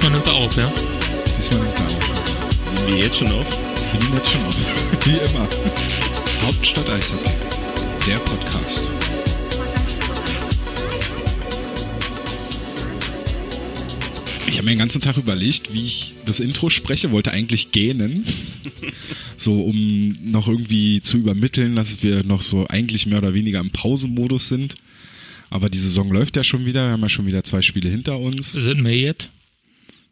Diesmal 0.00 0.12
nimmt 0.12 0.26
er 0.28 0.34
auf, 0.34 0.56
ja? 0.56 0.72
Diesmal 1.36 1.60
nimmt 1.60 1.78
er 1.78 1.84
auf. 1.84 2.74
Nehmen 2.74 2.88
wir 2.88 3.04
jetzt 3.04 3.18
schon 3.18 3.32
auf? 3.32 3.46
Wir 3.92 4.00
nehmen 4.00 4.14
jetzt 4.14 4.30
schon 4.30 4.40
auf. 4.40 4.56
Wie 5.04 5.10
immer. 5.10 6.46
Hauptstadt 6.46 6.88
Eishockey. 6.88 7.30
Der 8.06 8.16
Podcast. 8.20 8.90
Ich 14.46 14.56
habe 14.56 14.64
mir 14.64 14.70
den 14.70 14.78
ganzen 14.78 15.02
Tag 15.02 15.18
überlegt, 15.18 15.74
wie 15.74 15.84
ich 15.84 16.14
das 16.24 16.40
Intro 16.40 16.70
spreche, 16.70 17.10
wollte 17.10 17.32
eigentlich 17.32 17.70
gähnen. 17.70 18.24
So, 19.36 19.62
um 19.62 20.14
noch 20.22 20.48
irgendwie 20.48 21.00
zu 21.00 21.16
übermitteln, 21.16 21.74
dass 21.74 22.02
wir 22.02 22.24
noch 22.24 22.42
so 22.42 22.66
eigentlich 22.68 23.06
mehr 23.06 23.18
oder 23.18 23.32
weniger 23.32 23.58
im 23.60 23.70
Pausenmodus 23.70 24.48
sind. 24.48 24.74
Aber 25.48 25.70
die 25.70 25.78
Saison 25.78 26.10
läuft 26.12 26.36
ja 26.36 26.44
schon 26.44 26.66
wieder. 26.66 26.86
Wir 26.88 26.92
haben 26.92 27.00
ja 27.00 27.08
schon 27.08 27.24
wieder 27.24 27.42
zwei 27.42 27.62
Spiele 27.62 27.88
hinter 27.88 28.18
uns. 28.18 28.54
It 28.54 28.76
May 28.76 29.02
yet? 29.02 29.30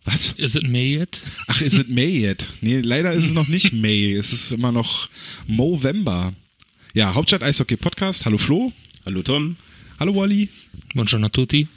Was? 0.05 0.33
Is 0.33 0.55
it 0.55 0.63
May 0.65 0.97
yet? 0.97 1.23
Ach, 1.49 1.61
ist 1.61 1.79
es 1.79 1.89
May 1.89 2.25
yet? 2.25 2.49
Nee, 2.61 2.81
leider 2.81 3.13
ist 3.13 3.27
es 3.27 3.33
noch 3.33 3.49
nicht 3.49 3.73
May. 3.75 4.15
Es 4.15 4.33
ist 4.33 4.53
immer 4.53 4.73
noch 4.73 5.09
Movember. 5.47 6.33
Ja, 6.95 7.15
Hauptstadt 7.15 7.43
Eishockey 7.43 7.77
Podcast. 7.77 8.25
Hallo 8.25 8.39
Flo. 8.39 8.73
Hallo 9.05 9.23
Tom. 9.23 9.57
Hallo 10.01 10.15
Wally. 10.15 10.49
Buongiorno 10.95 11.27
a 11.27 11.29
tutti. 11.29 11.69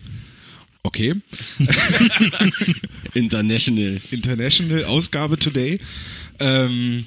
Okay. 0.84 1.16
International. 3.14 4.00
International 4.12 4.86
Ausgabe 4.86 5.38
today. 5.38 5.80
Ähm, 6.40 7.06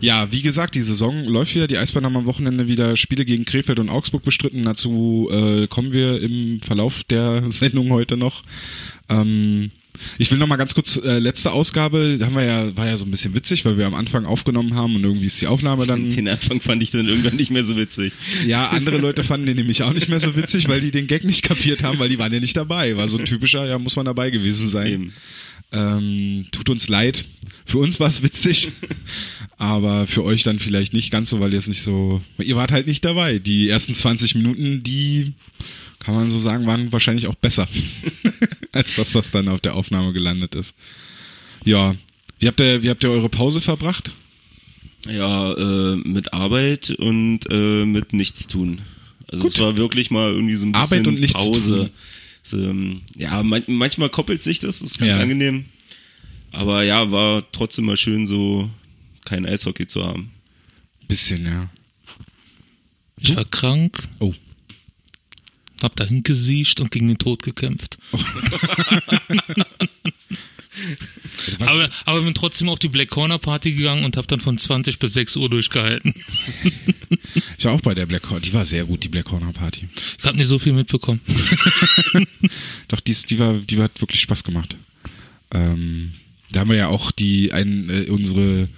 ja, 0.00 0.32
wie 0.32 0.42
gesagt, 0.42 0.74
die 0.74 0.82
Saison 0.82 1.24
läuft 1.24 1.54
wieder. 1.54 1.66
Die 1.66 1.78
Eisbären 1.78 2.06
haben 2.06 2.16
am 2.16 2.26
Wochenende 2.26 2.66
wieder 2.66 2.96
Spiele 2.96 3.24
gegen 3.24 3.44
Krefeld 3.44 3.78
und 3.78 3.90
Augsburg 3.90 4.24
bestritten. 4.24 4.64
Dazu 4.64 5.28
äh, 5.30 5.66
kommen 5.66 5.92
wir 5.92 6.20
im 6.20 6.60
Verlauf 6.60 7.04
der 7.04 7.42
Sendung 7.50 7.90
heute 7.90 8.16
noch. 8.16 8.42
Ähm, 9.08 9.70
ich 10.18 10.30
will 10.30 10.38
noch 10.38 10.46
mal 10.46 10.56
ganz 10.56 10.74
kurz 10.74 10.96
äh, 10.96 11.18
letzte 11.18 11.52
Ausgabe, 11.52 12.16
da 12.18 12.26
haben 12.26 12.34
wir 12.34 12.44
ja 12.44 12.76
war 12.76 12.86
ja 12.86 12.96
so 12.96 13.04
ein 13.04 13.10
bisschen 13.10 13.34
witzig, 13.34 13.64
weil 13.64 13.78
wir 13.78 13.86
am 13.86 13.94
Anfang 13.94 14.26
aufgenommen 14.26 14.74
haben 14.74 14.96
und 14.96 15.04
irgendwie 15.04 15.26
ist 15.26 15.40
die 15.40 15.46
Aufnahme 15.46 15.86
dann 15.86 16.10
Den 16.10 16.28
Anfang 16.28 16.60
fand 16.60 16.82
ich 16.82 16.90
dann 16.90 17.08
irgendwann 17.08 17.36
nicht 17.36 17.50
mehr 17.50 17.64
so 17.64 17.76
witzig. 17.76 18.14
ja, 18.46 18.68
andere 18.68 18.98
Leute 19.02 19.24
fanden 19.24 19.46
den 19.46 19.56
nämlich 19.56 19.82
auch 19.82 19.92
nicht 19.92 20.08
mehr 20.08 20.20
so 20.20 20.36
witzig, 20.36 20.68
weil 20.68 20.80
die 20.80 20.90
den 20.90 21.06
Gag 21.06 21.24
nicht 21.24 21.42
kapiert 21.42 21.82
haben, 21.82 21.98
weil 21.98 22.08
die 22.08 22.18
waren 22.18 22.32
ja 22.32 22.40
nicht 22.40 22.56
dabei. 22.56 22.96
War 22.96 23.08
so 23.08 23.18
ein 23.18 23.24
typischer, 23.24 23.66
ja, 23.66 23.78
muss 23.78 23.96
man 23.96 24.06
dabei 24.06 24.30
gewesen 24.30 24.68
sein. 24.68 24.86
Eben. 24.86 25.12
Ähm, 25.72 26.46
tut 26.52 26.68
uns 26.68 26.88
leid. 26.88 27.24
Für 27.64 27.78
uns 27.78 28.00
war 28.00 28.08
es 28.08 28.22
witzig, 28.22 28.72
aber 29.56 30.06
für 30.06 30.24
euch 30.24 30.42
dann 30.42 30.58
vielleicht 30.58 30.92
nicht 30.92 31.10
ganz 31.10 31.30
so, 31.30 31.40
weil 31.40 31.52
ihr 31.52 31.58
es 31.58 31.68
nicht 31.68 31.82
so. 31.82 32.20
Ihr 32.38 32.56
wart 32.56 32.72
halt 32.72 32.86
nicht 32.86 33.04
dabei. 33.04 33.38
Die 33.38 33.68
ersten 33.68 33.94
20 33.94 34.34
Minuten, 34.34 34.82
die 34.82 35.32
kann 36.02 36.14
man 36.14 36.30
so 36.30 36.38
sagen, 36.38 36.66
waren 36.66 36.92
wahrscheinlich 36.92 37.28
auch 37.28 37.34
besser 37.36 37.68
als 38.72 38.96
das, 38.96 39.14
was 39.14 39.30
dann 39.30 39.48
auf 39.48 39.60
der 39.60 39.74
Aufnahme 39.74 40.12
gelandet 40.12 40.54
ist. 40.54 40.74
Ja. 41.64 41.94
Wie 42.40 42.48
habt 42.48 42.58
ihr, 42.60 42.82
wie 42.82 42.90
habt 42.90 43.04
ihr 43.04 43.10
eure 43.10 43.28
Pause 43.28 43.60
verbracht? 43.60 44.12
Ja, 45.08 45.52
äh, 45.52 45.96
mit 45.96 46.32
Arbeit 46.32 46.90
und 46.90 47.40
äh, 47.50 47.84
mit 47.84 48.12
nichts 48.12 48.46
tun. 48.48 48.80
Also 49.28 49.44
Gut. 49.44 49.52
es 49.52 49.60
war 49.60 49.76
wirklich 49.76 50.10
mal 50.10 50.30
irgendwie 50.32 50.56
so 50.56 50.66
ein 50.66 50.72
bisschen 50.72 50.82
Arbeit 50.84 51.06
und 51.06 51.20
nichts 51.20 51.34
Pause. 51.34 51.90
So, 52.42 52.58
ähm, 52.58 53.02
ja, 53.16 53.42
man, 53.44 53.62
manchmal 53.68 54.10
koppelt 54.10 54.42
sich 54.42 54.58
das, 54.58 54.82
ist 54.82 54.98
ganz 54.98 55.16
Ja. 55.16 55.20
angenehm. 55.22 55.66
Aber 56.50 56.82
ja, 56.82 57.10
war 57.12 57.44
trotzdem 57.52 57.84
mal 57.86 57.96
schön, 57.96 58.26
so 58.26 58.68
kein 59.24 59.46
Eishockey 59.46 59.86
zu 59.86 60.04
haben. 60.04 60.30
Bisschen, 61.08 61.46
ja. 61.46 61.70
Ich 63.18 63.36
war 63.36 63.44
krank, 63.44 64.08
Oh. 64.18 64.34
Hab 65.82 65.96
dahin 65.96 66.22
gesiecht 66.22 66.80
und 66.80 66.90
gegen 66.90 67.08
den 67.08 67.18
Tod 67.18 67.42
gekämpft. 67.42 67.98
Was, 71.58 71.68
Aber, 71.68 71.88
aber 72.06 72.22
bin 72.22 72.34
trotzdem 72.34 72.68
auf 72.68 72.78
die 72.78 72.88
Black 72.88 73.10
Corner 73.10 73.38
Party 73.38 73.72
gegangen 73.72 74.04
und 74.04 74.16
hab 74.16 74.26
dann 74.28 74.40
von 74.40 74.56
20 74.56 74.98
bis 74.98 75.12
6 75.12 75.36
Uhr 75.36 75.50
durchgehalten. 75.50 76.14
ich 77.58 77.64
war 77.64 77.72
auch 77.72 77.80
bei 77.80 77.94
der 77.94 78.06
Black 78.06 78.22
Corner. 78.22 78.40
Die 78.40 78.52
war 78.52 78.64
sehr 78.64 78.84
gut, 78.84 79.04
die 79.04 79.08
Black 79.08 79.26
Corner 79.26 79.52
Party. 79.52 79.88
Ich 80.18 80.24
hab 80.24 80.34
nicht 80.34 80.46
so 80.46 80.58
viel 80.58 80.72
mitbekommen. 80.72 81.20
Doch, 82.88 83.00
die, 83.00 83.14
die, 83.14 83.38
war, 83.38 83.54
die 83.54 83.78
hat 83.80 84.00
wirklich 84.00 84.20
Spaß 84.22 84.44
gemacht. 84.44 84.76
Ähm, 85.52 86.12
da 86.52 86.60
haben 86.60 86.70
wir 86.70 86.76
ja 86.76 86.88
auch 86.88 87.10
die 87.10 87.52
ein, 87.52 87.90
äh, 87.90 88.10
unsere 88.10 88.68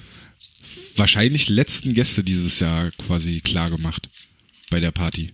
wahrscheinlich 0.97 1.49
letzten 1.49 1.95
Gäste 1.95 2.25
dieses 2.25 2.61
Jahr 2.61 2.91
quasi 2.93 3.41
klar 3.41 3.71
gemacht 3.71 4.09
bei 4.71 4.81
der 4.81 4.91
Party. 4.91 5.33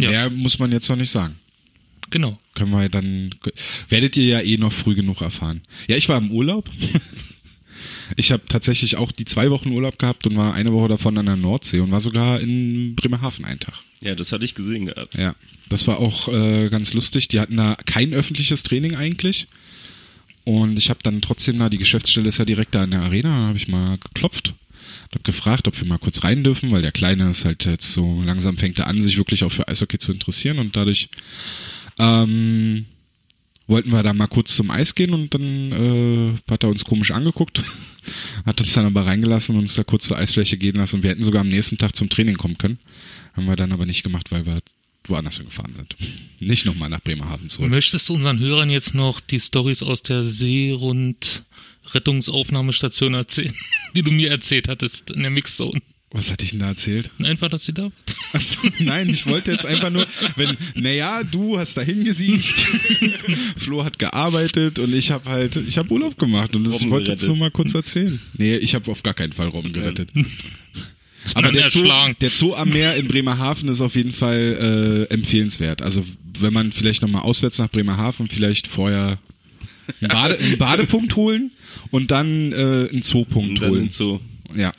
Ja. 0.00 0.10
Mehr 0.10 0.30
muss 0.30 0.58
man 0.58 0.72
jetzt 0.72 0.88
noch 0.88 0.96
nicht 0.96 1.10
sagen. 1.10 1.36
Genau. 2.10 2.38
Können 2.54 2.70
wir 2.70 2.88
dann 2.88 3.34
werdet 3.88 4.16
ihr 4.16 4.24
ja 4.24 4.40
eh 4.40 4.56
noch 4.56 4.72
früh 4.72 4.94
genug 4.94 5.20
erfahren. 5.20 5.62
Ja, 5.88 5.96
ich 5.96 6.08
war 6.08 6.18
im 6.18 6.30
Urlaub. 6.30 6.70
Ich 8.16 8.30
habe 8.30 8.44
tatsächlich 8.48 8.96
auch 8.96 9.10
die 9.10 9.24
zwei 9.24 9.50
Wochen 9.50 9.70
Urlaub 9.70 9.98
gehabt 9.98 10.26
und 10.26 10.36
war 10.36 10.54
eine 10.54 10.72
Woche 10.72 10.88
davon 10.88 11.18
an 11.18 11.26
der 11.26 11.36
Nordsee 11.36 11.80
und 11.80 11.90
war 11.90 12.00
sogar 12.00 12.40
in 12.40 12.94
Bremerhaven 12.94 13.44
einen 13.44 13.58
Tag. 13.58 13.74
Ja, 14.00 14.14
das 14.14 14.30
hatte 14.30 14.44
ich 14.44 14.54
gesehen 14.54 14.86
gehabt. 14.86 15.16
Ja, 15.16 15.34
das 15.68 15.88
war 15.88 15.98
auch 15.98 16.28
äh, 16.28 16.68
ganz 16.68 16.94
lustig. 16.94 17.28
Die 17.28 17.40
hatten 17.40 17.56
da 17.56 17.76
kein 17.86 18.14
öffentliches 18.14 18.62
Training 18.62 18.94
eigentlich. 18.94 19.48
Und 20.44 20.78
ich 20.78 20.90
habe 20.90 21.00
dann 21.02 21.20
trotzdem 21.20 21.58
da, 21.58 21.68
die 21.68 21.78
Geschäftsstelle 21.78 22.28
ist 22.28 22.38
ja 22.38 22.44
direkt 22.44 22.74
da 22.76 22.84
in 22.84 22.92
der 22.92 23.02
Arena, 23.02 23.30
da 23.30 23.48
habe 23.48 23.58
ich 23.58 23.66
mal 23.66 23.98
geklopft. 23.98 24.54
Hab 25.12 25.24
gefragt, 25.24 25.68
ob 25.68 25.80
wir 25.80 25.86
mal 25.86 25.98
kurz 25.98 26.24
rein 26.24 26.44
dürfen, 26.44 26.72
weil 26.72 26.82
der 26.82 26.92
Kleine 26.92 27.30
ist 27.30 27.44
halt 27.44 27.64
jetzt 27.64 27.92
so 27.92 28.22
langsam 28.22 28.56
fängt 28.56 28.78
er 28.78 28.88
an, 28.88 29.00
sich 29.00 29.16
wirklich 29.16 29.44
auch 29.44 29.52
für 29.52 29.68
Eishockey 29.68 29.98
zu 29.98 30.12
interessieren 30.12 30.58
und 30.58 30.76
dadurch 30.76 31.08
ähm, 31.98 32.86
wollten 33.66 33.90
wir 33.90 34.02
da 34.02 34.12
mal 34.12 34.26
kurz 34.26 34.54
zum 34.54 34.70
Eis 34.70 34.94
gehen 34.94 35.12
und 35.12 35.34
dann 35.34 35.72
äh, 35.72 36.34
hat 36.50 36.64
er 36.64 36.70
uns 36.70 36.84
komisch 36.84 37.10
angeguckt, 37.10 37.62
hat 38.46 38.60
uns 38.60 38.72
dann 38.72 38.86
aber 38.86 39.06
reingelassen 39.06 39.54
und 39.54 39.62
uns 39.62 39.74
da 39.74 39.84
kurz 39.84 40.06
zur 40.06 40.18
Eisfläche 40.18 40.56
gehen 40.56 40.76
lassen 40.76 40.96
und 40.96 41.02
wir 41.02 41.10
hätten 41.10 41.22
sogar 41.22 41.40
am 41.40 41.48
nächsten 41.48 41.78
Tag 41.78 41.96
zum 41.96 42.08
Training 42.08 42.36
kommen 42.36 42.58
können. 42.58 42.78
Haben 43.34 43.46
wir 43.46 43.56
dann 43.56 43.72
aber 43.72 43.86
nicht 43.86 44.02
gemacht, 44.02 44.30
weil 44.30 44.46
wir 44.46 44.60
woanders 45.08 45.36
hingefahren 45.36 45.74
sind. 45.74 45.96
Nicht 46.40 46.66
nochmal 46.66 46.88
nach 46.88 47.00
Bremerhaven 47.00 47.48
zurück. 47.48 47.70
Möchtest 47.70 48.08
du 48.08 48.14
unseren 48.14 48.38
Hörern 48.38 48.70
jetzt 48.70 48.94
noch 48.94 49.20
die 49.20 49.40
Stories 49.40 49.82
aus 49.82 50.02
der 50.02 50.24
Seerund 50.24 51.44
Rettungsaufnahmestation 51.94 53.14
erzählen, 53.14 53.54
die 53.94 54.02
du 54.02 54.10
mir 54.10 54.30
erzählt 54.30 54.68
hattest 54.68 55.10
in 55.10 55.22
der 55.22 55.30
Mixzone? 55.30 55.80
Was 56.12 56.30
hatte 56.30 56.44
ich 56.44 56.50
denn 56.52 56.60
da 56.60 56.68
erzählt? 56.68 57.10
Einfach, 57.22 57.48
dass 57.48 57.64
sie 57.64 57.74
da 57.74 57.84
war. 57.84 57.92
Achso, 58.32 58.58
nein, 58.78 59.08
ich 59.10 59.26
wollte 59.26 59.50
jetzt 59.50 59.66
einfach 59.66 59.90
nur, 59.90 60.06
wenn, 60.36 60.56
naja, 60.74 61.22
du 61.24 61.58
hast 61.58 61.76
da 61.76 61.82
hingesiegt, 61.82 62.58
Flo 63.56 63.84
hat 63.84 63.98
gearbeitet 63.98 64.78
und 64.78 64.94
ich 64.94 65.10
habe 65.10 65.28
halt, 65.28 65.56
ich 65.56 65.78
habe 65.78 65.90
Urlaub 65.92 66.18
gemacht 66.18 66.54
und 66.54 66.64
das 66.64 66.88
wollte 66.88 67.04
ich 67.04 67.10
jetzt 67.10 67.26
nur 67.26 67.36
mal 67.36 67.50
kurz 67.50 67.74
erzählen. 67.74 68.20
Nee, 68.38 68.56
ich 68.56 68.74
habe 68.74 68.90
auf 68.90 69.02
gar 69.02 69.14
keinen 69.14 69.32
Fall 69.32 69.48
Robben 69.48 69.72
gerettet. 69.72 70.10
Aber 71.34 71.50
der 71.50 71.68
Zoo, 71.68 71.88
der 72.20 72.30
Zoo 72.30 72.54
am 72.54 72.68
Meer 72.68 72.94
in 72.96 73.08
Bremerhaven 73.08 73.68
ist 73.68 73.80
auf 73.80 73.96
jeden 73.96 74.12
Fall 74.12 75.06
äh, 75.10 75.12
empfehlenswert. 75.12 75.82
Also 75.82 76.04
wenn 76.38 76.52
man 76.52 76.72
vielleicht 76.72 77.02
nochmal 77.02 77.22
auswärts 77.22 77.58
nach 77.58 77.70
Bremerhaven 77.70 78.28
vielleicht 78.28 78.68
vorher 78.68 79.18
einen, 80.00 80.10
Bade, 80.10 80.38
einen 80.38 80.58
Badepunkt 80.58 81.16
holen 81.16 81.50
und 81.90 82.10
dann 82.10 82.52
äh, 82.52 82.88
einen 82.90 83.02
Zoopunkt 83.02 83.50
Und 83.50 83.62
dann 83.62 83.70
holen. 83.70 83.90
so, 83.90 84.20
Ja, 84.54 84.72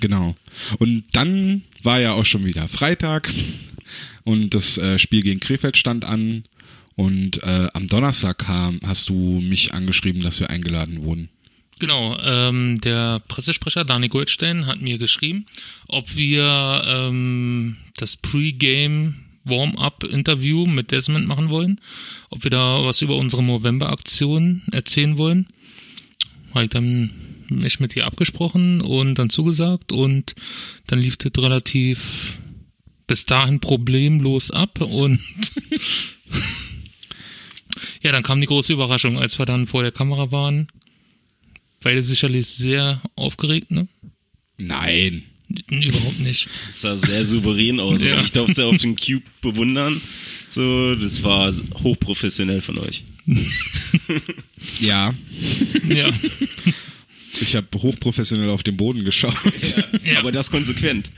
genau. 0.00 0.36
Und 0.78 1.04
dann 1.12 1.62
war 1.82 2.00
ja 2.00 2.12
auch 2.12 2.24
schon 2.24 2.44
wieder 2.44 2.68
Freitag 2.68 3.32
und 4.24 4.54
das 4.54 4.78
äh, 4.78 4.98
Spiel 4.98 5.22
gegen 5.22 5.40
Krefeld 5.40 5.76
stand 5.76 6.04
an 6.04 6.44
und 6.96 7.42
äh, 7.44 7.68
am 7.74 7.86
Donnerstag 7.86 8.38
kam, 8.38 8.80
hast 8.84 9.08
du 9.08 9.14
mich 9.14 9.72
angeschrieben, 9.72 10.22
dass 10.22 10.40
wir 10.40 10.50
eingeladen 10.50 11.04
wurden. 11.04 11.28
Genau, 11.78 12.18
ähm, 12.24 12.80
der 12.80 13.20
Pressesprecher 13.28 13.84
Dani 13.84 14.08
Goldstein 14.08 14.66
hat 14.66 14.80
mir 14.80 14.98
geschrieben, 14.98 15.46
ob 15.86 16.16
wir 16.16 16.82
ähm, 16.86 17.76
das 17.96 18.16
Pre-Game 18.16 19.14
Warm-up-Interview 19.48 20.66
mit 20.66 20.90
Desmond 20.90 21.26
machen 21.26 21.50
wollen, 21.50 21.80
ob 22.30 22.44
wir 22.44 22.50
da 22.50 22.84
was 22.84 23.02
über 23.02 23.16
unsere 23.16 23.42
November-Aktion 23.42 24.62
erzählen 24.72 25.16
wollen. 25.18 25.48
Habe 26.54 26.64
ich 26.64 26.70
dann 26.70 27.10
mich 27.48 27.80
mit 27.80 27.96
ihr 27.96 28.06
abgesprochen 28.06 28.80
und 28.80 29.14
dann 29.16 29.30
zugesagt 29.30 29.92
und 29.92 30.34
dann 30.86 30.98
lief 30.98 31.16
das 31.16 31.32
relativ 31.38 32.38
bis 33.06 33.24
dahin 33.24 33.60
problemlos 33.60 34.50
ab 34.50 34.80
und 34.80 35.20
ja, 38.02 38.12
dann 38.12 38.22
kam 38.22 38.40
die 38.40 38.46
große 38.46 38.72
Überraschung, 38.72 39.18
als 39.18 39.38
wir 39.38 39.46
dann 39.46 39.66
vor 39.66 39.82
der 39.82 39.92
Kamera 39.92 40.30
waren. 40.30 40.68
Beide 41.80 42.02
sicherlich 42.02 42.46
sehr 42.48 43.00
aufgeregt, 43.16 43.70
ne? 43.70 43.88
Nein. 44.58 45.22
Überhaupt 45.70 46.20
nicht. 46.20 46.48
das 46.66 46.80
sah 46.82 46.96
sehr 46.96 47.24
souverän 47.24 47.80
aus. 47.80 48.02
Ja. 48.02 48.10
Also 48.10 48.22
ich 48.24 48.32
durfte 48.32 48.64
auf 48.66 48.76
dem 48.78 48.96
Cube 48.96 49.22
bewundern. 49.40 50.00
So, 50.50 50.94
das 50.94 51.22
war 51.22 51.52
hochprofessionell 51.82 52.60
von 52.60 52.78
euch. 52.78 53.04
Ja. 54.80 55.14
Ja. 55.88 56.10
Ich 57.40 57.54
habe 57.54 57.66
hochprofessionell 57.76 58.50
auf 58.50 58.62
den 58.62 58.76
Boden 58.76 59.04
geschaut. 59.04 59.34
Ja. 60.04 60.18
Aber 60.18 60.32
das 60.32 60.50
konsequent. 60.50 61.10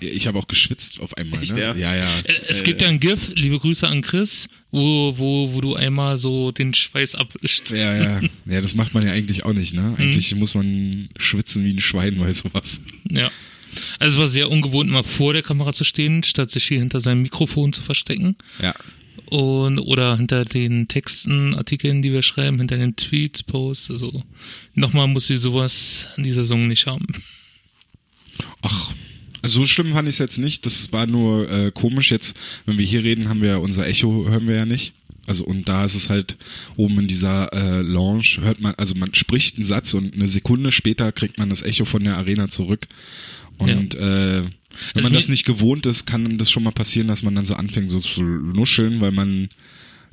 Ich 0.00 0.26
habe 0.26 0.38
auch 0.38 0.46
geschwitzt 0.46 1.00
auf 1.00 1.16
einmal. 1.16 1.42
Echt, 1.42 1.54
ne? 1.54 1.60
ja? 1.60 1.74
ja, 1.74 1.96
ja. 1.96 2.18
Äh, 2.24 2.32
Es 2.48 2.62
gibt 2.62 2.82
ja 2.82 2.88
ein 2.88 3.00
GIF, 3.00 3.30
liebe 3.34 3.58
Grüße 3.58 3.88
an 3.88 4.02
Chris, 4.02 4.48
wo, 4.70 5.14
wo, 5.18 5.52
wo 5.52 5.60
du 5.60 5.74
einmal 5.74 6.18
so 6.18 6.52
den 6.52 6.72
Schweiß 6.74 7.16
abwischst. 7.16 7.70
Ja, 7.70 7.96
ja. 7.96 8.20
Ja, 8.46 8.60
das 8.60 8.74
macht 8.74 8.94
man 8.94 9.04
ja 9.04 9.12
eigentlich 9.12 9.44
auch 9.44 9.52
nicht, 9.52 9.74
ne? 9.74 9.94
Eigentlich 9.98 10.34
muss 10.36 10.54
man 10.54 11.08
schwitzen 11.16 11.64
wie 11.64 11.72
ein 11.72 11.80
Schwein 11.80 12.18
bei 12.18 12.32
sowas. 12.32 12.80
Ja. 13.10 13.30
Also 13.98 14.16
es 14.16 14.20
war 14.20 14.28
sehr 14.28 14.50
ungewohnt, 14.50 14.90
mal 14.90 15.02
vor 15.02 15.32
der 15.32 15.42
Kamera 15.42 15.72
zu 15.72 15.84
stehen, 15.84 16.22
statt 16.22 16.50
sich 16.50 16.64
hier 16.64 16.78
hinter 16.78 17.00
seinem 17.00 17.22
Mikrofon 17.22 17.72
zu 17.72 17.82
verstecken. 17.82 18.36
Ja. 18.60 18.74
Und, 19.26 19.78
oder 19.78 20.16
hinter 20.16 20.44
den 20.44 20.88
Texten, 20.88 21.54
Artikeln, 21.54 22.02
die 22.02 22.12
wir 22.12 22.22
schreiben, 22.22 22.58
hinter 22.58 22.78
den 22.78 22.96
Tweets, 22.96 23.42
Posts. 23.42 23.90
Also 23.90 24.22
nochmal 24.74 25.06
muss 25.06 25.30
ich 25.30 25.40
sowas 25.40 26.08
in 26.16 26.24
dieser 26.24 26.42
Saison 26.42 26.66
nicht 26.66 26.86
haben. 26.86 27.06
Ach, 28.62 28.92
so 29.42 29.64
schlimm 29.64 29.92
fand 29.92 30.08
ich 30.08 30.14
es 30.14 30.18
jetzt 30.18 30.38
nicht. 30.38 30.66
Das 30.66 30.92
war 30.92 31.06
nur 31.06 31.48
äh, 31.50 31.70
komisch. 31.70 32.10
Jetzt, 32.10 32.36
wenn 32.66 32.78
wir 32.78 32.86
hier 32.86 33.04
reden, 33.04 33.28
haben 33.28 33.42
wir 33.42 33.50
ja 33.50 33.56
unser 33.56 33.86
Echo, 33.86 34.28
hören 34.28 34.48
wir 34.48 34.56
ja 34.56 34.66
nicht. 34.66 34.94
Also 35.26 35.44
und 35.44 35.68
da 35.68 35.84
ist 35.84 35.94
es 35.94 36.10
halt 36.10 36.36
oben 36.76 36.98
in 36.98 37.06
dieser 37.06 37.52
äh, 37.52 37.82
Lounge, 37.82 38.38
hört 38.40 38.60
man, 38.60 38.74
also 38.74 38.96
man 38.96 39.14
spricht 39.14 39.56
einen 39.56 39.64
Satz 39.64 39.94
und 39.94 40.14
eine 40.14 40.26
Sekunde 40.26 40.72
später 40.72 41.12
kriegt 41.12 41.38
man 41.38 41.50
das 41.50 41.62
Echo 41.62 41.84
von 41.84 42.02
der 42.02 42.16
Arena 42.16 42.48
zurück. 42.48 42.88
Und 43.60 43.94
äh, 43.94 44.42
wenn 44.42 44.50
Also 44.94 45.08
man 45.08 45.14
das 45.14 45.28
nicht 45.28 45.44
gewohnt 45.44 45.86
ist, 45.86 46.06
kann 46.06 46.38
das 46.38 46.50
schon 46.50 46.62
mal 46.62 46.70
passieren, 46.72 47.08
dass 47.08 47.22
man 47.22 47.34
dann 47.34 47.46
so 47.46 47.54
anfängt 47.54 47.90
so 47.90 47.98
zu 48.00 48.22
nuscheln, 48.22 49.00
weil 49.00 49.12
man 49.12 49.48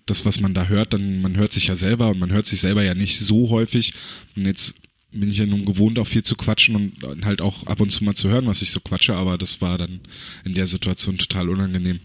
das, 0.05 0.25
was 0.25 0.39
man 0.39 0.53
da 0.53 0.65
hört, 0.67 0.93
dann 0.93 1.21
man 1.21 1.35
hört 1.37 1.51
sich 1.51 1.67
ja 1.67 1.75
selber 1.75 2.09
und 2.09 2.19
man 2.19 2.31
hört 2.31 2.45
sich 2.47 2.59
selber 2.61 2.83
ja 2.83 2.93
nicht 2.95 3.19
so 3.19 3.49
häufig. 3.49 3.93
Und 4.35 4.45
jetzt 4.45 4.75
bin 5.11 5.29
ich 5.29 5.37
ja 5.37 5.45
nun 5.45 5.65
gewohnt, 5.65 5.99
auch 5.99 6.07
viel 6.07 6.23
zu 6.23 6.35
quatschen 6.35 6.75
und 7.01 7.25
halt 7.25 7.41
auch 7.41 7.65
ab 7.67 7.79
und 7.81 7.89
zu 7.91 8.03
mal 8.03 8.13
zu 8.15 8.29
hören, 8.29 8.45
was 8.47 8.61
ich 8.61 8.71
so 8.71 8.79
quatsche, 8.79 9.15
aber 9.15 9.37
das 9.37 9.61
war 9.61 9.77
dann 9.77 9.99
in 10.45 10.53
der 10.53 10.67
Situation 10.67 11.17
total 11.17 11.49
unangenehm. 11.49 11.99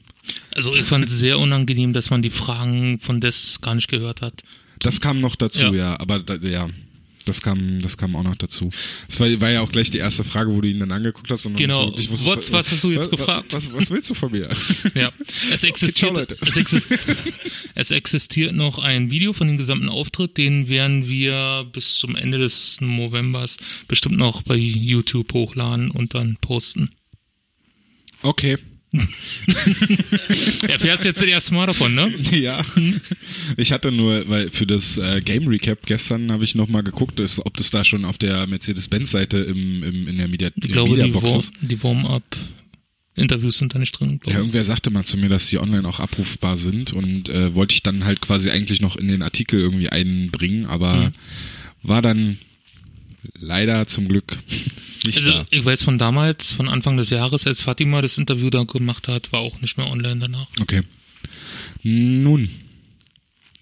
Also 0.55 0.73
ich 0.75 0.83
fand 0.83 1.07
es 1.07 1.19
sehr 1.19 1.39
unangenehm, 1.39 1.93
dass 1.93 2.11
man 2.11 2.23
die 2.23 2.31
Fragen 2.31 3.01
von 3.01 3.21
Des 3.21 3.61
gar 3.61 3.75
nicht 3.75 3.89
gehört 3.89 4.21
hat. 4.23 4.43
Das 4.79 5.01
kam 5.01 5.19
noch 5.19 5.37
dazu, 5.37 5.63
Ja. 5.63 5.73
ja, 5.73 6.01
aber 6.01 6.21
da, 6.21 6.37
ja, 6.37 6.69
das 7.25 7.41
kam, 7.43 7.81
das 7.81 7.97
kam 7.97 8.17
auch 8.17 8.23
noch 8.23 8.37
dazu. 8.37 8.71
Das 9.09 9.21
war, 9.21 9.41
war 9.41 9.51
ja 9.51 9.61
auch 9.61 9.71
gleich 9.73 9.91
die 9.91 9.99
erste 9.99 10.25
Frage, 10.25 10.51
wo 10.53 10.61
du 10.61 10.69
ihn 10.69 10.81
dann 10.81 10.91
angeguckt 10.93 11.31
hast. 11.31 11.47
Und 11.47 11.57
Genau. 11.57 11.81
so 11.81 11.87
wirklich 11.89 12.11
wusstest, 12.11 12.31
What- 12.31 12.53
was 12.53 12.71
hast 12.73 12.85
du 12.85 12.91
jetzt 12.91 13.11
was, 13.13 13.19
gefragt? 13.19 13.53
Was, 13.55 13.73
was 13.73 13.91
willst 13.91 14.11
du 14.11 14.15
von 14.15 14.33
mir? 14.33 14.49
Ja, 14.95 15.11
es 15.53 15.65
existiert, 15.65 16.15
Leute. 16.15 16.37
es, 16.41 16.57
exist, 16.57 17.07
es 17.75 17.91
existiert 17.91 18.55
noch 18.55 18.79
ein 18.79 19.11
Video 19.11 19.33
von 19.33 19.47
dem 19.47 19.57
gesamten 19.57 19.89
Auftritt, 19.89 20.37
den 20.39 20.69
werden 20.69 21.09
wir 21.09 21.67
bis 21.73 21.95
zum 21.97 22.17
Ende 22.17 22.39
des 22.39 22.81
Novembers 22.81 23.57
bestimmt 23.89 24.17
noch 24.17 24.43
bei 24.43 24.57
YouTube 24.57 25.33
hochladen 25.33 25.91
und 25.91 26.15
dann 26.15 26.37
posten. 26.41 26.91
Okay. 28.23 28.59
Erfährst 30.69 31.05
jetzt 31.05 31.21
das 31.21 31.29
erste 31.29 31.55
Mal 31.55 31.67
davon, 31.67 31.95
ne? 31.95 32.13
Ja. 32.33 32.65
Ich 33.57 33.73
hatte 33.73 33.91
nur, 33.93 34.29
weil 34.29 34.51
für 34.51 34.67
das 34.67 34.99
äh, 34.99 35.21
Game 35.25 35.49
Recap 35.49 35.87
gestern 35.87 36.31
habe 36.33 36.45
ich 36.45 36.55
nochmal 36.55 36.83
geguckt, 36.83 37.21
ob 37.45 37.57
das 37.57 37.71
da 37.71 37.85
schon 37.85 38.05
auf 38.05 38.19
der 38.19 38.47
Mercedes-Benz-Seite 38.47 39.39
im, 39.39 39.83
im, 39.83 40.09
in 40.09 40.19
der 40.19 40.29
Media, 40.29 40.51
Ich 40.57 40.73
glaube, 40.73 40.91
die, 40.91 40.97
Mediabox 41.03 41.31
Warm, 41.31 41.39
ist. 41.39 41.53
die 41.61 41.83
Warm-up-Interviews 41.83 43.59
sind 43.59 43.75
da 43.75 43.79
nicht 43.79 43.99
drin. 43.99 44.21
Ja, 44.27 44.39
irgendwer 44.39 44.65
sagte 44.65 44.91
mal 44.91 45.05
zu 45.05 45.17
mir, 45.19 45.29
dass 45.29 45.49
die 45.49 45.59
online 45.59 45.87
auch 45.89 46.01
abrufbar 46.01 46.57
sind 46.57 46.93
und 46.93 47.29
äh, 47.29 47.55
wollte 47.55 47.75
ich 47.75 47.83
dann 47.83 48.05
halt 48.05 48.21
quasi 48.21 48.51
eigentlich 48.51 48.81
noch 48.81 48.97
in 48.97 49.09
den 49.09 49.23
Artikel 49.23 49.61
irgendwie 49.61 49.89
einbringen, 49.89 50.67
aber 50.67 50.93
Mhm. 50.97 51.13
war 51.83 52.03
dann 52.03 52.39
leider 53.39 53.87
zum 53.87 54.09
Glück 54.09 54.37
nicht 55.05 55.19
Also 55.19 55.31
da. 55.31 55.47
ich 55.51 55.65
weiß 55.65 55.83
von 55.83 55.99
damals, 55.99 56.51
von 56.51 56.69
Anfang 56.69 56.97
des 56.97 57.11
Jahres, 57.11 57.47
als 57.47 57.61
Fatima 57.63 58.03
das 58.03 58.19
Interview 58.19 58.51
da 58.51 58.65
gemacht 58.65 59.09
hat, 59.09 59.33
war 59.33 59.41
auch 59.41 59.61
nicht 59.61 59.77
mehr 59.77 59.87
online 59.89 60.21
danach. 60.21 60.47
Okay. 60.61 60.83
Nun. 61.83 62.49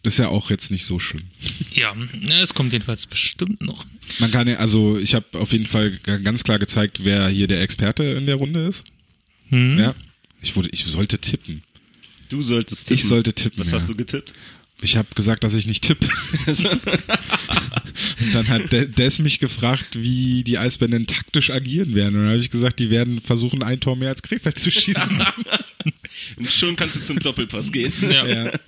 Ist 0.03 0.19
ja 0.19 0.29
auch 0.29 0.49
jetzt 0.51 0.71
nicht 0.71 0.87
so 0.87 0.99
schlimm. 0.99 1.25
Ja, 1.73 1.95
es 2.43 2.53
kommt 2.53 2.73
jedenfalls 2.73 3.07
bestimmt 3.07 3.61
noch. 3.61 3.87
Man 4.19 4.31
kann 4.33 4.49
ja, 4.49 4.57
also 4.57 4.99
ich 4.99 5.15
habe 5.15 5.27
auf 5.39 5.53
jeden 5.53 5.67
Fall 5.67 5.93
ganz 6.01 6.43
klar 6.43 6.59
gezeigt, 6.59 7.05
wer 7.05 7.29
hier 7.29 7.47
der 7.47 7.63
Experte 7.63 8.03
in 8.03 8.27
der 8.27 8.35
Runde 8.35 8.67
ist. 8.67 8.85
Hm? 9.51 9.79
Ja. 9.79 9.95
Ich 10.43 10.57
wurde, 10.57 10.69
ich 10.73 10.85
sollte 10.85 11.19
tippen. 11.19 11.63
Du 12.29 12.43
solltest 12.43 12.89
tippen. 12.89 12.99
Ich 12.99 13.05
sollte 13.05 13.33
tippen. 13.35 13.61
Was 13.61 13.71
ja. 13.71 13.75
hast 13.77 13.89
du 13.89 13.95
getippt? 13.95 14.33
Ich 14.83 14.97
habe 14.97 15.09
gesagt, 15.15 15.45
dass 15.45 15.55
ich 15.55 15.67
nicht 15.67 15.85
tippe. 15.85 16.09
Und 18.21 18.35
dann 18.35 18.49
hat 18.49 18.73
De- 18.73 18.87
Des 18.89 19.19
mich 19.19 19.39
gefragt, 19.39 19.97
wie 20.01 20.43
die 20.45 20.59
Eisbären 20.59 20.93
denn 20.93 21.07
taktisch 21.07 21.51
agieren 21.51 21.95
werden. 21.95 22.15
Und 22.17 22.23
dann 22.23 22.31
habe 22.31 22.41
ich 22.41 22.51
gesagt, 22.51 22.79
die 22.79 22.91
werden 22.91 23.21
versuchen, 23.21 23.63
ein 23.63 23.81
Tor 23.81 23.97
mehr 23.97 24.09
als 24.11 24.23
Krefeld 24.23 24.59
zu 24.59 24.71
schießen. 24.71 25.23
Und 26.37 26.51
schon 26.51 26.77
kannst 26.77 26.97
du 26.97 27.05
zum 27.05 27.19
Doppelpass 27.21 27.73
gehen. 27.73 27.93
Ja. 28.03 28.27
ja. 28.27 28.53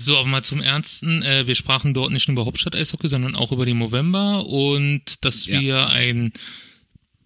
So, 0.00 0.16
aber 0.16 0.28
mal 0.28 0.44
zum 0.44 0.60
Ernsten. 0.62 1.22
Äh, 1.24 1.48
wir 1.48 1.56
sprachen 1.56 1.92
dort 1.92 2.12
nicht 2.12 2.28
nur 2.28 2.34
über 2.36 2.46
Hauptstadt-Eishockey, 2.46 3.08
sondern 3.08 3.34
auch 3.34 3.50
über 3.50 3.66
den 3.66 3.78
Movember 3.78 4.46
und 4.46 5.24
dass 5.24 5.46
Ja. 5.46 5.60
wir 5.60 5.88
ein 5.88 6.32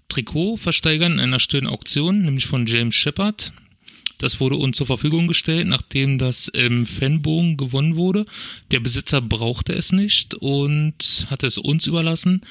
Trikot 0.09 0.57
versteigern 0.57 1.13
in 1.15 1.21
einer 1.21 1.39
stillen 1.39 1.67
Auktion, 1.67 2.23
nämlich 2.23 2.47
von 2.47 2.65
James 2.65 2.95
Shepard. 2.95 3.53
Das 4.23 4.39
wurde 4.39 4.55
uns 4.55 4.77
zur 4.77 4.87
Verfügung 4.87 5.27
gestellt, 5.27 5.67
nachdem 5.67 6.17
das 6.17 6.47
im 6.47 6.87
Fanbogen 6.87 7.57
gewonnen 7.57 7.97
wurde. 7.97 8.25
Der 8.71 8.79
Besitzer 8.79 9.21
brauchte 9.21 9.73
es 9.73 9.91
nicht 9.91 10.37
und 10.37 11.27
hat 11.29 11.43
es 11.43 11.59
uns 11.59 11.89
überlassen. 11.89 12.43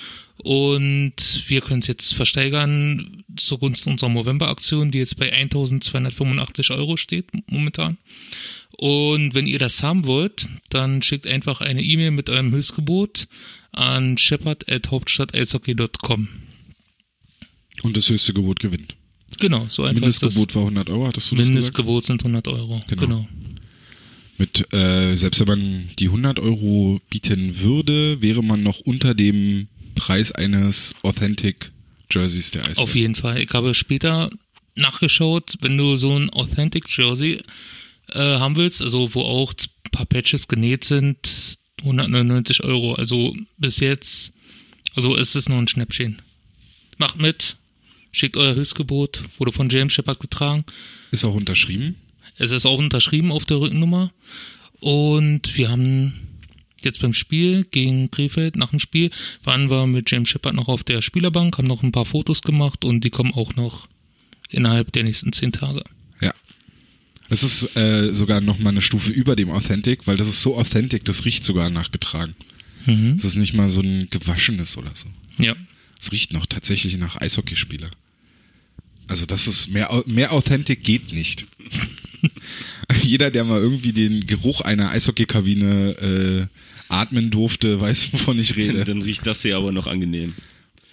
Und 0.43 1.43
wir 1.47 1.61
können 1.61 1.79
es 1.79 1.87
jetzt 1.87 2.13
versteigern 2.13 3.23
zugunsten 3.37 3.91
unserer 3.91 4.09
Movember-Aktion, 4.09 4.91
die 4.91 4.97
jetzt 4.97 5.17
bei 5.17 5.31
1285 5.31 6.71
Euro 6.71 6.97
steht 6.97 7.27
momentan. 7.49 7.97
Und 8.71 9.33
wenn 9.33 9.47
ihr 9.47 9.59
das 9.59 9.81
haben 9.81 10.03
wollt, 10.03 10.47
dann 10.71 11.01
schickt 11.01 11.25
einfach 11.25 11.61
eine 11.61 11.81
E-Mail 11.81 12.11
mit 12.11 12.29
eurem 12.29 12.51
Höchstgebot 12.51 13.29
an 13.71 14.17
shepard.hauptstadteishockey.com. 14.17 16.27
Und 17.83 17.95
das 17.95 18.09
höchste 18.09 18.33
Gebot 18.33 18.59
gewinnt. 18.59 18.97
Genau, 19.39 19.67
so 19.69 19.83
einfach. 19.83 20.01
Mindestgebot 20.01 20.55
war 20.55 20.63
100 20.63 20.89
Euro, 20.89 21.07
hattest 21.07 21.31
du 21.31 21.35
das 21.35 21.47
gesagt? 21.47 21.53
Mindestgebot 21.53 22.05
sind 22.05 22.21
100 22.21 22.47
Euro. 22.47 22.81
Genau. 22.87 23.01
Genau. 23.01 23.27
Mit, 24.37 24.73
äh, 24.73 25.15
selbst 25.17 25.39
wenn 25.39 25.47
man 25.47 25.89
die 25.99 26.07
100 26.07 26.39
Euro 26.39 26.99
bieten 27.09 27.59
würde, 27.59 28.21
wäre 28.21 28.43
man 28.43 28.63
noch 28.63 28.79
unter 28.79 29.13
dem 29.13 29.67
Preis 29.95 30.31
eines 30.31 30.95
Authentic 31.03 31.71
Jerseys 32.11 32.51
der 32.51 32.61
Eisbären. 32.61 32.83
Auf 32.83 32.95
jeden 32.95 33.15
Fall. 33.15 33.39
Ich 33.41 33.51
habe 33.53 33.73
später 33.73 34.29
nachgeschaut, 34.75 35.55
wenn 35.61 35.77
du 35.77 35.95
so 35.95 36.17
ein 36.17 36.29
Authentic 36.31 36.85
Jersey 36.95 37.41
äh, 38.13 38.19
haben 38.19 38.55
willst, 38.55 38.81
also 38.81 39.13
wo 39.13 39.21
auch 39.21 39.53
ein 39.53 39.91
paar 39.91 40.05
Patches 40.05 40.47
genäht 40.47 40.85
sind, 40.85 41.57
199 41.81 42.63
Euro. 42.63 42.93
Also 42.95 43.35
bis 43.57 43.79
jetzt, 43.79 44.33
also 44.95 45.15
ist 45.15 45.35
es 45.35 45.49
nur 45.49 45.59
ein 45.59 45.67
Schnäppchen. 45.67 46.21
Macht 46.97 47.19
mit, 47.19 47.57
schickt 48.11 48.37
euer 48.37 48.55
Höchstgebot, 48.55 49.23
wurde 49.37 49.51
von 49.51 49.69
James 49.69 49.93
Shepard 49.93 50.19
getragen. 50.19 50.65
Ist 51.11 51.25
auch 51.25 51.35
unterschrieben. 51.35 51.95
Es 52.37 52.51
ist 52.51 52.65
auch 52.65 52.77
unterschrieben 52.77 53.31
auf 53.31 53.45
der 53.45 53.59
Rückennummer. 53.59 54.11
Und 54.79 55.57
wir 55.57 55.69
haben 55.69 56.31
jetzt 56.83 56.99
beim 57.01 57.13
Spiel 57.13 57.65
gegen 57.69 58.09
Krefeld, 58.09 58.55
nach 58.55 58.71
dem 58.71 58.79
Spiel, 58.79 59.11
waren 59.43 59.69
wir 59.69 59.85
mit 59.87 60.09
James 60.09 60.29
Shepard 60.29 60.55
noch 60.55 60.67
auf 60.67 60.83
der 60.83 61.01
Spielerbank, 61.01 61.57
haben 61.57 61.67
noch 61.67 61.83
ein 61.83 61.91
paar 61.91 62.05
Fotos 62.05 62.41
gemacht 62.41 62.83
und 62.83 63.03
die 63.03 63.09
kommen 63.09 63.33
auch 63.33 63.55
noch 63.55 63.87
innerhalb 64.49 64.91
der 64.91 65.03
nächsten 65.03 65.31
zehn 65.33 65.51
Tage. 65.51 65.83
Ja. 66.19 66.33
Es 67.29 67.43
ist 67.43 67.75
äh, 67.75 68.13
sogar 68.13 68.41
noch 68.41 68.59
mal 68.59 68.69
eine 68.69 68.81
Stufe 68.81 69.11
über 69.11 69.35
dem 69.35 69.51
Authentic, 69.51 70.07
weil 70.07 70.17
das 70.17 70.27
ist 70.27 70.41
so 70.41 70.57
authentic, 70.57 71.05
das 71.05 71.25
riecht 71.25 71.43
sogar 71.43 71.69
nachgetragen. 71.69 72.35
Mhm. 72.85 73.15
Das 73.15 73.25
ist 73.25 73.35
nicht 73.35 73.53
mal 73.53 73.69
so 73.69 73.81
ein 73.81 74.09
gewaschenes 74.09 74.77
oder 74.77 74.91
so. 74.95 75.07
Ja. 75.37 75.55
Es 75.99 76.11
riecht 76.11 76.33
noch 76.33 76.47
tatsächlich 76.47 76.97
nach 76.97 77.21
Eishockeyspieler. 77.21 77.91
Also 79.11 79.25
das 79.25 79.45
ist 79.45 79.67
mehr, 79.67 80.03
mehr 80.05 80.31
authentic 80.31 80.85
geht 80.85 81.11
nicht. 81.11 81.45
Jeder, 83.03 83.29
der 83.29 83.43
mal 83.43 83.59
irgendwie 83.59 83.91
den 83.91 84.25
Geruch 84.25 84.61
einer 84.61 84.91
Eishockeykabine 84.91 86.47
äh, 86.47 86.47
atmen 86.87 87.29
durfte, 87.29 87.81
weiß, 87.81 88.13
wovon 88.13 88.39
ich 88.39 88.55
rede. 88.55 88.85
Dann 88.85 89.01
riecht 89.01 89.27
das 89.27 89.41
hier 89.41 89.57
aber 89.57 89.73
noch 89.73 89.87
angenehm. 89.87 90.33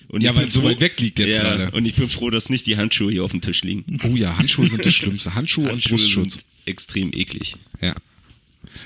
Und 0.08 0.22
Ja, 0.22 0.34
weil 0.34 0.48
es 0.48 0.54
so 0.54 0.64
weit 0.64 0.80
weg 0.80 0.98
liegt 0.98 1.20
jetzt 1.20 1.36
ja, 1.36 1.42
gerade. 1.42 1.70
Und 1.70 1.86
ich 1.86 1.94
bin 1.94 2.08
froh, 2.08 2.28
dass 2.28 2.50
nicht 2.50 2.66
die 2.66 2.76
Handschuhe 2.76 3.12
hier 3.12 3.22
auf 3.22 3.30
dem 3.30 3.40
Tisch 3.40 3.62
liegen. 3.62 4.00
Oh 4.02 4.16
ja, 4.16 4.36
Handschuhe 4.36 4.66
sind 4.66 4.84
das 4.84 4.94
Schlimmste. 4.94 5.36
Handschuhe, 5.36 5.66
und 5.66 5.70
Handschuhe 5.70 5.90
Brustschutz. 5.98 6.32
sind 6.32 6.44
extrem 6.66 7.12
eklig. 7.12 7.54
Ja. 7.80 7.94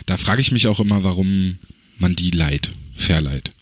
Da 0.04 0.18
frage 0.18 0.42
ich 0.42 0.52
mich 0.52 0.66
auch 0.66 0.78
immer, 0.78 1.04
warum 1.04 1.56
man 1.96 2.16
die 2.16 2.32
leiht, 2.32 2.72
verleiht. 2.94 3.52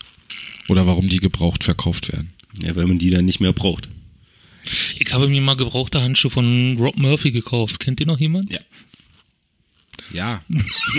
Oder 0.67 0.85
warum 0.85 1.07
die 1.07 1.19
gebraucht 1.19 1.63
verkauft 1.63 2.11
werden. 2.11 2.31
Ja, 2.61 2.75
weil 2.75 2.87
man 2.87 2.99
die 2.99 3.09
dann 3.09 3.23
nicht 3.23 3.39
mehr 3.39 3.53
braucht. 3.53 3.87
Ich 4.99 5.11
habe 5.13 5.27
mir 5.27 5.41
mal 5.41 5.55
gebrauchte 5.55 6.01
Handschuhe 6.01 6.31
von 6.31 6.77
Rob 6.77 6.97
Murphy 6.97 7.31
gekauft. 7.31 7.79
Kennt 7.79 7.99
ihr 7.99 8.05
noch 8.07 8.19
jemand? 8.19 8.51
Ja. 8.51 8.59
Ja, 10.13 10.43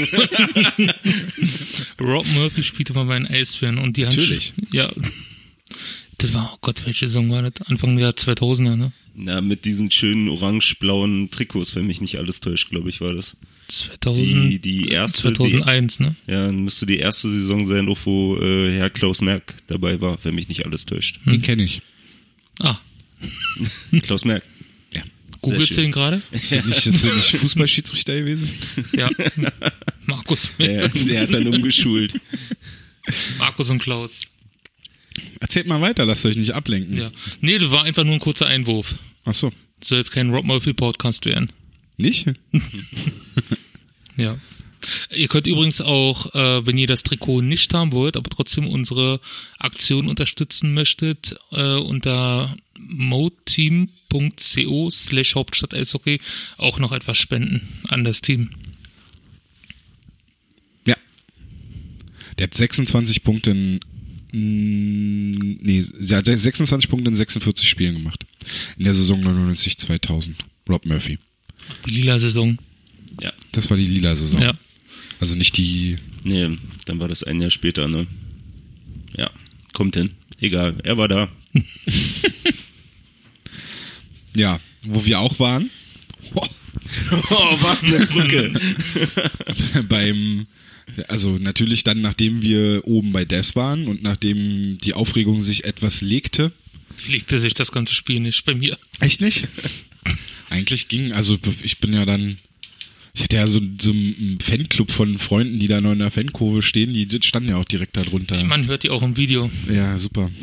Rob 2.00 2.26
Murphy 2.32 2.62
spielte 2.62 2.94
mal 2.94 3.04
bei 3.04 3.18
den 3.18 3.26
Eisbären 3.26 3.78
und 3.78 3.96
die 3.96 4.06
Handschuhe. 4.06 4.24
Natürlich. 4.24 4.54
Ja. 4.72 4.90
Das 6.18 6.32
war, 6.34 6.52
oh 6.54 6.58
Gott, 6.62 6.84
welche 6.86 7.06
Saison 7.08 7.28
war 7.30 7.42
das? 7.42 7.66
Anfang 7.68 7.96
der 7.96 8.12
2000er, 8.12 8.76
ne? 8.76 8.92
Na, 9.14 9.40
mit 9.42 9.64
diesen 9.66 9.90
schönen 9.90 10.28
orange-blauen 10.28 11.30
Trikots, 11.30 11.74
wenn 11.76 11.86
mich 11.86 12.00
nicht 12.00 12.16
alles 12.16 12.40
täuscht, 12.40 12.70
glaube 12.70 12.88
ich, 12.88 13.00
war 13.02 13.12
das. 13.12 13.36
2000, 13.68 14.50
Die, 14.50 14.58
die 14.58 14.88
erste, 14.88 15.22
2001, 15.34 16.00
ne? 16.00 16.16
Die, 16.26 16.32
ja, 16.32 16.50
müsste 16.50 16.86
die 16.86 16.98
erste 16.98 17.30
Saison 17.30 17.64
sein, 17.66 17.88
auch 17.88 17.98
wo 18.04 18.36
äh, 18.38 18.72
Herr 18.76 18.90
Klaus 18.90 19.20
Merck 19.20 19.56
dabei 19.66 20.00
war, 20.00 20.18
wenn 20.24 20.34
mich 20.34 20.48
nicht 20.48 20.64
alles 20.64 20.86
täuscht. 20.86 21.18
Den 21.26 21.42
kenne 21.42 21.64
ich. 21.64 21.82
Ah, 22.60 22.78
Klaus 24.02 24.24
Merck. 24.24 24.42
Ja. 24.92 25.02
schön. 25.66 25.84
ihn 25.84 25.90
gerade? 25.90 26.22
Ist 26.30 26.52
der 26.52 26.64
nicht, 26.64 26.86
ist 26.86 27.04
nicht 27.04 27.36
Fußballschiedsrichter 27.36 28.14
gewesen? 28.18 28.50
Ja. 28.96 29.08
Markus, 30.06 30.48
Der, 30.58 30.88
der 30.88 31.22
hat 31.22 31.34
dann 31.34 31.46
umgeschult. 31.46 32.14
Markus 33.38 33.70
und 33.70 33.78
Klaus. 33.80 34.22
Erzählt 35.40 35.66
mal 35.66 35.80
weiter, 35.80 36.04
lasst 36.06 36.24
euch 36.26 36.36
nicht 36.36 36.54
ablenken. 36.54 36.96
Ja. 36.96 37.10
Nee, 37.40 37.58
das 37.58 37.70
war 37.70 37.84
einfach 37.84 38.04
nur 38.04 38.14
ein 38.14 38.20
kurzer 38.20 38.46
Einwurf. 38.46 38.96
Ach 39.24 39.34
so. 39.34 39.52
Das 39.80 39.88
soll 39.88 39.98
jetzt 39.98 40.12
kein 40.12 40.30
Rob 40.30 40.44
Murphy 40.44 40.72
Podcast 40.72 41.24
werden. 41.26 41.50
Nicht? 41.96 42.26
Ja. 44.16 44.38
Ihr 45.10 45.28
könnt 45.28 45.46
übrigens 45.46 45.80
auch, 45.80 46.34
äh, 46.34 46.66
wenn 46.66 46.76
ihr 46.76 46.86
das 46.86 47.02
Trikot 47.02 47.40
nicht 47.40 47.72
haben 47.72 47.92
wollt, 47.92 48.16
aber 48.16 48.28
trotzdem 48.28 48.66
unsere 48.66 49.20
Aktion 49.58 50.08
unterstützen 50.08 50.74
möchtet, 50.74 51.34
äh, 51.52 51.76
unter 51.76 52.54
moteam.co 52.88 54.90
slash 54.90 55.34
Hauptstadt 55.34 55.74
Eishockey 55.74 56.20
auch 56.56 56.78
noch 56.78 56.92
etwas 56.92 57.18
spenden 57.18 57.68
an 57.88 58.04
das 58.04 58.20
Team. 58.20 58.50
Ja. 60.86 60.96
Der 62.38 62.44
hat 62.44 62.54
26 62.54 63.24
Punkte 63.24 63.50
in, 63.50 63.80
mm, 64.32 65.58
nee, 65.62 65.84
der 66.00 66.18
hat 66.18 66.26
26 66.26 66.88
Punkte 66.88 67.08
in 67.08 67.14
46 67.14 67.68
Spielen 67.68 67.94
gemacht. 67.94 68.24
In 68.78 68.84
der 68.84 68.94
Saison 68.94 69.22
99-2000. 69.22 70.34
Rob 70.68 70.86
Murphy. 70.86 71.18
Die 71.88 71.94
lila 71.94 72.18
Saison. 72.18 72.58
Ja. 73.20 73.32
Das 73.52 73.70
war 73.70 73.76
die 73.76 73.86
lila 73.86 74.16
Saison. 74.16 74.40
Ja. 74.40 74.52
Also 75.20 75.36
nicht 75.36 75.56
die, 75.56 75.98
Nee, 76.24 76.56
dann 76.86 77.00
war 77.00 77.08
das 77.08 77.24
ein 77.24 77.40
Jahr 77.40 77.50
später, 77.50 77.88
ne? 77.88 78.06
Ja, 79.16 79.30
kommt 79.72 79.96
hin. 79.96 80.10
Egal, 80.40 80.76
er 80.84 80.98
war 80.98 81.08
da. 81.08 81.28
ja, 84.34 84.60
wo 84.82 85.04
wir 85.04 85.20
auch 85.20 85.38
waren. 85.38 85.70
Oh, 87.30 87.56
was 87.60 87.84
eine 87.84 88.06
Brücke. 88.06 88.52
beim, 89.88 90.46
also 91.08 91.38
natürlich 91.38 91.84
dann, 91.84 92.00
nachdem 92.00 92.42
wir 92.42 92.86
oben 92.86 93.12
bei 93.12 93.24
Des 93.24 93.54
waren 93.56 93.86
und 93.86 94.02
nachdem 94.02 94.78
die 94.78 94.94
Aufregung 94.94 95.42
sich 95.42 95.64
etwas 95.64 96.00
legte. 96.00 96.50
Legte 97.06 97.38
sich 97.38 97.54
das 97.54 97.72
ganze 97.72 97.94
Spiel 97.94 98.20
nicht 98.20 98.44
bei 98.44 98.54
mir. 98.54 98.76
Echt 99.00 99.20
nicht? 99.20 99.48
Eigentlich 100.50 100.88
ging, 100.88 101.12
also 101.12 101.38
ich 101.62 101.78
bin 101.78 101.92
ja 101.92 102.04
dann, 102.04 102.38
ich 103.14 103.22
hatte 103.22 103.36
ja 103.36 103.46
so, 103.46 103.60
so 103.80 103.90
einen 103.90 104.38
Fanclub 104.42 104.90
von 104.90 105.18
Freunden, 105.18 105.58
die 105.58 105.68
da 105.68 105.80
noch 105.80 105.92
in 105.92 105.98
der 105.98 106.10
Fankurve 106.10 106.62
stehen, 106.62 106.94
die 106.94 107.06
standen 107.22 107.50
ja 107.50 107.56
auch 107.56 107.64
direkt 107.64 107.96
da 107.96 108.02
drunter. 108.04 108.42
Man 108.44 108.66
hört 108.66 108.84
die 108.84 108.90
auch 108.90 109.02
im 109.02 109.16
Video. 109.16 109.50
Ja, 109.72 109.98
super. 109.98 110.30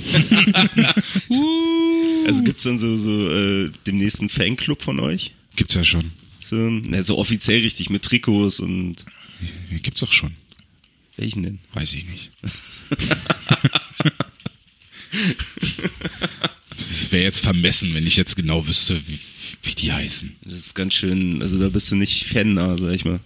Also 2.25 2.43
gibt's 2.43 2.63
dann 2.63 2.77
so, 2.77 2.95
so 2.95 3.31
äh, 3.31 3.71
demnächst 3.87 4.19
einen 4.19 4.29
Fanclub 4.29 4.83
von 4.83 4.99
euch? 4.99 5.31
Gibt's 5.55 5.73
ja 5.73 5.83
schon. 5.83 6.11
So, 6.41 6.55
na, 6.57 7.01
so 7.01 7.17
offiziell 7.17 7.61
richtig 7.61 7.89
mit 7.89 8.03
Trikots 8.03 8.59
und 8.59 8.97
Gibt's 9.81 10.03
auch 10.03 10.11
schon. 10.13 10.33
welchen 11.17 11.41
denn? 11.41 11.59
Weiß 11.73 11.93
ich 11.93 12.05
nicht. 12.05 12.29
Es 16.77 17.11
wäre 17.11 17.23
jetzt 17.23 17.39
vermessen, 17.39 17.93
wenn 17.93 18.05
ich 18.07 18.15
jetzt 18.15 18.35
genau 18.35 18.67
wüsste, 18.67 19.01
wie, 19.07 19.19
wie 19.63 19.75
die 19.75 19.91
heißen. 19.91 20.35
Das 20.43 20.53
ist 20.53 20.75
ganz 20.75 20.93
schön, 20.93 21.41
also 21.41 21.59
da 21.59 21.69
bist 21.69 21.91
du 21.91 21.95
nicht 21.95 22.25
fannah, 22.25 22.77
sag 22.77 22.93
ich 22.93 23.05
mal. 23.05 23.19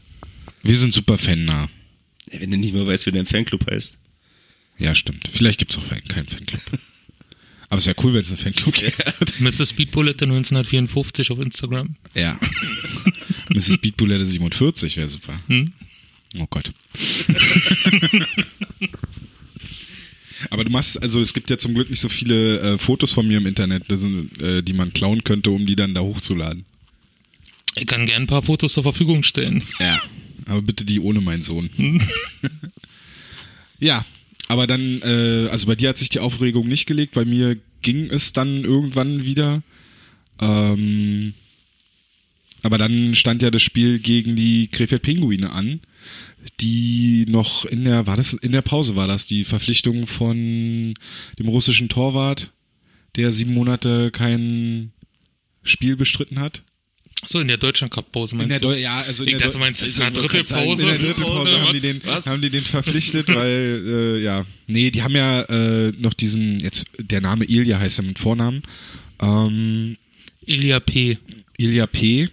Wir 0.61 0.77
sind 0.77 0.93
super 0.93 1.17
fannah. 1.17 1.69
Ja, 2.31 2.41
wenn 2.41 2.51
du 2.51 2.57
nicht 2.57 2.73
mal 2.73 2.87
weißt, 2.87 3.05
wie 3.05 3.11
dein 3.11 3.25
Fanclub 3.25 3.69
heißt. 3.69 3.97
Ja, 4.79 4.95
stimmt. 4.95 5.29
Vielleicht 5.31 5.59
gibt's 5.59 5.77
auch 5.77 5.83
Fan, 5.83 6.03
keinen 6.03 6.27
Fanclub. 6.27 6.61
Aber 7.69 7.79
es 7.79 7.87
wäre 7.87 7.97
cool, 8.03 8.13
wenn 8.13 8.21
es 8.21 8.29
einen 8.29 8.37
Fanclub 8.37 8.73
gäbe. 8.75 8.93
Mr. 9.39 9.65
Speedbullet 9.65 10.21
1954 10.21 11.31
auf 11.31 11.39
Instagram. 11.39 11.95
Ja. 12.13 12.39
Mrs. 13.49 13.77
Beatbulette 13.79 14.25
47 14.25 14.97
wäre 14.97 15.07
super. 15.07 15.33
Hm? 15.47 15.73
Oh 16.37 16.47
Gott. 16.49 16.71
Aber 20.49 20.63
du 20.63 20.71
machst, 20.71 21.01
also 21.01 21.21
es 21.21 21.33
gibt 21.33 21.49
ja 21.49 21.57
zum 21.57 21.73
Glück 21.73 21.89
nicht 21.89 21.99
so 21.99 22.09
viele 22.09 22.59
äh, 22.59 22.77
Fotos 22.77 23.11
von 23.11 23.27
mir 23.27 23.37
im 23.37 23.45
Internet, 23.45 23.85
sind, 23.89 24.41
äh, 24.41 24.61
die 24.61 24.73
man 24.73 24.93
klauen 24.93 25.23
könnte, 25.23 25.51
um 25.51 25.65
die 25.65 25.75
dann 25.75 25.93
da 25.93 26.01
hochzuladen. 26.01 26.65
Ich 27.75 27.87
kann 27.87 28.05
gern 28.05 28.23
ein 28.23 28.27
paar 28.27 28.43
Fotos 28.43 28.73
zur 28.73 28.83
Verfügung 28.83 29.23
stellen. 29.23 29.63
Ja. 29.79 29.99
Aber 30.45 30.61
bitte 30.61 30.85
die 30.85 30.99
ohne 30.99 31.21
meinen 31.21 31.41
Sohn. 31.41 31.69
ja, 33.79 34.05
aber 34.47 34.67
dann, 34.67 35.01
äh, 35.01 35.47
also 35.49 35.67
bei 35.67 35.75
dir 35.75 35.89
hat 35.89 35.97
sich 35.97 36.09
die 36.09 36.19
Aufregung 36.19 36.67
nicht 36.67 36.85
gelegt, 36.85 37.13
bei 37.13 37.25
mir 37.25 37.57
ging 37.81 38.09
es 38.09 38.33
dann 38.33 38.63
irgendwann 38.63 39.23
wieder. 39.23 39.63
Ähm, 40.39 41.33
aber 42.61 42.77
dann 42.77 43.15
stand 43.15 43.41
ja 43.41 43.51
das 43.51 43.61
Spiel 43.61 43.99
gegen 43.99 44.35
die 44.35 44.67
Krefeld 44.67 45.01
Pinguine 45.01 45.51
an, 45.51 45.81
die 46.59 47.25
noch 47.27 47.65
in 47.65 47.85
der, 47.85 48.07
war 48.07 48.17
das, 48.17 48.33
in 48.33 48.51
der 48.51 48.61
Pause 48.61 48.95
war 48.95 49.07
das, 49.07 49.27
die 49.27 49.43
Verpflichtung 49.43 50.07
von 50.07 50.93
dem 51.39 51.47
russischen 51.47 51.89
Torwart, 51.89 52.51
der 53.15 53.31
sieben 53.31 53.53
Monate 53.53 54.11
kein 54.11 54.91
Spiel 55.63 55.95
bestritten 55.95 56.39
hat. 56.39 56.63
So, 57.25 57.39
in 57.39 57.47
der 57.47 57.57
Deutschland 57.57 57.93
Cup 57.93 58.11
Pause 58.11 58.35
In 58.35 58.39
meinst 58.39 58.63
der 58.63 58.71
du? 58.71 58.77
Ja, 58.77 59.01
also 59.01 59.23
in 59.23 59.29
ich 59.29 59.37
der 59.37 59.47
dachte, 59.47 59.53
du 59.53 59.59
meinst, 59.59 59.81
ist 59.81 60.01
Also, 60.01 60.03
eine 60.03 60.17
in 60.17 60.21
der 60.21 60.97
dritten 60.97 61.21
Pause 61.21 61.61
haben 61.61 61.73
die, 61.73 61.79
den, 61.79 62.01
Was? 62.05 62.27
haben 62.27 62.41
die 62.41 62.49
den 62.49 62.63
verpflichtet, 62.63 63.33
weil, 63.33 63.81
äh, 63.85 64.21
ja, 64.21 64.45
nee, 64.67 64.91
die 64.91 65.03
haben 65.03 65.15
ja 65.15 65.43
äh, 65.43 65.93
noch 65.97 66.13
diesen, 66.13 66.59
jetzt, 66.59 66.85
der 66.99 67.21
Name 67.21 67.45
Ilja 67.45 67.79
heißt 67.79 67.99
er 67.99 68.03
mit 68.03 68.19
Vornamen, 68.19 68.61
ähm, 69.21 69.95
Ilya 70.45 70.81
P. 70.81 71.17
Ilja 71.57 71.87
P. 71.87 72.27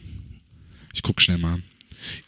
Ich 0.92 1.02
guck 1.02 1.20
schnell 1.20 1.38
mal. 1.38 1.62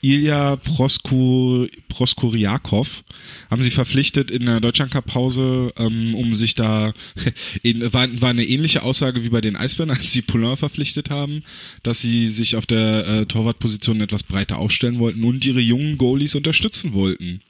Ilja 0.01 0.57
Prosko, 0.57 1.67
Proskoriakov 1.89 3.05
haben 3.51 3.63
sie 3.63 3.71
verpflichtet 3.71 4.31
in 4.31 4.47
der 4.47 4.61
Deutschlandcup-Pause, 4.61 5.73
ähm, 5.77 6.15
um 6.15 6.35
sich 6.35 6.55
da, 6.55 6.93
in, 7.63 7.93
war, 7.93 8.09
war 8.21 8.31
eine 8.31 8.45
ähnliche 8.45 8.83
Aussage 8.83 9.25
wie 9.25 9.29
bei 9.29 9.41
den 9.41 9.57
Eisbären, 9.57 9.91
als 9.97 10.13
sie 10.13 10.23
Poulain 10.23 10.57
verpflichtet 10.57 11.11
haben, 11.11 11.43
dass 11.83 12.01
sie 12.01 12.29
sich 12.29 12.57
auf 12.57 12.67
der 12.67 13.07
äh, 13.07 13.27
Torwartposition 13.27 14.01
etwas 14.01 14.23
breiter 14.23 14.59
aufstellen 14.59 14.99
wollten 14.99 15.25
und 15.25 15.45
ihre 15.45 15.61
jungen 15.61 15.99
Goalies 15.99 16.35
unterstützen 16.35 16.93
wollten. 16.93 17.41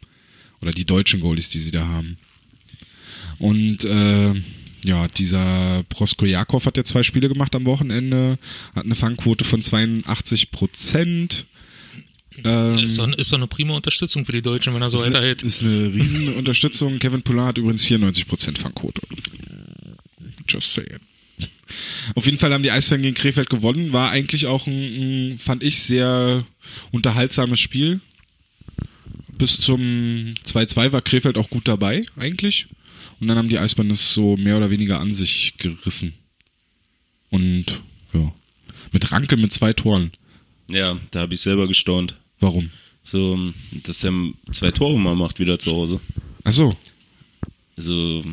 Oder 0.60 0.72
die 0.72 0.84
deutschen 0.84 1.20
Goalies, 1.20 1.48
die 1.48 1.58
sie 1.58 1.72
da 1.72 1.86
haben. 1.88 2.16
Und 3.38 3.84
äh, 3.84 4.34
ja, 4.84 5.08
dieser 5.08 5.84
Proskojakov 5.88 6.66
hat 6.66 6.76
ja 6.76 6.84
zwei 6.84 7.02
Spiele 7.02 7.28
gemacht 7.28 7.54
am 7.54 7.64
Wochenende, 7.66 8.38
hat 8.74 8.84
eine 8.84 8.94
Fangquote 8.94 9.44
von 9.44 9.62
82 9.62 10.50
Prozent. 10.50 11.46
Ähm, 12.44 12.74
Ist 12.78 12.98
doch, 12.98 13.08
ist 13.08 13.32
doch 13.32 13.36
eine 13.38 13.46
prima 13.46 13.74
Unterstützung 13.74 14.24
für 14.24 14.32
die 14.32 14.42
Deutschen, 14.42 14.74
wenn 14.74 14.82
er 14.82 14.90
so 14.90 14.96
ist, 14.96 15.04
eine, 15.04 15.14
weiterhält. 15.14 15.42
ist 15.42 15.62
eine 15.62 15.92
riesen 15.92 16.34
Unterstützung. 16.34 16.98
Kevin 17.00 17.22
Poulin 17.22 17.44
hat 17.44 17.58
übrigens 17.58 17.84
94 17.84 18.26
Prozent 18.26 18.58
Fangquote. 18.58 19.02
Just 20.48 20.74
saying. 20.74 21.00
Auf 22.14 22.26
jeden 22.26 22.38
Fall 22.38 22.52
haben 22.52 22.62
die 22.62 22.70
Eisbären 22.70 23.02
gegen 23.02 23.14
Krefeld 23.14 23.48
gewonnen. 23.48 23.92
War 23.92 24.10
eigentlich 24.10 24.46
auch 24.46 24.66
ein, 24.66 25.32
ein, 25.32 25.38
fand 25.38 25.62
ich, 25.62 25.82
sehr 25.82 26.44
unterhaltsames 26.90 27.60
Spiel. 27.60 28.00
Bis 29.38 29.58
zum 29.60 29.80
2-2 30.44 30.92
war 30.92 31.02
Krefeld 31.02 31.38
auch 31.38 31.50
gut 31.50 31.66
dabei, 31.66 32.04
eigentlich. 32.16 32.66
Und 33.20 33.28
dann 33.28 33.38
haben 33.38 33.48
die 33.48 33.58
Eisbären 33.58 33.90
es 33.90 34.14
so 34.14 34.36
mehr 34.36 34.56
oder 34.56 34.70
weniger 34.70 35.00
an 35.00 35.12
sich 35.12 35.54
gerissen. 35.58 36.14
Und 37.30 37.66
ja, 38.12 38.32
mit 38.92 39.10
Ranke 39.10 39.36
mit 39.36 39.52
zwei 39.52 39.72
Toren. 39.72 40.12
Ja, 40.70 40.98
da 41.10 41.20
habe 41.20 41.34
ich 41.34 41.40
selber 41.40 41.66
gestaunt. 41.66 42.16
Warum? 42.42 42.70
So, 43.04 43.52
dass 43.84 44.02
er 44.02 44.12
zwei 44.50 44.72
Tore 44.72 44.98
mal 44.98 45.14
macht 45.14 45.38
wieder 45.38 45.60
zu 45.60 45.72
Hause. 45.72 46.00
Ach 46.42 46.52
so. 46.52 46.72
Also 47.76 48.24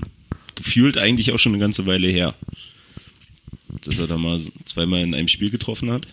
gefühlt 0.55 0.97
eigentlich 0.97 1.31
auch 1.31 1.37
schon 1.37 1.53
eine 1.53 1.61
ganze 1.61 1.85
Weile 1.85 2.07
her. 2.07 2.33
Dass 3.81 3.99
er 3.99 4.07
da 4.07 4.17
mal 4.17 4.39
zweimal 4.65 5.01
in 5.01 5.13
einem 5.13 5.27
Spiel 5.27 5.51
getroffen 5.51 5.91
hat. 5.91 6.07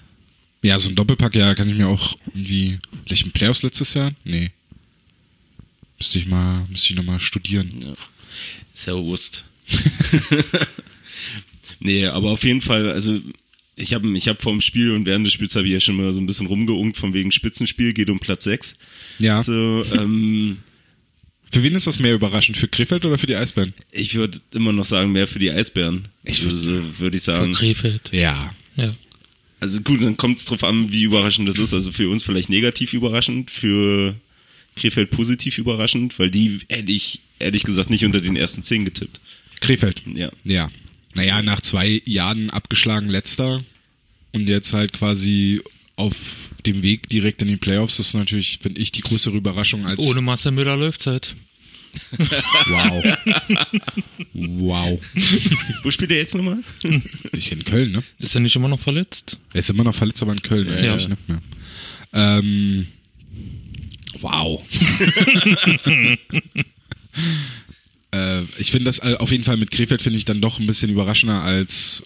Ja, 0.62 0.78
so 0.78 0.90
ein 0.90 0.94
Doppelpack, 0.94 1.34
ja, 1.34 1.54
kann 1.54 1.70
ich 1.70 1.76
mir 1.76 1.88
auch 1.88 2.18
irgendwie. 2.26 2.78
Vielleicht 3.06 3.26
ein 3.26 3.32
Playoffs 3.32 3.62
letztes 3.62 3.94
Jahr? 3.94 4.12
Nee. 4.24 4.50
Müsste 5.98 6.18
ich 6.18 6.26
mal, 6.26 6.66
müsste 6.68 6.92
ich 6.92 6.96
nochmal 6.96 7.18
studieren. 7.18 7.70
Ja. 7.82 7.94
Ist 8.74 8.86
ja 8.86 8.94
Wurst. 8.94 9.44
nee, 11.80 12.06
aber 12.06 12.30
auf 12.30 12.44
jeden 12.44 12.60
Fall, 12.60 12.90
also 12.90 13.20
ich 13.76 13.94
habe 13.94 14.08
ich 14.16 14.28
hab 14.28 14.42
vor 14.42 14.52
dem 14.52 14.60
Spiel 14.62 14.92
und 14.92 15.06
während 15.06 15.26
des 15.26 15.34
Spiels 15.34 15.54
habe 15.54 15.66
ich 15.66 15.72
ja 15.72 15.80
schon 15.80 15.96
mal 15.96 16.12
so 16.12 16.20
ein 16.20 16.26
bisschen 16.26 16.46
rumgeungt 16.46 16.96
von 16.96 17.12
wegen 17.14 17.30
Spitzenspiel, 17.30 17.92
geht 17.92 18.10
um 18.10 18.18
Platz 18.18 18.44
6. 18.44 18.76
Ja. 19.18 19.42
So, 19.42 19.84
ähm, 19.92 20.58
Für 21.52 21.62
wen 21.62 21.74
ist 21.74 21.86
das 21.86 22.00
mehr 22.00 22.14
überraschend? 22.14 22.56
Für 22.56 22.68
Krefeld 22.68 23.06
oder 23.06 23.18
für 23.18 23.26
die 23.26 23.36
Eisbären? 23.36 23.72
Ich 23.92 24.14
würde 24.16 24.38
immer 24.52 24.72
noch 24.72 24.84
sagen, 24.84 25.12
mehr 25.12 25.28
für 25.28 25.38
die 25.38 25.50
Eisbären. 25.50 26.08
Ich 26.24 26.42
würde, 26.42 26.98
würde 26.98 27.16
ich 27.16 27.22
Für 27.22 27.32
sagen. 27.32 27.52
Krefeld. 27.52 28.10
Ja. 28.12 28.52
Ja. 28.74 28.94
Also 29.60 29.80
gut, 29.80 30.02
dann 30.02 30.16
kommt 30.16 30.38
es 30.38 30.44
drauf 30.44 30.64
an, 30.64 30.92
wie 30.92 31.04
überraschend 31.04 31.48
das 31.48 31.58
ist. 31.58 31.72
Also 31.72 31.92
für 31.92 32.10
uns 32.10 32.22
vielleicht 32.22 32.50
negativ 32.50 32.92
überraschend, 32.92 33.50
für 33.50 34.14
Krefeld 34.74 35.10
positiv 35.10 35.58
überraschend, 35.58 36.18
weil 36.18 36.30
die 36.30 36.60
hätte 36.68 36.92
ich 36.92 37.20
ehrlich 37.38 37.62
gesagt 37.62 37.90
nicht 37.90 38.04
unter 38.04 38.20
den 38.20 38.36
ersten 38.36 38.62
zehn 38.62 38.84
getippt. 38.84 39.20
Krefeld. 39.60 40.02
Ja. 40.14 40.30
Ja. 40.44 40.70
Naja, 41.16 41.40
nach 41.42 41.60
zwei 41.62 42.02
Jahren 42.04 42.50
abgeschlagen 42.50 43.08
letzter 43.08 43.64
und 44.32 44.48
jetzt 44.48 44.74
halt 44.74 44.92
quasi 44.92 45.62
auf 45.96 46.14
dem 46.66 46.82
Weg 46.82 47.08
direkt 47.08 47.40
in 47.40 47.48
die 47.48 47.56
Playoffs, 47.56 47.96
das 47.96 48.08
ist 48.08 48.14
natürlich, 48.14 48.58
finde 48.60 48.80
ich, 48.80 48.92
die 48.92 49.00
größere 49.00 49.36
Überraschung 49.36 49.86
als. 49.86 49.98
Ohne 49.98 50.20
Marcel 50.20 50.52
Müller 50.52 50.76
läuft's 50.76 51.06
halt. 51.06 51.34
Wow. 52.68 53.16
wow. 54.34 55.00
Wo 55.82 55.90
spielt 55.90 56.10
er 56.10 56.18
jetzt 56.18 56.34
nochmal? 56.34 56.58
Ich 57.32 57.50
in 57.50 57.64
Köln, 57.64 57.92
ne? 57.92 58.02
Ist 58.18 58.34
er 58.34 58.42
nicht 58.42 58.54
immer 58.54 58.68
noch 58.68 58.80
verletzt? 58.80 59.38
Er 59.54 59.60
ist 59.60 59.70
immer 59.70 59.84
noch 59.84 59.94
verletzt, 59.94 60.20
aber 60.20 60.32
in 60.32 60.42
Köln 60.42 60.68
Ja, 60.68 60.92
eigentlich, 60.92 61.08
ja. 61.08 61.08
ne? 61.08 61.42
Ja. 62.12 62.38
Ähm, 62.38 62.86
wow. 64.20 64.62
äh, 68.16 68.42
ich 68.58 68.70
finde 68.70 68.86
das 68.86 68.98
äh, 69.00 69.16
auf 69.18 69.30
jeden 69.30 69.44
Fall 69.44 69.56
mit 69.56 69.70
Krefeld 69.70 70.02
finde 70.02 70.18
ich 70.18 70.24
dann 70.24 70.40
doch 70.40 70.58
ein 70.58 70.66
bisschen 70.66 70.90
überraschender 70.90 71.42
als 71.42 72.02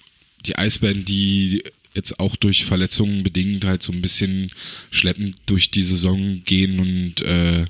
die 0.47 0.57
Eisbären, 0.57 1.05
die 1.05 1.63
jetzt 1.95 2.21
auch 2.21 2.37
durch 2.37 2.65
Verletzungen 2.65 3.23
bedingt 3.23 3.65
halt 3.65 3.83
so 3.83 3.93
ein 3.93 4.03
bisschen 4.03 4.51
schleppend 4.91 5.37
durch 5.47 5.71
die 5.71 5.83
Saison 5.83 6.43
gehen 6.45 6.79
und 6.81 7.23
äh, 7.23 7.65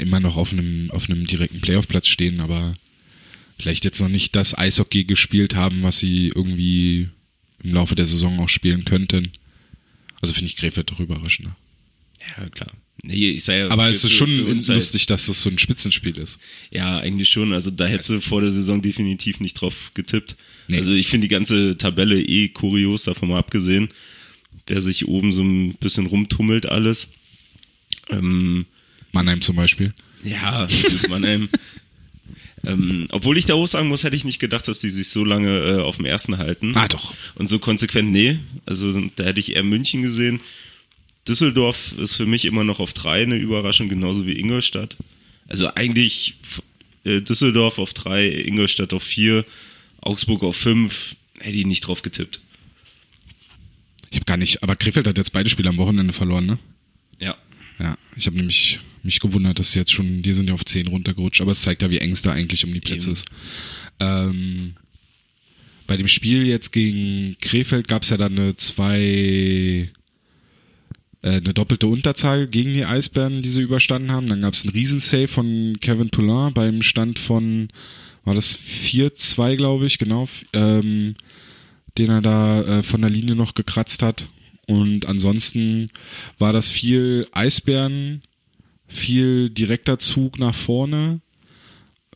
immer 0.00 0.20
noch 0.20 0.36
auf 0.36 0.52
einem 0.52 0.90
auf 0.90 1.08
einem 1.08 1.26
direkten 1.26 1.60
Playoff-Platz 1.60 2.08
stehen, 2.08 2.40
aber 2.40 2.74
vielleicht 3.58 3.84
jetzt 3.84 4.00
noch 4.00 4.08
nicht 4.08 4.34
das 4.34 4.56
Eishockey 4.56 5.04
gespielt 5.04 5.54
haben, 5.54 5.82
was 5.82 5.98
sie 5.98 6.32
irgendwie 6.34 7.08
im 7.62 7.74
Laufe 7.74 7.94
der 7.94 8.06
Saison 8.06 8.40
auch 8.40 8.48
spielen 8.48 8.84
könnten. 8.84 9.30
Also 10.20 10.34
finde 10.34 10.46
ich 10.46 10.56
Krefeld 10.56 10.90
doch 10.90 11.00
überraschender. 11.00 11.56
Ja, 12.36 12.48
klar. 12.48 12.72
Nee, 13.04 13.30
ich 13.30 13.44
sag 13.44 13.56
ja, 13.56 13.68
Aber 13.70 13.84
für- 13.86 13.90
es 13.92 14.04
ist 14.04 14.12
schon 14.12 14.28
für 14.28 14.46
halt- 14.48 14.66
lustig, 14.66 15.06
dass 15.06 15.26
das 15.26 15.40
so 15.42 15.50
ein 15.50 15.58
Spitzenspiel 15.58 16.18
ist. 16.18 16.40
Ja, 16.70 16.98
eigentlich 16.98 17.28
schon. 17.28 17.52
Also 17.52 17.70
da 17.70 17.86
hätte 17.86 18.04
sie 18.04 18.20
vor 18.20 18.40
der 18.40 18.50
Saison 18.50 18.82
definitiv 18.82 19.38
nicht 19.40 19.54
drauf 19.54 19.92
getippt. 19.94 20.36
Nee. 20.66 20.78
Also 20.78 20.92
ich 20.92 21.06
finde 21.06 21.26
die 21.26 21.32
ganze 21.32 21.76
Tabelle 21.76 22.20
eh 22.20 22.48
kurios, 22.48 23.04
davon 23.04 23.28
mal 23.28 23.38
abgesehen. 23.38 23.88
Wer 24.66 24.80
sich 24.80 25.06
oben 25.06 25.32
so 25.32 25.42
ein 25.42 25.74
bisschen 25.74 26.06
rumtummelt 26.06 26.66
alles. 26.66 27.08
Ähm, 28.10 28.66
Mannheim 29.12 29.40
zum 29.42 29.56
Beispiel. 29.56 29.94
ja, 30.24 30.66
Mannheim. 31.08 31.48
ähm, 32.66 33.06
obwohl 33.10 33.38
ich 33.38 33.46
da 33.46 33.54
auch 33.54 33.66
sagen 33.66 33.88
muss, 33.88 34.02
hätte 34.04 34.16
ich 34.16 34.24
nicht 34.24 34.40
gedacht, 34.40 34.66
dass 34.68 34.80
die 34.80 34.90
sich 34.90 35.08
so 35.08 35.24
lange 35.24 35.56
äh, 35.58 35.80
auf 35.80 35.96
dem 35.96 36.04
ersten 36.04 36.38
halten. 36.38 36.72
Ah, 36.76 36.88
doch. 36.88 37.14
Und 37.36 37.46
so 37.48 37.58
konsequent, 37.60 38.10
nee. 38.10 38.40
Also 38.66 38.92
da 39.16 39.24
hätte 39.24 39.40
ich 39.40 39.54
eher 39.54 39.62
München 39.62 40.02
gesehen. 40.02 40.40
Düsseldorf 41.28 41.92
ist 41.98 42.16
für 42.16 42.26
mich 42.26 42.44
immer 42.44 42.64
noch 42.64 42.80
auf 42.80 42.92
drei 42.92 43.22
eine 43.22 43.36
Überraschung, 43.36 43.88
genauso 43.88 44.26
wie 44.26 44.38
Ingolstadt. 44.38 44.96
Also 45.46 45.72
eigentlich 45.74 46.36
äh, 47.04 47.20
Düsseldorf 47.20 47.78
auf 47.78 47.94
drei, 47.94 48.28
Ingolstadt 48.28 48.92
auf 48.92 49.02
vier, 49.02 49.44
Augsburg 50.00 50.42
auf 50.42 50.56
fünf. 50.56 51.16
Hätte 51.38 51.56
ich 51.56 51.66
nicht 51.66 51.82
drauf 51.82 52.02
getippt. 52.02 52.40
Ich 54.10 54.16
habe 54.16 54.24
gar 54.24 54.36
nicht, 54.36 54.62
aber 54.62 54.74
Krefeld 54.74 55.06
hat 55.06 55.18
jetzt 55.18 55.32
beide 55.32 55.50
Spiele 55.50 55.68
am 55.68 55.76
Wochenende 55.76 56.12
verloren, 56.12 56.46
ne? 56.46 56.58
Ja. 57.20 57.36
Ja, 57.78 57.96
ich 58.16 58.26
habe 58.26 58.36
nämlich 58.36 58.80
mich 59.02 59.20
gewundert, 59.20 59.58
dass 59.58 59.72
sie 59.72 59.78
jetzt 59.78 59.92
schon, 59.92 60.22
die 60.22 60.32
sind 60.32 60.48
ja 60.48 60.54
auf 60.54 60.64
10 60.64 60.88
runtergerutscht, 60.88 61.40
aber 61.40 61.52
es 61.52 61.62
zeigt 61.62 61.82
ja, 61.82 61.90
wie 61.90 61.98
eng 61.98 62.10
es 62.10 62.22
da 62.22 62.32
eigentlich 62.32 62.64
um 62.64 62.72
die 62.72 62.80
Plätze 62.80 63.10
Eben. 63.10 63.12
ist. 63.14 63.26
Ähm, 64.00 64.74
bei 65.86 65.96
dem 65.96 66.08
Spiel 66.08 66.46
jetzt 66.46 66.72
gegen 66.72 67.36
Krefeld 67.40 67.88
gab 67.88 68.02
es 68.02 68.10
ja 68.10 68.16
dann 68.16 68.38
eine 68.38 68.56
zwei, 68.56 69.90
eine 71.22 71.54
doppelte 71.54 71.86
Unterzahl 71.86 72.46
gegen 72.46 72.72
die 72.72 72.84
Eisbären, 72.84 73.42
die 73.42 73.48
sie 73.48 73.62
überstanden 73.62 74.12
haben. 74.12 74.28
Dann 74.28 74.42
gab 74.42 74.54
es 74.54 74.64
einen 74.64 74.72
Riesensave 74.72 75.28
von 75.28 75.78
Kevin 75.80 76.10
Poulin 76.10 76.54
beim 76.54 76.82
Stand 76.82 77.18
von, 77.18 77.68
war 78.24 78.34
das 78.34 78.56
4-2, 78.56 79.56
glaube 79.56 79.86
ich, 79.86 79.98
genau, 79.98 80.28
ähm, 80.52 81.16
den 81.96 82.10
er 82.10 82.22
da 82.22 82.62
äh, 82.62 82.82
von 82.82 83.00
der 83.00 83.10
Linie 83.10 83.34
noch 83.34 83.54
gekratzt 83.54 84.02
hat. 84.02 84.28
Und 84.68 85.06
ansonsten 85.06 85.90
war 86.38 86.52
das 86.52 86.68
viel 86.68 87.26
Eisbären, 87.32 88.22
viel 88.86 89.50
direkter 89.50 89.98
Zug 89.98 90.38
nach 90.38 90.54
vorne. 90.54 91.20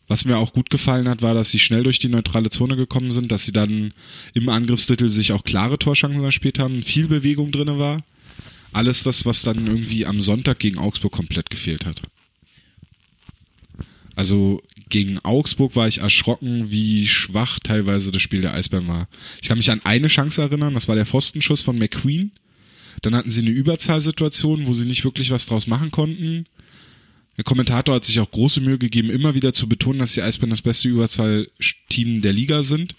Was 0.07 0.27
mir 0.27 0.37
auch 0.37 0.53
gut 0.53 0.69
gefallen 0.69 1.09
hat, 1.09 1.23
war, 1.23 1.33
dass 1.33 1.51
sie 1.51 1.59
schnell 1.59 1.83
durch 1.83 1.99
die 1.99 2.09
neutrale 2.09 2.51
Zone 2.51 2.77
gekommen 2.77 3.13
sind, 3.13 3.33
dass 3.33 3.47
sie 3.47 3.53
dann 3.53 3.95
im 4.35 4.49
Angriffsdrittel 4.49 5.09
sich 5.09 5.33
auch 5.33 5.45
klare 5.45 5.79
Torschancen 5.79 6.23
erspielt 6.23 6.59
haben, 6.59 6.83
viel 6.83 7.09
Bewegung 7.09 7.51
drinne 7.51 7.79
war. 7.79 8.05
Alles 8.73 9.03
das, 9.03 9.27
was 9.27 9.43
dann 9.43 9.67
irgendwie 9.67 10.07
am 10.07 10.21
Sonntag 10.21 10.59
gegen 10.59 10.79
Augsburg 10.79 11.13
komplett 11.13 11.51
gefehlt 11.51 11.85
hat. 11.85 12.03
Also 14.15 14.63
gegen 14.89 15.19
Augsburg 15.21 15.75
war 15.75 15.89
ich 15.89 15.99
erschrocken, 15.99 16.71
wie 16.71 17.07
schwach 17.07 17.59
teilweise 17.59 18.13
das 18.13 18.23
Spiel 18.23 18.43
der 18.43 18.55
Eisbären 18.55 18.89
war. 18.89 19.09
Ich 19.41 19.49
kann 19.49 19.59
mich 19.59 19.71
an 19.71 19.81
eine 19.85 20.09
Chance 20.09 20.43
erinnern, 20.43 20.75
das 20.75 20.89
war 20.89 20.97
der 20.97 21.07
Pfostenschuss 21.07 21.63
von 21.63 21.79
McQueen. 21.79 22.33
Dann 23.01 23.15
hatten 23.15 23.31
sie 23.31 23.41
eine 23.41 23.51
Überzahlsituation, 23.51 24.67
wo 24.67 24.75
sie 24.75 24.85
nicht 24.85 25.05
wirklich 25.05 25.31
was 25.31 25.47
draus 25.47 25.67
machen 25.67 25.91
konnten. 25.91 26.47
Der 27.37 27.45
Kommentator 27.45 27.95
hat 27.95 28.05
sich 28.05 28.21
auch 28.21 28.31
große 28.31 28.61
Mühe 28.61 28.79
gegeben, 28.79 29.09
immer 29.09 29.35
wieder 29.35 29.53
zu 29.53 29.69
betonen, 29.69 30.01
dass 30.01 30.13
die 30.13 30.23
Eisbären 30.23 30.51
das 30.51 30.63
beste 30.63 30.89
Überzahlteam 30.89 32.21
der 32.21 32.35
Liga 32.35 32.63
sind. 32.63 32.95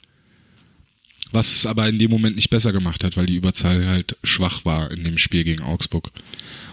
Was 1.33 1.51
es 1.51 1.65
aber 1.65 1.89
in 1.89 1.97
dem 1.97 2.11
Moment 2.11 2.35
nicht 2.35 2.51
besser 2.51 2.71
gemacht 2.71 3.03
hat, 3.03 3.17
weil 3.17 3.25
die 3.25 3.35
Überzahl 3.35 3.87
halt 3.87 4.17
schwach 4.23 4.65
war 4.65 4.91
in 4.91 5.03
dem 5.03 5.17
Spiel 5.17 5.43
gegen 5.43 5.63
Augsburg. 5.63 6.11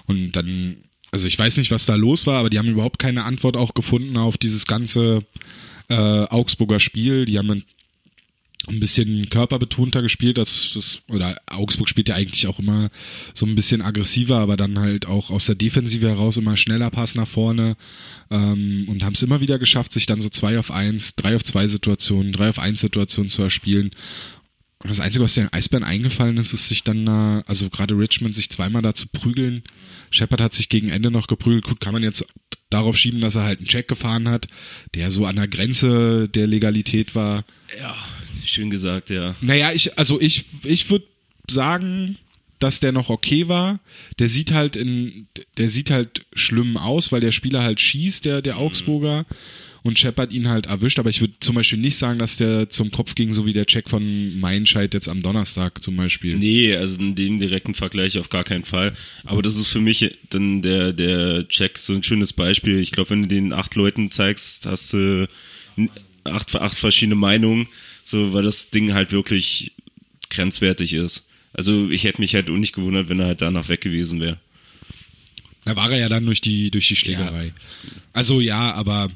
Und 0.06 0.32
dann, 0.32 0.76
also 1.10 1.26
ich 1.26 1.38
weiß 1.38 1.56
nicht, 1.56 1.70
was 1.70 1.86
da 1.86 1.94
los 1.94 2.26
war, 2.26 2.38
aber 2.40 2.50
die 2.50 2.58
haben 2.58 2.68
überhaupt 2.68 2.98
keine 2.98 3.24
Antwort 3.24 3.56
auch 3.56 3.72
gefunden 3.72 4.18
auf 4.18 4.36
dieses 4.36 4.66
ganze 4.66 5.24
äh, 5.88 5.94
Augsburger 5.94 6.78
Spiel. 6.78 7.24
Die 7.24 7.38
haben 7.38 7.50
ein, 7.50 7.64
bisschen 8.80 9.30
körperbetonter 9.30 10.02
gespielt, 10.02 10.36
das, 10.36 10.72
das, 10.74 10.98
oder 11.08 11.36
Augsburg 11.46 11.88
spielt 11.88 12.10
ja 12.10 12.14
eigentlich 12.14 12.46
auch 12.46 12.58
immer 12.58 12.90
so 13.32 13.46
ein 13.46 13.56
bisschen 13.56 13.80
aggressiver, 13.80 14.38
aber 14.38 14.58
dann 14.58 14.78
halt 14.78 15.06
auch 15.06 15.30
aus 15.30 15.46
der 15.46 15.54
Defensive 15.54 16.06
heraus 16.06 16.36
immer 16.36 16.56
schneller 16.56 16.90
Pass 16.90 17.14
nach 17.14 17.26
vorne 17.26 17.76
ähm, 18.30 18.84
und 18.88 19.02
haben 19.02 19.14
es 19.14 19.22
immer 19.22 19.40
wieder 19.40 19.58
geschafft, 19.58 19.92
sich 19.92 20.06
dann 20.06 20.20
so 20.20 20.28
zwei 20.28 20.58
auf 20.58 20.70
eins, 20.70 21.16
drei 21.16 21.34
auf 21.34 21.42
zwei 21.42 21.66
Situationen, 21.66 22.32
drei 22.32 22.50
auf 22.50 22.58
eins 22.58 22.82
Situationen 22.82 23.30
zu 23.30 23.42
erspielen. 23.42 23.90
Und 24.82 24.88
das 24.88 25.00
Einzige, 25.00 25.24
was 25.24 25.34
den 25.34 25.52
Eisbären 25.52 25.84
eingefallen 25.84 26.38
ist, 26.38 26.54
ist 26.54 26.68
sich 26.68 26.82
dann, 26.82 27.04
da, 27.04 27.42
also 27.46 27.68
gerade 27.68 27.98
Richmond, 27.98 28.34
sich 28.34 28.48
zweimal 28.48 28.80
da 28.80 28.94
zu 28.94 29.08
prügeln. 29.08 29.62
Shepard 30.10 30.40
hat 30.40 30.54
sich 30.54 30.70
gegen 30.70 30.88
Ende 30.88 31.10
noch 31.10 31.26
geprügelt. 31.26 31.64
Gut, 31.64 31.80
kann 31.80 31.92
man 31.92 32.02
jetzt 32.02 32.24
darauf 32.70 32.96
schieben, 32.96 33.20
dass 33.20 33.34
er 33.34 33.42
halt 33.42 33.58
einen 33.58 33.68
Check 33.68 33.88
gefahren 33.88 34.26
hat, 34.26 34.46
der 34.94 35.10
so 35.10 35.26
an 35.26 35.36
der 35.36 35.48
Grenze 35.48 36.28
der 36.28 36.46
Legalität 36.46 37.14
war. 37.14 37.44
Ja, 37.78 37.94
schön 38.42 38.70
gesagt, 38.70 39.10
ja. 39.10 39.34
Naja, 39.42 39.70
ich, 39.72 39.98
also 39.98 40.18
ich, 40.18 40.46
ich 40.62 40.88
würde 40.88 41.06
sagen, 41.50 42.16
dass 42.58 42.80
der 42.80 42.92
noch 42.92 43.10
okay 43.10 43.48
war. 43.48 43.80
Der 44.18 44.28
sieht 44.28 44.52
halt 44.52 44.76
in, 44.76 45.26
der 45.58 45.68
sieht 45.68 45.90
halt 45.90 46.24
schlimm 46.32 46.78
aus, 46.78 47.12
weil 47.12 47.20
der 47.20 47.32
Spieler 47.32 47.62
halt 47.62 47.80
schießt, 47.80 48.24
der, 48.24 48.40
der 48.40 48.56
Augsburger. 48.58 49.26
Und 49.82 49.98
Shepard 49.98 50.32
ihn 50.32 50.48
halt 50.48 50.66
erwischt, 50.66 50.98
aber 50.98 51.08
ich 51.08 51.20
würde 51.20 51.34
zum 51.40 51.54
Beispiel 51.54 51.78
nicht 51.78 51.96
sagen, 51.96 52.18
dass 52.18 52.36
der 52.36 52.68
zum 52.68 52.90
Kopf 52.90 53.14
ging, 53.14 53.32
so 53.32 53.46
wie 53.46 53.54
der 53.54 53.64
Check 53.64 53.88
von 53.88 54.38
Meinscheid 54.38 54.92
jetzt 54.92 55.08
am 55.08 55.22
Donnerstag 55.22 55.82
zum 55.82 55.96
Beispiel. 55.96 56.36
Nee, 56.36 56.76
also 56.76 56.98
in 56.98 57.14
dem 57.14 57.38
direkten 57.38 57.74
Vergleich 57.74 58.18
auf 58.18 58.28
gar 58.28 58.44
keinen 58.44 58.64
Fall. 58.64 58.92
Aber 59.24 59.40
das 59.40 59.56
ist 59.56 59.68
für 59.68 59.80
mich 59.80 60.18
dann 60.28 60.60
der, 60.60 60.92
der 60.92 61.48
Check 61.48 61.78
so 61.78 61.94
ein 61.94 62.02
schönes 62.02 62.32
Beispiel. 62.34 62.78
Ich 62.78 62.92
glaube, 62.92 63.10
wenn 63.10 63.22
du 63.22 63.28
den 63.28 63.52
acht 63.52 63.74
Leuten 63.74 64.10
zeigst, 64.10 64.66
hast 64.66 64.92
du 64.92 65.26
acht, 66.24 66.54
acht 66.54 66.76
verschiedene 66.76 67.14
Meinungen, 67.14 67.66
so, 68.04 68.34
weil 68.34 68.42
das 68.42 68.70
Ding 68.70 68.92
halt 68.92 69.12
wirklich 69.12 69.72
grenzwertig 70.28 70.92
ist. 70.92 71.26
Also 71.52 71.88
ich 71.90 72.04
hätte 72.04 72.20
mich 72.20 72.34
halt 72.34 72.50
auch 72.50 72.56
nicht 72.56 72.74
gewundert, 72.74 73.08
wenn 73.08 73.20
er 73.20 73.26
halt 73.26 73.42
danach 73.42 73.68
weg 73.68 73.80
gewesen 73.80 74.20
wäre. 74.20 74.38
Da 75.64 75.76
war 75.76 75.90
er 75.90 75.98
ja 75.98 76.08
dann 76.08 76.24
durch 76.24 76.40
die, 76.40 76.70
durch 76.70 76.88
die 76.88 76.96
Schlägerei. 76.96 77.52
Also 78.12 78.40
ja, 78.40 78.72
aber, 78.72 79.10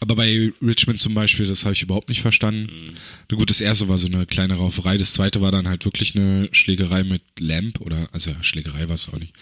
aber 0.00 0.16
bei 0.16 0.52
Richmond 0.60 1.00
zum 1.00 1.14
Beispiel, 1.14 1.46
das 1.46 1.64
habe 1.64 1.74
ich 1.74 1.82
überhaupt 1.82 2.08
nicht 2.08 2.20
verstanden. 2.20 2.96
Na 3.30 3.36
gut, 3.36 3.48
das 3.48 3.60
erste 3.60 3.88
war 3.88 3.96
so 3.98 4.06
eine 4.06 4.26
kleine 4.26 4.54
Rauferei, 4.54 4.98
das 4.98 5.14
zweite 5.14 5.40
war 5.40 5.52
dann 5.52 5.68
halt 5.68 5.84
wirklich 5.84 6.14
eine 6.14 6.48
Schlägerei 6.52 7.02
mit 7.02 7.22
Lamp 7.38 7.80
oder, 7.80 8.08
also 8.12 8.30
ja, 8.30 8.42
Schlägerei 8.42 8.88
war 8.88 8.96
es 8.96 9.08
auch 9.08 9.18
nicht. 9.18 9.32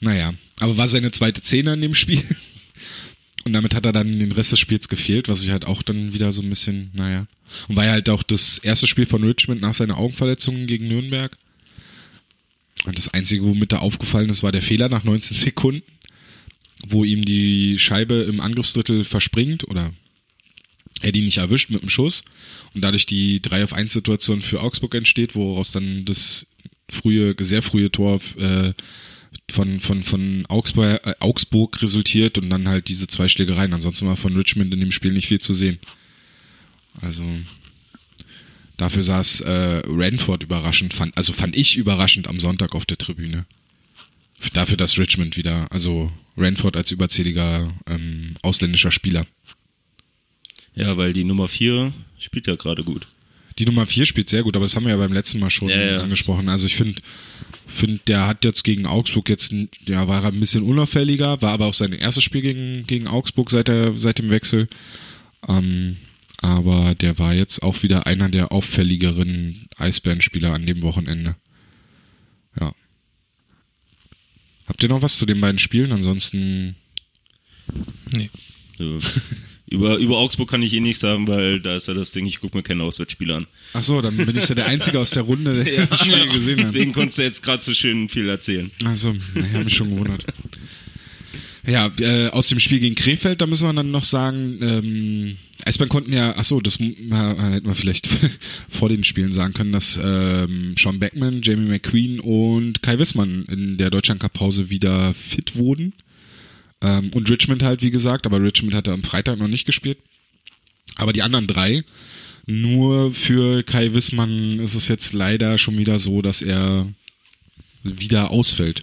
Naja, 0.00 0.32
aber 0.58 0.76
war 0.76 0.88
seine 0.88 1.10
zweite 1.10 1.42
Szene 1.42 1.74
in 1.74 1.82
dem 1.82 1.94
Spiel. 1.94 2.22
Und 3.44 3.54
damit 3.54 3.74
hat 3.74 3.86
er 3.86 3.92
dann 3.92 4.18
den 4.18 4.32
Rest 4.32 4.52
des 4.52 4.60
Spiels 4.60 4.88
gefehlt, 4.88 5.28
was 5.28 5.42
ich 5.42 5.50
halt 5.50 5.64
auch 5.64 5.82
dann 5.82 6.12
wieder 6.12 6.30
so 6.30 6.42
ein 6.42 6.50
bisschen, 6.50 6.90
naja. 6.92 7.26
Und 7.68 7.76
war 7.76 7.86
ja 7.86 7.92
halt 7.92 8.10
auch 8.10 8.22
das 8.22 8.58
erste 8.58 8.86
Spiel 8.86 9.06
von 9.06 9.24
Richmond 9.24 9.62
nach 9.62 9.74
seiner 9.74 9.98
Augenverletzung 9.98 10.66
gegen 10.66 10.88
Nürnberg. 10.88 11.36
Und 12.84 12.98
das 12.98 13.12
Einzige, 13.12 13.44
womit 13.44 13.72
da 13.72 13.78
aufgefallen 13.78 14.28
ist, 14.28 14.42
war 14.42 14.52
der 14.52 14.62
Fehler 14.62 14.88
nach 14.88 15.04
19 15.04 15.36
Sekunden. 15.36 15.82
Wo 16.86 17.04
ihm 17.04 17.24
die 17.24 17.78
Scheibe 17.78 18.22
im 18.22 18.40
Angriffsdrittel 18.40 19.04
verspringt 19.04 19.68
oder 19.68 19.92
er 21.02 21.12
die 21.12 21.22
nicht 21.22 21.38
erwischt 21.38 21.70
mit 21.70 21.82
dem 21.82 21.88
Schuss 21.88 22.24
und 22.74 22.82
dadurch 22.82 23.06
die 23.06 23.40
3 23.40 23.64
auf 23.64 23.72
1 23.72 23.92
Situation 23.92 24.42
für 24.42 24.60
Augsburg 24.60 24.94
entsteht, 24.94 25.34
woraus 25.34 25.72
dann 25.72 26.04
das 26.04 26.46
frühe, 26.90 27.34
sehr 27.40 27.62
frühe 27.62 27.90
Tor 27.90 28.20
äh, 28.36 28.72
von, 29.50 29.80
von, 29.80 30.02
von 30.02 30.44
Augsburg, 30.46 31.06
äh, 31.06 31.14
Augsburg 31.20 31.82
resultiert 31.82 32.38
und 32.38 32.50
dann 32.50 32.68
halt 32.68 32.88
diese 32.88 33.06
zwei 33.06 33.28
Schlägereien. 33.28 33.72
Ansonsten 33.72 34.06
war 34.06 34.16
von 34.16 34.36
Richmond 34.36 34.72
in 34.72 34.80
dem 34.80 34.92
Spiel 34.92 35.12
nicht 35.12 35.28
viel 35.28 35.40
zu 35.40 35.54
sehen. 35.54 35.78
Also 37.00 37.24
dafür 38.76 39.02
saß 39.02 39.42
äh, 39.42 39.82
Ranford 39.86 40.42
überraschend, 40.42 40.92
fand, 40.94 41.16
also 41.16 41.32
fand 41.32 41.56
ich 41.56 41.76
überraschend 41.76 42.28
am 42.28 42.40
Sonntag 42.40 42.74
auf 42.74 42.86
der 42.86 42.98
Tribüne. 42.98 43.46
Dafür, 44.52 44.76
dass 44.76 44.98
Richmond 44.98 45.36
wieder, 45.36 45.70
also 45.70 46.10
Ranford 46.40 46.76
als 46.76 46.90
überzähliger 46.90 47.72
ähm, 47.86 48.34
ausländischer 48.42 48.90
Spieler. 48.90 49.26
Ja, 50.74 50.96
weil 50.96 51.12
die 51.12 51.24
Nummer 51.24 51.48
4 51.48 51.92
spielt 52.18 52.46
ja 52.46 52.54
gerade 52.56 52.84
gut. 52.84 53.08
Die 53.58 53.66
Nummer 53.66 53.86
4 53.86 54.06
spielt 54.06 54.28
sehr 54.28 54.42
gut, 54.42 54.56
aber 54.56 54.64
das 54.64 54.76
haben 54.76 54.84
wir 54.84 54.92
ja 54.92 54.96
beim 54.96 55.12
letzten 55.12 55.38
Mal 55.40 55.50
schon 55.50 55.68
Ja, 55.68 55.80
ja. 55.80 56.00
angesprochen. 56.00 56.48
Also 56.48 56.66
ich 56.66 56.76
finde, 56.76 57.00
find, 57.66 58.08
der 58.08 58.26
hat 58.26 58.44
jetzt 58.44 58.62
gegen 58.62 58.86
Augsburg 58.86 59.28
jetzt, 59.28 59.52
ja, 59.86 60.08
war 60.08 60.22
er 60.22 60.32
ein 60.32 60.40
bisschen 60.40 60.62
unauffälliger, 60.62 61.42
war 61.42 61.52
aber 61.52 61.66
auch 61.66 61.74
sein 61.74 61.92
erstes 61.92 62.24
Spiel 62.24 62.42
gegen, 62.42 62.86
gegen 62.86 63.08
Augsburg 63.08 63.50
seit, 63.50 63.68
der, 63.68 63.94
seit 63.96 64.18
dem 64.18 64.30
Wechsel. 64.30 64.68
Ähm, 65.48 65.96
aber 66.38 66.94
der 66.94 67.18
war 67.18 67.34
jetzt 67.34 67.62
auch 67.62 67.82
wieder 67.82 68.06
einer 68.06 68.30
der 68.30 68.50
auffälligeren 68.52 69.66
Eisbärenspieler 69.76 70.54
an 70.54 70.64
dem 70.64 70.80
Wochenende. 70.82 71.36
Ja. 72.58 72.72
Habt 74.70 74.84
ihr 74.84 74.88
noch 74.88 75.02
was 75.02 75.18
zu 75.18 75.26
den 75.26 75.40
beiden 75.40 75.58
Spielen? 75.58 75.90
Ansonsten, 75.90 76.76
Nee. 78.16 78.30
So. 78.78 79.00
über, 79.68 79.96
über 79.96 80.18
Augsburg 80.18 80.48
kann 80.48 80.62
ich 80.62 80.72
eh 80.72 80.78
nichts 80.80 81.00
sagen, 81.00 81.26
weil 81.26 81.60
da 81.60 81.74
ist 81.74 81.88
ja 81.88 81.94
das 81.94 82.12
Ding, 82.12 82.24
ich 82.24 82.38
gucke 82.38 82.56
mir 82.56 82.62
keine 82.62 82.84
Auswärtsspiele 82.84 83.34
an. 83.34 83.46
ach 83.72 83.82
so, 83.82 84.00
dann 84.00 84.16
bin 84.16 84.36
ich 84.36 84.48
ja 84.48 84.54
der 84.54 84.66
Einzige 84.66 85.00
aus 85.00 85.10
der 85.10 85.24
Runde, 85.24 85.64
der 85.64 85.86
das 85.86 86.00
Spiel 86.00 86.28
gesehen 86.28 86.58
hat. 86.58 86.66
Deswegen 86.66 86.92
konntest 86.92 87.18
du 87.18 87.22
jetzt 87.22 87.42
gerade 87.42 87.60
so 87.62 87.74
schön 87.74 88.08
viel 88.08 88.28
erzählen. 88.28 88.70
Also, 88.84 89.12
ich 89.34 89.52
habe 89.52 89.64
mich 89.64 89.74
schon 89.74 89.90
gewundert. 89.90 90.24
Ja, 91.66 91.92
äh, 91.98 92.28
aus 92.28 92.48
dem 92.48 92.58
Spiel 92.58 92.80
gegen 92.80 92.94
Krefeld, 92.94 93.40
da 93.40 93.46
müssen 93.46 93.66
wir 93.66 93.72
dann 93.72 93.90
noch 93.90 94.04
sagen, 94.04 94.58
ähm, 94.62 95.36
Eisbären 95.64 95.90
konnten 95.90 96.12
ja, 96.12 96.34
ach 96.36 96.44
so, 96.44 96.60
das 96.60 96.80
äh, 96.80 96.84
hätten 96.84 97.66
wir 97.66 97.74
vielleicht 97.74 98.08
vor 98.68 98.88
den 98.88 99.04
Spielen 99.04 99.32
sagen 99.32 99.52
können, 99.52 99.72
dass 99.72 99.98
ähm, 100.02 100.74
Sean 100.78 100.98
Beckman, 100.98 101.42
Jamie 101.42 101.68
McQueen 101.68 102.20
und 102.20 102.82
Kai 102.82 102.98
Wissmann 102.98 103.44
in 103.46 103.76
der 103.76 103.90
Deutschlandcup-Pause 103.90 104.70
wieder 104.70 105.12
fit 105.12 105.56
wurden. 105.56 105.92
Ähm, 106.80 107.10
und 107.14 107.28
Richmond 107.28 107.62
halt, 107.62 107.82
wie 107.82 107.90
gesagt, 107.90 108.26
aber 108.26 108.42
Richmond 108.42 108.74
hatte 108.74 108.92
am 108.92 109.02
Freitag 109.02 109.38
noch 109.38 109.48
nicht 109.48 109.66
gespielt. 109.66 109.98
Aber 110.96 111.12
die 111.12 111.22
anderen 111.22 111.46
drei, 111.46 111.84
nur 112.46 113.14
für 113.14 113.62
Kai 113.62 113.92
Wissmann 113.92 114.58
ist 114.60 114.74
es 114.74 114.88
jetzt 114.88 115.12
leider 115.12 115.58
schon 115.58 115.78
wieder 115.78 115.98
so, 115.98 116.22
dass 116.22 116.42
er 116.42 116.88
wieder 117.82 118.30
ausfällt. 118.30 118.82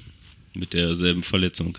Mit 0.54 0.74
derselben 0.74 1.24
Verletzung. 1.24 1.78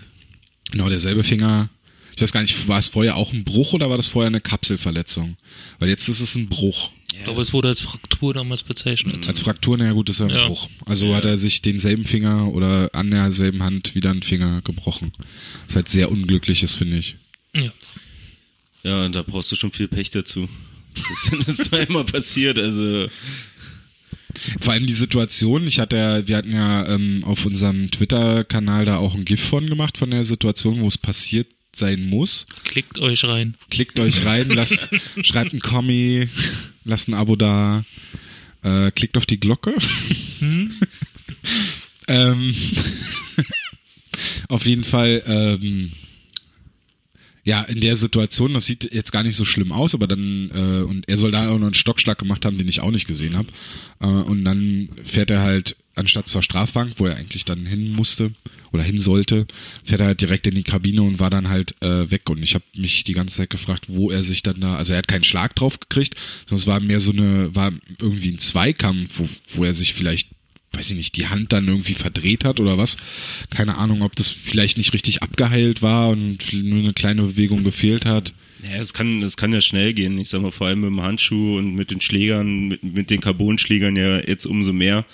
Genau, 0.71 0.89
derselbe 0.89 1.25
Finger. 1.25 1.69
Ich 2.17 2.23
weiß 2.23 2.33
gar 2.33 2.43
nicht, 2.43 2.67
war 2.67 2.79
es 2.79 2.89
vorher 2.89 3.17
auch 3.17 3.33
ein 3.33 3.45
Bruch 3.45 3.73
oder 3.75 3.91
war 3.91 3.97
das 3.97 4.09
vorher 4.09 4.27
eine 4.27 4.41
Kapselverletzung? 4.41 5.37
Weil 5.79 5.89
jetzt 5.89 6.09
ist 6.09 6.21
es 6.21 6.35
ein 6.35 6.49
Bruch. 6.49 6.91
Ich 7.17 7.25
glaube, 7.25 7.41
es 7.41 7.53
wurde 7.53 7.69
als 7.69 7.81
Fraktur 7.81 8.35
damals 8.35 8.63
bezeichnet. 8.63 9.27
Als 9.29 9.41
Fraktur, 9.41 9.77
naja 9.79 9.93
gut, 9.93 10.09
ist 10.11 10.21
ja 10.21 10.27
ein 10.27 10.35
Ja. 10.35 10.47
Bruch. 10.49 10.69
Also 10.85 11.07
Ja. 11.07 11.17
hat 11.17 11.25
er 11.25 11.37
sich 11.37 11.63
denselben 11.63 12.05
Finger 12.05 12.53
oder 12.53 12.91
an 12.93 13.11
derselben 13.11 13.63
Hand 13.63 13.95
wieder 13.95 14.11
einen 14.11 14.23
Finger 14.23 14.63
gebrochen. 14.63 15.13
Was 15.67 15.77
halt 15.77 15.89
sehr 15.89 16.11
unglücklich 16.11 16.63
ist, 16.63 16.75
finde 16.75 16.99
ich. 16.99 17.17
Ja. 17.55 17.73
Ja, 18.85 19.05
und 19.05 19.15
da 19.15 19.23
brauchst 19.23 19.51
du 19.53 19.57
schon 19.57 19.73
viel 19.73 19.89
Pech 19.89 20.11
dazu. 20.11 20.49
Das, 20.95 21.31
das 21.47 21.49
ist 21.61 21.65
zweimal 21.67 22.05
passiert, 22.05 22.59
also 22.59 23.09
Vor 24.61 24.73
allem 24.73 24.87
die 24.87 24.93
Situation, 24.93 25.67
ich 25.67 25.81
hatte 25.81 25.97
ja, 25.97 26.29
wir 26.29 26.37
hatten 26.37 26.53
ja 26.53 26.87
ähm, 26.87 27.25
auf 27.25 27.47
unserem 27.47 27.91
Twitter-Kanal 27.91 28.85
da 28.85 28.99
auch 28.99 29.15
ein 29.15 29.25
GIF 29.25 29.43
von 29.43 29.67
gemacht, 29.67 29.97
von 29.97 30.11
der 30.11 30.25
Situation, 30.25 30.81
wo 30.81 30.89
es 30.89 30.99
passiert 30.99 31.49
sein 31.75 32.07
muss. 32.07 32.47
Klickt 32.65 32.99
euch 32.99 33.25
rein. 33.25 33.57
Klickt 33.71 33.99
euch 34.01 34.25
rein, 34.25 34.49
lasst, 34.51 34.91
schreibt 35.23 35.53
ein 35.53 35.61
Kommi, 35.61 36.29
lasst 36.85 37.09
ein 37.09 37.15
Abo 37.15 37.37
da, 37.37 37.85
äh, 38.63 38.91
klickt 38.91 39.17
auf 39.17 39.27
die 39.27 39.41
Glocke. 39.41 39.75
ähm, 42.09 42.55
auf 44.49 44.67
jeden 44.67 44.85
Fall, 44.85 45.23
ähm, 45.27 45.93
ja, 47.49 47.63
in 47.63 47.81
der 47.81 47.97
Situation, 47.97 48.53
das 48.53 48.67
sieht 48.67 48.93
jetzt 48.93 49.11
gar 49.11 49.23
nicht 49.23 49.35
so 49.35 49.47
schlimm 49.47 49.73
aus, 49.73 49.95
aber 49.95 50.07
dann, 50.07 50.51
äh, 50.53 50.83
und 50.83 51.09
er 51.09 51.17
soll 51.17 51.31
da 51.31 51.49
auch 51.49 51.59
noch 51.59 51.69
einen 51.69 51.73
Stockschlag 51.73 52.19
gemacht 52.19 52.45
haben, 52.45 52.59
den 52.59 52.69
ich 52.69 52.81
auch 52.81 52.91
nicht 52.91 53.07
gesehen 53.07 53.39
habe. 53.39 53.49
Äh, 54.01 54.07
und 54.07 54.45
dann 54.45 54.91
fährt 55.03 55.31
er 55.31 55.41
halt, 55.41 55.75
anstatt 55.97 56.29
zur 56.29 56.43
Strafbank, 56.43 56.97
wo 56.99 57.07
er 57.07 57.17
eigentlich 57.17 57.47
dann 57.47 57.65
hin 57.65 57.93
musste 57.93 58.33
oder 58.71 58.83
hin 58.83 59.01
sollte, 59.01 59.47
fährt 59.83 60.03
er 60.03 60.09
halt 60.09 60.21
direkt 60.21 60.47
in 60.47 60.57
die 60.57 60.63
Kabine 60.63 61.01
und 61.01 61.21
war 61.21 61.31
dann 61.31 61.49
halt 61.49 61.75
äh, 61.81 62.11
weg. 62.11 62.29
Und 62.29 62.43
ich 62.43 62.55
habe 62.55 62.67
mich 62.77 63.05
die 63.05 63.15
ganze 63.15 63.39
Zeit 63.39 63.49
gefragt, 63.49 63.87
wo 63.89 64.11
er 64.11 64.23
sich 64.25 64.43
dann 64.43 64.61
da, 64.61 64.77
also 64.77 64.93
er 64.93 64.99
hat 64.99 65.09
keinen 65.09 65.25
Schlag 65.25 65.57
drauf 65.57 65.81
gekriegt, 65.81 66.17
es 66.51 66.67
war 66.67 66.81
mehr 66.81 67.01
so 67.01 67.13
eine, 67.13 67.55
war 67.55 67.73
irgendwie 67.99 68.29
ein 68.29 68.39
Zweikampf, 68.39 69.21
wo, 69.21 69.27
wo 69.55 69.65
er 69.65 69.73
sich 69.73 69.95
vielleicht 69.95 70.29
weiß 70.73 70.91
ich 70.91 70.97
nicht, 70.97 71.17
die 71.17 71.29
Hand 71.29 71.53
dann 71.53 71.67
irgendwie 71.67 71.95
verdreht 71.95 72.45
hat 72.45 72.61
oder 72.61 72.79
was. 72.79 72.97
Keine 73.51 73.79
Ahnung, 73.79 74.03
ob 74.03 74.15
das 74.17 74.29
vielleicht 74.29 74.79
nicht 74.79 74.93
richtig 74.93 75.23
abgeheilt 75.23 75.83
war 75.83 76.09
und 76.09 76.53
nur 76.53 76.81
eine 76.81 76.93
kleine 76.93 77.23
Bewegung 77.23 77.65
gefehlt 77.65 78.05
hat. 78.05 78.33
Ja, 78.63 78.77
es 78.77 78.93
kann, 78.93 79.23
es 79.23 79.37
kann 79.37 79.53
ja 79.53 79.61
schnell 79.61 79.95
gehen. 79.95 80.19
Ich 80.19 80.29
sag 80.29 80.43
mal, 80.43 80.51
vor 80.51 80.67
allem 80.67 80.81
mit 80.81 80.91
dem 80.91 81.01
Handschuh 81.01 81.59
und 81.59 81.75
mit 81.75 81.91
den 81.91 82.01
Schlägern, 82.01 82.69
mit, 82.69 82.83
mit 82.83 83.11
den 83.11 83.21
Carbonschlägern 83.21 83.97
ja 83.97 84.19
jetzt 84.19 84.47
umso 84.47 84.73
mehr. 84.73 85.05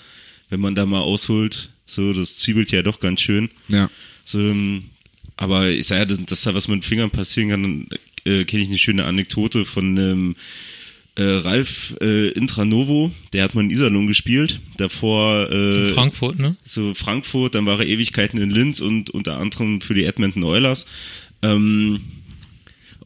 Wenn 0.49 0.59
man 0.59 0.75
da 0.75 0.85
mal 0.85 1.01
ausholt, 1.01 1.69
so, 1.85 2.13
das 2.13 2.37
zwiebelt 2.37 2.71
ja 2.71 2.81
doch 2.81 2.99
ganz 2.99 3.21
schön. 3.21 3.49
Ja. 3.67 3.89
So, 4.23 4.39
ähm, 4.39 4.85
aber 5.37 5.69
ich 5.69 5.87
sage 5.87 5.99
ja, 6.01 6.05
dass, 6.05 6.25
dass 6.25 6.41
da 6.41 6.55
was 6.55 6.67
mit 6.67 6.77
den 6.77 6.87
Fingern 6.87 7.11
passieren 7.11 7.49
kann, 7.49 7.87
äh, 8.25 8.45
kenne 8.45 8.63
ich 8.63 8.69
eine 8.69 8.77
schöne 8.77 9.05
Anekdote 9.05 9.65
von 9.65 9.97
einem 9.97 10.35
äh, 11.15 11.23
Ralf 11.23 11.95
äh, 12.01 12.29
Intranovo, 12.29 13.11
der 13.33 13.43
hat 13.43 13.55
mal 13.55 13.63
in 13.63 13.69
Iserlohn 13.69 14.07
gespielt, 14.07 14.59
davor 14.77 15.49
äh, 15.49 15.89
Frankfurt, 15.89 16.39
ne? 16.39 16.57
so 16.63 16.93
Frankfurt, 16.93 17.55
dann 17.55 17.65
war 17.65 17.79
er 17.79 17.87
Ewigkeiten 17.87 18.39
in 18.39 18.49
Linz 18.49 18.81
und 18.81 19.09
unter 19.09 19.37
anderem 19.37 19.81
für 19.81 19.93
die 19.93 20.05
Edmonton 20.05 20.43
Oilers. 20.43 20.85
Ähm, 21.41 22.01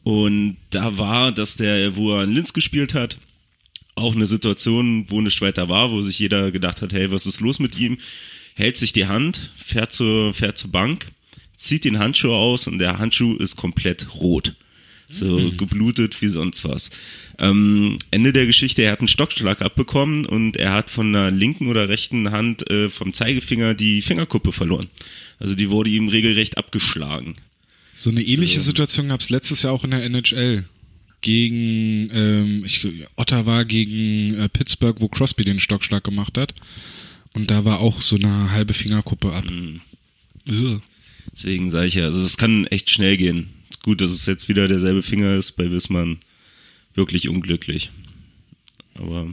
und 0.02 0.56
da 0.70 0.98
war, 0.98 1.32
dass 1.32 1.56
der, 1.56 1.94
wo 1.96 2.16
er 2.16 2.24
in 2.24 2.32
Linz 2.32 2.52
gespielt 2.52 2.94
hat, 2.94 3.18
auch 3.94 4.14
eine 4.14 4.26
Situation, 4.26 5.04
wo 5.08 5.20
nicht 5.20 5.40
weiter 5.40 5.68
war, 5.68 5.90
wo 5.90 6.02
sich 6.02 6.18
jeder 6.18 6.50
gedacht 6.50 6.82
hat, 6.82 6.92
hey, 6.92 7.10
was 7.10 7.26
ist 7.26 7.40
los 7.40 7.58
mit 7.58 7.78
ihm? 7.78 7.98
Hält 8.54 8.76
sich 8.76 8.92
die 8.92 9.06
Hand, 9.06 9.52
fährt 9.56 9.92
zur, 9.92 10.34
fährt 10.34 10.58
zur 10.58 10.72
Bank, 10.72 11.06
zieht 11.54 11.84
den 11.84 11.98
Handschuh 11.98 12.32
aus 12.32 12.66
und 12.66 12.78
der 12.78 12.98
Handschuh 12.98 13.36
ist 13.36 13.56
komplett 13.56 14.14
rot. 14.14 14.54
So 15.12 15.50
geblutet 15.56 16.22
wie 16.22 16.28
sonst 16.28 16.64
was. 16.64 16.90
Ähm, 17.38 17.96
Ende 18.10 18.32
der 18.32 18.46
Geschichte, 18.46 18.82
er 18.82 18.92
hat 18.92 19.00
einen 19.00 19.08
Stockschlag 19.08 19.60
abbekommen 19.60 20.24
und 20.24 20.56
er 20.56 20.72
hat 20.72 20.90
von 20.90 21.12
der 21.12 21.30
linken 21.30 21.66
oder 21.66 21.88
rechten 21.88 22.30
Hand 22.30 22.68
äh, 22.70 22.88
vom 22.88 23.12
Zeigefinger 23.12 23.74
die 23.74 24.02
Fingerkuppe 24.02 24.52
verloren. 24.52 24.88
Also 25.38 25.54
die 25.54 25.70
wurde 25.70 25.90
ihm 25.90 26.08
regelrecht 26.08 26.58
abgeschlagen. 26.58 27.34
So 27.96 28.10
eine 28.10 28.22
ähnliche 28.22 28.60
So. 28.60 28.66
Situation 28.66 29.08
gab 29.08 29.20
es 29.20 29.30
letztes 29.30 29.62
Jahr 29.62 29.72
auch 29.72 29.84
in 29.84 29.90
der 29.90 30.04
NHL. 30.04 30.64
Gegen 31.22 32.08
ähm, 32.14 32.64
ich, 32.64 32.86
Ottawa 33.16 33.64
gegen 33.64 34.34
äh, 34.34 34.48
Pittsburgh, 34.48 35.00
wo 35.00 35.08
Crosby 35.08 35.44
den 35.44 35.60
Stockschlag 35.60 36.02
gemacht 36.04 36.38
hat. 36.38 36.54
Und 37.34 37.50
da 37.50 37.64
war 37.64 37.80
auch 37.80 38.00
so 38.00 38.16
eine 38.16 38.52
halbe 38.52 38.74
Fingerkuppe 38.74 39.32
ab. 39.32 39.44
So. 40.46 40.80
Deswegen 41.32 41.70
sage 41.70 41.86
ich 41.88 41.94
ja, 41.94 42.04
also 42.04 42.22
das 42.22 42.36
kann 42.36 42.66
echt 42.68 42.90
schnell 42.90 43.16
gehen. 43.16 43.48
Gut, 43.82 44.00
dass 44.00 44.10
es 44.10 44.26
jetzt 44.26 44.48
wieder 44.48 44.68
derselbe 44.68 45.02
Finger 45.02 45.34
ist, 45.36 45.52
bei 45.52 45.70
Wissmann 45.70 46.18
wirklich 46.94 47.28
unglücklich. 47.28 47.90
Aber 48.94 49.32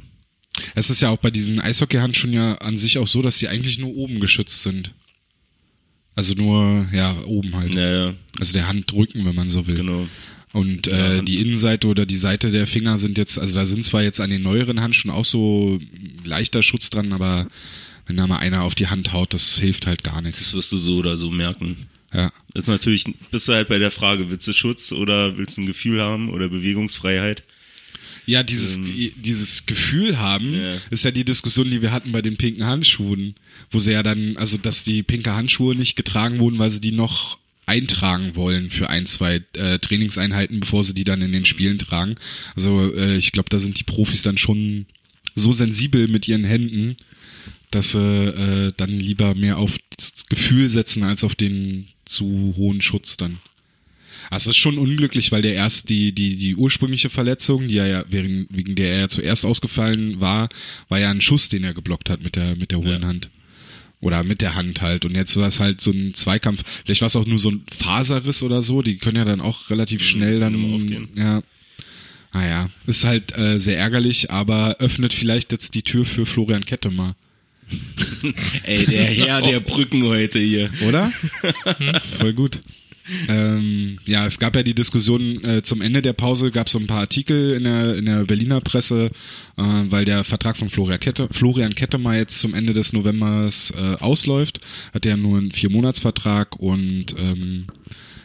Es 0.76 0.90
ist 0.90 1.02
ja 1.02 1.10
auch 1.10 1.18
bei 1.18 1.32
diesen 1.32 1.60
Eishockeyhandschuhen 1.60 2.34
ja 2.34 2.56
an 2.56 2.78
sich 2.78 2.98
auch 2.98 3.08
so, 3.08 3.22
dass 3.22 3.38
die 3.40 3.48
eigentlich 3.50 3.78
nur 3.80 3.94
oben 3.96 4.20
geschützt 4.20 4.64
sind. 4.64 4.94
Also 6.16 6.34
nur, 6.34 6.88
ja, 6.94 7.16
oben 7.26 7.56
halt. 7.56 7.74
naja, 7.74 8.16
Also 8.40 8.54
der 8.54 8.68
Handrücken, 8.68 9.26
wenn 9.26 9.36
man 9.36 9.50
so 9.50 9.68
will. 9.68 9.76
genau. 9.76 10.08
Und 10.54 10.88
äh, 10.88 11.18
Ja. 11.18 11.22
die 11.22 11.40
Innenseite 11.40 11.88
oder 11.88 12.06
die 12.06 12.16
Seite 12.16 12.52
der 12.52 12.66
Finger 12.66 12.98
sind 12.98 13.18
jetzt, 13.18 13.38
also 13.38 13.60
da 13.60 13.66
sind 13.66 13.84
zwar 13.84 14.02
jetzt 14.02 14.22
an 14.22 14.30
den 14.30 14.42
neueren 14.42 14.82
Handschuhen 14.82 15.14
auch 15.14 15.26
so 15.26 15.80
leichter 16.24 16.64
Schutz 16.64 16.90
dran, 16.90 17.12
aber 17.14 17.48
wenn 18.08 18.16
da 18.18 18.26
mal 18.26 18.38
einer 18.38 18.64
auf 18.64 18.74
die 18.74 18.88
Hand 18.88 19.12
haut, 19.14 19.34
das 19.34 19.60
hilft 19.60 19.86
halt 19.86 20.04
gar 20.04 20.22
nichts. 20.22 20.40
Das 20.40 20.54
wirst 20.54 20.72
du 20.72 20.78
so 20.78 20.96
oder 20.98 21.18
so 21.18 21.30
merken. 21.30 21.76
Ja. 22.14 22.32
Ist 22.54 22.68
natürlich, 22.68 23.04
bist 23.32 23.48
du 23.48 23.54
halt 23.54 23.68
bei 23.68 23.80
der 23.80 23.92
Frage, 23.92 24.30
willst 24.30 24.48
du 24.48 24.54
Schutz 24.54 24.92
oder 24.92 25.38
willst 25.38 25.58
du 25.58 25.62
ein 25.62 25.68
Gefühl 25.68 26.02
haben 26.02 26.30
oder 26.30 26.48
Bewegungsfreiheit? 26.50 27.44
Ja, 28.26 28.44
dieses, 28.44 28.80
dieses 29.16 29.66
Gefühl 29.66 30.20
haben, 30.20 30.54
Ja. 30.54 30.74
ist 30.90 31.06
ja 31.06 31.12
die 31.12 31.24
Diskussion, 31.24 31.70
die 31.72 31.82
wir 31.82 31.92
hatten 31.92 32.12
bei 32.12 32.22
den 32.22 32.36
pinken 32.36 32.66
Handschuhen, 32.66 33.36
wo 33.72 33.80
sie 33.80 33.94
ja 33.94 34.04
dann, 34.04 34.36
also 34.38 34.58
dass 34.58 34.84
die 34.84 35.02
pinke 35.04 35.34
Handschuhe 35.34 35.76
nicht 35.76 35.96
getragen 35.96 36.40
wurden, 36.40 36.60
weil 36.60 36.70
sie 36.70 36.82
die 36.82 36.92
noch 36.92 37.38
eintragen 37.66 38.36
wollen 38.36 38.70
für 38.70 38.90
ein, 38.90 39.06
zwei 39.06 39.42
äh, 39.54 39.78
Trainingseinheiten, 39.80 40.60
bevor 40.62 40.84
sie 40.84 40.94
die 40.94 41.04
dann 41.04 41.22
in 41.22 41.32
den 41.34 41.46
Spielen 41.46 41.78
tragen. 41.80 42.16
Also 42.56 42.94
äh, 42.94 43.16
ich 43.18 43.32
glaube, 43.34 43.50
da 43.50 43.60
sind 43.60 43.80
die 43.80 43.84
Profis 43.84 44.22
dann 44.24 44.38
schon 44.38 44.86
so 45.36 45.54
sensibel 45.54 46.08
mit 46.08 46.28
ihren 46.28 46.46
Händen, 46.46 46.96
dass 47.72 47.92
sie 47.92 48.00
äh, 48.00 48.74
dann 48.78 48.90
lieber 48.90 49.36
mehr 49.36 49.58
auf 49.58 49.78
das 49.98 50.26
Gefühl 50.30 50.70
setzen 50.70 51.04
als 51.04 51.24
auf 51.24 51.36
den 51.36 51.88
zu 52.06 52.54
hohen 52.58 52.82
Schutz 52.82 53.18
dann. 53.18 53.40
Also 54.30 54.50
es 54.50 54.56
ist 54.56 54.62
schon 54.62 54.78
unglücklich, 54.78 55.32
weil 55.32 55.42
der 55.42 55.54
erst 55.56 55.90
die, 55.90 56.12
die, 56.12 56.36
die 56.36 56.56
ursprüngliche 56.56 57.10
Verletzung, 57.10 57.68
die 57.68 57.78
er 57.78 57.88
ja, 57.88 58.04
wegen, 58.10 58.48
wegen 58.50 58.76
der 58.76 58.94
er 58.94 59.10
zuerst 59.10 59.46
ausgefallen 59.46 60.20
war, 60.20 60.50
war 60.90 61.00
ja 61.00 61.10
ein 61.10 61.22
Schuss, 61.22 61.50
den 61.50 61.64
er 61.64 61.74
geblockt 61.74 62.10
hat 62.10 62.22
mit 62.24 62.36
der, 62.36 62.56
mit 62.56 62.72
der 62.72 62.80
hohen 62.80 63.02
Ja. 63.02 63.08
Hand. 63.08 63.30
Oder 64.00 64.24
mit 64.24 64.42
der 64.42 64.54
Hand 64.54 64.82
halt. 64.82 65.06
Und 65.06 65.16
jetzt 65.16 65.36
war 65.38 65.48
es 65.48 65.60
halt 65.60 65.82
so 65.82 65.92
ein 65.92 66.14
Zweikampf. 66.14 66.64
Vielleicht 66.86 67.02
war 67.02 67.08
es 67.08 67.16
auch 67.16 67.26
nur 67.26 67.40
so 67.40 67.50
ein 67.50 67.64
Faserriss 67.76 68.44
oder 68.44 68.62
so. 68.62 68.84
Die 68.84 68.98
können 68.98 69.18
ja 69.18 69.26
dann 69.26 69.42
auch 69.42 69.72
relativ 69.72 70.04
schnell 70.04 70.32
das 70.32 70.40
dann, 70.42 71.08
ja. 71.16 71.42
Naja, 72.32 72.70
ist 72.86 73.06
halt 73.06 73.36
äh, 73.36 73.58
sehr 73.58 73.80
ärgerlich, 73.80 74.30
aber 74.30 74.76
öffnet 74.78 75.14
vielleicht 75.14 75.52
jetzt 75.52 75.74
die 75.74 75.82
Tür 75.82 76.06
für 76.06 76.28
Florian 76.28 76.66
Kettemer, 76.66 77.16
Ey, 78.64 78.86
der 78.86 79.06
Herr 79.06 79.42
der 79.42 79.60
Brücken 79.60 80.04
heute 80.04 80.40
hier. 80.40 80.70
oder? 80.88 81.12
Voll 82.20 82.34
gut. 82.34 82.60
Ähm, 83.30 84.00
ja, 84.06 84.26
es 84.26 84.38
gab 84.38 84.56
ja 84.56 84.64
die 84.64 84.74
Diskussion 84.74 85.44
äh, 85.46 85.64
zum 85.64 85.82
Ende 85.82 86.02
der 86.02 86.14
Pause, 86.14 86.52
gab 86.52 86.68
es 86.68 86.74
so 86.74 86.80
ein 86.80 86.88
paar 86.88 87.00
Artikel 87.00 87.54
in 87.54 87.64
der, 87.64 87.96
in 87.96 88.06
der 88.06 88.26
Berliner 88.26 88.60
Presse, 88.60 89.12
äh, 89.58 89.62
weil 89.64 90.04
der 90.04 90.24
Vertrag 90.26 90.58
von 90.58 90.70
Florian, 90.70 91.00
Kette, 91.00 91.30
Florian 91.32 91.74
Kettemer 91.74 92.16
jetzt 92.16 92.40
zum 92.40 92.54
Ende 92.54 92.74
des 92.74 92.92
Novembers 92.94 93.72
äh, 93.72 93.96
ausläuft. 94.00 94.60
Hat 94.94 95.06
er 95.06 95.16
nur 95.16 95.38
einen 95.38 95.52
Vier-Monats-Vertrag 95.52 96.58
und 96.58 97.16
ähm, 97.18 97.68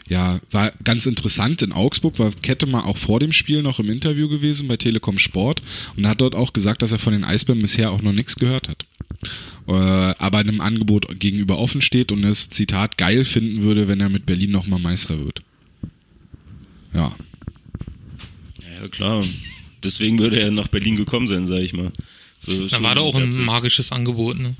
ja, 0.08 0.40
war 0.50 0.72
ganz 0.84 1.06
interessant. 1.06 1.62
In 1.62 1.72
Augsburg 1.72 2.18
war 2.18 2.30
Kettemer 2.32 2.86
auch 2.86 2.96
vor 2.96 3.20
dem 3.20 3.32
Spiel 3.32 3.62
noch 3.62 3.78
im 3.78 3.88
Interview 3.88 4.28
gewesen 4.28 4.68
bei 4.68 4.76
Telekom 4.76 5.18
Sport 5.18 5.62
und 5.96 6.06
hat 6.06 6.20
dort 6.20 6.34
auch 6.34 6.52
gesagt, 6.52 6.82
dass 6.82 6.92
er 6.92 6.98
von 6.98 7.12
den 7.12 7.24
Eisbären 7.24 7.62
bisher 7.62 7.92
auch 7.92 8.02
noch 8.02 8.12
nichts 8.12 8.36
gehört 8.36 8.68
hat. 8.68 8.86
Äh, 9.68 9.72
aber 9.72 10.38
einem 10.38 10.60
Angebot 10.60 11.20
gegenüber 11.20 11.58
offen 11.58 11.80
steht 11.80 12.10
und 12.10 12.24
es, 12.24 12.50
Zitat, 12.50 12.98
geil 12.98 13.24
finden 13.24 13.62
würde, 13.62 13.86
wenn 13.88 14.00
er 14.00 14.08
mit 14.08 14.26
Berlin 14.26 14.50
nochmal 14.50 14.80
Meister 14.80 15.24
wird. 15.24 15.42
Ja. 16.92 17.14
Ja, 18.80 18.88
klar. 18.88 19.24
Deswegen 19.84 20.18
würde 20.18 20.40
er 20.40 20.50
nach 20.50 20.68
Berlin 20.68 20.96
gekommen 20.96 21.28
sein, 21.28 21.46
sag 21.46 21.60
ich 21.60 21.72
mal. 21.72 21.92
So, 22.40 22.66
Da 22.66 22.82
war 22.82 22.96
da 22.96 23.00
auch 23.00 23.14
ein 23.14 23.30
magisches 23.44 23.92
Angebot, 23.92 24.38
ne? 24.38 24.56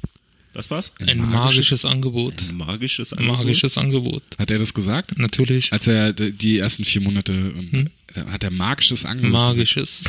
Was 0.55 0.71
war's? 0.71 0.93
Ein 1.01 1.19
magisches- 1.19 1.27
magisches 1.31 1.85
Angebot. 1.85 2.35
Ein 2.51 2.57
magisches 2.59 3.13
Ein 3.13 3.19
Angebot? 3.21 3.39
magisches 3.39 3.79
Angebot. 3.79 4.23
Hat 4.39 4.51
er 4.51 4.59
das 4.59 4.75
gesagt? 4.75 5.19
Natürlich. 5.19 5.73
Als 5.73 5.87
er 5.87 6.13
die 6.13 6.59
ersten 6.59 6.85
vier 6.85 7.01
Monate, 7.01 7.33
ähm, 7.33 7.91
hat 8.31 8.45
er 8.45 8.51
magisches 8.51 9.05
Angebot. 9.07 9.33
Magisches. 9.33 10.05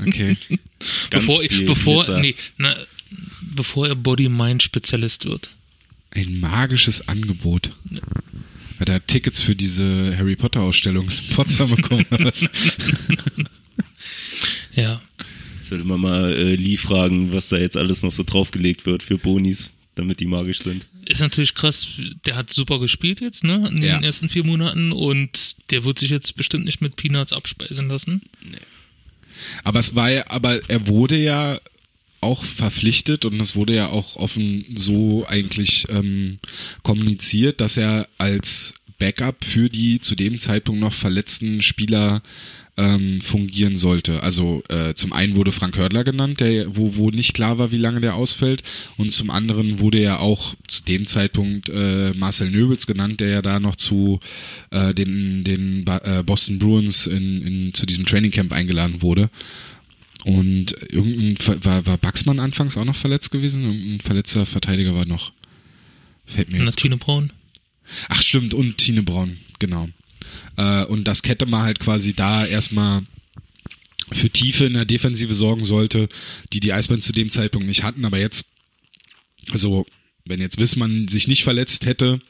Okay. 0.00 0.36
Ganz 1.10 1.26
bevor, 1.26 1.40
viel 1.42 1.66
bevor, 1.66 2.04
Glitzer. 2.04 2.20
nee, 2.20 2.34
na, 2.58 2.74
bevor 3.54 3.86
er 3.88 3.94
Body-Mind-Spezialist 3.94 5.24
wird. 5.26 5.50
Ein 6.10 6.40
magisches 6.40 7.06
Angebot. 7.08 7.70
Hat 8.80 8.88
er 8.88 9.06
Tickets 9.06 9.40
für 9.40 9.54
diese 9.54 10.16
Harry 10.16 10.34
Potter 10.36 10.62
Ausstellung 10.62 11.08
in 11.10 11.34
Potsdam 11.36 11.70
bekommen? 11.76 12.04
Ja. 14.72 15.00
Sollte 15.70 15.86
man 15.86 16.00
mal 16.00 16.32
äh, 16.34 16.56
Lee 16.56 16.76
fragen, 16.76 17.32
was 17.32 17.48
da 17.48 17.56
jetzt 17.56 17.76
alles 17.76 18.02
noch 18.02 18.10
so 18.10 18.24
draufgelegt 18.24 18.86
wird 18.86 19.02
für 19.02 19.18
Bonis, 19.18 19.70
damit 19.94 20.20
die 20.20 20.26
magisch 20.26 20.58
sind. 20.58 20.86
Ist 21.06 21.20
natürlich 21.20 21.54
krass, 21.54 21.86
der 22.26 22.36
hat 22.36 22.50
super 22.52 22.78
gespielt 22.80 23.20
jetzt, 23.20 23.44
ne? 23.44 23.68
In 23.72 23.82
Ja. 23.82 23.96
den 23.96 24.04
ersten 24.04 24.28
vier 24.28 24.44
Monaten 24.44 24.92
und 24.92 25.56
der 25.70 25.84
wird 25.84 25.98
sich 26.00 26.10
jetzt 26.10 26.36
bestimmt 26.36 26.64
nicht 26.64 26.80
mit 26.80 26.96
Peanuts 26.96 27.32
abspeisen 27.32 27.88
lassen. 27.88 28.22
Aber 29.64 29.78
es 29.78 29.94
war 29.94 30.10
ja, 30.10 30.24
aber 30.28 30.68
er 30.68 30.86
wurde 30.86 31.16
ja 31.16 31.60
auch 32.20 32.44
verpflichtet 32.44 33.24
und 33.24 33.40
es 33.40 33.56
wurde 33.56 33.74
ja 33.74 33.88
auch 33.88 34.16
offen 34.16 34.64
so 34.74 35.24
eigentlich 35.26 35.86
ähm, 35.88 36.38
kommuniziert, 36.82 37.60
dass 37.60 37.76
er 37.78 38.08
als 38.18 38.74
Backup 38.98 39.44
für 39.44 39.70
die 39.70 40.00
zu 40.00 40.14
dem 40.14 40.38
Zeitpunkt 40.38 40.80
noch 40.80 40.92
verletzten 40.92 41.62
Spieler 41.62 42.22
ähm, 42.80 43.20
fungieren 43.20 43.76
sollte. 43.76 44.22
Also 44.22 44.62
äh, 44.68 44.94
zum 44.94 45.12
einen 45.12 45.34
wurde 45.36 45.52
Frank 45.52 45.76
Hördler 45.76 46.02
genannt, 46.02 46.40
der, 46.40 46.74
wo, 46.74 46.96
wo 46.96 47.10
nicht 47.10 47.34
klar 47.34 47.58
war, 47.58 47.70
wie 47.72 47.76
lange 47.76 48.00
der 48.00 48.14
ausfällt, 48.14 48.62
und 48.96 49.12
zum 49.12 49.30
anderen 49.30 49.78
wurde 49.78 50.00
ja 50.00 50.18
auch 50.18 50.54
zu 50.66 50.82
dem 50.84 51.04
Zeitpunkt 51.04 51.68
äh, 51.68 52.12
Marcel 52.14 52.50
Nöbels 52.50 52.86
genannt, 52.86 53.20
der 53.20 53.28
ja 53.28 53.42
da 53.42 53.60
noch 53.60 53.76
zu 53.76 54.20
äh, 54.70 54.94
den, 54.94 55.44
den 55.44 55.84
Ba- 55.84 56.02
äh, 56.04 56.22
Boston 56.22 56.58
Bruins 56.58 57.06
in, 57.06 57.42
in, 57.46 57.74
zu 57.74 57.84
diesem 57.86 58.06
Trainingcamp 58.06 58.52
eingeladen 58.52 59.02
wurde. 59.02 59.30
Und 60.24 60.74
irgendein 60.90 61.36
war, 61.64 61.86
war 61.86 61.98
Baxmann 61.98 62.40
anfangs 62.40 62.76
auch 62.76 62.84
noch 62.84 62.96
verletzt 62.96 63.30
gewesen? 63.30 63.64
Irgendein 63.64 64.00
verletzter 64.00 64.44
Verteidiger 64.46 64.94
war 64.94 65.06
noch. 65.06 65.32
Fällt 66.26 66.52
mir 66.52 66.58
jetzt 66.58 66.66
Natine 66.66 66.96
Braun. 66.96 67.32
Ach 68.08 68.22
stimmt, 68.22 68.54
und 68.54 68.78
Tine 68.78 69.02
Braun, 69.02 69.38
genau. 69.58 69.88
Äh, 70.60 70.84
und 70.84 71.04
dass 71.04 71.22
Kettemer 71.22 71.62
halt 71.62 71.80
quasi 71.80 72.12
da 72.12 72.44
erstmal 72.44 73.02
für 74.12 74.28
Tiefe 74.28 74.66
in 74.66 74.74
der 74.74 74.84
Defensive 74.84 75.32
sorgen 75.32 75.64
sollte, 75.64 76.08
die 76.52 76.60
die 76.60 76.72
Eisbären 76.72 77.00
zu 77.00 77.12
dem 77.12 77.30
Zeitpunkt 77.30 77.66
nicht 77.66 77.82
hatten. 77.82 78.04
Aber 78.04 78.18
jetzt, 78.18 78.44
also 79.52 79.86
wenn 80.26 80.40
jetzt 80.40 80.58
Wissmann 80.58 81.08
sich 81.08 81.28
nicht 81.28 81.44
verletzt 81.44 81.86
hätte, 81.86 82.20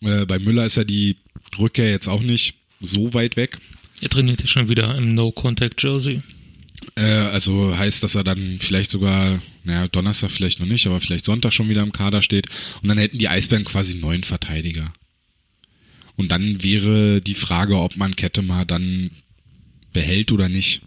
äh, 0.00 0.26
bei 0.26 0.38
Müller 0.38 0.64
ist 0.64 0.76
ja 0.76 0.84
die 0.84 1.16
Rückkehr 1.58 1.90
jetzt 1.90 2.08
auch 2.08 2.22
nicht 2.22 2.54
so 2.80 3.14
weit 3.14 3.36
weg. 3.36 3.58
Er 4.00 4.10
trainiert 4.10 4.40
ja 4.40 4.46
schon 4.46 4.68
wieder 4.68 4.94
im 4.96 5.14
No-Contact-Jersey. 5.14 6.22
Äh, 6.94 7.02
also 7.02 7.76
heißt, 7.76 8.02
dass 8.02 8.14
er 8.14 8.24
dann 8.24 8.58
vielleicht 8.60 8.90
sogar, 8.90 9.40
naja, 9.64 9.88
Donnerstag 9.88 10.30
vielleicht 10.30 10.60
noch 10.60 10.66
nicht, 10.66 10.86
aber 10.86 11.00
vielleicht 11.00 11.24
Sonntag 11.24 11.52
schon 11.52 11.68
wieder 11.68 11.82
im 11.82 11.92
Kader 11.92 12.22
steht. 12.22 12.48
Und 12.82 12.88
dann 12.88 12.98
hätten 12.98 13.18
die 13.18 13.28
Eisbären 13.28 13.64
quasi 13.64 13.96
neuen 13.96 14.24
Verteidiger. 14.24 14.92
Und 16.16 16.30
dann 16.30 16.62
wäre 16.62 17.20
die 17.20 17.34
Frage, 17.34 17.78
ob 17.78 17.96
man 17.96 18.16
Kettemar 18.16 18.64
dann 18.64 19.10
behält 19.92 20.32
oder 20.32 20.48
nicht. 20.48 20.82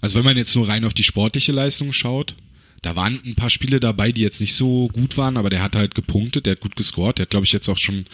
Also 0.00 0.18
wenn 0.18 0.24
man 0.24 0.36
jetzt 0.36 0.54
nur 0.54 0.68
rein 0.68 0.84
auf 0.84 0.94
die 0.94 1.02
sportliche 1.04 1.52
Leistung 1.52 1.92
schaut, 1.92 2.36
da 2.82 2.94
waren 2.94 3.18
ein 3.24 3.34
paar 3.34 3.50
Spiele 3.50 3.80
dabei, 3.80 4.12
die 4.12 4.20
jetzt 4.20 4.40
nicht 4.40 4.54
so 4.54 4.88
gut 4.88 5.16
waren, 5.16 5.36
aber 5.36 5.50
der 5.50 5.62
hat 5.62 5.74
halt 5.74 5.94
gepunktet, 5.94 6.46
der 6.46 6.52
hat 6.52 6.60
gut 6.60 6.76
gescored, 6.76 7.18
der 7.18 7.22
hat 7.24 7.30
glaube 7.30 7.46
ich 7.46 7.52
jetzt 7.52 7.68
auch 7.68 7.78
schon 7.78 8.04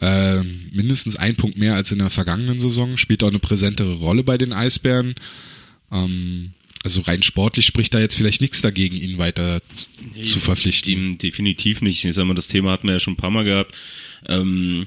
äh, 0.00 0.42
mindestens 0.72 1.16
einen 1.16 1.36
Punkt 1.36 1.58
mehr 1.58 1.74
als 1.74 1.90
in 1.90 1.98
der 1.98 2.10
vergangenen 2.10 2.58
Saison, 2.58 2.96
spielt 2.96 3.24
auch 3.24 3.28
eine 3.28 3.38
präsentere 3.38 3.94
Rolle 3.94 4.22
bei 4.22 4.36
den 4.38 4.52
Eisbären. 4.52 5.14
Ähm, 5.90 6.52
also 6.84 7.00
rein 7.02 7.22
sportlich 7.22 7.66
spricht 7.66 7.92
da 7.92 7.98
jetzt 7.98 8.16
vielleicht 8.16 8.40
nichts 8.40 8.60
dagegen, 8.62 8.96
ihn 8.96 9.18
weiter 9.18 9.60
z- 9.74 10.26
zu 10.26 10.38
verpflichten. 10.38 11.18
Definitiv 11.18 11.82
nicht. 11.82 12.04
Ich 12.04 12.14
sag 12.14 12.24
mal, 12.26 12.34
das 12.34 12.48
Thema 12.48 12.70
hatten 12.72 12.86
wir 12.86 12.94
ja 12.94 13.00
schon 13.00 13.14
ein 13.14 13.18
paar 13.18 13.30
Mal 13.30 13.44
gehabt. 13.44 13.74
Ähm, 14.28 14.86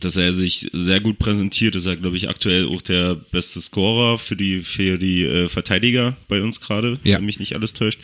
dass 0.00 0.16
er 0.16 0.32
sich 0.32 0.68
sehr 0.72 1.00
gut 1.00 1.18
präsentiert, 1.18 1.74
ist 1.76 1.86
er, 1.86 1.96
glaube 1.96 2.16
ich, 2.16 2.28
aktuell 2.28 2.66
auch 2.68 2.82
der 2.82 3.14
beste 3.14 3.60
Scorer 3.60 4.18
für 4.18 4.36
die, 4.36 4.60
für 4.60 4.98
die 4.98 5.24
äh, 5.24 5.48
Verteidiger 5.48 6.16
bei 6.28 6.42
uns 6.42 6.60
gerade, 6.60 6.98
Ja. 7.04 7.16
wenn 7.18 7.24
mich 7.24 7.38
nicht 7.40 7.54
alles 7.54 7.72
täuscht. 7.72 8.00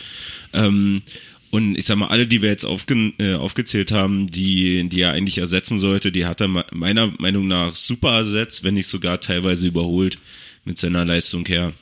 Ähm, 0.53 1.03
und 1.51 1.77
ich 1.77 1.85
sag 1.85 1.97
mal, 1.99 2.09
alle, 2.09 2.27
die 2.27 2.41
wir 2.41 2.49
jetzt 2.49 2.65
aufge 2.65 3.13
äh, 3.19 3.35
aufgezählt 3.35 3.93
haben, 3.93 4.27
die, 4.27 4.89
die 4.89 5.01
er 5.03 5.13
eigentlich 5.13 5.37
ersetzen 5.37 5.79
sollte, 5.79 6.11
die 6.11 6.25
hat 6.25 6.41
er 6.41 6.49
me- 6.49 6.65
meiner 6.73 7.13
Meinung 7.19 7.47
nach 7.47 7.75
super 7.75 8.13
ersetzt, 8.15 8.65
wenn 8.65 8.73
nicht 8.75 8.87
sogar 8.87 9.21
teilweise 9.21 9.67
überholt 9.69 10.19
mit 10.65 10.79
seiner 10.79 11.05
Leistung 11.05 11.45
her. 11.45 11.75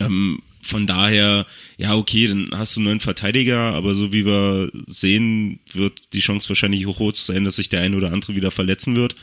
Ähm, 0.00 0.42
von 0.62 0.86
daher, 0.86 1.46
ja, 1.78 1.94
okay, 1.94 2.28
dann 2.28 2.48
hast 2.52 2.76
du 2.76 2.80
einen 2.80 2.86
neuen 2.86 3.00
Verteidiger, 3.00 3.58
aber 3.72 3.94
so 3.94 4.12
wie 4.12 4.26
wir 4.26 4.70
sehen, 4.86 5.58
wird 5.72 6.12
die 6.12 6.20
Chance 6.20 6.48
wahrscheinlich 6.48 6.86
hoch 6.86 6.98
hoch 6.98 7.14
sein, 7.14 7.44
dass 7.44 7.56
sich 7.56 7.68
der 7.68 7.80
eine 7.80 7.96
oder 7.96 8.12
andere 8.12 8.34
wieder 8.34 8.50
verletzen 8.50 8.96
wird. 8.96 9.16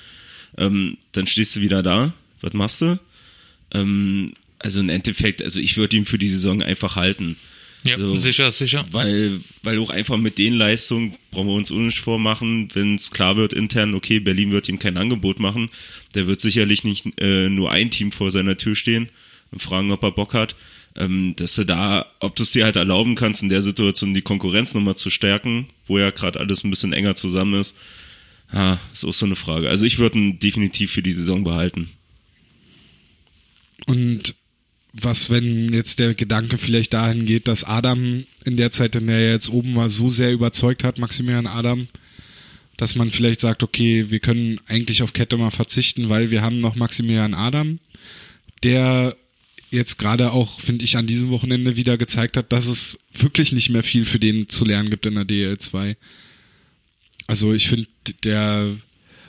Ähm, 0.58 0.97
dann 1.12 1.28
stehst 1.28 1.56
du 1.56 1.62
wieder 1.62 1.84
da. 1.84 2.13
Was 2.41 2.54
machst 2.54 2.82
du? 2.82 3.00
Ähm, 3.73 4.34
also 4.60 4.80
im 4.80 4.89
Endeffekt, 4.89 5.43
also 5.43 5.60
ich 5.60 5.78
würde 5.78 5.97
ihn 5.97 6.06
für 6.06 6.17
die 6.17 6.28
Saison 6.28 6.62
einfach 6.62 6.95
halten. 6.95 7.36
Ja, 7.84 7.97
So. 7.97 8.15
sicher, 8.15 8.50
sicher. 8.52 8.84
Weil, 8.91 9.39
weil 9.63 9.78
auch 9.80 9.91
einfach 9.91 10.17
mit 10.17 10.38
den 10.39 10.56
Leistungen 10.56 11.15
brauchen 11.32 11.47
wir 11.47 11.54
uns 11.54 11.69
nicht 11.69 12.00
vormachen, 12.00 12.69
wenn 12.73 12.95
es 12.95 13.12
klar 13.12 13.38
wird 13.38 13.54
intern, 13.54 13.93
okay, 13.93 14.19
Berlin 14.19 14.52
wird 14.52 14.67
ihm 14.67 14.80
kein 14.80 14.97
Angebot 14.97 15.39
machen, 15.39 15.69
der 16.15 16.28
wird 16.28 16.41
sicherlich 16.41 16.84
nicht 16.84 17.06
äh, 17.19 17.50
nur 17.50 17.71
ein 17.71 17.91
Team 17.91 18.12
vor 18.12 18.32
seiner 18.32 18.58
Tür 18.58 18.76
stehen 18.76 19.10
und 19.52 19.62
fragen, 19.62 19.91
ob 19.91 20.04
er 20.04 20.12
Bock 20.12 20.34
hat, 20.34 20.56
ähm, 20.98 21.34
dass 21.38 21.56
du 21.56 21.64
da, 21.64 22.06
ob 22.20 22.36
du 22.36 22.44
es 22.44 22.52
dir 22.52 22.66
halt 22.66 22.76
erlauben 22.76 23.16
kannst, 23.16 23.44
in 23.44 23.50
der 23.50 23.62
Situation 23.62 24.14
die 24.14 24.22
Konkurrenz 24.22 24.74
nochmal 24.74 24.96
zu 24.98 25.10
stärken, 25.10 25.68
wo 25.86 25.98
ja 25.98 26.10
gerade 26.10 26.40
alles 26.40 26.64
ein 26.64 26.70
bisschen 26.70 26.94
enger 26.94 27.16
zusammen 27.16 27.60
ist, 27.60 27.76
ah, 28.52 28.78
ist 28.92 29.06
auch 29.06 29.14
so 29.14 29.26
eine 29.26 29.36
Frage. 29.36 29.70
Also 29.70 29.86
ich 29.86 30.00
würde 30.00 30.18
ihn 30.18 30.40
definitiv 30.40 30.92
für 30.92 31.02
die 31.02 31.14
Saison 31.14 31.44
behalten. 31.44 31.90
Und 33.86 34.36
was, 34.94 35.30
wenn 35.30 35.72
jetzt 35.72 36.00
der 36.00 36.16
Gedanke 36.16 36.58
vielleicht 36.58 36.94
dahin 36.94 37.26
geht, 37.26 37.48
dass 37.48 37.64
Adam 37.64 38.26
in 38.44 38.58
der 38.58 38.72
Zeit, 38.72 38.96
in 38.96 39.08
der 39.08 39.20
er 39.20 39.32
jetzt 39.32 39.50
oben 39.50 39.76
war, 39.76 39.90
so 39.90 40.10
sehr 40.10 40.34
überzeugt 40.34 40.84
hat, 40.84 40.98
Maximilian 40.98 41.46
Adam, 41.46 41.88
dass 42.78 42.96
man 42.96 43.10
vielleicht 43.10 43.42
sagt, 43.42 43.64
okay, 43.64 44.10
wir 44.10 44.20
können 44.20 44.60
eigentlich 44.68 45.04
auf 45.04 45.14
Kette 45.14 45.38
mal 45.38 45.52
verzichten, 45.52 46.10
weil 46.10 46.32
wir 46.32 46.42
haben 46.42 46.60
noch 46.60 46.76
Maximilian 46.76 47.34
Adam, 47.34 47.80
der 48.64 49.16
jetzt 49.70 49.98
gerade 49.98 50.32
auch, 50.32 50.60
finde 50.60 50.86
ich, 50.86 50.98
an 50.98 51.08
diesem 51.08 51.30
Wochenende 51.30 51.76
wieder 51.76 51.98
gezeigt 51.98 52.38
hat, 52.38 52.52
dass 52.52 52.68
es 52.68 52.98
wirklich 53.12 53.52
nicht 53.52 53.70
mehr 53.70 53.84
viel 53.84 54.06
für 54.06 54.20
den 54.20 54.50
zu 54.50 54.66
lernen 54.66 54.90
gibt 54.90 55.06
in 55.06 55.16
der 55.16 55.26
DL2. 55.26 55.96
Also 57.28 57.54
ich 57.54 57.68
finde, 57.68 57.88
der, 58.24 58.76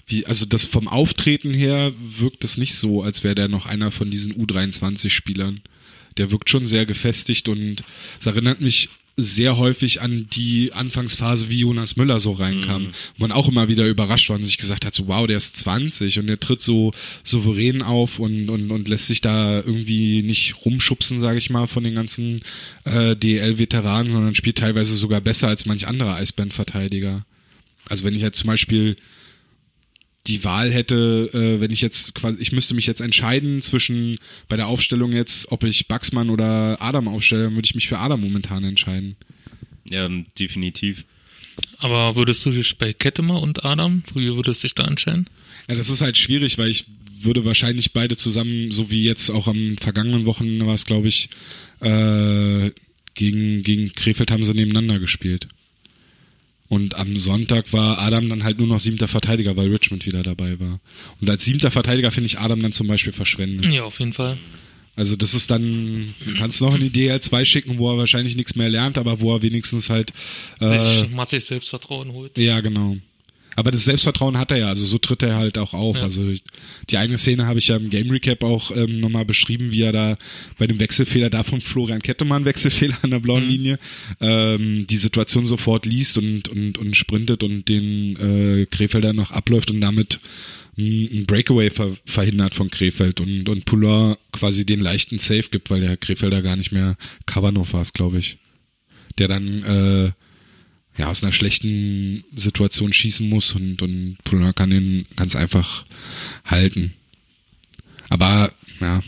wie, 0.06 0.26
also 0.26 0.46
das 0.46 0.64
vom 0.64 0.86
Auftreten 0.86 1.52
her 1.52 1.92
wirkt 1.98 2.44
es 2.44 2.56
nicht 2.56 2.74
so, 2.74 3.02
als 3.02 3.24
wäre 3.24 3.34
der 3.34 3.48
noch 3.48 3.66
einer 3.66 3.90
von 3.90 4.10
diesen 4.10 4.34
U23-Spielern. 4.34 5.60
Der 6.16 6.30
wirkt 6.30 6.50
schon 6.50 6.66
sehr 6.66 6.86
gefestigt 6.86 7.48
und 7.48 7.82
es 8.20 8.26
erinnert 8.26 8.60
mich 8.60 8.88
sehr 9.20 9.56
häufig 9.56 10.00
an 10.00 10.28
die 10.32 10.72
Anfangsphase, 10.72 11.48
wie 11.48 11.58
Jonas 11.58 11.96
Müller 11.96 12.20
so 12.20 12.32
reinkam. 12.32 12.84
Mhm. 12.84 12.90
Man 13.16 13.32
auch 13.32 13.48
immer 13.48 13.68
wieder 13.68 13.84
überrascht 13.84 14.28
war 14.28 14.36
und 14.36 14.44
sich 14.44 14.58
gesagt 14.58 14.86
hat, 14.86 14.94
so 14.94 15.08
wow, 15.08 15.26
der 15.26 15.36
ist 15.36 15.56
20 15.56 16.20
und 16.20 16.28
der 16.28 16.38
tritt 16.38 16.62
so 16.62 16.92
souverän 17.24 17.82
auf 17.82 18.20
und, 18.20 18.48
und, 18.48 18.70
und 18.70 18.86
lässt 18.86 19.08
sich 19.08 19.20
da 19.20 19.56
irgendwie 19.56 20.22
nicht 20.22 20.64
rumschubsen, 20.64 21.18
sage 21.18 21.38
ich 21.38 21.50
mal, 21.50 21.66
von 21.66 21.82
den 21.82 21.96
ganzen 21.96 22.40
äh, 22.84 23.16
DL-Veteranen, 23.16 24.12
sondern 24.12 24.36
spielt 24.36 24.58
teilweise 24.58 24.94
sogar 24.94 25.20
besser 25.20 25.48
als 25.48 25.66
manch 25.66 25.88
anderer 25.88 26.14
Eisband-Verteidiger. 26.14 27.26
Also 27.88 28.04
wenn 28.04 28.14
ich 28.14 28.22
jetzt 28.22 28.38
zum 28.38 28.48
Beispiel 28.48 28.96
die 30.26 30.44
Wahl 30.44 30.72
hätte, 30.72 31.30
äh, 31.32 31.60
wenn 31.60 31.70
ich 31.70 31.80
jetzt 31.80 32.14
quasi, 32.14 32.38
ich 32.40 32.52
müsste 32.52 32.74
mich 32.74 32.86
jetzt 32.86 33.00
entscheiden 33.00 33.62
zwischen 33.62 34.18
bei 34.48 34.56
der 34.56 34.66
Aufstellung 34.66 35.12
jetzt, 35.12 35.50
ob 35.50 35.64
ich 35.64 35.88
Baxmann 35.88 36.30
oder 36.30 36.82
Adam 36.82 37.08
aufstelle, 37.08 37.44
dann 37.44 37.54
würde 37.54 37.66
ich 37.66 37.74
mich 37.74 37.88
für 37.88 37.98
Adam 37.98 38.20
momentan 38.20 38.64
entscheiden. 38.64 39.16
Ja, 39.88 40.08
definitiv. 40.38 41.04
Aber 41.78 42.16
würdest 42.16 42.44
du 42.44 42.50
dich 42.50 42.76
bei 42.78 42.92
Kettemer 42.92 43.40
und 43.40 43.64
Adam, 43.64 44.02
wie 44.14 44.34
würdest 44.34 44.62
du 44.62 44.66
dich 44.66 44.74
da 44.74 44.86
entscheiden? 44.86 45.26
Ja, 45.68 45.74
das 45.74 45.90
ist 45.90 46.02
halt 46.02 46.18
schwierig, 46.18 46.58
weil 46.58 46.70
ich 46.70 46.84
würde 47.20 47.44
wahrscheinlich 47.44 47.92
beide 47.92 48.16
zusammen, 48.16 48.70
so 48.70 48.90
wie 48.90 49.02
jetzt 49.02 49.30
auch 49.30 49.48
am 49.48 49.76
vergangenen 49.76 50.24
Wochenende 50.24 50.66
war 50.66 50.74
es, 50.74 50.86
glaube 50.86 51.08
ich, 51.08 51.30
äh, 51.80 52.70
gegen, 53.14 53.62
gegen 53.62 53.92
Krefeld 53.92 54.30
haben 54.30 54.44
sie 54.44 54.54
nebeneinander 54.54 55.00
gespielt. 55.00 55.48
Und 56.68 56.96
am 56.96 57.16
Sonntag 57.16 57.72
war 57.72 57.98
Adam 57.98 58.28
dann 58.28 58.44
halt 58.44 58.58
nur 58.58 58.66
noch 58.66 58.78
siebter 58.78 59.08
Verteidiger, 59.08 59.56
weil 59.56 59.68
Richmond 59.68 60.04
wieder 60.04 60.22
dabei 60.22 60.60
war. 60.60 60.80
Und 61.20 61.30
als 61.30 61.44
siebter 61.44 61.70
Verteidiger 61.70 62.10
finde 62.10 62.26
ich 62.26 62.38
Adam 62.38 62.60
dann 62.60 62.72
zum 62.72 62.86
Beispiel 62.86 63.12
verschwendet. 63.12 63.72
Ja, 63.72 63.84
auf 63.84 63.98
jeden 63.98 64.12
Fall. 64.12 64.36
Also 64.94 65.14
das 65.14 65.32
ist 65.32 65.50
dann, 65.50 66.14
du 66.26 66.34
kannst 66.34 66.60
noch 66.60 66.74
eine 66.74 66.88
DL2 66.88 67.44
schicken, 67.44 67.78
wo 67.78 67.90
er 67.92 67.98
wahrscheinlich 67.98 68.34
nichts 68.34 68.56
mehr 68.56 68.68
lernt, 68.68 68.98
aber 68.98 69.20
wo 69.20 69.32
er 69.34 69.42
wenigstens 69.42 69.90
halt 69.90 70.12
äh, 70.60 70.76
sich 70.76 71.10
massig 71.10 71.44
Selbstvertrauen 71.44 72.12
holt. 72.12 72.36
Ja, 72.36 72.60
genau. 72.60 72.96
Aber 73.58 73.72
das 73.72 73.86
Selbstvertrauen 73.86 74.38
hat 74.38 74.52
er 74.52 74.58
ja, 74.58 74.68
also 74.68 74.86
so 74.86 74.98
tritt 74.98 75.20
er 75.24 75.34
halt 75.34 75.58
auch 75.58 75.74
auf. 75.74 75.96
Ja. 75.96 76.04
Also 76.04 76.32
die 76.90 76.96
eigene 76.96 77.18
Szene 77.18 77.46
habe 77.46 77.58
ich 77.58 77.66
ja 77.66 77.76
im 77.76 77.90
Game 77.90 78.08
Recap 78.08 78.44
auch 78.44 78.70
ähm, 78.70 79.00
nochmal 79.00 79.24
beschrieben, 79.24 79.72
wie 79.72 79.82
er 79.82 79.90
da 79.90 80.16
bei 80.58 80.68
dem 80.68 80.78
Wechselfehler 80.78 81.28
da 81.28 81.42
von 81.42 81.60
Florian 81.60 82.00
Kettemann, 82.00 82.44
Wechselfehler 82.44 82.96
an 83.02 83.10
der 83.10 83.18
blauen 83.18 83.42
mhm. 83.42 83.50
Linie, 83.50 83.78
ähm, 84.20 84.86
die 84.88 84.96
Situation 84.96 85.44
sofort 85.44 85.86
liest 85.86 86.18
und, 86.18 86.48
und, 86.48 86.78
und 86.78 86.96
sprintet 86.96 87.42
und 87.42 87.68
den 87.68 88.14
äh, 88.14 88.66
Krefelder 88.66 89.12
noch 89.12 89.32
abläuft 89.32 89.72
und 89.72 89.80
damit 89.80 90.20
ein 90.78 91.26
Breakaway 91.26 91.70
ver 91.70 91.96
verhindert 92.06 92.54
von 92.54 92.70
Krefeld 92.70 93.20
und, 93.20 93.48
und 93.48 93.64
Poulain 93.64 94.14
quasi 94.30 94.66
den 94.66 94.78
leichten 94.78 95.18
Safe 95.18 95.48
gibt, 95.50 95.68
weil 95.70 95.80
der 95.80 95.96
Krefelder 95.96 96.42
gar 96.42 96.54
nicht 96.54 96.70
mehr 96.70 96.96
Kavanov 97.26 97.72
war 97.72 97.82
glaube 97.92 98.20
ich. 98.20 98.38
Der 99.18 99.26
dann 99.26 99.64
äh, 99.64 100.10
ja, 100.98 101.08
aus 101.08 101.22
einer 101.22 101.32
schlechten 101.32 102.24
Situation 102.34 102.92
schießen 102.92 103.28
muss 103.28 103.54
und, 103.54 103.80
und 103.82 104.18
Poulain 104.24 104.54
kann 104.54 104.72
ihn 104.72 105.06
ganz 105.16 105.36
einfach 105.36 105.84
halten. 106.44 106.92
Aber 108.08 108.52
ja, 108.80 109.02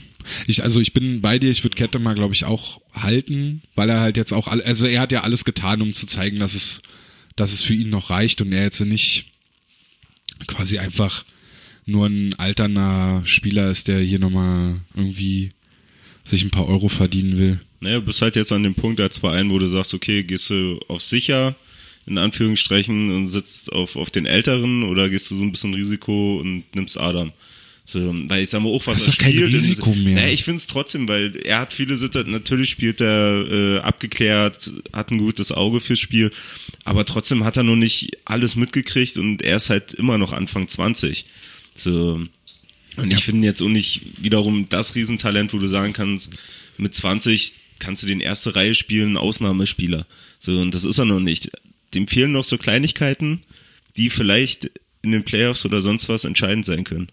ich, 0.47 0.63
also 0.63 0.81
ich 0.81 0.93
bin 0.93 1.21
bei 1.21 1.39
dir, 1.39 1.51
ich 1.51 1.65
würde 1.65 1.77
Kette 1.77 1.99
mal, 1.99 2.15
glaube 2.15 2.35
ich, 2.35 2.45
auch 2.45 2.81
halten, 2.95 3.63
weil 3.75 3.91
er 3.91 4.01
halt 4.01 4.17
jetzt 4.17 4.33
auch, 4.33 4.47
also 4.47 4.87
er 4.87 5.01
hat 5.01 5.13
ja 5.13 5.23
alles 5.23 5.45
getan, 5.45 5.83
um 5.83 5.93
zu 5.93 6.07
zeigen, 6.07 6.39
dass 6.39 6.55
es, 6.55 6.81
dass 7.35 7.53
es 7.53 7.63
für 7.63 7.75
ihn 7.75 7.91
noch 7.91 8.11
reicht 8.11 8.41
und 8.41 8.53
er 8.53 8.63
jetzt 8.63 8.81
nicht 8.81 9.27
quasi 10.47 10.79
einfach 10.79 11.25
nur 11.87 12.07
ein 12.07 12.35
alterner 12.39 13.23
Spieler 13.25 13.71
ist, 13.71 13.89
der 13.89 14.01
hier 14.01 14.21
nochmal 14.21 14.81
irgendwie 14.95 15.53
sich 16.25 16.45
ein 16.45 16.51
paar 16.51 16.67
Euro 16.67 16.89
verdienen 16.89 17.37
will. 17.37 17.61
Naja, 17.81 17.99
du 17.99 18.07
bist 18.07 18.23
halt 18.23 18.37
jetzt 18.37 18.53
an 18.53 18.63
dem 18.63 18.75
Punkt 18.75 19.01
als 19.01 19.19
Verein, 19.19 19.51
wo 19.51 19.59
du 19.59 19.67
sagst, 19.67 19.95
okay, 19.95 20.23
gehst 20.23 20.51
du 20.51 20.79
auf 20.87 21.03
sicher, 21.03 21.57
in 22.07 22.19
Anführungsstrichen 22.19 23.13
und 23.15 23.27
sitzt 23.29 23.73
auf, 23.73 23.97
auf 23.97 24.11
den 24.11 24.27
Älteren 24.27 24.85
oder 24.85 25.09
gehst 25.09 25.31
du 25.31 25.37
so 25.37 25.45
ein 25.45 25.53
bisschen 25.53 25.75
Risiko 25.75 26.39
und 26.39 26.65
nimmst 26.75 26.99
Adam? 26.99 27.33
So, 27.91 28.15
weil 28.29 28.45
ich 28.45 28.51
sag 28.51 28.63
mal 28.63 28.69
auch, 28.69 28.87
was 28.87 28.99
das 28.99 29.09
ist 29.09 29.21
er 29.21 29.27
spielt. 29.27 29.51
Kein 29.51 29.61
Risiko 29.61 29.95
mehr. 29.95 30.15
Naja, 30.15 30.33
ich 30.33 30.45
finde 30.45 30.59
es 30.59 30.69
trotzdem, 30.69 31.09
weil 31.09 31.35
er 31.45 31.59
hat 31.59 31.73
viele 31.73 31.97
Situationen, 31.97 32.39
natürlich 32.39 32.71
spielt 32.71 33.01
er 33.01 33.47
äh, 33.51 33.79
abgeklärt, 33.79 34.73
hat 34.93 35.11
ein 35.11 35.19
gutes 35.19 35.51
Auge 35.51 35.81
fürs 35.81 35.99
Spiel, 35.99 36.31
aber 36.85 37.05
trotzdem 37.05 37.45
hat 37.45 37.57
er 37.57 37.65
noch 37.65 37.77
nicht 37.77 38.19
alles 38.25 38.55
mitgekriegt 38.55 39.19
und 39.19 39.43
er 39.43 39.57
ist 39.57 39.71
halt 39.71 39.93
immer 39.95 40.19
noch 40.19 40.33
Anfang 40.33 40.69
20. 40.69 41.27
So. 41.75 42.21
Und 42.97 43.11
ja. 43.11 43.17
ich 43.17 43.25
finde 43.25 43.49
jetzt 43.49 43.63
auch 43.63 43.69
nicht 43.69 44.03
wiederum 44.19 44.69
das 44.69 44.95
Riesentalent, 44.95 45.53
wo 45.53 45.59
du 45.59 45.67
sagen 45.67 45.93
kannst, 45.93 46.35
mit 46.77 46.95
20 46.95 47.55
kannst 47.81 48.05
du 48.05 48.07
den 48.07 48.21
erste 48.21 48.55
Reihe 48.55 48.75
spielen, 48.77 49.17
Ausnahmespieler. 49.17 50.07
So, 50.39 50.61
und 50.61 50.75
das 50.75 50.85
ist 50.85 50.99
er 50.99 51.07
noch 51.07 51.21
nicht 51.21 51.51
dem 51.95 52.07
fehlen 52.09 52.33
noch 52.33 52.45
so 52.45 52.59
Kleinigkeiten, 52.59 53.43
die 53.97 54.11
vielleicht 54.11 54.71
in 55.03 55.13
den 55.13 55.25
Playoffs 55.25 55.65
oder 55.65 55.81
sonst 55.81 56.09
was 56.09 56.25
entscheidend 56.25 56.65
sein 56.65 56.85
können. 56.85 57.09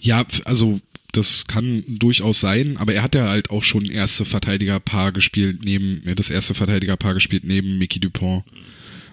Ja, 0.00 0.24
also 0.44 0.80
das 1.12 1.46
kann 1.46 1.84
durchaus 1.86 2.40
sein, 2.40 2.76
aber 2.76 2.94
er 2.94 3.02
hat 3.02 3.14
ja 3.14 3.28
halt 3.28 3.50
auch 3.50 3.62
schon 3.62 3.84
erste 3.86 4.24
Verteidigerpaar 4.24 5.12
gespielt 5.12 5.60
neben, 5.64 6.02
er 6.04 6.12
hat 6.12 6.18
das 6.18 6.30
erste 6.30 6.54
Verteidigerpaar 6.54 7.14
gespielt 7.14 7.44
neben 7.44 7.78
Mickey 7.78 8.00
Dupont. 8.00 8.44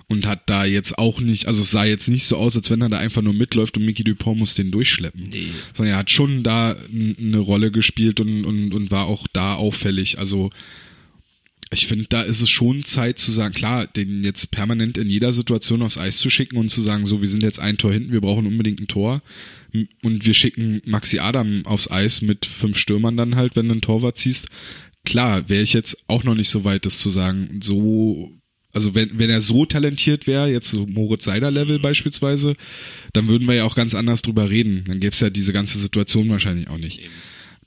Und 0.09 0.25
hat 0.25 0.49
da 0.49 0.63
jetzt 0.63 0.97
auch 0.97 1.19
nicht, 1.19 1.47
also 1.47 1.61
es 1.61 1.71
sah 1.71 1.83
jetzt 1.83 2.07
nicht 2.07 2.23
so 2.23 2.37
aus, 2.37 2.55
als 2.55 2.69
wenn 2.69 2.79
er 2.79 2.87
da 2.87 2.97
einfach 2.97 3.21
nur 3.21 3.33
mitläuft 3.33 3.75
und 3.75 3.85
Mickey 3.85 4.05
Dupont 4.05 4.39
muss 4.39 4.55
den 4.55 4.71
durchschleppen. 4.71 5.27
Nee. 5.27 5.47
Sondern 5.73 5.95
er 5.95 5.99
hat 5.99 6.09
schon 6.09 6.43
da 6.43 6.77
eine 6.89 7.39
Rolle 7.39 7.71
gespielt 7.71 8.21
und, 8.21 8.45
und, 8.45 8.73
und 8.73 8.89
war 8.89 9.07
auch 9.07 9.27
da 9.33 9.55
auffällig. 9.55 10.17
Also 10.17 10.49
ich 11.71 11.87
finde, 11.87 12.05
da 12.07 12.21
ist 12.21 12.41
es 12.41 12.49
schon 12.49 12.83
Zeit 12.83 13.19
zu 13.19 13.31
sagen, 13.31 13.53
klar, 13.53 13.87
den 13.87 14.23
jetzt 14.23 14.51
permanent 14.51 14.97
in 14.97 15.09
jeder 15.09 15.33
Situation 15.33 15.81
aufs 15.81 15.97
Eis 15.97 16.17
zu 16.17 16.29
schicken 16.29 16.57
und 16.57 16.69
zu 16.69 16.81
sagen, 16.81 17.05
so, 17.05 17.19
wir 17.21 17.27
sind 17.27 17.43
jetzt 17.43 17.59
ein 17.59 17.77
Tor 17.77 17.91
hinten, 17.91 18.13
wir 18.13 18.21
brauchen 18.21 18.47
unbedingt 18.47 18.79
ein 18.79 18.87
Tor. 18.87 19.21
Und 20.01 20.25
wir 20.25 20.33
schicken 20.33 20.81
Maxi 20.85 21.19
Adam 21.19 21.65
aufs 21.65 21.91
Eis 21.91 22.21
mit 22.21 22.45
fünf 22.45 22.77
Stürmern 22.77 23.17
dann 23.17 23.35
halt, 23.35 23.55
wenn 23.55 23.67
du 23.67 23.75
ein 23.75 23.81
Torwart 23.81 24.17
ziehst. 24.17 24.47
Klar, 25.03 25.49
wäre 25.49 25.61
ich 25.61 25.73
jetzt 25.73 25.97
auch 26.07 26.23
noch 26.23 26.35
nicht 26.35 26.49
so 26.49 26.63
weit, 26.63 26.85
das 26.85 26.99
zu 26.99 27.09
sagen, 27.09 27.59
so, 27.61 28.31
also 28.71 28.95
wenn, 28.95 29.19
wenn 29.19 29.29
er 29.29 29.41
so 29.41 29.65
talentiert 29.65 30.25
wäre, 30.25 30.49
jetzt 30.49 30.71
so 30.71 30.87
Moritz 30.87 31.25
Seider 31.25 31.51
Level 31.51 31.79
beispielsweise, 31.79 32.55
dann 33.11 33.27
würden 33.27 33.47
wir 33.47 33.55
ja 33.55 33.63
auch 33.65 33.75
ganz 33.75 33.93
anders 33.93 34.21
drüber 34.21 34.49
reden. 34.49 34.85
Dann 34.87 35.01
gäbe 35.01 35.13
es 35.13 35.19
ja 35.19 35.29
diese 35.29 35.53
ganze 35.53 35.79
Situation 35.79 36.29
wahrscheinlich 36.29 36.69
auch 36.69 36.77
nicht. 36.77 37.01
Eben 37.01 37.11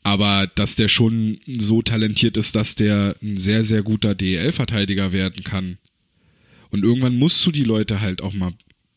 aber 0.02 0.46
dass 0.54 0.76
der 0.76 0.88
schon 0.88 1.40
so 1.58 1.82
talentiert 1.82 2.36
ist, 2.36 2.54
dass 2.54 2.74
der 2.74 3.14
ein 3.22 3.36
sehr, 3.36 3.64
sehr 3.64 3.82
guter 3.82 4.14
DEL-Verteidiger 4.14 5.12
werden 5.12 5.44
kann. 5.44 5.78
Und 6.70 6.84
irgendwann 6.84 7.18
musst 7.18 7.44
du 7.44 7.50
die 7.50 7.64
Leute 7.64 8.00
halt 8.00 8.22
auch 8.22 8.32
mal 8.32 8.52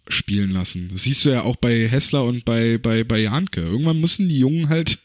spielen 0.07 0.51
lassen. 0.51 0.89
Das 0.91 1.03
siehst 1.03 1.25
du 1.25 1.29
ja 1.29 1.43
auch 1.43 1.55
bei 1.55 1.87
Hessler 1.87 2.23
und 2.23 2.45
bei, 2.45 2.77
bei, 2.77 3.03
bei 3.03 3.19
Janke. 3.19 3.61
Irgendwann 3.61 3.99
müssen 3.99 4.29
die 4.29 4.39
Jungen 4.39 4.69
halt 4.69 4.99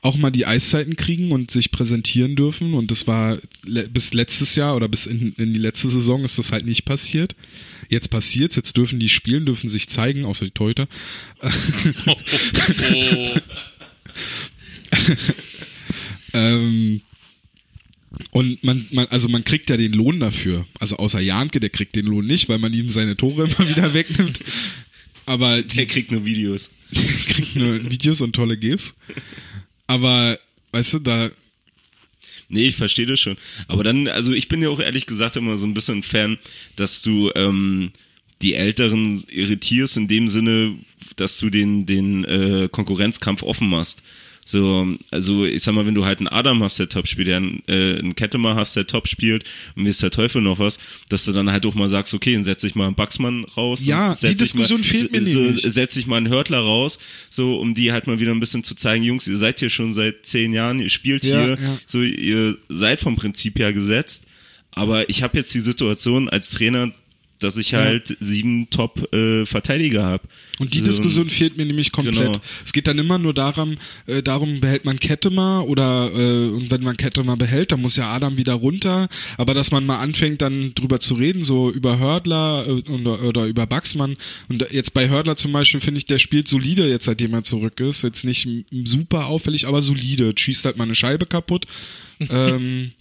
auch 0.00 0.16
mal 0.16 0.30
die 0.30 0.46
Eiszeiten 0.46 0.96
kriegen 0.96 1.32
und 1.32 1.50
sich 1.50 1.72
präsentieren 1.72 2.36
dürfen. 2.36 2.74
Und 2.74 2.90
das 2.90 3.06
war 3.06 3.38
bis 3.64 4.14
letztes 4.14 4.54
Jahr 4.54 4.76
oder 4.76 4.88
bis 4.88 5.06
in, 5.06 5.34
in 5.36 5.52
die 5.52 5.60
letzte 5.60 5.88
Saison 5.88 6.24
ist 6.24 6.38
das 6.38 6.52
halt 6.52 6.66
nicht 6.66 6.84
passiert. 6.84 7.34
Jetzt 7.88 8.10
passiert's, 8.10 8.56
jetzt 8.56 8.76
dürfen 8.76 9.00
die 9.00 9.08
spielen, 9.08 9.46
dürfen 9.46 9.68
sich 9.68 9.88
zeigen, 9.88 10.24
außer 10.24 10.44
die 10.44 10.52
Teuter. 10.52 10.86
Ähm, 16.32 17.00
und 18.30 18.62
man, 18.64 18.86
man, 18.90 19.06
also 19.06 19.28
man 19.28 19.44
kriegt 19.44 19.70
ja 19.70 19.76
den 19.76 19.92
Lohn 19.92 20.20
dafür. 20.20 20.66
Also 20.80 20.96
außer 20.96 21.20
Janke, 21.20 21.60
der 21.60 21.70
kriegt 21.70 21.96
den 21.96 22.06
Lohn 22.06 22.26
nicht, 22.26 22.48
weil 22.48 22.58
man 22.58 22.72
ihm 22.72 22.90
seine 22.90 23.16
Tore 23.16 23.44
immer 23.44 23.68
wieder 23.68 23.94
wegnimmt. 23.94 24.40
Aber 25.26 25.62
der 25.62 25.86
kriegt 25.86 26.10
nur 26.10 26.24
Videos. 26.24 26.70
Der 26.90 27.04
kriegt 27.04 27.54
nur 27.54 27.90
Videos 27.90 28.22
und 28.22 28.34
tolle 28.34 28.56
GIFs. 28.56 28.96
Aber, 29.86 30.38
weißt 30.72 30.94
du, 30.94 30.98
da. 31.00 31.30
Nee, 32.48 32.68
ich 32.68 32.76
verstehe 32.76 33.04
das 33.04 33.20
schon. 33.20 33.36
Aber 33.66 33.84
dann, 33.84 34.08
also 34.08 34.32
ich 34.32 34.48
bin 34.48 34.62
ja 34.62 34.70
auch 34.70 34.80
ehrlich 34.80 35.04
gesagt 35.04 35.36
immer 35.36 35.58
so 35.58 35.66
ein 35.66 35.74
bisschen 35.74 36.02
Fan, 36.02 36.38
dass 36.76 37.02
du 37.02 37.30
ähm, 37.34 37.90
die 38.40 38.54
Älteren 38.54 39.22
irritierst 39.28 39.98
in 39.98 40.08
dem 40.08 40.28
Sinne, 40.28 40.78
dass 41.16 41.36
du 41.36 41.50
den, 41.50 41.84
den 41.84 42.24
äh, 42.24 42.70
Konkurrenzkampf 42.72 43.42
offen 43.42 43.68
machst. 43.68 44.02
So, 44.48 44.94
also 45.10 45.44
ich 45.44 45.62
sag 45.62 45.74
mal, 45.74 45.84
wenn 45.84 45.94
du 45.94 46.06
halt 46.06 46.20
einen 46.20 46.28
Adam 46.28 46.62
hast, 46.62 46.78
der 46.78 46.88
top 46.88 47.06
spielt, 47.06 47.28
der 47.28 47.36
einen, 47.36 47.62
äh, 47.68 47.98
einen 47.98 48.14
Kettemer 48.14 48.54
hast, 48.54 48.76
der 48.76 48.86
top 48.86 49.06
spielt 49.06 49.44
und 49.76 49.82
mir 49.82 49.90
ist 49.90 50.02
der 50.02 50.10
Teufel 50.10 50.40
noch 50.40 50.58
was, 50.58 50.78
dass 51.10 51.26
du 51.26 51.32
dann 51.32 51.52
halt 51.52 51.66
auch 51.66 51.74
mal 51.74 51.90
sagst, 51.90 52.14
okay, 52.14 52.32
dann 52.32 52.44
setz 52.44 52.64
ich 52.64 52.74
mal 52.74 52.86
einen 52.86 52.94
Buxmann 52.94 53.44
raus. 53.44 53.84
Ja, 53.84 54.14
die 54.14 54.34
Diskussion 54.34 54.80
mal, 54.80 54.86
fehlt 54.86 55.12
mir 55.12 55.26
so, 55.26 55.40
nämlich. 55.40 55.60
Setz 55.60 55.96
ich 55.96 56.06
mal 56.06 56.16
einen 56.16 56.30
Hörtler 56.30 56.60
raus, 56.60 56.98
so, 57.28 57.56
um 57.60 57.74
die 57.74 57.92
halt 57.92 58.06
mal 58.06 58.20
wieder 58.20 58.32
ein 58.32 58.40
bisschen 58.40 58.64
zu 58.64 58.74
zeigen, 58.74 59.04
Jungs, 59.04 59.28
ihr 59.28 59.36
seid 59.36 59.58
hier 59.58 59.68
schon 59.68 59.92
seit 59.92 60.24
zehn 60.24 60.54
Jahren, 60.54 60.78
ihr 60.78 60.88
spielt 60.88 61.24
Ja, 61.24 61.44
hier, 61.44 61.58
ja. 61.60 61.78
so, 61.86 62.00
ihr 62.00 62.56
seid 62.70 63.00
vom 63.00 63.16
Prinzip 63.16 63.58
her 63.58 63.74
gesetzt, 63.74 64.24
aber 64.70 65.10
ich 65.10 65.22
habe 65.22 65.36
jetzt 65.36 65.52
die 65.52 65.60
Situation 65.60 66.30
als 66.30 66.48
Trainer, 66.48 66.90
dass 67.38 67.56
ich 67.56 67.74
halt 67.74 68.16
sieben 68.20 68.68
Top-Verteidiger 68.70 70.04
habe. 70.04 70.24
Und 70.58 70.74
die 70.74 70.80
so, 70.80 70.86
Diskussion 70.86 71.30
fehlt 71.30 71.56
mir 71.56 71.66
nämlich 71.66 71.92
komplett. 71.92 72.14
Genau. 72.14 72.40
Es 72.64 72.72
geht 72.72 72.86
dann 72.86 72.98
immer 72.98 73.18
nur 73.18 73.34
darum, 73.34 73.76
äh, 74.06 74.22
darum 74.22 74.60
behält 74.60 74.84
man 74.84 74.98
Kettemer 74.98 75.66
oder 75.66 76.10
äh, 76.12 76.48
und 76.48 76.70
wenn 76.70 76.82
man 76.82 76.96
Kettemer 76.96 77.36
behält, 77.36 77.72
dann 77.72 77.80
muss 77.80 77.96
ja 77.96 78.12
Adam 78.12 78.36
wieder 78.36 78.54
runter. 78.54 79.08
Aber 79.36 79.54
dass 79.54 79.70
man 79.70 79.86
mal 79.86 79.98
anfängt, 79.98 80.42
dann 80.42 80.74
drüber 80.74 81.00
zu 81.00 81.14
reden, 81.14 81.42
so 81.42 81.70
über 81.70 81.98
Hördler 81.98 82.66
äh, 82.66 82.90
oder, 82.90 83.22
oder 83.22 83.46
über 83.46 83.66
Baxmann. 83.66 84.16
Und 84.48 84.66
jetzt 84.70 84.94
bei 84.94 85.08
Hördler 85.08 85.36
zum 85.36 85.52
Beispiel 85.52 85.80
finde 85.80 85.98
ich, 85.98 86.06
der 86.06 86.18
spielt 86.18 86.48
solide 86.48 86.88
jetzt, 86.88 87.04
seitdem 87.04 87.34
er 87.34 87.44
zurück 87.44 87.80
ist. 87.80 88.02
Jetzt 88.02 88.24
nicht 88.24 88.48
super 88.84 89.26
auffällig, 89.26 89.66
aber 89.66 89.82
solide. 89.82 90.32
Schießt 90.36 90.64
halt 90.64 90.76
mal 90.76 90.84
eine 90.84 90.94
Scheibe 90.94 91.26
kaputt. 91.26 91.66
ähm, 92.30 92.92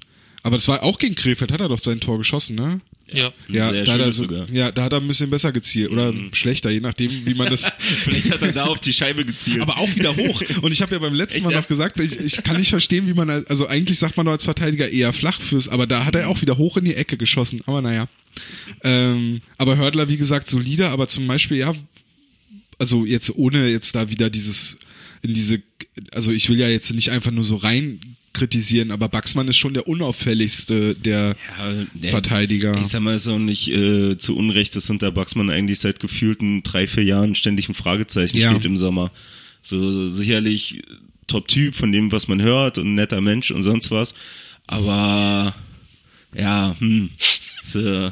aber 0.44 0.58
das 0.58 0.68
war 0.68 0.84
auch 0.84 1.00
gegen 1.00 1.16
Krefeld, 1.16 1.52
hat 1.52 1.62
er 1.62 1.70
doch 1.70 1.80
sein 1.80 2.00
Tor 2.00 2.18
geschossen, 2.18 2.56
ne? 2.56 2.80
Ja. 3.14 3.32
Ja, 3.48 3.72
Sehr 3.72 3.84
da 3.86 3.98
er 3.98 4.12
so, 4.12 4.24
sogar. 4.24 4.50
ja, 4.52 4.72
da 4.72 4.84
hat 4.84 4.94
er 4.94 5.00
ein 5.00 5.08
bisschen 5.08 5.30
besser 5.30 5.52
gezielt 5.54 5.92
oder 5.92 6.14
schlechter, 6.34 6.70
je 6.72 6.82
nachdem, 6.82 7.26
wie 7.26 7.34
man 7.36 7.50
das. 7.50 7.72
Vielleicht 7.80 8.32
hat 8.32 8.42
er 8.42 8.52
da 8.52 8.66
auf 8.66 8.80
die 8.82 8.92
Scheibe 8.92 9.24
gezielt. 9.24 9.62
aber 9.62 9.78
auch 9.78 9.96
wieder 9.96 10.16
hoch. 10.18 10.42
Und 10.62 10.72
ich 10.74 10.82
habe 10.82 10.94
ja 10.96 11.00
beim 11.00 11.14
letzten 11.14 11.38
Echt, 11.38 11.46
Mal 11.46 11.54
ja? 11.54 11.60
noch 11.62 11.68
gesagt, 11.68 12.00
ich, 12.02 12.20
ich 12.20 12.44
kann 12.44 12.58
nicht 12.58 12.70
verstehen, 12.70 13.08
wie 13.08 13.14
man, 13.14 13.30
als- 13.30 13.48
also 13.48 13.68
eigentlich 13.68 13.98
sagt 13.98 14.18
man 14.18 14.26
doch 14.26 14.34
als 14.34 14.44
Verteidiger 14.44 14.90
eher 14.90 15.14
flach 15.14 15.40
fürs, 15.40 15.70
aber 15.70 15.88
da 15.88 16.04
hat 16.06 16.16
er 16.16 16.28
auch 16.28 16.42
wieder 16.42 16.58
hoch 16.58 16.76
in 16.76 16.84
die 16.86 16.96
Ecke 16.96 17.16
geschossen. 17.16 17.62
Aber 17.66 17.82
naja. 17.82 18.10
Ähm, 18.84 19.42
aber 19.58 19.78
Hördler, 19.78 20.10
wie 20.10 20.18
gesagt, 20.18 20.50
solide, 20.50 20.90
aber 20.90 21.08
zum 21.08 21.26
Beispiel, 21.28 21.58
ja, 21.58 21.72
also 22.78 23.06
jetzt 23.06 23.36
ohne 23.36 23.70
jetzt 23.70 23.96
da 23.96 24.10
wieder 24.12 24.30
dieses, 24.30 24.78
in 25.22 25.34
diese, 25.34 25.62
also 26.14 26.32
ich 26.32 26.50
will 26.50 26.60
ja 26.60 26.68
jetzt 26.68 26.94
nicht 26.94 27.10
einfach 27.12 27.32
nur 27.32 27.44
so 27.44 27.56
rein 27.56 28.00
kritisieren, 28.34 28.92
aber 28.92 29.10
Baxmann 29.10 29.48
ist 29.48 29.58
schon 29.58 29.74
der 29.74 29.88
unauffälligste 29.88 30.94
der 30.96 31.36
Ja, 31.58 31.86
der- 31.94 32.12
Verteidiger. 32.12 32.78
Ich 32.78 32.88
sag 32.88 33.02
mal, 33.02 33.16
ist 33.16 33.28
auch 33.28 33.40
nicht 33.40 33.70
äh, 33.70 34.18
zu 34.18 34.36
Unrecht, 34.38 34.76
dass 34.76 34.88
hinter 34.88 35.12
Baxmann 35.12 35.50
eigentlich 35.50 35.80
seit 35.80 36.00
gefühlten 36.00 36.62
drei, 36.64 36.88
vier 36.88 37.04
Jahren 37.04 37.34
ständig 37.36 37.68
ein 37.70 37.74
Fragezeichen 37.74 38.38
Ja. 38.38 38.50
steht 38.52 38.66
im 38.66 38.78
Sommer. 38.78 39.12
So, 39.62 39.92
so 39.92 40.08
sicherlich 40.08 40.82
Top-Typ 41.28 41.74
von 41.76 41.92
dem, 41.92 42.12
was 42.12 42.28
man 42.28 42.42
hört 42.42 42.78
und 42.78 42.88
ein 42.92 42.96
netter 42.96 43.22
Mensch 43.22 43.52
und 43.52 43.62
sonst 43.64 43.92
was. 43.92 44.14
Aber 44.68 45.56
ja, 46.36 46.76
hm. 46.80 47.10
So. 47.64 48.12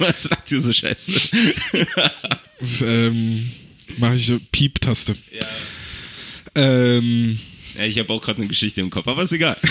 was 0.00 0.22
sagt 0.24 0.50
ihr 0.52 0.60
so 0.60 0.72
scheiße? 0.72 1.12
Das, 2.58 2.82
ähm, 2.86 3.50
mache 3.98 4.16
ich 4.16 4.26
so 4.26 4.38
Piep-Taste. 4.52 5.16
Ja. 5.32 5.46
Ähm, 6.56 7.38
Ja, 7.76 7.84
ich 7.84 7.98
habe 7.98 8.12
auch 8.12 8.20
gerade 8.20 8.38
eine 8.38 8.48
Geschichte 8.48 8.80
im 8.80 8.90
Kopf, 8.90 9.08
aber 9.08 9.22
ist 9.22 9.32
egal. 9.32 9.56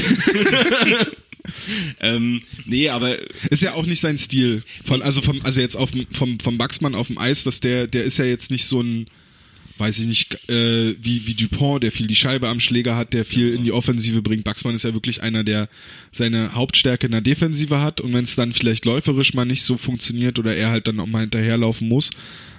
ähm, 2.00 2.42
nee, 2.66 2.90
aber 2.90 3.18
ist 3.50 3.64
ja 3.64 3.74
auch 3.74 3.86
nicht 3.86 4.00
sein 4.00 4.18
Stil. 4.18 4.64
Von, 4.84 5.02
also 5.02 5.22
vom, 5.22 5.42
also 5.44 5.62
jetzt 5.62 5.76
auf 5.76 5.92
vom, 6.12 6.40
vom 6.40 6.58
Baxmann 6.58 6.96
auf 6.96 7.08
dem 7.08 7.18
Eis, 7.18 7.44
dass 7.44 7.60
der, 7.60 7.88
der 7.88 8.04
ist 8.04 8.18
ja 8.18 8.26
jetzt 8.26 8.52
nicht 8.52 8.66
so 8.66 8.82
ein, 8.82 9.08
weiß 9.78 10.00
ich 10.00 10.08
nicht, 10.08 10.50
äh, 10.50 10.96
wie, 11.02 11.28
wie 11.28 11.34
Dupont, 11.34 11.84
der 11.84 11.92
viel 11.92 12.08
die 12.08 12.16
Scheibe 12.16 12.50
am 12.50 12.60
Schläger 12.60 12.96
hat, 12.96 13.14
der 13.14 13.26
viel 13.26 13.54
in 13.54 13.64
die 13.64 13.72
Offensive 13.72 14.22
bringt. 14.22 14.44
Baxmann 14.44 14.76
ist 14.76 14.84
ja 14.84 14.94
wirklich 14.94 15.24
einer, 15.24 15.44
der 15.44 15.70
seine 16.12 16.54
Hauptstärke 16.54 17.06
in 17.06 17.14
der 17.14 17.22
Defensive 17.22 17.82
hat 17.82 18.02
und 18.02 18.14
wenn 18.14 18.26
es 18.26 18.36
dann 18.36 18.54
vielleicht 18.54 18.86
läuferisch 18.86 19.34
mal 19.34 19.46
nicht 19.46 19.64
so 19.64 19.78
funktioniert 19.78 20.38
oder 20.38 20.56
er 20.56 20.70
halt 20.70 20.88
dann 20.88 21.00
auch 21.00 21.08
mal 21.08 21.22
hinterherlaufen 21.22 21.88
muss, 21.88 22.12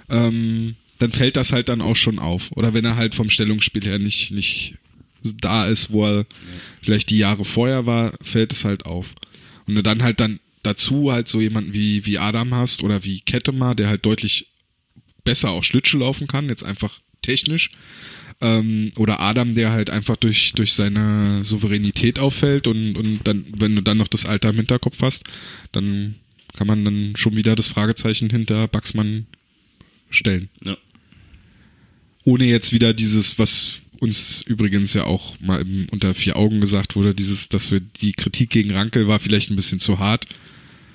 ähm, 0.09 0.75
dann 0.99 1.11
fällt 1.11 1.35
das 1.35 1.51
halt 1.51 1.69
dann 1.69 1.81
auch 1.81 1.95
schon 1.95 2.19
auf. 2.19 2.51
Oder 2.55 2.73
wenn 2.73 2.85
er 2.85 2.95
halt 2.95 3.15
vom 3.15 3.29
Stellungsspiel 3.29 3.83
her 3.83 3.97
nicht, 3.97 4.31
nicht 4.31 4.75
da 5.23 5.65
ist, 5.65 5.91
wo 5.91 6.05
er 6.05 6.25
vielleicht 6.81 7.09
die 7.09 7.17
Jahre 7.17 7.45
vorher 7.45 7.85
war, 7.85 8.13
fällt 8.21 8.53
es 8.53 8.65
halt 8.65 8.85
auf. 8.85 9.13
Und 9.61 9.67
wenn 9.67 9.75
du 9.75 9.83
dann 9.83 10.03
halt 10.03 10.19
dann 10.19 10.39
dazu 10.63 11.11
halt 11.11 11.27
so 11.27 11.41
jemanden 11.41 11.73
wie, 11.73 12.05
wie 12.05 12.19
Adam 12.19 12.53
hast 12.53 12.83
oder 12.83 13.03
wie 13.03 13.21
Kettemar, 13.21 13.75
der 13.75 13.89
halt 13.89 14.05
deutlich 14.05 14.47
besser 15.23 15.51
auch 15.51 15.63
Schlittschuh 15.63 15.99
laufen 15.99 16.27
kann, 16.27 16.49
jetzt 16.49 16.63
einfach 16.63 16.99
technisch. 17.21 17.71
Ähm, 18.41 18.91
oder 18.95 19.19
Adam, 19.19 19.53
der 19.53 19.71
halt 19.71 19.89
einfach 19.89 20.15
durch, 20.15 20.53
durch 20.53 20.73
seine 20.73 21.43
Souveränität 21.43 22.17
auffällt 22.17 22.67
und, 22.67 22.95
und 22.95 23.19
dann, 23.23 23.45
wenn 23.55 23.75
du 23.75 23.83
dann 23.83 23.97
noch 23.97 24.07
das 24.07 24.25
Alter 24.25 24.49
im 24.49 24.55
Hinterkopf 24.55 25.01
hast, 25.01 25.23
dann 25.71 26.15
kann 26.53 26.67
man 26.67 26.83
dann 26.83 27.13
schon 27.15 27.35
wieder 27.35 27.55
das 27.55 27.67
Fragezeichen 27.67 28.29
hinter 28.29 28.67
Baxmann 28.67 29.27
stellen. 30.09 30.49
ja. 30.63 30.77
Ohne 32.23 32.45
jetzt 32.45 32.71
wieder 32.71 32.93
dieses, 32.93 33.39
was 33.39 33.81
uns 34.01 34.41
übrigens 34.41 34.93
ja 34.93 35.05
auch 35.05 35.39
mal 35.39 35.61
im, 35.61 35.87
unter 35.91 36.13
vier 36.13 36.35
Augen 36.35 36.59
gesagt 36.59 36.95
wurde, 36.95 37.13
dieses, 37.15 37.47
dass 37.49 37.71
wir 37.71 37.79
die 37.79 38.11
Kritik 38.13 38.49
gegen 38.49 38.71
Rankel 38.71 39.07
war 39.07 39.19
vielleicht 39.19 39.49
ein 39.51 39.55
bisschen 39.55 39.79
zu 39.79 39.99
hart. 39.99 40.25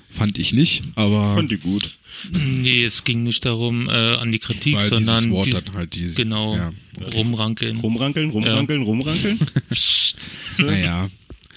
Fand 0.09 0.37
ich 0.37 0.53
nicht, 0.53 0.83
aber 0.95 1.33
fand 1.35 1.51
ich 1.51 1.61
gut. 1.61 1.97
Nee, 2.31 2.83
es 2.83 3.03
ging 3.03 3.23
nicht 3.23 3.45
darum, 3.45 3.87
äh, 3.89 3.91
an 3.91 4.31
die 4.31 4.39
Kritik, 4.39 4.75
weil 4.75 4.89
dieses 4.89 5.05
sondern 5.05 5.31
Wort 5.31 5.45
die, 5.47 5.51
dann 5.51 5.73
halt 5.73 5.95
die, 5.95 6.13
genau 6.15 6.55
Ja. 6.55 6.71
rumrankeln. 7.13 7.77
Rumrankeln, 7.77 8.29
rumrankeln, 8.29 8.81
rumrankeln. 8.83 9.39
Psst. 9.69 10.17
Naja. 10.59 11.09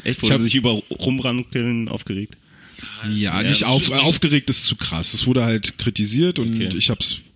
Echt, 0.05 0.23
Ich 0.23 0.31
wurde 0.31 0.39
sich 0.41 0.55
über 0.55 0.73
Rumrankeln 0.91 1.89
aufgeregt? 1.89 2.37
Ja, 3.15 3.41
Ja, 3.41 3.49
nicht 3.49 3.65
auf, 3.65 3.83
ist- 3.89 3.93
aufgeregt 3.93 4.51
ist 4.51 4.65
zu 4.65 4.77
krass. 4.77 5.15
Es 5.15 5.27
wurde 5.27 5.45
halt 5.45 5.79
kritisiert 5.79 6.39
und 6.39 6.55
Okay. 6.55 6.77
ich 6.77 6.91
hab's 6.91 7.17
hab 7.17 7.30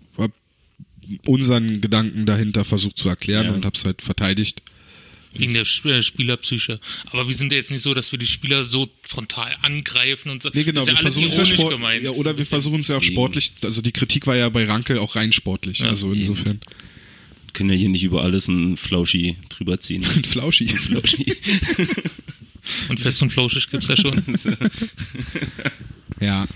unseren 1.26 1.80
Gedanken 1.80 2.26
dahinter 2.26 2.64
versucht 2.64 2.98
zu 2.98 3.08
erklären 3.08 3.46
Ja. 3.46 3.52
und 3.52 3.64
hab's 3.64 3.84
halt 3.84 4.02
verteidigt. 4.02 4.62
Wegen 5.36 5.52
der 5.52 5.62
äh, 5.62 6.02
Spielerpsyche. 6.02 6.78
Aber 7.06 7.26
wir 7.26 7.34
sind 7.34 7.50
ja 7.50 7.58
jetzt 7.58 7.72
nicht 7.72 7.82
so, 7.82 7.92
dass 7.92 8.12
wir 8.12 8.20
die 8.20 8.26
Spieler 8.26 8.62
so 8.62 8.88
frontal 9.02 9.52
angreifen 9.62 10.30
und 10.30 10.42
so. 10.42 10.50
Nee, 10.54 10.62
genau, 10.62 10.80
das 10.80 10.88
ist 10.88 10.88
wir 10.88 10.94
ja 10.94 11.00
alles 11.00 11.14
versuchen 11.14 11.28
es 11.28 11.36
ja 11.36 11.56
Sport, 11.56 11.72
gemeint. 11.72 12.02
ja, 12.04 12.10
oder 12.10 12.38
wir 12.38 12.46
versuchen 12.46 12.80
es 12.80 12.88
ja 12.88 12.98
auch 12.98 13.02
sportlich, 13.02 13.52
also 13.64 13.82
die 13.82 13.90
Kritik 13.90 14.28
war 14.28 14.36
ja 14.36 14.48
bei 14.48 14.64
Rankel 14.64 14.98
auch 14.98 15.16
rein 15.16 15.32
sportlich, 15.32 15.80
Ja, 15.80 15.88
also 15.88 16.12
insofern. 16.12 16.60
Können 17.52 17.70
ja 17.70 17.76
hier 17.76 17.88
nicht 17.88 18.04
über 18.04 18.22
alles 18.22 18.46
ein 18.48 18.76
Flauschi 18.76 19.36
drüber 19.48 19.80
ziehen. 19.80 20.02
Flauschi. 20.24 20.68
Flauschi. 20.68 21.36
Und 22.88 22.98
fest 22.98 23.20
und 23.20 23.30
flauschig 23.30 23.68
gibt's 23.68 23.88
ja 23.88 23.96
schon. 23.96 24.22
Ja. 26.20 26.46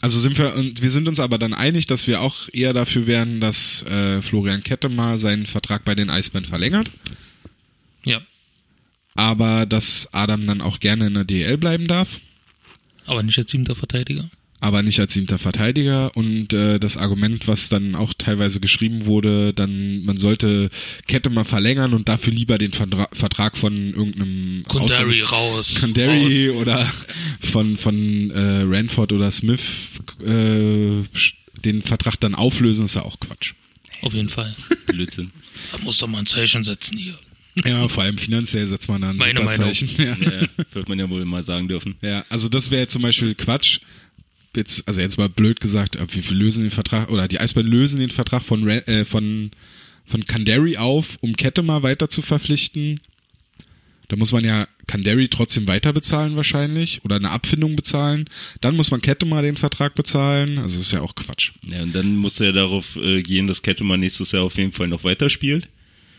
Also 0.00 0.18
sind 0.18 0.38
wir, 0.38 0.54
und 0.54 0.80
wir 0.80 0.90
sind 0.90 1.08
uns 1.08 1.20
aber 1.20 1.38
dann 1.38 1.52
einig, 1.52 1.86
dass 1.86 2.06
wir 2.06 2.22
auch 2.22 2.48
eher 2.52 2.72
dafür 2.72 3.06
wären, 3.06 3.40
dass 3.40 3.82
äh, 3.82 4.22
Florian 4.22 4.62
Kettemar 4.62 5.18
seinen 5.18 5.44
Vertrag 5.44 5.84
bei 5.84 5.94
den 5.94 6.08
Eisbären 6.08 6.46
verlängert, 6.46 6.90
ja. 8.04 8.22
aber 9.14 9.66
dass 9.66 10.08
Adam 10.12 10.44
dann 10.44 10.62
auch 10.62 10.80
gerne 10.80 11.08
in 11.08 11.14
der 11.14 11.24
DL 11.24 11.58
bleiben 11.58 11.86
darf. 11.86 12.18
Aber 13.04 13.22
nicht 13.22 13.38
als 13.38 13.50
siebter 13.50 13.74
Verteidiger. 13.74 14.30
Aber 14.60 14.82
nicht 14.82 15.00
als 15.00 15.14
siebter 15.14 15.38
Verteidiger 15.38 16.14
und 16.16 16.52
äh, 16.52 16.78
das 16.78 16.96
Argument, 16.96 17.48
was 17.48 17.68
dann 17.70 17.94
auch 17.94 18.12
teilweise 18.16 18.60
geschrieben 18.60 19.06
wurde, 19.06 19.52
dann 19.54 20.04
man 20.04 20.16
sollte 20.18 20.68
Kette 21.08 21.30
mal 21.30 21.44
verlängern 21.44 21.94
und 21.94 22.08
dafür 22.08 22.32
lieber 22.32 22.58
den 22.58 22.72
Verdra 22.72 23.08
Vertrag 23.12 23.56
von 23.56 23.74
irgendeinem 23.94 24.64
Kundari 24.68 25.22
Ausland- 25.22 25.32
raus. 25.32 25.74
Kundari 25.80 26.48
raus. 26.48 26.56
oder 26.60 26.92
von 27.40 27.76
von 27.76 28.30
äh, 28.30 28.62
Ranford 28.66 29.12
oder 29.12 29.30
Smith 29.30 29.62
äh, 30.24 31.02
den 31.64 31.82
Vertrag 31.82 32.16
dann 32.20 32.34
auflösen, 32.34 32.84
ist 32.84 32.94
ja 32.94 33.02
auch 33.02 33.18
Quatsch. 33.20 33.54
Auf 34.02 34.14
jeden 34.14 34.28
Fall. 34.30 34.50
Blödsinn. 34.86 35.30
Da 35.72 35.78
muss 35.78 35.98
doch 35.98 36.06
mal 36.08 36.18
ein 36.20 36.26
Zeichen 36.26 36.64
setzen 36.64 36.96
hier. 36.96 37.14
Ja, 37.64 37.88
vor 37.88 38.04
allem 38.04 38.16
finanziell 38.16 38.66
setzt 38.66 38.88
man 38.88 39.02
dann 39.02 39.16
Meine 39.16 39.40
super 39.40 39.50
Meinung. 39.58 39.74
Zeichen. 39.74 39.90
Ja. 39.98 40.16
Ja, 40.40 40.46
wird 40.72 40.88
man 40.88 40.98
ja 40.98 41.10
wohl 41.10 41.24
mal 41.24 41.42
sagen 41.42 41.68
dürfen. 41.68 41.96
Ja, 42.00 42.24
also 42.28 42.48
das 42.48 42.70
wäre 42.70 42.88
zum 42.88 43.02
Beispiel 43.02 43.34
Quatsch. 43.34 43.80
Jetzt, 44.54 44.88
also 44.88 45.00
jetzt 45.00 45.18
mal 45.18 45.28
blöd 45.28 45.60
gesagt, 45.60 45.96
aber 45.96 46.12
wir, 46.12 46.22
lösen 46.32 46.62
den 46.62 46.70
Vertrag, 46.70 47.10
oder 47.10 47.28
die 47.28 47.38
Eisbären 47.38 47.70
lösen 47.70 48.00
den 48.00 48.10
Vertrag 48.10 48.42
von, 48.42 48.68
äh, 48.68 49.04
von, 49.04 49.50
von 50.04 50.26
Kandari 50.26 50.76
auf, 50.76 51.18
um 51.20 51.36
Kette 51.36 51.62
mal 51.62 51.82
weiter 51.82 52.08
zu 52.08 52.20
verpflichten. 52.20 53.00
Da 54.08 54.16
muss 54.16 54.32
man 54.32 54.44
ja 54.44 54.66
Kandari 54.88 55.28
trotzdem 55.28 55.68
weiter 55.68 55.92
bezahlen 55.92 56.34
wahrscheinlich 56.34 57.00
oder 57.04 57.14
eine 57.14 57.30
Abfindung 57.30 57.76
bezahlen. 57.76 58.28
Dann 58.60 58.74
muss 58.74 58.90
man 58.90 59.00
Kette 59.00 59.24
mal 59.24 59.44
den 59.44 59.56
Vertrag 59.56 59.94
bezahlen. 59.94 60.58
Also 60.58 60.78
das 60.78 60.86
ist 60.86 60.92
ja 60.92 61.00
auch 61.00 61.14
Quatsch. 61.14 61.52
Ja, 61.62 61.84
und 61.84 61.94
dann 61.94 62.16
muss 62.16 62.40
er 62.40 62.52
darauf 62.52 62.96
äh, 62.96 63.22
gehen, 63.22 63.46
dass 63.46 63.62
Kettemann 63.62 64.00
nächstes 64.00 64.32
Jahr 64.32 64.42
auf 64.42 64.56
jeden 64.56 64.72
Fall 64.72 64.88
noch 64.88 65.04
weiterspielt. 65.04 65.68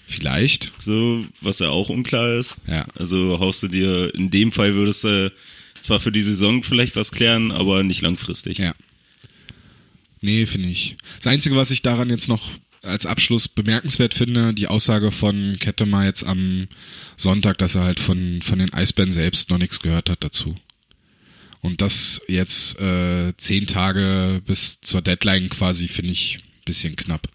Vielleicht. 0.07 0.71
So, 0.79 1.25
was 1.41 1.59
ja 1.59 1.67
auch 1.67 1.89
unklar 1.89 2.33
ist. 2.35 2.59
Ja. 2.65 2.85
Also 2.95 3.39
haust 3.39 3.63
du 3.63 3.67
dir, 3.67 4.15
in 4.15 4.29
dem 4.29 4.53
Fall 4.53 4.73
würdest 4.73 5.03
du 5.03 5.33
zwar 5.81 5.99
für 5.99 6.11
die 6.11 6.21
Saison 6.21 6.63
vielleicht 6.63 6.95
was 6.95 7.11
klären, 7.11 7.51
aber 7.51 7.83
nicht 7.83 8.01
langfristig. 8.01 8.57
Ja. 8.57 8.73
Nee, 10.21 10.45
finde 10.45 10.69
ich. 10.69 10.95
Das 11.17 11.27
Einzige, 11.27 11.55
was 11.55 11.71
ich 11.71 11.81
daran 11.81 12.09
jetzt 12.09 12.27
noch 12.27 12.51
als 12.83 13.05
Abschluss 13.05 13.47
bemerkenswert 13.47 14.13
finde, 14.13 14.53
die 14.53 14.67
Aussage 14.67 15.11
von 15.11 15.57
Kettemer 15.59 16.05
jetzt 16.05 16.23
am 16.23 16.67
Sonntag, 17.15 17.57
dass 17.59 17.75
er 17.75 17.83
halt 17.83 17.99
von, 17.99 18.41
von 18.41 18.59
den 18.59 18.73
Eisbären 18.73 19.11
selbst 19.11 19.49
noch 19.49 19.57
nichts 19.57 19.79
gehört 19.79 20.09
hat 20.09 20.23
dazu. 20.23 20.55
Und 21.61 21.81
das 21.81 22.21
jetzt 22.27 22.79
äh, 22.79 23.33
zehn 23.37 23.67
Tage 23.67 24.41
bis 24.45 24.81
zur 24.81 25.01
Deadline 25.01 25.49
quasi 25.49 25.87
finde 25.87 26.11
ich 26.11 26.37
ein 26.37 26.65
bisschen 26.65 26.95
knapp. 26.95 27.27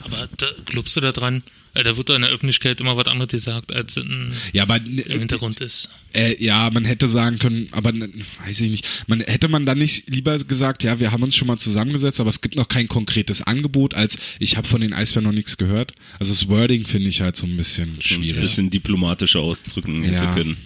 Aber 0.00 0.28
da, 0.38 0.46
glaubst 0.64 0.96
du 0.96 1.00
da 1.00 1.12
dran? 1.12 1.38
Äh, 1.38 1.63
Da 1.82 1.96
wird 1.96 2.08
da 2.08 2.14
in 2.14 2.22
der 2.22 2.30
Öffentlichkeit 2.30 2.80
immer 2.80 2.96
was 2.96 3.06
anderes 3.08 3.32
gesagt, 3.32 3.72
als 3.74 3.96
in, 3.96 4.32
Ja, 4.52 4.62
aber 4.62 4.76
im 4.76 4.98
Hintergrund 4.98 5.60
ist. 5.60 5.88
Äh, 6.12 6.36
ja, 6.42 6.70
man 6.70 6.84
hätte 6.84 7.08
sagen 7.08 7.38
können, 7.40 7.68
aber 7.72 7.92
weiß 7.92 8.60
ich 8.60 8.70
nicht. 8.70 8.86
Man 9.08 9.20
hätte 9.20 9.48
man 9.48 9.66
dann 9.66 9.78
nicht 9.78 10.08
lieber 10.08 10.38
gesagt, 10.38 10.84
ja, 10.84 11.00
wir 11.00 11.10
haben 11.10 11.22
uns 11.24 11.34
schon 11.34 11.48
mal 11.48 11.58
zusammengesetzt, 11.58 12.20
aber 12.20 12.30
es 12.30 12.40
gibt 12.40 12.54
noch 12.54 12.68
kein 12.68 12.86
konkretes 12.86 13.42
Angebot, 13.42 13.94
als 13.94 14.18
ich 14.38 14.56
habe 14.56 14.68
von 14.68 14.80
den 14.80 14.92
Eisbären 14.92 15.24
noch 15.24 15.32
nichts 15.32 15.56
gehört. 15.56 15.94
Also 16.20 16.30
das 16.32 16.48
Wording 16.48 16.84
finde 16.86 17.08
ich 17.08 17.20
halt 17.22 17.36
so 17.36 17.46
ein 17.46 17.56
bisschen 17.56 17.88
Uns 17.90 17.98
ein 17.98 18.02
schwierig. 18.22 18.40
bisschen 18.40 18.70
diplomatischer 18.70 19.40
ausdrücken 19.40 20.04
hätte 20.04 20.24
Ja. 20.24 20.32
können. 20.32 20.56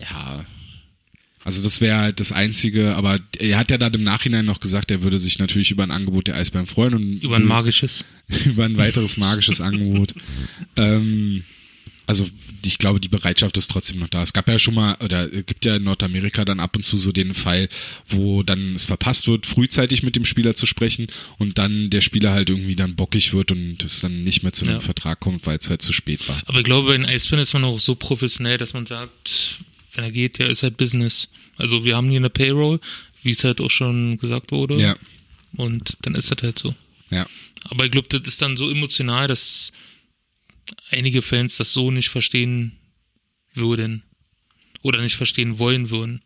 Ja, 0.00 0.44
Also 1.42 1.62
das 1.62 1.80
wäre 1.80 1.96
halt 1.98 2.20
das 2.20 2.32
Einzige, 2.32 2.96
aber 2.96 3.18
er 3.38 3.58
hat 3.58 3.70
ja 3.70 3.78
dann 3.78 3.94
im 3.94 4.02
Nachhinein 4.02 4.44
noch 4.44 4.60
gesagt, 4.60 4.90
er 4.90 5.02
würde 5.02 5.18
sich 5.18 5.38
natürlich 5.38 5.70
über 5.70 5.82
ein 5.82 5.90
Angebot 5.90 6.26
der 6.26 6.36
Eisbären 6.36 6.66
freuen 6.66 6.94
und 6.94 7.20
Über 7.22 7.36
ein 7.36 7.44
magisches. 7.46 8.04
über 8.44 8.64
ein 8.66 8.76
weiteres 8.76 9.16
magisches 9.16 9.60
Angebot. 9.60 10.14
Ähm, 10.76 11.44
also 12.06 12.28
ich 12.64 12.78
glaube, 12.78 13.00
die 13.00 13.08
Bereitschaft 13.08 13.56
ist 13.56 13.70
trotzdem 13.70 14.00
noch 14.00 14.08
da. 14.08 14.22
Es 14.22 14.32
gab 14.32 14.48
ja 14.48 14.58
schon 14.58 14.74
mal, 14.74 14.96
oder 15.00 15.32
es 15.32 15.46
gibt 15.46 15.64
ja 15.64 15.76
in 15.76 15.84
Nordamerika 15.84 16.44
dann 16.44 16.60
ab 16.60 16.76
und 16.76 16.82
zu 16.82 16.98
so 16.98 17.12
den 17.12 17.34
Fall, 17.34 17.68
wo 18.06 18.42
dann 18.42 18.74
es 18.74 18.84
verpasst 18.84 19.28
wird, 19.28 19.46
frühzeitig 19.46 20.02
mit 20.02 20.16
dem 20.16 20.24
Spieler 20.24 20.54
zu 20.54 20.66
sprechen 20.66 21.06
und 21.38 21.56
dann 21.58 21.88
der 21.88 22.00
Spieler 22.02 22.32
halt 22.32 22.50
irgendwie 22.50 22.76
dann 22.76 22.96
bockig 22.96 23.32
wird 23.32 23.52
und 23.52 23.82
es 23.84 24.00
dann 24.00 24.24
nicht 24.24 24.42
mehr 24.42 24.52
zu 24.52 24.64
einem 24.64 24.74
Ja. 24.74 24.80
Vertrag 24.80 25.20
kommt, 25.20 25.46
weil 25.46 25.58
es 25.58 25.70
halt 25.70 25.82
zu 25.82 25.92
spät 25.92 26.28
war. 26.28 26.38
Aber 26.46 26.58
ich 26.58 26.64
glaube, 26.64 26.88
bei 26.88 26.96
den 26.96 27.06
Eisbären 27.06 27.40
ist 27.42 27.52
man 27.54 27.64
auch 27.64 27.78
so 27.78 27.94
professionell, 27.94 28.58
dass 28.58 28.74
man 28.74 28.86
sagt, 28.86 29.58
wenn 29.94 30.04
er 30.04 30.10
geht, 30.12 30.38
ja, 30.38 30.46
ist 30.46 30.62
halt 30.62 30.76
Business. 30.76 31.28
Also 31.56 31.84
wir 31.84 31.96
haben 31.96 32.08
hier 32.08 32.18
eine 32.20 32.30
Payroll, 32.30 32.80
wie 33.22 33.30
es 33.30 33.44
halt 33.44 33.60
auch 33.60 33.70
schon 33.70 34.16
gesagt 34.18 34.50
wurde. 34.52 34.80
Ja, 34.80 34.96
Und 35.56 35.96
dann 36.02 36.14
ist 36.14 36.30
das 36.30 36.42
halt 36.42 36.58
so. 36.58 36.74
ja. 37.10 37.26
Aber 37.64 37.84
ich 37.84 37.90
glaube, 37.90 38.08
das 38.08 38.26
ist 38.26 38.40
dann 38.40 38.56
so 38.56 38.70
emotional, 38.70 39.28
dass 39.28 39.72
einige 40.90 41.20
Fans 41.20 41.58
das 41.58 41.74
so 41.74 41.90
nicht 41.90 42.08
verstehen 42.08 42.78
würden. 43.54 44.02
Oder 44.82 45.02
nicht 45.02 45.16
verstehen 45.16 45.58
wollen 45.58 45.90
würden. 45.90 46.22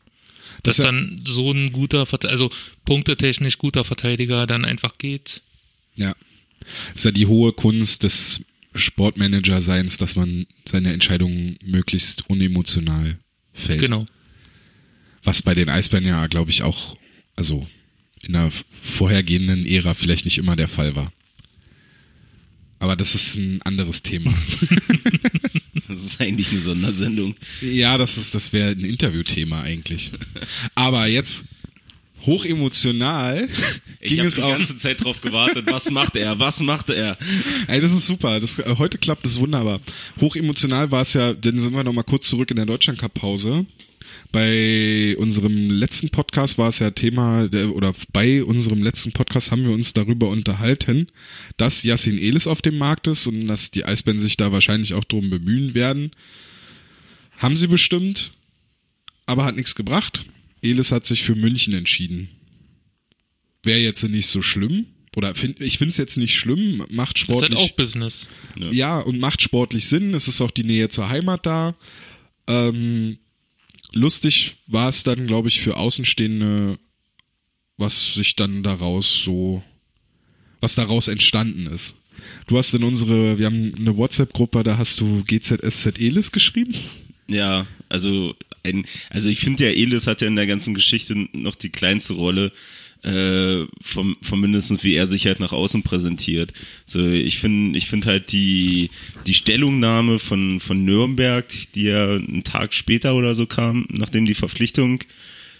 Dass 0.62 0.77
Das 0.77 0.87
dann 0.87 1.21
so 1.27 1.51
ein 1.51 1.73
guter, 1.73 2.07
also 2.29 2.51
punktetechnisch 2.85 3.59
guter 3.59 3.83
Verteidiger 3.83 4.47
dann 4.47 4.65
einfach 4.65 4.97
geht. 4.99 5.43
Ja. 5.97 6.15
Ist 6.95 7.05
ja 7.05 7.11
die 7.11 7.27
hohe 7.27 7.53
Kunst 7.53 8.05
des 8.05 8.43
Sportmanager-Seins, 8.77 9.97
dass 9.99 10.15
man 10.17 10.47
seine 10.69 10.93
Entscheidungen 10.93 11.59
möglichst 11.65 12.29
unemotional 12.31 13.19
fällt. 13.55 13.80
Genau. 13.80 14.07
Was 15.22 15.42
bei 15.42 15.55
den 15.55 15.70
Eisbären 15.70 16.05
ja, 16.05 16.26
glaube 16.26 16.50
ich, 16.50 16.62
auch, 16.62 16.96
also 17.36 17.66
in 18.22 18.34
der 18.34 18.52
vorhergehenden 18.82 19.66
Ära 19.66 19.94
vielleicht 19.94 20.24
nicht 20.26 20.38
immer 20.38 20.57
der 20.57 20.68
Fall 20.68 20.94
war. 20.94 21.12
Aber 22.78 22.96
das 22.96 23.14
ist 23.14 23.36
ein 23.36 23.62
anderes 23.62 24.02
Thema. 24.02 24.34
das 25.88 26.05
ist 26.05 26.20
eigentlich 26.20 26.50
eine 26.50 26.61
Sondersendung. 26.61 27.34
ja, 27.62 27.96
das 27.96 28.18
ist, 28.18 28.34
das 28.34 28.52
wäre 28.52 28.72
ein 28.72 28.84
Interviewthema 28.84 29.62
eigentlich. 29.62 30.11
Aber 30.74 31.07
jetzt 31.07 31.44
hochemotional 32.27 33.49
Ich 34.01 34.11
ging 34.11 34.18
habe 34.18 34.29
es 34.29 34.35
die 34.37 34.43
auch. 34.43 34.51
ganze 34.57 34.77
Zeit 34.77 35.03
drauf 35.03 35.20
gewartet. 35.20 35.66
Was 35.70 35.91
macht 35.91 36.16
er? 36.16 36.39
Was 36.39 36.61
macht 36.61 36.91
er? 36.91 37.16
Ey, 37.68 37.81
das 37.81 37.93
ist 37.93 38.07
super. 38.07 38.41
Das, 38.41 38.59
äh, 38.59 38.75
heute 38.79 38.99
klappt 38.99 39.27
es 39.27 39.39
wunderbar. 39.39 39.81
Hochemotional 40.20 40.91
war 40.91 41.03
es 41.03 41.14
ja, 41.14 41.33
dann 41.35 41.59
sind 41.59 41.72
wir 41.75 41.85
noch 41.85 41.93
mal 41.93 42.03
kurz 42.03 42.29
zurück 42.29 42.51
in 42.51 42.57
der 42.57 42.66
Deutschland 42.66 42.99
Cup 42.99 43.14
Pause. 43.14 43.66
Bei 44.33 45.16
unserem 45.18 45.70
letzten 45.70 46.11
Podcast 46.11 46.59
war 46.59 46.68
es 46.68 46.79
ja 46.81 46.91
Thema, 46.91 47.49
der, 47.49 47.75
oder 47.75 47.93
bei 48.12 48.43
unserem 48.43 48.83
letzten 48.83 49.12
Podcast 49.12 49.51
haben 49.51 49.64
wir 49.64 49.70
uns 49.72 49.93
darüber 49.93 50.29
unterhalten, 50.29 51.09
dass 51.57 51.83
Yassin 51.85 52.18
Elis 52.18 52.47
auf 52.47 52.61
dem 52.62 52.77
Markt 52.79 53.07
ist 53.07 53.27
und 53.27 53.47
dass 53.47 53.70
die 53.70 53.85
Eisbären 53.85 54.18
sich 54.18 54.37
da 54.37 54.51
wahrscheinlich 54.53 54.95
auch 54.95 55.05
drum 55.05 55.31
bemühen 55.31 55.75
werden. 55.75 56.11
Haben 57.39 57.57
sie 57.57 57.66
bestimmt, 57.68 58.33
aber 59.27 59.45
hat 59.45 59.57
nichts 59.57 59.75
gebracht. 59.75 60.25
Elis 60.65 60.93
hat 60.93 61.07
sich 61.07 61.23
für 61.23 61.35
München 61.35 61.75
entschieden. 61.75 62.29
Wäre 63.62 63.79
jetzt 63.81 64.03
nicht 64.03 64.27
so 64.27 64.43
schlimm. 64.43 64.87
Oder 65.17 65.35
find, 65.35 65.61
ich 65.61 65.79
finde 65.79 65.91
es 65.91 65.97
jetzt 65.97 66.17
nicht 66.17 66.37
schlimm, 66.37 66.85
macht 66.91 67.17
Das 67.17 67.21
ist 67.21 67.25
sportlich. 67.25 67.59
halt 67.61 67.71
auch 67.71 67.77
Business. 67.77 68.29
Ja, 68.73 68.99
und 68.99 69.21
macht 69.21 69.43
sportlich 69.43 69.87
Sinn. 69.87 70.12
Es 70.12 70.27
ist 70.27 70.41
auch 70.41 70.51
die 70.51 70.65
Nähe 70.65 70.89
zur 70.89 71.09
Heimat 71.09 71.47
da. 71.47 71.77
Ähm, 72.49 73.19
lustig 73.93 74.57
war 74.67 74.89
es 74.89 75.05
dann, 75.05 75.27
glaube 75.29 75.49
ich, 75.49 75.61
für 75.61 75.77
Außenstehende, 75.77 76.79
was 77.77 78.15
sich 78.15 78.35
dann 78.35 78.65
daraus 78.65 79.23
so, 79.23 79.62
was 80.61 80.75
daraus 80.75 81.07
entstanden 81.07 81.67
ist. 81.69 81.95
Du 82.49 82.59
hast 82.59 82.75
in 82.75 82.83
unsere, 82.83 83.39
wir 83.39 83.47
haben 83.47 83.73
eine 83.77 83.97
WhatsApp-Gruppe, 83.97 84.65
da 84.65 84.79
hast 84.79 85.01
du 85.01 85.23
GZSZ 85.25 85.99
Elis 86.01 86.33
geschrieben. 86.33 86.75
Ja, 87.29 87.67
also 87.89 88.35
ein, 88.65 88.85
also 89.11 89.29
ich 89.29 89.41
finde 89.41 89.65
ja, 89.65 89.71
Elis 89.71 90.07
hat 90.07 90.21
ja 90.21 90.29
in 90.29 90.37
der 90.37 90.47
ganzen 90.47 90.75
Geschichte 90.75 91.15
noch 91.33 91.55
die 91.55 91.71
kleinste 91.71 92.15
Rolle, 92.15 92.53
äh, 93.03 93.67
vom, 93.83 94.17
vom 94.23 94.41
mindestens 94.41 94.83
wie 94.83 94.95
er 94.95 95.07
sich 95.07 95.27
halt 95.27 95.39
nach 95.39 95.53
außen 95.53 95.83
präsentiert. 95.83 96.53
So, 96.87 97.07
ich 97.07 97.39
finde, 97.39 97.77
ich 97.77 97.87
finde 97.87 98.09
halt 98.09 98.33
die, 98.33 98.91
die 99.27 99.35
Stellungnahme 99.35 100.19
von, 100.19 100.59
von 100.59 100.85
Nürnberg, 100.85 101.47
die 101.75 101.83
ja 101.83 102.15
einen 102.15 102.45
Tag 102.45 102.73
später 102.73 103.15
oder 103.15 103.35
so 103.35 103.47
kam, 103.47 103.87
nachdem 103.91 104.25
die 104.25 104.35
Verpflichtung 104.35 105.01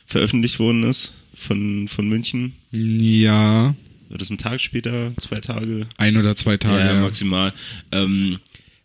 veröffentlicht 0.07 0.59
worden 0.59 0.85
ist 0.85 1.13
von, 1.35 1.87
von 1.89 2.09
München. 2.09 2.55
Ja, 2.73 3.75
War 4.09 4.19
das 4.19 4.31
ein 4.31 4.39
Tag 4.39 4.63
später, 4.63 5.13
zwei 5.19 5.41
Tage? 5.41 5.87
ein 5.99 6.17
oder 6.17 6.37
zwei 6.37 6.57
Tage. 6.57 6.79
ja, 6.79 6.95
Ja, 6.95 7.01
maximal. 7.03 7.53
Ähm, 7.93 8.39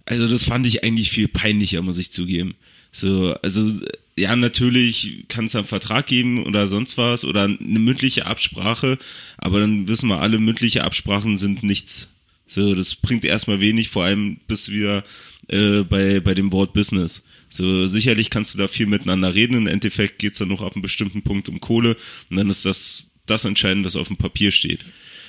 also 0.06 0.28
das 0.28 0.44
fand 0.44 0.66
ich 0.66 0.84
eigentlich 0.84 1.12
viel 1.12 1.28
peinlicher, 1.30 1.82
muss 1.82 1.98
ich 1.98 2.12
zugeben. 2.12 2.56
So, 2.92 3.36
also 3.42 3.72
ja, 4.20 4.36
natürlich 4.36 5.26
kann 5.28 5.46
es 5.46 5.56
einen 5.56 5.66
Vertrag 5.66 6.06
geben 6.06 6.46
oder 6.46 6.68
sonst 6.68 6.98
was 6.98 7.26
oder 7.26 7.44
eine 7.44 7.80
mündliche 7.80 8.26
Absprache, 8.26 8.98
aber 9.38 9.60
dann 9.60 9.88
wissen 9.88 10.10
wir 10.10 10.22
alle, 10.22 10.40
mündliche 10.40 10.84
Absprachen 10.84 11.38
sind 11.38 11.64
nichts. 11.64 12.08
So, 12.46 12.74
das 12.74 12.96
bringt 12.96 13.26
erstmal 13.26 13.60
wenig, 13.60 13.90
vor 13.90 14.04
allem 14.04 14.40
bist 14.48 14.68
du 14.68 14.72
wieder 14.74 15.04
äh, 15.48 15.84
bei, 15.84 16.20
bei 16.20 16.34
dem 16.34 16.52
Wort 16.52 16.74
Business. 16.74 17.22
So, 17.50 17.88
sicherlich 17.88 18.30
kannst 18.30 18.54
du 18.54 18.58
da 18.58 18.68
viel 18.68 18.88
miteinander 18.88 19.34
reden. 19.34 19.56
Im 19.56 19.68
Endeffekt 19.68 20.20
geht's 20.20 20.40
dann 20.40 20.48
noch 20.50 20.62
ab 20.62 20.74
einem 20.74 20.82
bestimmten 20.82 21.22
Punkt 21.22 21.48
um 21.50 21.60
Kohle 21.60 21.96
und 22.30 22.38
dann 22.38 22.50
ist 22.50 22.66
das 22.66 23.12
das 23.26 23.46
entscheidend, 23.46 23.86
was 23.86 23.96
auf 23.96 24.08
dem 24.08 24.18
Papier 24.18 24.52
steht. 24.52 24.86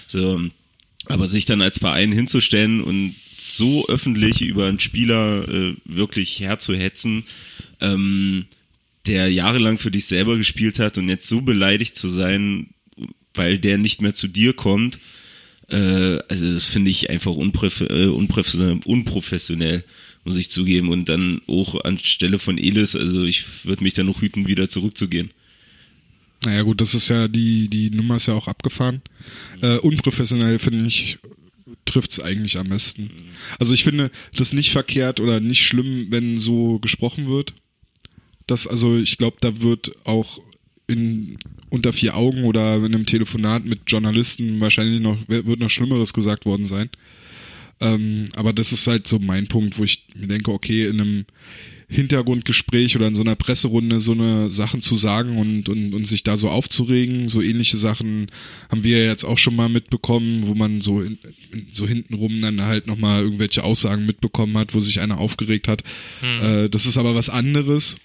So, 0.06 0.40
aber 1.06 1.26
sich 1.26 1.44
dann 1.44 1.62
als 1.62 1.78
Verein 1.78 2.12
hinzustellen 2.12 2.80
und 2.80 3.14
so 3.36 3.86
öffentlich 3.88 4.42
über 4.42 4.66
einen 4.66 4.80
Spieler 4.80 5.48
äh, 5.48 5.74
wirklich 5.84 6.40
herzuhetzen, 6.40 7.24
ähm, 7.80 8.46
der 9.06 9.30
jahrelang 9.30 9.78
für 9.78 9.90
dich 9.90 10.06
selber 10.06 10.36
gespielt 10.36 10.78
hat 10.78 10.98
und 10.98 11.08
jetzt 11.08 11.28
so 11.28 11.40
beleidigt 11.40 11.96
zu 11.96 12.08
sein, 12.08 12.70
weil 13.34 13.58
der 13.58 13.78
nicht 13.78 14.02
mehr 14.02 14.14
zu 14.14 14.28
dir 14.28 14.52
kommt, 14.52 14.98
äh, 15.70 16.18
also 16.28 16.52
das 16.52 16.66
finde 16.66 16.90
ich 16.90 17.10
einfach 17.10 17.32
unprof 17.32 17.80
äh, 17.80 18.06
unprofessionell, 18.06 18.80
unprofessionell, 18.84 19.84
muss 20.24 20.36
ich 20.36 20.50
zugeben. 20.50 20.88
Und 20.88 21.08
dann 21.08 21.40
auch 21.46 21.82
anstelle 21.84 22.38
von 22.38 22.58
Elis, 22.58 22.96
also 22.96 23.24
ich 23.24 23.64
würde 23.64 23.84
mich 23.84 23.94
dann 23.94 24.06
noch 24.06 24.20
hüten, 24.20 24.48
wieder 24.48 24.68
zurückzugehen. 24.68 25.30
Naja 26.44 26.62
gut, 26.62 26.80
das 26.80 26.94
ist 26.94 27.08
ja, 27.08 27.28
die, 27.28 27.68
die 27.68 27.90
Nummer 27.90 28.16
ist 28.16 28.26
ja 28.26 28.34
auch 28.34 28.48
abgefahren. 28.48 29.02
Äh, 29.60 29.76
unprofessionell 29.76 30.58
finde 30.58 30.86
ich, 30.86 31.18
trifft's 31.84 32.18
eigentlich 32.18 32.56
am 32.58 32.68
besten. 32.68 33.10
Also 33.58 33.74
ich 33.74 33.84
finde 33.84 34.10
das 34.34 34.52
nicht 34.52 34.70
verkehrt 34.70 35.20
oder 35.20 35.40
nicht 35.40 35.62
schlimm, 35.62 36.06
wenn 36.10 36.38
so 36.38 36.78
gesprochen 36.78 37.28
wird. 37.28 37.54
Das, 38.50 38.66
also 38.66 38.96
ich 38.96 39.16
glaube, 39.16 39.36
da 39.40 39.60
wird 39.60 39.92
auch 40.04 40.40
in 40.88 41.38
unter 41.68 41.92
vier 41.92 42.16
Augen 42.16 42.42
oder 42.42 42.76
in 42.76 42.86
einem 42.86 43.06
Telefonat 43.06 43.64
mit 43.64 43.82
Journalisten 43.86 44.60
wahrscheinlich 44.60 45.00
noch, 45.00 45.16
wird 45.28 45.60
noch 45.60 45.70
Schlimmeres 45.70 46.12
gesagt 46.12 46.46
worden 46.46 46.64
sein. 46.64 46.90
Ähm, 47.80 48.24
aber 48.34 48.52
das 48.52 48.72
ist 48.72 48.88
halt 48.88 49.06
so 49.06 49.20
mein 49.20 49.46
Punkt, 49.46 49.78
wo 49.78 49.84
ich 49.84 50.04
mir 50.16 50.26
denke, 50.26 50.50
okay, 50.50 50.86
in 50.86 51.00
einem 51.00 51.24
Hintergrundgespräch 51.88 52.96
oder 52.96 53.06
in 53.06 53.14
so 53.14 53.22
einer 53.22 53.36
Presserunde 53.36 54.00
so 54.00 54.12
eine 54.12 54.50
Sachen 54.50 54.80
zu 54.80 54.96
sagen 54.96 55.38
und, 55.38 55.68
und, 55.68 55.94
und 55.94 56.04
sich 56.04 56.24
da 56.24 56.36
so 56.36 56.48
aufzuregen, 56.48 57.28
so 57.28 57.40
ähnliche 57.40 57.76
Sachen 57.76 58.32
haben 58.68 58.82
wir 58.82 59.04
jetzt 59.04 59.24
auch 59.24 59.38
schon 59.38 59.56
mal 59.56 59.68
mitbekommen, 59.68 60.46
wo 60.46 60.54
man 60.54 60.80
so 60.80 61.00
in, 61.00 61.18
so 61.70 61.86
hintenrum 61.86 62.40
dann 62.40 62.62
halt 62.62 62.88
nochmal 62.88 63.22
irgendwelche 63.22 63.62
Aussagen 63.62 64.06
mitbekommen 64.06 64.58
hat, 64.58 64.74
wo 64.74 64.80
sich 64.80 65.00
einer 65.00 65.18
aufgeregt 65.18 65.68
hat. 65.68 65.82
Äh, 66.42 66.68
das 66.68 66.86
ist 66.86 66.98
aber 66.98 67.14
was 67.14 67.30
anderes 67.30 67.96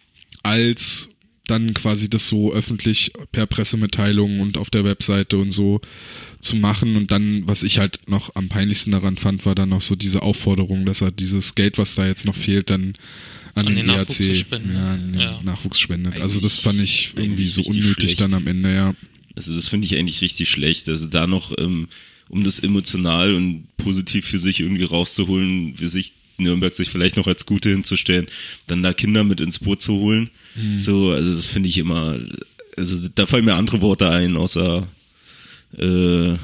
als 0.45 1.09
dann 1.47 1.73
quasi 1.75 2.09
das 2.09 2.27
so 2.27 2.53
öffentlich 2.53 3.11
per 3.31 3.45
Pressemitteilung 3.45 4.39
und 4.39 4.57
auf 4.57 4.69
der 4.71 4.83
Webseite 4.83 5.37
und 5.37 5.51
so 5.51 5.79
zu 6.39 6.55
machen 6.55 6.95
und 6.95 7.11
dann, 7.11 7.47
was 7.47 7.61
ich 7.61 7.77
halt 7.77 7.99
noch 8.07 8.35
am 8.35 8.47
peinlichsten 8.49 8.91
daran 8.91 9.17
fand, 9.17 9.45
war 9.45 9.53
dann 9.53 9.69
noch 9.69 9.81
so 9.81 9.95
diese 9.95 10.23
Aufforderung, 10.23 10.85
dass 10.85 11.01
er 11.01 11.11
dieses 11.11 11.53
Geld, 11.53 11.77
was 11.77 11.93
da 11.95 12.07
jetzt 12.07 12.25
noch 12.25 12.35
fehlt, 12.35 12.71
dann 12.71 12.93
an, 13.53 13.67
An 13.67 13.75
den, 13.75 13.75
den 13.75 13.85
Nachwuchs 13.85 14.19
ERC 14.19 14.51
ja, 14.51 14.87
an 14.91 15.11
den 15.11 15.21
Ja. 15.21 15.39
Nachwuchs 15.43 15.79
spendet. 15.79 16.15
Also 16.19 16.39
Eigentlich- 16.39 16.41
das 16.41 16.57
fand 16.57 16.79
ich 16.81 17.13
irgendwie 17.15 17.47
so 17.47 17.61
unnötig 17.61 17.93
schlecht. 17.95 18.21
dann 18.21 18.33
am 18.33 18.47
Ende, 18.47 18.73
ja. 18.73 18.95
Also 19.35 19.53
das 19.53 19.67
finde 19.67 19.85
ich 19.85 19.95
eigentlich 19.95 20.21
richtig 20.21 20.49
schlecht. 20.49 20.89
Also 20.89 21.05
da 21.05 21.27
noch, 21.27 21.53
ähm, 21.59 21.87
um 22.29 22.43
das 22.43 22.57
emotional 22.59 23.35
und 23.35 23.67
positiv 23.77 24.25
für 24.25 24.39
sich 24.39 24.61
irgendwie 24.61 24.83
rauszuholen, 24.83 25.79
wie 25.79 25.85
sich 25.85 26.13
Nürnberg 26.37 26.73
sich 26.73 26.89
vielleicht 26.89 27.17
noch 27.17 27.27
als 27.27 27.45
Gute 27.45 27.69
hinzustellen, 27.69 28.27
dann 28.67 28.83
da 28.83 28.93
Kinder 28.93 29.23
mit 29.23 29.41
ins 29.41 29.59
Boot 29.59 29.81
zu 29.81 29.93
holen. 29.93 30.29
So, 30.77 31.11
also 31.11 31.33
das 31.33 31.45
finde 31.45 31.69
ich 31.69 31.77
immer, 31.77 32.19
also 32.77 33.07
da 33.13 33.25
fallen 33.25 33.45
mir 33.45 33.55
andere 33.55 33.81
Worte 33.81 34.09
ein, 34.09 34.37
außer, 34.37 34.87
äh, 35.77 36.35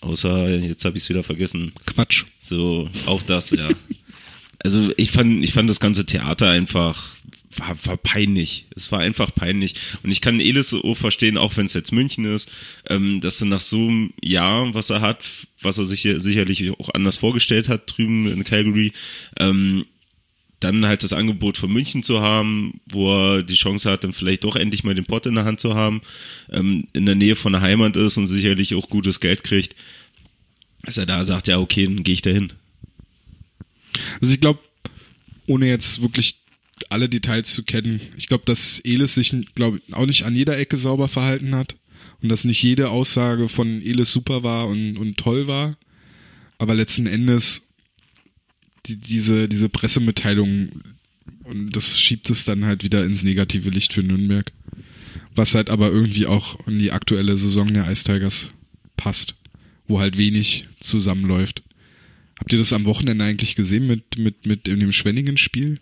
außer, 0.00 0.48
jetzt 0.58 0.84
habe 0.84 0.96
ich 0.96 1.04
es 1.04 1.08
wieder 1.08 1.22
vergessen. 1.22 1.72
Quatsch. 1.86 2.24
So, 2.38 2.90
auch 3.06 3.22
das, 3.22 3.50
ja. 3.50 3.68
Also 4.64 4.92
ich 4.96 5.10
fand, 5.10 5.42
ich 5.42 5.52
fand 5.52 5.68
das 5.68 5.80
ganze 5.80 6.06
Theater 6.06 6.48
einfach 6.48 7.10
war, 7.56 7.76
war 7.84 7.96
peinlich. 7.96 8.66
Es 8.74 8.92
war 8.92 9.00
einfach 9.00 9.34
peinlich. 9.34 9.74
Und 10.02 10.10
ich 10.10 10.20
kann 10.20 10.40
Elis 10.40 10.70
so 10.70 10.94
verstehen, 10.94 11.36
auch 11.36 11.56
wenn 11.56 11.66
es 11.66 11.74
jetzt 11.74 11.92
München 11.92 12.24
ist, 12.24 12.50
ähm, 12.88 13.20
dass 13.20 13.40
er 13.40 13.46
nach 13.46 13.60
so 13.60 13.88
einem 13.88 14.12
Jahr, 14.22 14.72
was 14.74 14.90
er 14.90 15.00
hat, 15.00 15.24
was 15.60 15.78
er 15.78 15.84
sich 15.84 16.00
hier 16.02 16.20
sicherlich 16.20 16.70
auch 16.78 16.90
anders 16.94 17.16
vorgestellt 17.16 17.68
hat 17.68 17.96
drüben 17.96 18.26
in 18.26 18.44
Calgary, 18.44 18.92
ähm, 19.38 19.84
dann 20.60 20.86
halt 20.86 21.02
das 21.02 21.12
Angebot 21.12 21.56
von 21.56 21.72
München 21.72 22.02
zu 22.02 22.20
haben, 22.20 22.80
wo 22.86 23.12
er 23.12 23.42
die 23.42 23.54
Chance 23.54 23.90
hat, 23.90 24.04
dann 24.04 24.12
vielleicht 24.12 24.44
doch 24.44 24.54
endlich 24.54 24.84
mal 24.84 24.94
den 24.94 25.04
Pott 25.04 25.26
in 25.26 25.34
der 25.34 25.44
Hand 25.44 25.60
zu 25.60 25.74
haben, 25.74 26.02
ähm, 26.50 26.86
in 26.92 27.04
der 27.04 27.16
Nähe 27.16 27.36
von 27.36 27.52
der 27.52 27.62
Heimat 27.62 27.96
ist 27.96 28.16
und 28.16 28.26
sicherlich 28.26 28.74
auch 28.74 28.88
gutes 28.88 29.20
Geld 29.20 29.42
kriegt, 29.42 29.74
dass 30.82 30.98
er 30.98 31.06
da 31.06 31.24
sagt, 31.24 31.48
ja 31.48 31.58
okay, 31.58 31.86
dann 31.86 32.04
gehe 32.04 32.14
ich 32.14 32.22
dahin. 32.22 32.52
Also 34.20 34.32
ich 34.32 34.40
glaube, 34.40 34.60
ohne 35.46 35.66
jetzt 35.66 36.00
wirklich 36.00 36.41
alle 36.90 37.08
Details 37.08 37.52
zu 37.52 37.62
kennen, 37.62 38.00
ich 38.16 38.26
glaube, 38.26 38.44
dass 38.46 38.80
Elis 38.80 39.14
sich, 39.14 39.34
glaube 39.54 39.80
auch 39.92 40.06
nicht 40.06 40.24
an 40.24 40.34
jeder 40.34 40.58
Ecke 40.58 40.76
sauber 40.76 41.08
verhalten 41.08 41.54
hat 41.54 41.76
und 42.20 42.28
dass 42.28 42.44
nicht 42.44 42.62
jede 42.62 42.90
Aussage 42.90 43.48
von 43.48 43.82
Elis 43.82 44.12
super 44.12 44.42
war 44.42 44.68
und, 44.68 44.96
und 44.96 45.16
toll 45.16 45.46
war. 45.46 45.76
Aber 46.58 46.74
letzten 46.74 47.06
Endes 47.06 47.62
die, 48.86 48.96
diese, 48.96 49.48
diese 49.48 49.68
Pressemitteilung 49.68 50.70
und 51.44 51.74
das 51.76 52.00
schiebt 52.00 52.30
es 52.30 52.44
dann 52.44 52.64
halt 52.64 52.84
wieder 52.84 53.04
ins 53.04 53.22
negative 53.22 53.70
Licht 53.70 53.92
für 53.92 54.02
Nürnberg. 54.02 54.52
Was 55.34 55.54
halt 55.54 55.70
aber 55.70 55.90
irgendwie 55.90 56.26
auch 56.26 56.66
in 56.66 56.78
die 56.78 56.92
aktuelle 56.92 57.36
Saison 57.36 57.72
der 57.72 57.90
Ice 57.90 58.04
Tigers 58.04 58.50
passt, 58.96 59.34
wo 59.88 60.00
halt 60.00 60.16
wenig 60.16 60.68
zusammenläuft. 60.80 61.62
Habt 62.38 62.52
ihr 62.52 62.58
das 62.58 62.72
am 62.72 62.84
Wochenende 62.84 63.24
eigentlich 63.24 63.54
gesehen 63.54 63.86
mit, 63.86 64.18
mit, 64.18 64.46
mit 64.46 64.68
in 64.68 64.80
dem 64.80 64.92
Schwenningen-Spiel? 64.92 65.78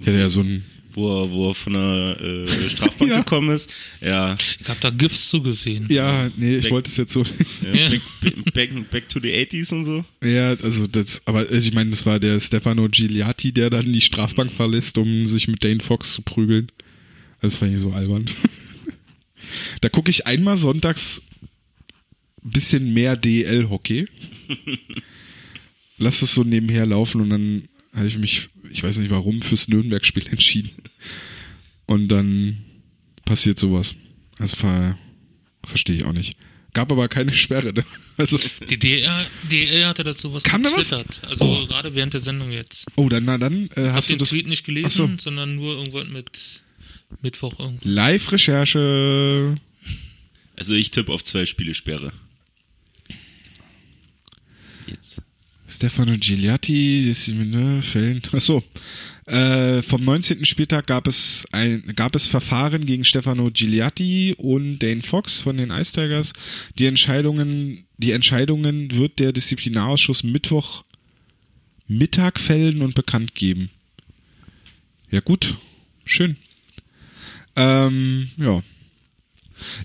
Ich 0.00 0.06
hatte 0.06 0.18
ja 0.18 0.28
so 0.28 0.40
ein, 0.40 0.64
wo 0.92 1.08
er, 1.24 1.30
wo 1.30 1.48
er 1.50 1.54
von 1.54 1.72
der 1.72 2.20
äh, 2.20 2.68
Strafbank 2.70 3.10
Ja. 3.10 3.18
gekommen 3.18 3.50
ist. 3.54 3.70
Ja, 4.00 4.36
Ich 4.60 4.68
habe 4.68 4.78
da 4.80 4.90
GIFs 4.90 5.28
zugesehen. 5.28 5.86
ja, 5.90 6.30
nee, 6.36 6.56
ich 6.56 6.64
Back- 6.64 6.72
wollte 6.72 6.90
es 6.90 6.96
jetzt 6.96 7.12
so, 7.12 7.22
ja. 7.22 7.88
Back, 8.20 8.52
back, 8.54 8.90
back 8.90 9.08
to 9.08 9.20
the 9.20 9.28
80s 9.30 9.72
und 9.72 9.84
so. 9.84 10.04
ja, 10.22 10.54
also 10.54 10.86
das, 10.86 11.22
aber 11.26 11.40
also 11.40 11.56
ich 11.68 11.72
meine, 11.74 11.90
das 11.90 12.06
war 12.06 12.20
der 12.20 12.38
Stefano 12.40 12.88
Gigliati, 12.88 13.52
der 13.52 13.70
dann 13.70 13.92
die 13.92 14.00
Strafbank 14.00 14.52
verlässt, 14.52 14.98
um 14.98 15.26
sich 15.26 15.48
mit 15.48 15.62
Dane 15.64 15.80
Fox 15.80 16.12
zu 16.12 16.22
prügeln. 16.22 16.70
Das 17.40 17.56
fand 17.56 17.72
ich 17.74 17.80
so 17.80 17.92
albern. 17.92 18.26
Da 19.82 19.90
gucke 19.90 20.08
ich 20.10 20.26
einmal 20.26 20.56
sonntags 20.56 21.20
ein 22.42 22.50
bisschen 22.50 22.94
mehr 22.94 23.14
DL-Hockey. 23.14 24.06
Lass 25.98 26.22
es 26.22 26.34
so 26.34 26.42
nebenher 26.44 26.86
laufen 26.86 27.20
und 27.20 27.30
dann 27.30 27.68
habe 27.94 28.06
ich 28.06 28.18
mich, 28.18 28.48
ich 28.74 28.82
weiß 28.82 28.98
nicht 28.98 29.10
warum, 29.10 29.40
fürs 29.40 29.68
Nürnberg-Spiel 29.68 30.26
entschieden. 30.30 30.70
Und 31.86 32.08
dann 32.08 32.58
passiert 33.24 33.58
sowas. 33.58 33.94
Das 34.38 34.54
ver 34.54 34.98
verstehe 35.64 35.96
ich 35.96 36.04
auch 36.04 36.12
nicht. 36.12 36.36
Gab 36.74 36.90
aber 36.92 37.08
keine 37.08 37.32
Sperre. 37.32 37.72
Ne? 37.72 37.84
Also, 38.16 38.38
Die 38.70 38.78
DR, 38.78 39.26
DL 39.50 39.86
hatte 39.86 40.04
dazu 40.04 40.32
was 40.32 40.44
Kam 40.44 40.62
da 40.62 40.70
was? 40.76 40.90
getwittert. 40.90 41.20
Also 41.28 41.44
Oh. 41.44 41.66
gerade 41.66 41.96
während 41.96 42.14
der 42.14 42.20
Sendung 42.20 42.52
jetzt. 42.52 42.86
oh, 42.94 43.08
dann, 43.08 43.24
na 43.24 43.38
dann, 43.38 43.68
äh, 43.74 43.90
Hast 43.90 44.08
du 44.08 44.12
den 44.14 44.18
das 44.20 44.30
Tweet 44.30 44.46
nicht 44.46 44.64
gelesen, 44.64 44.90
so. 45.18 45.22
sondern 45.24 45.56
nur 45.56 45.74
irgendwann 45.74 46.12
mit 46.12 46.62
Mittwoch 47.22 47.58
irgendwo. 47.58 47.88
Live-Recherche. 47.88 49.56
Also 50.56 50.74
ich 50.74 50.92
tippe 50.92 51.12
auf 51.12 51.24
zwei 51.24 51.44
Spiele 51.44 51.74
Sperre. 51.74 52.12
Jetzt. 54.86 55.20
Stefano 55.74 56.12
mit, 56.12 57.48
ne, 57.50 57.82
Fällen. 57.82 58.22
Achso. 58.32 58.62
Äh, 59.26 59.82
vom 59.82 60.02
19. 60.02 60.44
Spieltag 60.44 60.86
gab 60.86 61.06
es 61.06 61.46
ein, 61.50 61.82
gab 61.96 62.14
es 62.14 62.26
Verfahren 62.26 62.84
gegen 62.84 63.04
Stefano 63.04 63.50
Gigliati 63.50 64.34
und 64.36 64.78
Dane 64.80 65.02
Fox 65.02 65.40
von 65.40 65.56
den 65.56 65.70
Ice 65.70 65.92
Tigers. 65.92 66.32
Die 66.78 66.86
Entscheidungen, 66.86 67.86
die 67.96 68.12
Entscheidungen 68.12 68.94
wird 68.94 69.18
der 69.18 69.32
Disziplinarausschuss 69.32 70.22
Mittwoch 70.22 70.84
Mittag 71.88 72.38
fällen 72.38 72.82
und 72.82 72.94
bekannt 72.94 73.34
geben. 73.34 73.70
Ja 75.10 75.20
gut, 75.20 75.56
schön. 76.04 76.36
Ähm, 77.56 78.28
ja. 78.36 78.62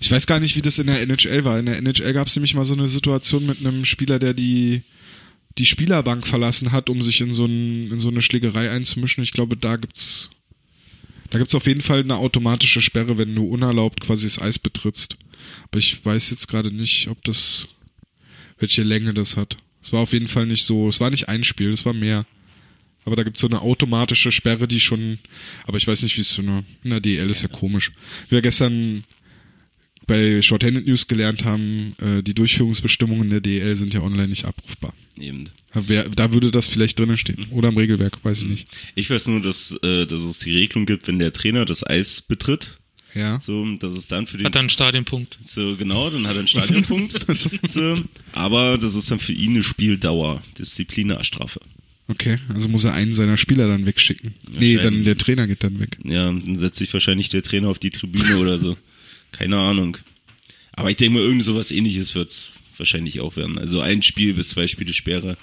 Ich 0.00 0.10
weiß 0.10 0.26
gar 0.26 0.40
nicht, 0.40 0.56
wie 0.56 0.62
das 0.62 0.78
in 0.78 0.86
der 0.86 1.00
NHL 1.00 1.44
war. 1.44 1.58
In 1.58 1.66
der 1.66 1.78
NHL 1.78 2.12
gab 2.12 2.26
es 2.26 2.36
nämlich 2.36 2.54
mal 2.54 2.64
so 2.64 2.74
eine 2.74 2.88
Situation 2.88 3.46
mit 3.46 3.60
einem 3.60 3.84
Spieler, 3.84 4.18
der 4.18 4.34
die 4.34 4.82
die 5.58 5.66
Spielerbank 5.66 6.26
verlassen 6.26 6.72
hat, 6.72 6.90
um 6.90 7.02
sich 7.02 7.20
in 7.20 7.32
so, 7.32 7.44
ein, 7.44 7.90
in 7.90 7.98
so 7.98 8.08
eine 8.08 8.22
Schlägerei 8.22 8.70
einzumischen. 8.70 9.22
Ich 9.22 9.32
glaube, 9.32 9.56
da 9.56 9.76
gibt's 9.76 10.30
da 11.30 11.38
gibt's 11.38 11.54
auf 11.54 11.66
jeden 11.66 11.80
Fall 11.80 12.00
eine 12.00 12.16
automatische 12.16 12.80
Sperre, 12.80 13.16
wenn 13.16 13.34
du 13.34 13.44
unerlaubt 13.46 14.00
quasi 14.00 14.26
das 14.26 14.40
Eis 14.40 14.58
betrittst. 14.58 15.16
Aber 15.70 15.78
ich 15.78 16.04
weiß 16.04 16.30
jetzt 16.30 16.48
gerade 16.48 16.72
nicht, 16.72 17.08
ob 17.08 17.22
das 17.24 17.68
welche 18.58 18.82
Länge 18.82 19.14
das 19.14 19.36
hat. 19.36 19.56
Es 19.82 19.92
war 19.92 20.00
auf 20.00 20.12
jeden 20.12 20.28
Fall 20.28 20.46
nicht 20.46 20.64
so, 20.64 20.88
es 20.88 21.00
war 21.00 21.10
nicht 21.10 21.28
ein 21.28 21.44
Spiel, 21.44 21.72
es 21.72 21.86
war 21.86 21.94
mehr. 21.94 22.26
Aber 23.04 23.16
da 23.16 23.22
gibt's 23.22 23.40
so 23.40 23.46
eine 23.46 23.62
automatische 23.62 24.30
Sperre, 24.32 24.68
die 24.68 24.80
schon, 24.80 25.18
aber 25.66 25.78
ich 25.78 25.86
weiß 25.86 26.02
nicht, 26.02 26.16
wie 26.16 26.20
es 26.20 26.34
so 26.34 26.42
eine, 26.42 26.64
in 26.84 26.90
der 26.90 27.00
DL 27.00 27.30
ist 27.30 27.42
ja 27.42 27.48
komisch. 27.48 27.92
Wir 28.28 28.42
gestern 28.42 29.04
bei 30.10 30.42
Shorthanded 30.42 30.86
News 30.86 31.06
gelernt 31.06 31.44
haben, 31.44 31.94
äh, 32.02 32.22
die 32.22 32.34
Durchführungsbestimmungen 32.34 33.30
der 33.30 33.40
DL 33.40 33.76
sind 33.76 33.94
ja 33.94 34.02
online 34.02 34.26
nicht 34.28 34.44
abrufbar. 34.44 34.92
Eben. 35.16 35.50
Da, 35.72 35.88
wär, 35.88 36.08
da 36.08 36.32
würde 36.32 36.50
das 36.50 36.66
vielleicht 36.66 36.98
drinnen 36.98 37.16
stehen. 37.16 37.46
Oder 37.52 37.68
im 37.68 37.76
Regelwerk, 37.76 38.18
weiß 38.24 38.42
ich 38.42 38.48
nicht. 38.48 38.66
Ich 38.96 39.08
weiß 39.08 39.28
nur, 39.28 39.40
dass, 39.40 39.78
äh, 39.84 40.06
dass 40.06 40.22
es 40.22 40.40
die 40.40 40.56
Regelung 40.56 40.84
gibt, 40.84 41.06
wenn 41.06 41.20
der 41.20 41.32
Trainer 41.32 41.64
das 41.64 41.86
Eis 41.86 42.22
betritt, 42.22 42.76
Ja. 43.14 43.40
so, 43.40 43.64
dass 43.76 43.92
es 43.92 44.08
dann 44.08 44.26
für 44.26 44.36
den 44.36 44.46
Hat 44.46 44.56
dann 44.56 44.62
einen 44.62 44.68
Stadionpunkt. 44.70 45.38
so 45.44 45.76
genau, 45.76 46.10
dann 46.10 46.26
hat 46.26 46.34
er 46.34 46.40
einen 46.40 46.48
Stadionpunkt. 46.48 47.24
so, 47.68 47.96
aber 48.32 48.78
das 48.78 48.96
ist 48.96 49.12
dann 49.12 49.20
für 49.20 49.32
ihn 49.32 49.52
eine 49.52 49.62
Spieldauer, 49.62 50.42
Disziplinarstrafe. 50.58 51.60
Okay, 52.08 52.38
also 52.48 52.68
muss 52.68 52.82
er 52.82 52.94
einen 52.94 53.12
seiner 53.12 53.36
Spieler 53.36 53.68
dann 53.68 53.86
wegschicken. 53.86 54.34
Nee, 54.58 54.74
dann 54.76 55.04
der 55.04 55.16
Trainer 55.16 55.46
geht 55.46 55.62
dann 55.62 55.78
weg. 55.78 55.98
Ja, 56.02 56.24
dann 56.24 56.58
setzt 56.58 56.78
sich 56.78 56.92
wahrscheinlich 56.92 57.28
der 57.28 57.42
Trainer 57.42 57.68
auf 57.68 57.78
die 57.78 57.90
Tribüne 57.90 58.38
oder 58.38 58.58
so. 58.58 58.76
Keine 59.32 59.58
Ahnung. 59.58 59.96
Aber 60.72 60.90
ich 60.90 60.96
denke 60.96 61.18
mal, 61.18 61.22
irgend 61.22 61.42
sowas 61.42 61.70
ähnliches 61.70 62.14
wird's 62.14 62.52
wahrscheinlich 62.76 63.20
auch 63.20 63.36
werden. 63.36 63.58
Also 63.58 63.80
ein 63.80 64.02
Spiel 64.02 64.34
bis 64.34 64.48
zwei 64.48 64.66
Spiele 64.66 64.92
Sperre 64.92 65.36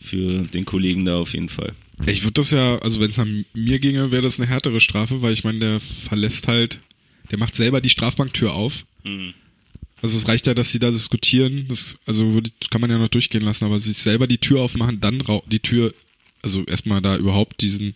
für 0.00 0.42
den 0.42 0.64
Kollegen 0.64 1.04
da 1.04 1.18
auf 1.18 1.34
jeden 1.34 1.48
Fall. 1.48 1.74
Ich 2.06 2.22
würde 2.22 2.34
das 2.34 2.52
ja, 2.52 2.78
also 2.78 3.00
wenn 3.00 3.10
es 3.10 3.16
nach 3.16 3.26
mir 3.54 3.78
ginge, 3.80 4.10
wäre 4.10 4.22
das 4.22 4.38
eine 4.38 4.48
härtere 4.48 4.80
Strafe, 4.80 5.20
weil 5.20 5.32
ich 5.32 5.44
meine, 5.44 5.58
der 5.58 5.80
verlässt 5.80 6.46
halt, 6.48 6.78
der 7.30 7.38
macht 7.38 7.54
selber 7.56 7.80
die 7.80 7.90
Strafbanktür 7.90 8.54
auf. 8.54 8.86
Also 10.00 10.16
es 10.16 10.28
reicht 10.28 10.46
ja, 10.46 10.54
dass 10.54 10.70
sie 10.70 10.78
da 10.78 10.90
diskutieren, 10.90 11.66
das, 11.68 11.98
also 12.06 12.40
kann 12.70 12.80
man 12.80 12.90
ja 12.90 12.98
noch 12.98 13.08
durchgehen 13.08 13.42
lassen, 13.42 13.64
aber 13.64 13.78
sich 13.80 13.98
selber 13.98 14.28
die 14.28 14.38
Tür 14.38 14.60
aufmachen, 14.60 15.00
dann 15.00 15.22
die 15.50 15.60
Tür, 15.60 15.92
also 16.40 16.64
erstmal 16.64 17.02
da 17.02 17.16
überhaupt 17.16 17.60
diesen 17.60 17.94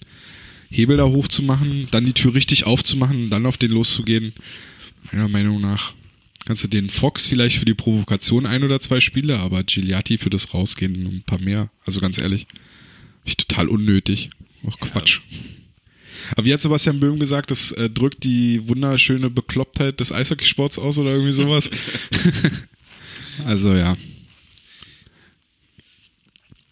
Hebel 0.69 0.97
da 0.97 1.05
hochzumachen, 1.05 1.87
dann 1.93 2.05
die 2.05 2.13
Tür 2.13 2.35
richtig 2.35 2.65
aufzumachen 2.65 3.25
und 3.25 3.31
dann 3.31 3.47
auf 3.47 3.57
den 3.57 3.71
loszugehen, 3.71 4.33
meiner 5.13 5.29
Meinung 5.29 5.61
nach 5.61 5.95
kannst 6.45 6.65
du 6.65 6.69
den 6.69 6.91
Fox 6.91 7.27
vielleicht 7.27 7.59
für 7.59 7.65
die 7.65 7.75
Provokation 7.75 8.47
ein 8.47 8.65
oder 8.65 8.81
zwei 8.81 9.01
Spiele, 9.01 9.39
aber 9.39 9.63
Gigliati 9.63 10.19
für 10.19 10.31
das 10.31 10.53
Rausgehen 10.55 11.07
ein 11.07 11.23
paar 11.23 11.41
mehr. 11.41 11.71
Also 11.87 12.01
ganz 12.01 12.19
ehrlich, 12.19 12.47
ich 13.25 13.37
total 13.37 13.69
unnötig. 13.69 14.31
Ach 14.69 14.79
Quatsch. 14.81 15.21
Aber 16.33 16.45
wie 16.45 16.53
hat 16.53 16.63
Sebastian 16.63 17.01
Böhm 17.01 17.19
gesagt, 17.19 17.51
das 17.51 17.73
äh, 17.73 17.91
drückt 17.91 18.25
die 18.25 18.67
wunderschöne 18.69 19.29
Beklopptheit 19.31 20.01
des 20.01 20.13
Eishockeysports 20.13 20.79
aus 20.79 20.99
oder 20.99 21.11
irgendwie 21.11 21.33
sowas? 21.33 21.71
also 23.45 23.75
ja. 23.75 23.97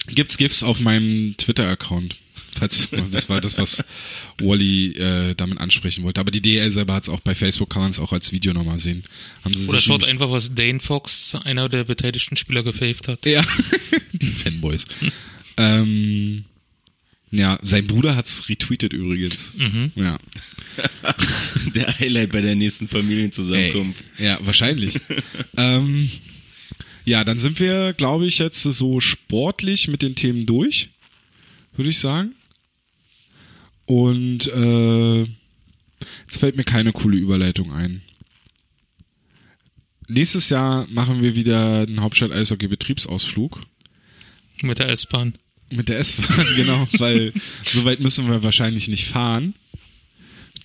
Gibt's 0.07 0.39
GIFs 0.39 0.63
auf 0.63 0.81
meinem 0.81 1.37
Twitter-Account. 1.37 2.17
Falls, 2.59 2.89
das 3.11 3.29
war 3.29 3.41
das, 3.41 3.59
was 3.59 3.85
Wally 4.41 4.93
äh, 4.93 5.35
damit 5.35 5.59
ansprechen 5.59 6.05
wollte. 6.05 6.21
Aber 6.21 6.31
die 6.31 6.41
DL 6.41 6.71
selber 6.71 6.95
hat 6.95 7.05
es 7.05 7.09
auch 7.09 7.21
bei 7.21 7.35
Facebook, 7.35 7.71
kann 7.71 7.83
man 7.83 7.91
es 7.91 7.99
auch 7.99 8.13
als 8.13 8.33
Video 8.33 8.53
nochmal 8.53 8.79
sehen. 8.79 9.05
Haben 9.45 9.55
sie 9.55 9.69
Oder 9.69 9.81
schaut 9.81 10.05
einfach, 10.05 10.31
was 10.31 10.55
Dane 10.55 10.81
Fox, 10.81 11.35
einer 11.45 11.69
der 11.69 11.85
beteiligten 11.85 12.37
Spieler, 12.37 12.63
gefaved 12.63 13.09
hat. 13.09 13.25
Ja, 13.27 13.45
die 14.13 14.27
Fanboys. 14.27 14.85
ähm, 15.57 16.45
ja, 17.33 17.59
sein 17.63 17.87
Bruder 17.87 18.17
hat's 18.17 18.49
retweetet 18.49 18.93
übrigens. 18.93 19.53
Ja. 19.95 20.19
Der 21.75 21.99
Highlight 21.99 22.33
bei 22.33 22.41
der 22.41 22.57
nächsten 22.57 22.89
Familienzusammenkunft. 22.89 24.05
Ey, 24.19 24.27
ja, 24.27 24.39
wahrscheinlich. 24.43 24.99
ähm, 25.57 26.11
ja, 27.05 27.25
dann 27.25 27.39
sind 27.39 27.61
wir, 27.61 27.93
glaube 27.93 28.27
ich, 28.27 28.39
jetzt 28.39 28.63
so 28.63 29.01
sportlich 29.01 29.89
mit 29.89 30.03
den 30.03 30.15
Themen 30.15 30.47
durch, 30.47 30.91
würde 31.77 31.91
ich 31.91 31.99
sagen. 31.99 32.35
Und 33.91 34.47
äh, 34.47 35.23
jetzt 35.23 36.39
fällt 36.39 36.57
mir 36.57 36.63
keine 36.63 36.93
coole 36.93 37.17
Überleitung 37.17 37.73
ein. 37.73 38.03
Nächstes 40.07 40.49
Jahr 40.49 40.87
machen 40.87 41.23
wir 41.23 41.35
wieder 41.35 41.81
einen 41.81 42.01
Hauptstadt-Eishockey-Betriebsausflug. 42.01 43.63
Mit 44.63 44.79
der 44.79 44.91
S-Bahn. 44.91 45.35
Mit 45.71 45.89
der 45.89 45.99
S-Bahn, 45.99 46.47
genau, 46.57 46.87
weil 46.99 47.33
so 47.65 47.85
weit 47.85 47.99
müssen 47.99 48.29
wir 48.29 48.45
wahrscheinlich 48.45 48.87
nicht 48.87 49.09
fahren. 49.09 49.55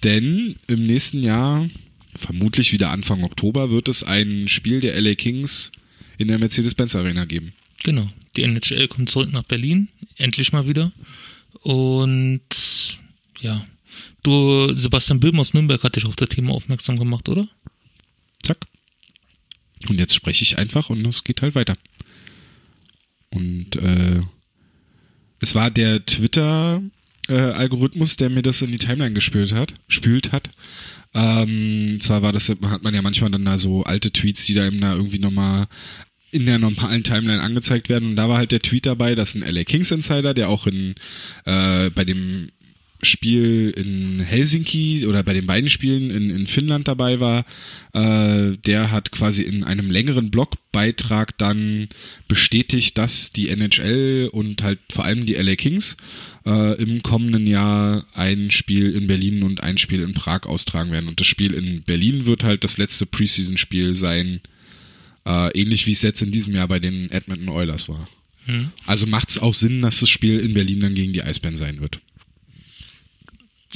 Denn 0.03 0.57
im 0.67 0.83
nächsten 0.83 1.23
Jahr, 1.23 1.67
vermutlich 2.15 2.73
wieder 2.73 2.91
Anfang 2.91 3.23
Oktober, 3.23 3.71
wird 3.71 3.89
es 3.89 4.03
ein 4.03 4.47
Spiel 4.49 4.81
der 4.81 5.01
LA 5.01 5.15
Kings 5.15 5.71
in 6.19 6.27
der 6.27 6.37
Mercedes-Benz 6.37 6.95
Arena 6.95 7.25
geben. 7.25 7.53
Genau. 7.83 8.07
Die 8.37 8.43
NHL 8.43 8.87
kommt 8.87 9.09
zurück 9.09 9.31
nach 9.33 9.41
Berlin. 9.41 9.87
Endlich 10.15 10.53
mal 10.53 10.67
wieder. 10.67 10.91
Und 11.63 12.99
ja. 13.45 13.65
Du, 14.23 14.73
Sebastian 14.75 15.19
Böhm 15.19 15.39
aus 15.39 15.53
Nürnberg 15.53 15.83
hat 15.83 15.95
dich 15.95 16.05
auf 16.05 16.15
das 16.15 16.29
Thema 16.29 16.53
aufmerksam 16.53 16.97
gemacht, 16.97 17.29
oder? 17.29 17.47
Zack. 18.43 18.65
Und 19.87 19.99
jetzt 19.99 20.15
spreche 20.15 20.41
ich 20.43 20.57
einfach 20.57 20.89
und 20.89 21.05
es 21.05 21.23
geht 21.23 21.41
halt 21.41 21.55
weiter. 21.55 21.77
Und 23.29 23.75
äh, 23.75 24.21
es 25.39 25.55
war 25.55 25.69
der 25.69 26.05
Twitter-Algorithmus, 26.05 28.15
der 28.17 28.29
mir 28.29 28.41
das 28.41 28.61
in 28.61 28.71
die 28.71 28.77
Timeline 28.77 29.13
gespült 29.13 29.51
hat, 29.53 29.75
spült 29.87 30.31
hat. 30.31 30.49
Ähm, 31.13 31.99
zwar 32.01 32.21
war 32.21 32.31
das, 32.33 32.49
hat 32.49 32.83
man 32.83 32.95
ja 32.95 33.01
manchmal 33.01 33.31
dann 33.31 33.45
da 33.45 33.57
so 33.57 33.83
alte 33.83 34.11
Tweets, 34.11 34.45
die 34.45 34.53
da 34.53 34.65
eben 34.65 34.81
da 34.81 34.95
irgendwie 34.95 35.19
nochmal 35.19 35.67
in 36.31 36.45
der 36.45 36.59
normalen 36.59 37.03
Timeline 37.03 37.41
angezeigt 37.41 37.87
werden. 37.87 38.09
Und 38.09 38.17
da 38.17 38.27
war 38.27 38.37
halt 38.37 38.51
der 38.51 38.61
Tweet 38.61 38.85
dabei, 38.85 39.15
dass 39.15 39.35
ein 39.35 39.41
LA 39.41 39.63
Kings 39.63 39.91
Insider, 39.91 40.33
der 40.33 40.49
auch 40.49 40.67
in 40.67 40.95
äh, 41.45 41.89
bei 41.91 42.03
dem 42.03 42.49
Spiel 43.05 43.73
in 43.75 44.19
Helsinki 44.19 45.05
oder 45.07 45.23
bei 45.23 45.33
den 45.33 45.45
beiden 45.45 45.69
Spielen 45.69 46.11
in, 46.11 46.29
in 46.29 46.47
Finnland 46.47 46.87
dabei 46.87 47.19
war, 47.19 47.45
äh, 47.93 48.57
der 48.57 48.91
hat 48.91 49.11
quasi 49.11 49.43
in 49.43 49.63
einem 49.63 49.89
längeren 49.89 50.31
Blogbeitrag 50.31 51.37
dann 51.37 51.87
bestätigt, 52.27 52.97
dass 52.97 53.31
die 53.31 53.49
NHL 53.49 54.29
und 54.31 54.63
halt 54.63 54.79
vor 54.91 55.05
allem 55.05 55.25
die 55.25 55.35
LA 55.35 55.55
Kings 55.55 55.97
äh, 56.45 56.81
im 56.81 57.01
kommenden 57.03 57.47
Jahr 57.47 58.05
ein 58.13 58.51
Spiel 58.51 58.91
in 58.91 59.07
Berlin 59.07 59.43
und 59.43 59.63
ein 59.63 59.77
Spiel 59.77 60.01
in 60.01 60.13
Prag 60.13 60.43
austragen 60.45 60.91
werden. 60.91 61.07
Und 61.07 61.19
das 61.19 61.27
Spiel 61.27 61.53
in 61.53 61.83
Berlin 61.83 62.25
wird 62.25 62.43
halt 62.43 62.63
das 62.63 62.77
letzte 62.77 63.05
Preseason-Spiel 63.05 63.95
sein, 63.95 64.41
äh, 65.25 65.49
ähnlich 65.59 65.87
wie 65.87 65.93
es 65.93 66.01
jetzt 66.01 66.21
in 66.21 66.31
diesem 66.31 66.53
Jahr 66.55 66.67
bei 66.67 66.79
den 66.79 67.11
Edmonton 67.11 67.49
Oilers 67.49 67.89
war. 67.89 68.07
Also 68.85 69.07
macht 69.07 69.29
es 69.29 69.37
auch 69.39 69.53
Sinn, 69.53 69.81
dass 69.81 69.99
das 69.99 70.09
Spiel 70.09 70.39
in 70.39 70.53
Berlin 70.53 70.79
dann 70.79 70.93
gegen 70.93 71.13
die 71.13 71.23
Eisbären 71.23 71.57
sein 71.57 71.81
wird. 71.81 71.99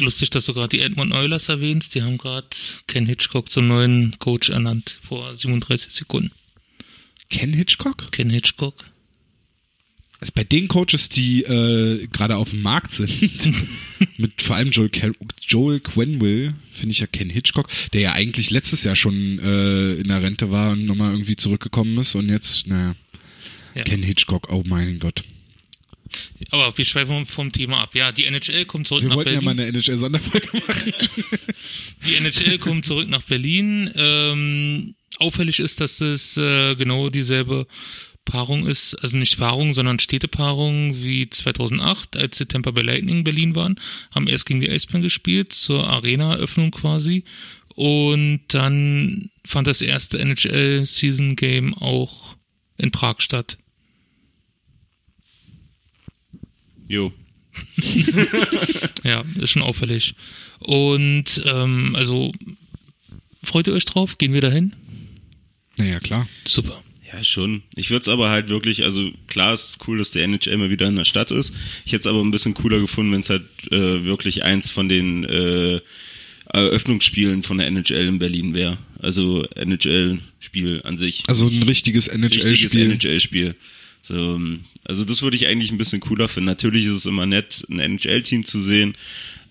Lustig, 0.01 0.29
dass 0.29 0.45
du 0.45 0.53
gerade 0.53 0.69
die 0.69 0.81
Edmund 0.81 1.13
Oilers 1.13 1.49
erwähnst. 1.49 1.95
Die 1.95 2.01
haben 2.03 2.17
gerade 2.17 2.47
Ken 2.87 3.05
Hitchcock 3.05 3.49
zum 3.49 3.67
neuen 3.67 4.17
Coach 4.19 4.49
ernannt 4.49 4.99
vor 5.01 5.35
37 5.35 5.91
Sekunden. 5.91 6.31
Ken 7.29 7.53
Hitchcock? 7.53 8.11
Ken 8.11 8.29
Hitchcock. 8.29 8.85
Also 10.21 10.33
bei 10.35 10.43
den 10.43 10.67
Coaches, 10.67 11.07
die 11.07 11.43
äh, 11.43 12.07
gerade 12.07 12.35
auf 12.35 12.49
dem 12.49 12.61
Markt 12.61 12.91
sind, 12.91 13.53
mit 14.17 14.41
vor 14.41 14.57
allem 14.57 14.71
Joel, 14.71 14.89
Ken 14.89 15.15
Joel 15.47 15.79
Quenville, 15.79 16.55
finde 16.73 16.91
ich 16.91 16.99
ja 16.99 17.07
Ken 17.07 17.29
Hitchcock, 17.29 17.69
der 17.93 18.01
ja 18.01 18.11
eigentlich 18.13 18.49
letztes 18.49 18.83
Jahr 18.83 18.97
schon 18.97 19.39
äh, 19.39 19.93
in 19.93 20.09
der 20.09 20.21
Rente 20.21 20.51
war 20.51 20.71
und 20.71 20.85
nochmal 20.85 21.11
irgendwie 21.11 21.37
zurückgekommen 21.37 21.97
ist 21.99 22.15
und 22.15 22.27
jetzt, 22.27 22.67
naja, 22.67 22.95
Ja. 23.75 23.83
Ken 23.83 24.03
Hitchcock, 24.03 24.51
oh 24.51 24.63
mein 24.65 24.99
Gott. 24.99 25.23
Aber 26.51 26.77
wir 26.77 26.85
schweifen 26.85 27.25
vom 27.25 27.51
Thema 27.51 27.81
ab. 27.81 27.95
Ja, 27.95 28.11
die 28.11 28.25
NHL 28.25 28.65
kommt 28.65 28.87
zurück 28.87 29.03
Wir 29.03 29.09
nach 29.09 29.15
wollten 29.17 29.33
ja 29.33 29.39
Berlin. 29.39 29.57
mal 29.57 29.63
eine 29.63 29.71
NHL-Sonderfolge 29.77 30.49
machen. 30.67 30.93
Die 32.05 32.15
NHL 32.15 32.57
kommt 32.59 32.85
zurück 32.85 33.09
nach 33.09 33.23
Berlin. 33.23 33.91
Ähm, 33.95 34.95
auffällig 35.19 35.59
ist, 35.59 35.81
dass 35.81 35.99
es 36.01 36.37
äh, 36.37 36.75
genau 36.75 37.09
dieselbe 37.09 37.67
Paarung 38.25 38.67
ist, 38.67 38.93
also 38.95 39.17
nicht 39.17 39.37
Paarung, 39.37 39.73
sondern 39.73 39.99
Städtepaarung 39.99 41.01
wie 41.01 41.29
2008, 41.29 42.15
als 42.15 42.37
die 42.37 42.45
Tampa 42.45 42.71
Bay 42.71 42.83
Lightning 42.83 43.17
in 43.17 43.23
Berlin 43.23 43.55
waren, 43.55 43.79
haben 44.13 44.27
erst 44.27 44.45
gegen 44.45 44.61
die 44.61 44.69
Eisbären 44.69 45.01
gespielt, 45.01 45.51
zur 45.51 45.87
Arena-Eröffnung 45.89 46.71
quasi. 46.71 47.23
Und 47.75 48.41
dann 48.49 49.31
fand 49.45 49.67
das 49.67 49.81
erste 49.81 50.19
NHL-Season-Game 50.19 51.73
auch 51.75 52.35
in 52.77 52.91
Prag 52.91 53.19
statt. 53.21 53.57
Jo. 56.89 57.13
Ja, 59.03 59.23
ist 59.39 59.51
schon 59.51 59.61
auffällig. 59.61 60.15
Und 60.59 61.41
ähm, 61.45 61.95
also 61.95 62.31
freut 63.43 63.67
ihr 63.67 63.73
euch 63.73 63.85
drauf? 63.85 64.17
Gehen 64.17 64.33
wir 64.33 64.41
dahin? 64.41 64.73
Naja, 65.77 65.99
klar. 65.99 66.27
Super. 66.45 66.83
Ja, 67.11 67.23
schon. 67.23 67.63
Ich 67.75 67.89
würde 67.89 68.01
es 68.01 68.07
aber 68.07 68.29
halt 68.29 68.49
wirklich, 68.49 68.83
also 68.83 69.09
klar, 69.27 69.53
es 69.53 69.69
ist 69.69 69.87
cool, 69.87 69.97
dass 69.97 70.11
der 70.11 70.25
NHL 70.25 70.57
mal 70.57 70.69
wieder 70.69 70.87
in 70.87 70.95
der 70.95 71.05
Stadt 71.05 71.31
ist. 71.31 71.53
Ich 71.85 71.93
hätte 71.93 72.01
es 72.01 72.07
aber 72.07 72.21
ein 72.21 72.31
bisschen 72.31 72.53
cooler 72.53 72.79
gefunden, 72.79 73.13
wenn 73.13 73.21
es 73.21 73.29
halt 73.29 73.43
äh, 73.71 74.03
wirklich 74.03 74.43
eins 74.43 74.69
von 74.69 74.89
den 74.89 75.23
äh, 75.23 75.79
Eröffnungsspielen 76.51 77.43
von 77.43 77.57
der 77.57 77.67
NHL 77.67 78.07
in 78.07 78.19
Berlin 78.19 78.53
wäre. 78.53 78.77
Also 78.99 79.45
NHL-Spiel 79.55 80.81
an 80.83 80.97
sich. 80.97 81.23
Also 81.27 81.47
ein 81.47 81.63
richtiges 81.63 82.11
richtiges 82.11 82.75
NHL-Spiel. 82.75 83.55
So, 84.09 84.15
ähm, 84.15 84.65
also 84.83 85.05
das 85.05 85.21
würde 85.21 85.37
ich 85.37 85.47
eigentlich 85.47 85.71
ein 85.71 85.77
bisschen 85.77 85.99
cooler 85.99 86.27
finden. 86.27 86.47
Natürlich 86.47 86.85
ist 86.85 86.95
es 86.95 87.05
immer 87.05 87.27
nett, 87.27 87.63
ein 87.69 87.79
NHL-Team 87.79 88.43
zu 88.43 88.59
sehen, 88.59 88.95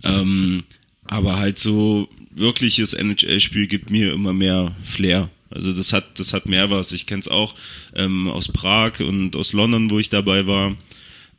ähm, 0.02 0.64
aber 1.04 1.38
halt 1.38 1.58
so 1.58 2.08
wirkliches 2.30 2.92
NHL-Spiel 2.92 3.68
gibt 3.68 3.90
mir 3.90 4.12
immer 4.12 4.32
mehr 4.32 4.76
Flair. 4.82 5.30
Also 5.50 5.72
das 5.72 5.92
hat, 5.92 6.18
das 6.18 6.34
hat 6.34 6.46
mehr 6.46 6.70
was. 6.70 6.92
Ich 6.92 7.06
kenne 7.06 7.20
es 7.20 7.28
auch 7.28 7.54
ähm, 7.94 8.26
aus 8.28 8.48
Prag 8.48 9.00
und 9.00 9.36
aus 9.36 9.52
London, 9.52 9.90
wo 9.90 9.98
ich 10.00 10.10
dabei 10.10 10.46
war. 10.46 10.76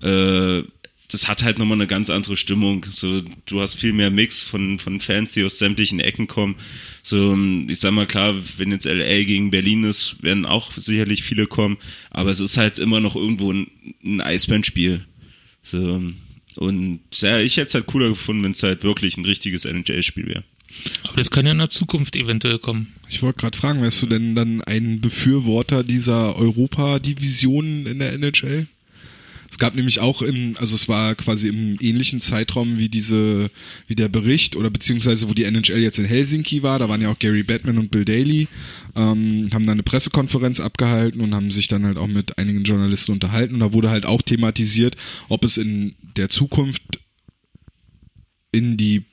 Äh, 0.01 0.63
das 1.11 1.27
hat 1.27 1.43
halt 1.43 1.57
nochmal 1.57 1.77
eine 1.77 1.87
ganz 1.87 2.09
andere 2.09 2.37
Stimmung. 2.37 2.85
So, 2.89 3.21
du 3.45 3.61
hast 3.61 3.75
viel 3.75 3.93
mehr 3.93 4.11
Mix 4.11 4.43
von, 4.43 4.77
von 4.77 4.99
Fans, 4.99 5.33
die 5.33 5.43
aus 5.43 5.57
sämtlichen 5.57 5.99
Ecken 5.99 6.27
kommen. 6.27 6.55
So, 7.01 7.35
ich 7.67 7.79
sag 7.79 7.91
mal 7.91 8.05
klar, 8.05 8.35
wenn 8.57 8.71
jetzt 8.71 8.85
LA 8.85 9.23
gegen 9.23 9.49
Berlin 9.49 9.83
ist, 9.83 10.21
werden 10.21 10.45
auch 10.45 10.71
sicherlich 10.71 11.23
viele 11.23 11.47
kommen, 11.47 11.77
aber 12.11 12.29
es 12.29 12.39
ist 12.39 12.57
halt 12.57 12.77
immer 12.77 12.99
noch 12.99 13.15
irgendwo 13.15 13.51
ein, 13.51 13.67
ein 14.03 14.21
Eisbandspiel. 14.21 15.05
So, 15.63 16.01
und 16.55 16.99
ja, 17.13 17.39
ich 17.39 17.57
hätte 17.57 17.67
es 17.67 17.73
halt 17.73 17.87
cooler 17.87 18.09
gefunden, 18.09 18.43
wenn 18.43 18.51
es 18.51 18.61
halt 18.61 18.83
wirklich 18.83 19.17
ein 19.17 19.25
richtiges 19.25 19.65
NHL-Spiel 19.65 20.27
wäre. 20.27 20.43
Aber 21.03 21.17
das 21.17 21.31
kann 21.31 21.45
ja 21.47 21.53
in 21.53 21.57
der 21.57 21.69
Zukunft 21.69 22.15
eventuell 22.15 22.59
kommen. 22.59 22.93
Ich 23.09 23.23
wollte 23.23 23.39
gerade 23.39 23.57
fragen, 23.57 23.81
wärst 23.81 24.03
du 24.03 24.05
denn 24.05 24.35
dann 24.35 24.61
ein 24.61 25.01
Befürworter 25.01 25.83
dieser 25.83 26.35
Europa-Division 26.35 27.87
in 27.87 27.97
der 27.97 28.13
NHL? 28.13 28.67
Es 29.49 29.57
gab 29.57 29.75
nämlich 29.75 29.99
auch 29.99 30.21
in, 30.21 30.55
also 30.57 30.75
es 30.75 30.87
war 30.87 31.15
quasi 31.15 31.47
im 31.47 31.77
ähnlichen 31.81 32.21
Zeitraum 32.21 32.77
wie 32.77 32.89
diese, 32.89 33.49
wie 33.87 33.95
der 33.95 34.07
Bericht 34.07 34.55
oder 34.55 34.69
beziehungsweise 34.69 35.29
wo 35.29 35.33
die 35.33 35.43
NHL 35.43 35.79
jetzt 35.79 35.99
in 35.99 36.05
Helsinki 36.05 36.63
war, 36.63 36.79
da 36.79 36.89
waren 36.89 37.01
ja 37.01 37.09
auch 37.09 37.19
Gary 37.19 37.43
Batman 37.43 37.77
und 37.77 37.91
Bill 37.91 38.05
Daly, 38.05 38.47
ähm, 38.95 39.49
haben 39.53 39.65
dann 39.65 39.73
eine 39.73 39.83
Pressekonferenz 39.83 40.59
abgehalten 40.59 41.21
und 41.21 41.33
haben 41.33 41.51
sich 41.51 41.67
dann 41.67 41.85
halt 41.85 41.97
auch 41.97 42.07
mit 42.07 42.37
einigen 42.37 42.63
Journalisten 42.63 43.11
unterhalten. 43.11 43.55
Und 43.55 43.59
da 43.61 43.73
wurde 43.73 43.89
halt 43.89 44.05
auch 44.05 44.21
thematisiert, 44.21 44.95
ob 45.29 45.43
es 45.43 45.57
in 45.57 45.95
der 46.15 46.29
Zukunft 46.29 46.99
in 48.51 48.77
die 48.77 49.03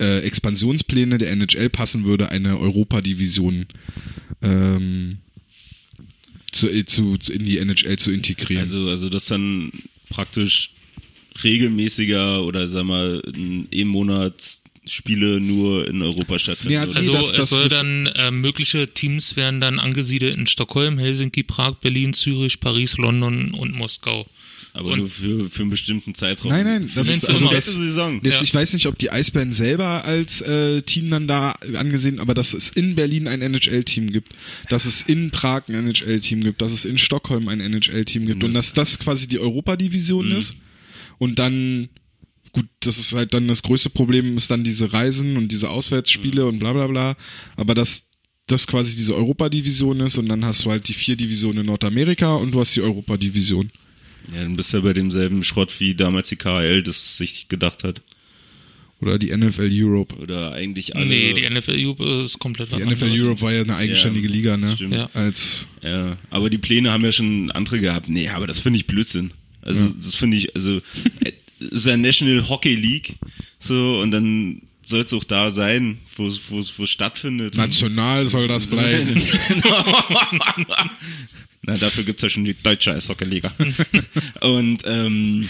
äh, 0.00 0.20
Expansionspläne 0.20 1.18
der 1.18 1.30
NHL 1.32 1.68
passen 1.68 2.04
würde, 2.04 2.30
eine 2.30 2.58
Europa-Division 2.58 3.66
ähm, 4.42 5.18
zu, 6.52 6.68
äh, 6.68 6.84
zu, 6.84 7.16
zu, 7.18 7.32
in 7.32 7.44
die 7.44 7.58
NHL 7.58 7.98
zu 7.98 8.10
integrieren. 8.10 8.62
Also, 8.62 8.88
also 8.88 9.08
das 9.08 9.26
dann 9.26 9.70
praktisch 10.08 10.70
regelmäßiger 11.44 12.42
oder 12.44 12.66
sag 12.66 12.84
mal 12.84 13.22
im 13.70 13.88
Monat 13.88 14.34
Spiele 14.86 15.40
nur 15.40 15.86
in 15.86 16.02
Europa 16.02 16.38
stattfinden. 16.38 16.72
Ja? 16.74 16.82
Also 16.88 17.12
das- 17.12 17.32
das 17.32 17.52
es 17.52 17.58
soll 17.60 17.68
dann 17.68 18.06
äh, 18.06 18.30
mögliche 18.30 18.88
Teams 18.92 19.36
werden 19.36 19.60
dann 19.60 19.78
angesiedelt 19.78 20.36
in 20.36 20.46
Stockholm, 20.46 20.98
Helsinki, 20.98 21.42
Prag, 21.42 21.74
Berlin, 21.80 22.12
Zürich, 22.14 22.60
Paris, 22.60 22.96
London 22.96 23.52
und 23.54 23.72
Moskau. 23.72 24.26
Aber 24.72 24.90
Und- 24.92 24.98
nur 25.00 25.08
für, 25.08 25.50
für 25.50 25.62
einen 25.62 25.70
bestimmten 25.70 26.14
Zeitraum. 26.14 26.50
Nein, 26.52 26.64
nein, 26.64 26.90
das 26.94 27.08
ist- 27.08 27.24
also 27.24 27.44
letzte 27.50 27.72
das- 27.72 27.80
Saison. 27.80 28.20
Jetzt, 28.22 28.36
Ja. 28.38 28.42
ich 28.42 28.54
weiß 28.54 28.72
nicht, 28.74 28.86
ob 28.86 28.96
die 28.98 29.10
Eisbären 29.10 29.52
selber 29.52 30.04
als 30.04 30.40
äh, 30.42 30.82
Team 30.82 31.10
dann 31.10 31.26
da 31.26 31.52
angesehen, 31.74 32.20
aber 32.20 32.34
dass 32.34 32.54
es 32.54 32.70
in 32.70 32.94
Berlin 32.94 33.26
ein 33.26 33.42
NHL-Team 33.42 34.12
gibt, 34.12 34.32
dass 34.68 34.84
es 34.84 35.02
in 35.02 35.30
Prag 35.30 35.62
ein 35.68 35.74
NHL-Team 35.74 36.42
gibt, 36.42 36.62
dass 36.62 36.72
es 36.72 36.84
in 36.84 36.98
Stockholm 36.98 37.48
ein 37.48 37.60
NHL-Team 37.60 38.26
gibt 38.26 38.44
und 38.44 38.54
dass 38.54 38.72
das 38.72 38.98
quasi 38.98 39.26
die 39.26 39.40
Europadivision 39.40 40.28
Mhm. 40.30 40.36
ist 40.36 40.54
und 41.18 41.38
dann 41.40 41.88
gut, 42.52 42.66
das 42.80 42.98
ist 42.98 43.14
halt 43.14 43.32
dann 43.34 43.46
das 43.48 43.62
größte 43.62 43.90
Problem, 43.90 44.36
ist 44.36 44.50
dann 44.50 44.64
diese 44.64 44.92
Reisen 44.92 45.36
und 45.36 45.52
diese 45.52 45.70
Auswärtsspiele 45.70 46.46
und 46.46 46.58
bla 46.58 46.72
bla 46.72 46.86
bla, 46.88 47.16
aber 47.56 47.74
dass 47.74 48.08
das 48.48 48.66
quasi 48.66 48.96
diese 48.96 49.14
Europadivision 49.14 50.00
ist 50.00 50.18
und 50.18 50.28
dann 50.28 50.44
hast 50.44 50.64
du 50.64 50.70
halt 50.70 50.88
die 50.88 50.92
vier 50.92 51.14
Divisionen 51.16 51.58
in 51.60 51.66
Nordamerika 51.66 52.34
und 52.34 52.52
du 52.52 52.58
hast 52.60 52.74
die 52.74 52.80
Europadivision. 52.82 53.70
Ja, 54.34 54.42
dann 54.42 54.56
bist 54.56 54.72
du 54.72 54.78
ja 54.78 54.82
bei 54.82 54.92
demselben 54.92 55.42
Schrott 55.42 55.78
wie 55.80 55.94
damals 55.94 56.28
die 56.28 56.36
KHL 56.36 56.82
das 56.82 57.16
sich 57.16 57.48
gedacht 57.48 57.84
hat. 57.84 58.02
Oder 59.00 59.18
die 59.18 59.34
NFL 59.34 59.68
Europe. 59.72 60.16
Oder 60.16 60.52
eigentlich 60.52 60.94
alle. 60.94 61.06
Nee, 61.06 61.32
die 61.32 61.48
NFL 61.48 61.74
Europe 61.78 62.04
ist 62.24 62.38
komplett 62.38 62.70
Die 62.72 62.84
NFL. 62.84 63.08
Europe 63.10 63.40
war 63.40 63.52
ja 63.52 63.62
eine 63.62 63.76
eigenständige 63.76 64.28
Ja, 64.28 64.34
Liga, 64.34 64.56
ne? 64.56 64.74
stimmt. 64.74 64.94
Ja. 64.94 65.08
Als 65.14 65.66
Ja, 65.82 66.18
aber 66.28 66.50
die 66.50 66.58
Pläne 66.58 66.92
haben 66.92 67.04
ja 67.04 67.12
schon 67.12 67.50
andere 67.50 67.80
gehabt. 67.80 68.08
Nee, 68.08 68.28
aber 68.28 68.46
das 68.46 68.60
finde 68.60 68.78
ich 68.78 68.86
Blödsinn. 68.86 69.32
Also 69.62 69.88
das 69.94 70.14
finde 70.14 70.36
ich, 70.36 70.54
also 70.54 70.80
es 71.60 71.68
ist 71.68 71.86
ja 71.86 71.96
National 71.96 72.48
Hockey 72.48 72.74
League, 72.74 73.16
so 73.58 74.00
und 74.00 74.10
dann 74.10 74.62
soll 74.90 75.00
es 75.00 75.12
auch 75.14 75.24
da 75.24 75.50
sein, 75.50 75.98
wo 76.16 76.26
es 76.26 76.40
wo 76.50 76.58
es 76.58 76.78
wo 76.78 76.84
es 76.84 76.90
stattfindet. 76.90 77.56
national 77.56 78.26
soll 78.26 78.48
das 78.48 78.66
bleiben. 78.70 79.20
Na, 81.62 81.76
dafür 81.76 82.04
gibt's 82.04 82.22
ja 82.22 82.28
schon 82.28 82.44
die 82.44 82.54
deutsche 82.54 82.92
Eishockey-Liga. 82.92 83.52
und 84.40 84.82
ähm, 84.86 85.48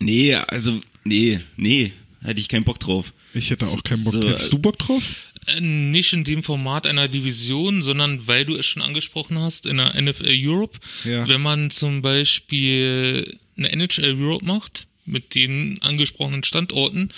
nee, 0.00 0.34
also 0.34 0.80
nee, 1.04 1.40
nee, 1.56 1.92
hätte 2.22 2.40
ich 2.40 2.48
keinen 2.48 2.64
Bock 2.64 2.78
drauf. 2.78 3.12
Ich 3.34 3.50
hätte 3.50 3.66
auch 3.66 3.82
keinen 3.82 4.04
Bock. 4.04 4.12
So, 4.12 4.28
Hättest 4.28 4.52
du 4.52 4.58
Bock 4.58 4.78
drauf? 4.78 5.02
Äh, 5.46 5.60
Nicht 5.60 6.12
in 6.12 6.22
dem 6.22 6.42
Format 6.44 6.86
einer 6.86 7.08
Division, 7.08 7.82
sondern 7.82 8.26
weil 8.28 8.44
du 8.44 8.54
es 8.54 8.64
schon 8.66 8.82
angesprochen 8.82 9.38
hast, 9.38 9.66
in 9.66 9.78
der 9.78 10.00
NFL 10.00 10.28
Europe. 10.30 10.78
Ja. 11.04 11.28
Wenn 11.28 11.42
man 11.42 11.70
zum 11.70 12.00
Beispiel 12.00 13.38
eine 13.56 13.72
NHL 13.72 14.14
Europe 14.20 14.44
macht, 14.44 14.86
mit 15.04 15.34
den 15.34 15.82
angesprochenen 15.82 16.44
Standorten 16.44 17.10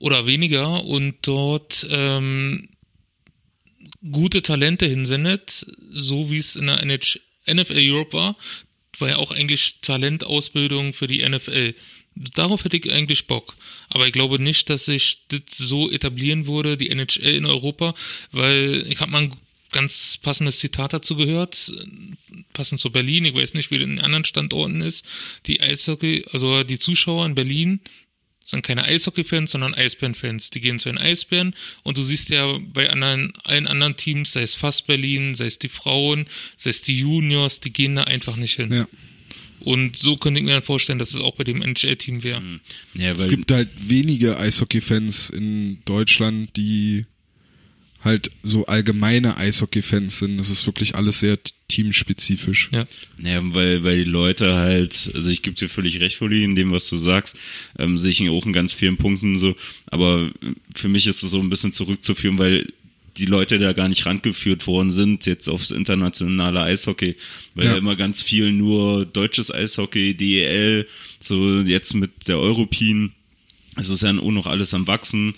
oder 0.00 0.26
weniger 0.26 0.84
und 0.84 1.14
dort 1.22 1.86
ähm, 1.88 2.68
gute 4.10 4.42
Talente 4.42 4.86
hinsendet, 4.86 5.66
so 5.90 6.30
wie 6.30 6.38
es 6.38 6.56
in 6.56 6.66
der 6.66 6.82
NH 6.82 7.20
NFL 7.46 7.78
Europe 7.78 8.12
war, 8.12 8.36
war 8.98 9.08
ja 9.08 9.16
auch 9.16 9.30
eigentlich 9.30 9.76
Talentausbildung 9.82 10.92
für 10.92 11.06
die 11.06 11.26
NFL. 11.26 11.74
Darauf 12.14 12.64
hätte 12.64 12.76
ich 12.76 12.92
eigentlich 12.92 13.26
Bock. 13.26 13.56
Aber 13.88 14.06
ich 14.06 14.12
glaube 14.12 14.38
nicht, 14.38 14.68
dass 14.68 14.86
sich 14.86 15.24
das 15.28 15.56
so 15.56 15.90
etablieren 15.90 16.46
würde, 16.46 16.76
die 16.76 16.90
NHL 16.90 17.34
in 17.34 17.46
Europa, 17.46 17.94
weil 18.32 18.84
ich 18.88 19.00
habe 19.00 19.10
mal 19.10 19.22
ein 19.22 19.34
ganz 19.72 20.18
passendes 20.20 20.58
Zitat 20.58 20.92
dazu 20.92 21.16
gehört, 21.16 21.72
passend 22.52 22.80
zu 22.80 22.90
Berlin, 22.90 23.24
ich 23.24 23.34
weiß 23.34 23.54
nicht, 23.54 23.70
wie 23.70 23.78
das 23.78 23.86
in 23.86 24.00
anderen 24.00 24.24
Standorten 24.24 24.80
ist, 24.80 25.06
die 25.46 25.60
Eishockey, 25.60 26.24
also 26.32 26.64
die 26.64 26.78
Zuschauer 26.78 27.26
in 27.26 27.34
Berlin 27.34 27.80
sind 28.50 28.62
keine 28.62 28.84
Eishockey-Fans, 28.84 29.52
sondern 29.52 29.74
Eisbären-Fans. 29.74 30.50
Die 30.50 30.60
gehen 30.60 30.78
zu 30.78 30.88
den 30.88 30.98
Eisbären 30.98 31.54
und 31.82 31.96
du 31.96 32.02
siehst 32.02 32.30
ja 32.30 32.58
bei 32.72 32.90
anderen, 32.90 33.32
allen 33.44 33.66
anderen 33.66 33.96
Teams, 33.96 34.32
sei 34.32 34.42
es 34.42 34.54
fast 34.54 34.86
Berlin, 34.86 35.34
sei 35.34 35.46
es 35.46 35.58
die 35.58 35.68
Frauen, 35.68 36.26
sei 36.56 36.70
es 36.70 36.82
die 36.82 36.98
Juniors, 36.98 37.60
die 37.60 37.72
gehen 37.72 37.94
da 37.94 38.04
einfach 38.04 38.36
nicht 38.36 38.56
hin. 38.56 38.72
Ja. 38.72 38.88
Und 39.60 39.96
so 39.96 40.16
könnte 40.16 40.40
ich 40.40 40.46
mir 40.46 40.52
dann 40.52 40.62
vorstellen, 40.62 40.98
dass 40.98 41.12
es 41.12 41.20
auch 41.20 41.34
bei 41.34 41.44
dem 41.44 41.62
NHL-Team 41.62 42.22
wäre. 42.22 42.42
Ja, 42.94 43.12
Es 43.12 43.28
gibt 43.28 43.52
halt 43.52 43.68
wenige 43.86 44.38
Eishockey-Fans 44.38 45.30
in 45.30 45.78
Deutschland, 45.84 46.56
die 46.56 47.04
halt 48.02 48.30
so 48.42 48.66
allgemeine 48.66 49.36
Eishockey-Fans 49.36 50.18
sind. 50.20 50.38
Das 50.38 50.48
ist 50.48 50.66
wirklich 50.66 50.94
alles 50.94 51.20
sehr 51.20 51.38
teamspezifisch. 51.68 52.70
Ja. 52.72 52.86
Ja, 53.22 53.40
weil, 53.54 53.84
weil 53.84 54.04
die 54.04 54.10
Leute 54.10 54.54
halt, 54.54 55.10
also 55.14 55.30
ich 55.30 55.42
gebe 55.42 55.56
dir 55.56 55.68
völlig 55.68 56.00
recht, 56.00 56.16
Fully, 56.16 56.44
in 56.44 56.54
dem, 56.56 56.72
was 56.72 56.88
du 56.88 56.96
sagst, 56.96 57.36
ähm, 57.78 57.98
sehe 57.98 58.10
ich 58.10 58.20
ihn 58.20 58.30
auch 58.30 58.46
in 58.46 58.52
ganz 58.52 58.72
vielen 58.72 58.96
Punkten 58.96 59.38
so, 59.38 59.54
aber 59.86 60.30
für 60.74 60.88
mich 60.88 61.06
ist 61.06 61.22
es 61.22 61.30
so 61.30 61.40
ein 61.40 61.50
bisschen 61.50 61.72
zurückzuführen, 61.72 62.38
weil 62.38 62.66
die 63.16 63.26
Leute 63.26 63.58
da 63.58 63.72
gar 63.72 63.88
nicht 63.88 64.06
rangeführt 64.06 64.66
worden 64.66 64.90
sind, 64.90 65.26
jetzt 65.26 65.48
aufs 65.48 65.70
internationale 65.72 66.62
Eishockey, 66.62 67.16
weil 67.54 67.66
Ja. 67.66 67.76
immer 67.76 67.96
ganz 67.96 68.22
viel 68.22 68.52
nur 68.52 69.04
deutsches 69.04 69.52
Eishockey, 69.52 70.14
DEL, 70.16 70.86
so 71.18 71.60
jetzt 71.60 71.92
mit 71.94 72.28
der 72.28 72.38
European, 72.38 73.12
es 73.76 73.88
ist 73.88 74.02
ja 74.02 74.16
auch 74.16 74.30
noch 74.30 74.46
alles 74.46 74.74
am 74.74 74.86
Wachsen. 74.86 75.34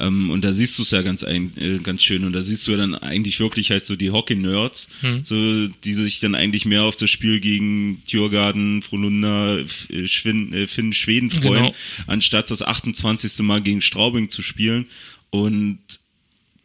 Ähm, 0.00 0.30
und 0.30 0.44
da 0.44 0.52
siehst 0.52 0.76
du 0.78 0.82
es 0.82 0.90
ja 0.90 1.02
ganz, 1.02 1.22
ein, 1.22 1.52
äh, 1.56 1.78
ganz 1.78 2.02
schön. 2.02 2.24
Und 2.24 2.32
da 2.32 2.42
siehst 2.42 2.66
du 2.66 2.72
ja 2.72 2.76
dann 2.78 2.94
eigentlich 2.96 3.38
wirklich 3.38 3.70
halt 3.70 3.86
so 3.86 3.94
die 3.94 4.10
Hockey-Nerds, 4.10 4.88
so, 5.22 5.68
die 5.68 5.92
sich 5.92 6.18
dann 6.20 6.34
eigentlich 6.34 6.64
mehr 6.66 6.82
auf 6.82 6.96
das 6.96 7.10
Spiel 7.10 7.38
gegen 7.40 8.02
Tjörgarden, 8.06 8.82
Frolunda, 8.82 9.58
äh, 9.58 10.06
Schwin, 10.08 10.52
äh, 10.52 10.66
Finn, 10.66 10.92
Schweden 10.92 11.30
freuen, 11.30 11.64
Genau. 11.66 11.74
anstatt 12.08 12.50
das 12.50 12.62
28. 12.62 13.44
Mal 13.44 13.62
gegen 13.62 13.80
Straubing 13.80 14.28
zu 14.30 14.42
spielen. 14.42 14.86
Und 15.30 15.78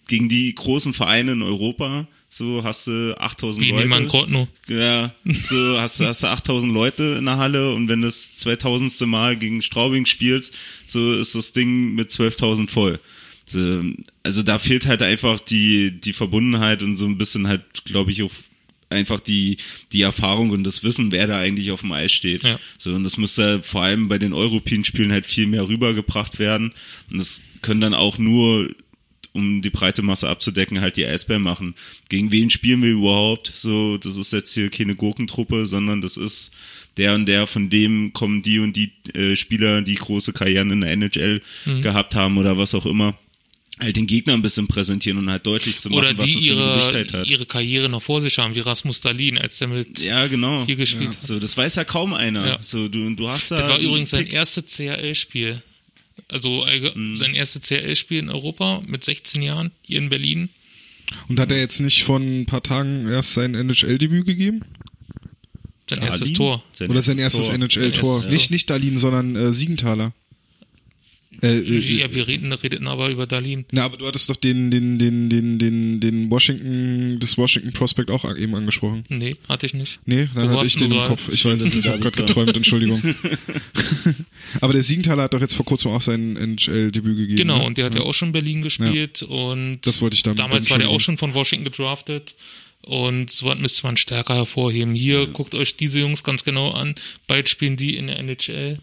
gegen 0.08 0.28
die 0.30 0.54
großen 0.56 0.94
Vereine 0.94 1.34
in 1.34 1.42
Europa, 1.44 2.08
so 2.30 2.64
hast 2.64 2.88
du 2.88 3.16
8000 3.20 3.66
Wie 3.66 3.72
Leute. 3.72 3.84
Niemann 3.84 4.06
Grotno. 4.08 4.48
Ja, 4.68 5.14
so 5.44 5.80
hast, 5.80 6.00
du- 6.00 6.06
hast 6.06 6.24
du 6.24 6.28
8000 6.28 6.72
Leute 6.74 7.16
in 7.20 7.26
der 7.26 7.38
Halle 7.38 7.74
und 7.74 7.90
wenn 7.90 8.02
du 8.02 8.08
das 8.08 8.38
2000. 8.38 9.02
Mal 9.08 9.36
gegen 9.38 9.62
Straubing 9.62 10.06
spielst, 10.08 10.56
so 10.86 11.14
ist 11.14 11.36
das 11.36 11.54
Ding 11.54 11.94
mit 11.96 12.10
12.000 12.12 12.68
voll. 12.70 13.00
So, 13.50 13.84
Also 14.24 14.44
da 14.44 14.60
fehlt 14.60 14.86
halt 14.86 15.02
einfach 15.02 15.40
die, 15.40 15.92
die 16.00 16.14
Verbundenheit 16.14 16.84
und 16.84 16.96
so 16.96 17.06
ein 17.06 17.18
bisschen 17.18 17.48
halt, 17.48 17.64
glaube 17.86 18.12
ich, 18.12 18.24
auch 18.24 18.32
einfach 18.92 19.20
die, 19.20 19.58
die 19.92 20.02
Erfahrung 20.02 20.50
und 20.50 20.64
das 20.64 20.84
Wissen, 20.84 21.12
wer 21.12 21.28
da 21.28 21.38
eigentlich 21.38 21.70
auf 21.72 21.82
dem 21.82 21.92
Eis 21.92 22.12
steht. 22.12 22.44
Ja. 22.44 22.60
So, 22.78 22.94
und 22.94 23.04
das 23.04 23.18
müsste 23.18 23.62
vor 23.62 23.84
allem 23.84 24.08
bei 24.08 24.18
den 24.18 24.34
European-Spielen 24.34 25.12
halt 25.12 25.26
viel 25.28 25.46
mehr 25.48 25.68
rübergebracht 25.68 26.40
werden. 26.40 26.74
Und 27.12 27.20
das 27.20 27.44
können 27.62 27.82
dann 27.82 27.94
auch 27.94 28.18
nur 28.18 28.70
um 29.32 29.62
die 29.62 29.70
breite 29.70 30.02
Masse 30.02 30.28
abzudecken, 30.28 30.82
halt 30.82 30.98
die 30.98 31.06
Eisbären 31.06 31.44
machen. 31.44 31.76
Gegen 32.10 32.32
wen 32.32 32.50
spielen 32.50 32.82
wir 32.82 32.90
überhaupt? 32.90 33.52
So, 33.54 33.98
das 34.00 34.16
ist 34.18 34.34
jetzt 34.34 34.54
hier 34.56 34.70
keine 34.72 34.96
Gurkentruppe, 34.96 35.68
sondern 35.68 36.02
das 36.02 36.18
ist 36.18 36.50
der 36.98 37.14
und 37.14 37.28
der, 37.28 37.46
von 37.46 37.70
dem 37.70 38.12
kommen 38.14 38.42
die 38.42 38.58
und 38.58 38.76
die 38.76 38.92
äh, 39.14 39.36
Spieler, 39.36 39.84
die 39.84 39.96
große 39.96 40.34
Karrieren 40.34 40.72
in 40.72 40.82
der 40.82 40.92
NHL 40.94 41.42
Mhm. 41.66 41.82
gehabt 41.84 42.16
haben 42.16 42.38
oder 42.40 42.58
was 42.58 42.74
auch 42.74 42.88
immer. 42.88 43.18
Halt 43.80 43.96
den 43.96 44.08
Gegner 44.08 44.34
ein 44.34 44.42
bisschen 44.42 44.68
präsentieren 44.68 45.18
und 45.20 45.30
halt 45.30 45.46
deutlich 45.46 45.80
zu 45.80 45.90
machen, 45.90 46.00
Oder 46.00 46.10
was 46.18 46.32
das 46.32 46.42
die 46.42 46.50
für 46.50 46.54
eine 46.54 46.62
ihre, 46.62 46.74
Gewichtheit 46.80 47.14
hat. 47.14 47.28
ihre 47.28 47.46
Karriere 47.46 47.88
noch 47.90 48.02
vor 48.04 48.20
sich 48.20 48.38
haben, 48.38 48.54
wie 48.54 48.60
Rasmus 48.60 49.00
Dahlin, 49.00 49.38
als 49.38 49.58
der 49.60 49.70
mit 49.70 50.00
ja, 50.00 50.28
genau. 50.28 50.66
hier 50.66 50.76
gespielt 50.76 51.16
hat. 51.16 51.24
So, 51.24 51.40
das 51.40 51.56
weiß 51.56 51.76
ja 51.76 51.86
kaum 51.86 52.14
einer. 52.14 52.46
Ja. 52.46 52.58
So, 52.62 52.90
du, 52.90 53.16
du 53.16 53.30
hast 53.30 53.52
da. 53.52 53.56
Das 53.56 53.70
war 53.70 53.80
übrigens 53.80 54.10
sein 54.10 54.28
erstes 54.28 54.76
CRL-Spiel. 54.76 55.64
Also 56.28 56.66
Mhm. 56.96 57.16
sein 57.16 57.34
erstes 57.34 57.62
CRL-Spiel 57.70 58.20
in 58.20 58.30
Europa 58.30 58.84
mit 58.86 59.04
16 59.06 59.42
Jahren 59.42 59.72
hier 59.82 60.00
in 60.00 60.10
Berlin. 60.10 60.50
Und 61.28 61.40
hat 61.40 61.52
er 61.52 61.58
jetzt 61.60 61.80
nicht 61.80 62.04
von 62.04 62.42
ein 62.42 62.46
paar 62.46 62.62
Tagen 62.62 63.08
erst 63.10 63.34
sein 63.34 63.56
NHL-Debüt 63.56 64.26
gegeben? 64.26 64.62
Sein 65.90 66.00
Dahlin? 66.00 66.12
erstes 66.12 66.34
Tor. 66.34 66.64
Oder 66.88 67.02
sein 67.02 67.18
erstes 67.18 67.48
Tor. 67.48 67.56
NHL-Tor? 67.56 68.26
Nicht, 68.28 68.52
nicht 68.52 68.70
Darlin, 68.70 68.98
sondern 68.98 69.36
äh, 69.36 69.54
Siegenthaler. 69.54 70.14
Äh, 71.42 71.60
äh, 71.60 72.00
Ja, 72.00 72.14
wir 72.14 72.28
reden, 72.28 72.52
redeten 72.52 72.88
aber 72.88 73.10
über 73.10 73.28
Dahlin. 73.28 73.66
na, 73.72 73.84
aber 73.86 73.98
du 73.98 74.06
hattest 74.08 74.30
doch 74.30 74.36
den, 74.36 74.72
den, 74.72 75.00
den, 75.00 75.30
den, 75.30 75.60
den, 75.60 76.00
den 76.00 76.30
Washington, 76.30 77.20
das 77.20 77.38
Washington 77.38 77.72
Prospect 77.74 78.12
auch 78.12 78.26
eben 78.36 78.56
angesprochen. 78.56 79.06
Nee, 79.10 79.36
hatte 79.48 79.66
ich 79.66 79.74
nicht. 79.74 80.00
Nee, 80.06 80.28
dann 80.36 80.50
Wo 80.52 80.58
hatte 80.58 80.68
ich 80.68 80.76
den 80.76 80.92
im? 80.92 80.98
Kopf. 80.98 81.30
Ich 81.32 81.46
weiß 81.46 81.60
es 81.62 81.76
nicht, 81.76 81.86
ich 81.86 81.92
habe 81.92 82.00
gerade 82.00 82.16
geträumt, 82.26 82.56
Entschuldigung. 82.56 83.02
aber 84.62 84.74
der 84.74 84.84
Siegenthaler 84.84 85.24
hat 85.24 85.34
doch 85.34 85.42
jetzt 85.42 85.56
vor 85.56 85.66
kurzem 85.66 85.92
auch 85.92 86.02
sein 86.02 86.36
NHL-Debüt 86.36 87.18
gegeben. 87.18 87.38
Genau, 87.38 87.60
ne? 87.60 87.66
und 87.66 87.78
der 87.78 87.86
hat 87.86 87.96
ja 87.96 88.02
auch 88.02 88.14
schon 88.14 88.30
in 88.30 88.34
Berlin 88.34 88.62
gespielt 88.62 89.24
und 89.24 89.80
Das 89.84 90.02
wollte 90.02 90.16
ich 90.16 90.24
damit- 90.24 90.40
damals 90.40 90.70
war 90.70 90.80
der 90.80 90.90
auch 90.90 91.02
schon 91.02 91.18
von 91.18 91.34
Washington 91.34 91.66
gedraftet 91.66 92.36
und 92.82 93.30
so 93.30 93.46
was 93.46 93.60
müsste 93.60 93.86
man 93.86 93.98
stärker 93.98 94.36
hervorheben. 94.36 94.96
Hier, 94.96 95.28
guckt 95.28 95.54
euch 95.56 95.76
diese 95.76 96.00
Jungs 96.00 96.24
ganz 96.24 96.44
genau 96.44 96.72
an. 96.72 96.96
Bald 97.28 97.50
spielen 97.50 97.76
die 97.78 97.96
in 97.96 98.08
der 98.08 98.20
NHL. 98.20 98.80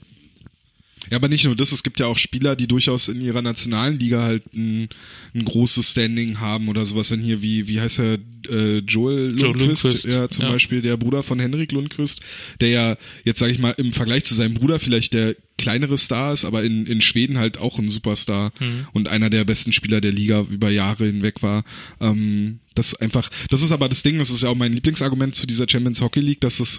Ja, 1.11 1.17
aber 1.17 1.29
nicht 1.29 1.45
nur 1.45 1.57
das, 1.57 1.73
es 1.73 1.83
gibt 1.83 2.01
ja 2.01 2.07
auch 2.07 2.19
Spieler, 2.19 2.57
die 2.57 2.67
durchaus 2.67 3.09
in 3.09 3.21
ihrer 3.21 3.43
nationalen 3.43 3.99
Liga 3.99 4.23
halt 4.23 4.43
ein, 4.55 4.89
ein 5.35 5.45
großes 5.45 5.91
Standing 5.93 6.41
haben 6.41 6.69
oder 6.69 6.85
sowas, 6.85 7.11
wenn 7.11 7.21
hier, 7.21 7.43
wie, 7.43 7.69
wie 7.69 7.81
heißt 7.81 8.01
er, 8.01 8.19
äh, 8.49 8.79
Joel 8.79 9.31
Lundqvist, 9.31 9.43
Joel 9.43 9.59
Lundqvist, 9.59 10.05
ja, 10.13 10.29
zum 10.29 10.45
ja. 10.45 10.53
Beispiel 10.53 10.83
der 10.83 10.97
Bruder 10.97 11.23
von 11.23 11.39
Henrik 11.41 11.73
Lundqvist, 11.73 12.21
der 12.61 12.69
ja, 12.69 12.97
jetzt 13.25 13.39
sage 13.39 13.53
ich 13.53 13.59
mal, 13.59 13.75
im 13.77 13.93
Vergleich 13.93 14.25
zu 14.25 14.35
seinem 14.35 14.55
Bruder 14.55 14.79
vielleicht 14.79 15.13
der 15.13 15.37
kleinere 15.59 15.97
Star 15.97 16.33
ist, 16.33 16.45
aber 16.45 16.63
in, 16.63 16.87
in 16.87 17.01
Schweden 17.01 17.39
halt 17.39 17.59
auch 17.59 17.79
ein 17.79 17.89
Superstar 17.89 18.53
Mhm. 18.61 18.87
und 18.93 19.09
einer 19.09 19.31
der 19.31 19.45
besten 19.45 19.73
Spieler 19.73 20.01
der 20.01 20.13
Liga 20.13 20.45
über 20.51 20.71
Jahre 20.71 21.07
hinweg 21.07 21.43
war. 21.43 21.65
Ähm, 22.01 22.61
das 22.75 22.89
ist 22.89 23.03
einfach, 23.03 23.31
das 23.51 23.63
ist 23.63 23.73
aber 23.73 23.89
das 23.89 24.03
Ding, 24.03 24.19
das 24.19 24.31
ist 24.31 24.43
ja 24.43 24.49
auch 24.51 24.55
mein 24.55 24.73
Lieblingsargument 24.73 25.35
zu 25.35 25.47
dieser 25.47 25.69
Champions 25.69 26.01
Hockey 26.01 26.21
League, 26.21 26.41
dass 26.41 26.61
es 26.61 26.79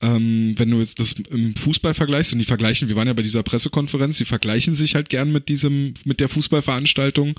ähm, 0.00 0.54
wenn 0.56 0.70
du 0.70 0.78
jetzt 0.78 1.00
das 1.00 1.12
im 1.12 1.54
Fußball 1.56 1.94
vergleichst 1.94 2.32
und 2.32 2.38
die 2.38 2.44
vergleichen, 2.44 2.88
wir 2.88 2.96
waren 2.96 3.06
ja 3.06 3.12
bei 3.12 3.22
dieser 3.22 3.42
Pressekonferenz, 3.42 4.18
die 4.18 4.24
vergleichen 4.24 4.74
sich 4.74 4.94
halt 4.94 5.08
gern 5.08 5.32
mit 5.32 5.48
diesem, 5.48 5.94
mit 6.04 6.20
der 6.20 6.28
Fußballveranstaltung. 6.28 7.38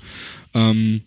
Ähm, 0.54 1.02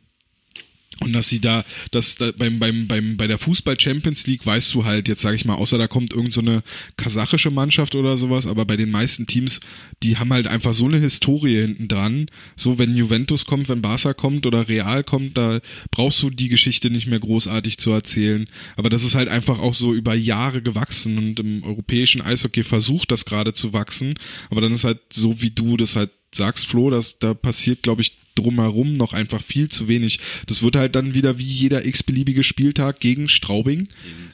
und 1.01 1.13
dass 1.13 1.29
sie 1.29 1.39
da, 1.39 1.63
dass 1.91 2.17
da 2.17 2.31
beim, 2.37 2.59
beim, 2.59 2.87
beim, 2.87 3.15
bei 3.15 3.27
der 3.27 3.37
Fußball 3.37 3.79
Champions 3.79 4.27
League 4.27 4.45
weißt 4.45 4.73
du 4.73 4.83
halt, 4.83 5.07
jetzt 5.07 5.21
sage 5.21 5.35
ich 5.35 5.45
mal, 5.45 5.55
außer 5.55 5.77
da 5.77 5.87
kommt 5.87 6.13
irgend 6.13 6.33
so 6.33 6.41
eine 6.41 6.61
kasachische 6.97 7.51
Mannschaft 7.51 7.95
oder 7.95 8.17
sowas, 8.17 8.47
aber 8.47 8.65
bei 8.65 8.75
den 8.75 8.91
meisten 8.91 9.25
Teams, 9.25 9.61
die 10.03 10.17
haben 10.17 10.33
halt 10.33 10.47
einfach 10.47 10.73
so 10.73 10.85
eine 10.85 10.99
Historie 10.99 11.61
hinten 11.61 11.87
dran. 11.87 12.27
So, 12.55 12.77
wenn 12.79 12.95
Juventus 12.95 13.45
kommt, 13.45 13.69
wenn 13.69 13.81
Barca 13.81 14.13
kommt 14.13 14.45
oder 14.45 14.67
Real 14.67 15.03
kommt, 15.03 15.37
da 15.37 15.59
brauchst 15.91 16.21
du 16.21 16.29
die 16.29 16.49
Geschichte 16.49 16.89
nicht 16.89 17.07
mehr 17.07 17.19
großartig 17.19 17.77
zu 17.77 17.91
erzählen. 17.91 18.47
Aber 18.75 18.89
das 18.89 19.03
ist 19.03 19.15
halt 19.15 19.29
einfach 19.29 19.59
auch 19.59 19.73
so 19.73 19.93
über 19.93 20.15
Jahre 20.15 20.61
gewachsen 20.61 21.17
und 21.17 21.39
im 21.39 21.63
europäischen 21.63 22.21
Eishockey 22.21 22.63
versucht 22.63 23.11
das 23.11 23.23
gerade 23.25 23.53
zu 23.53 23.71
wachsen. 23.71 24.15
Aber 24.49 24.59
dann 24.59 24.73
ist 24.73 24.83
halt 24.83 24.99
so, 25.13 25.41
wie 25.41 25.51
du 25.51 25.77
das 25.77 25.95
halt 25.95 26.11
sagst, 26.34 26.67
Flo, 26.67 26.89
dass 26.89 27.19
da 27.19 27.34
passiert, 27.34 27.84
glaube 27.84 28.01
ich, 28.01 28.13
drumherum 28.36 28.93
noch 28.93 29.11
einfach 29.13 29.41
viel 29.41 29.67
zu 29.69 29.88
wenig. 29.89 30.19
Das 30.47 30.61
wird 30.61 30.75
halt 30.77 30.95
dann 30.95 31.13
wieder 31.13 31.38
wie 31.39 31.43
jeder 31.43 31.86
x-beliebige 31.86 32.43
Spieltag 32.43 32.99
gegen 33.01 33.27
Straubing 33.27 33.89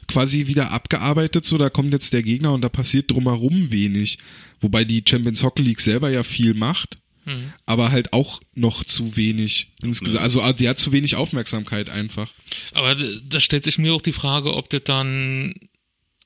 quasi 0.07 0.45
wieder 0.47 0.71
abgearbeitet. 0.71 1.45
So, 1.45 1.57
da 1.57 1.69
kommt 1.71 1.91
jetzt 1.93 2.13
der 2.13 2.21
Gegner 2.21 2.53
und 2.53 2.61
da 2.61 2.69
passiert 2.69 3.09
drumherum 3.09 3.71
wenig. 3.71 4.19
Wobei 4.61 4.85
die 4.85 5.03
Champions 5.07 5.41
Hockey 5.41 5.63
League 5.63 5.81
selber 5.81 6.09
ja 6.11 6.23
viel 6.23 6.53
macht. 6.53 6.99
Aber 7.65 7.89
halt 7.91 8.13
auch 8.13 8.39
noch 8.53 8.83
zu 8.83 9.17
wenig. 9.17 9.69
Insgesamt. 9.81 10.21
Also 10.21 10.43
ah, 10.43 10.53
die 10.53 10.69
hat 10.69 10.77
zu 10.77 10.91
wenig 10.91 11.15
Aufmerksamkeit 11.15 11.89
einfach. 11.89 12.31
Aber 12.75 12.93
d- 12.93 13.21
da 13.27 13.39
stellt 13.39 13.63
sich 13.63 13.79
mir 13.79 13.95
auch 13.95 14.01
die 14.03 14.11
Frage, 14.11 14.53
ob 14.53 14.69
das 14.69 14.83
dann, 14.83 15.55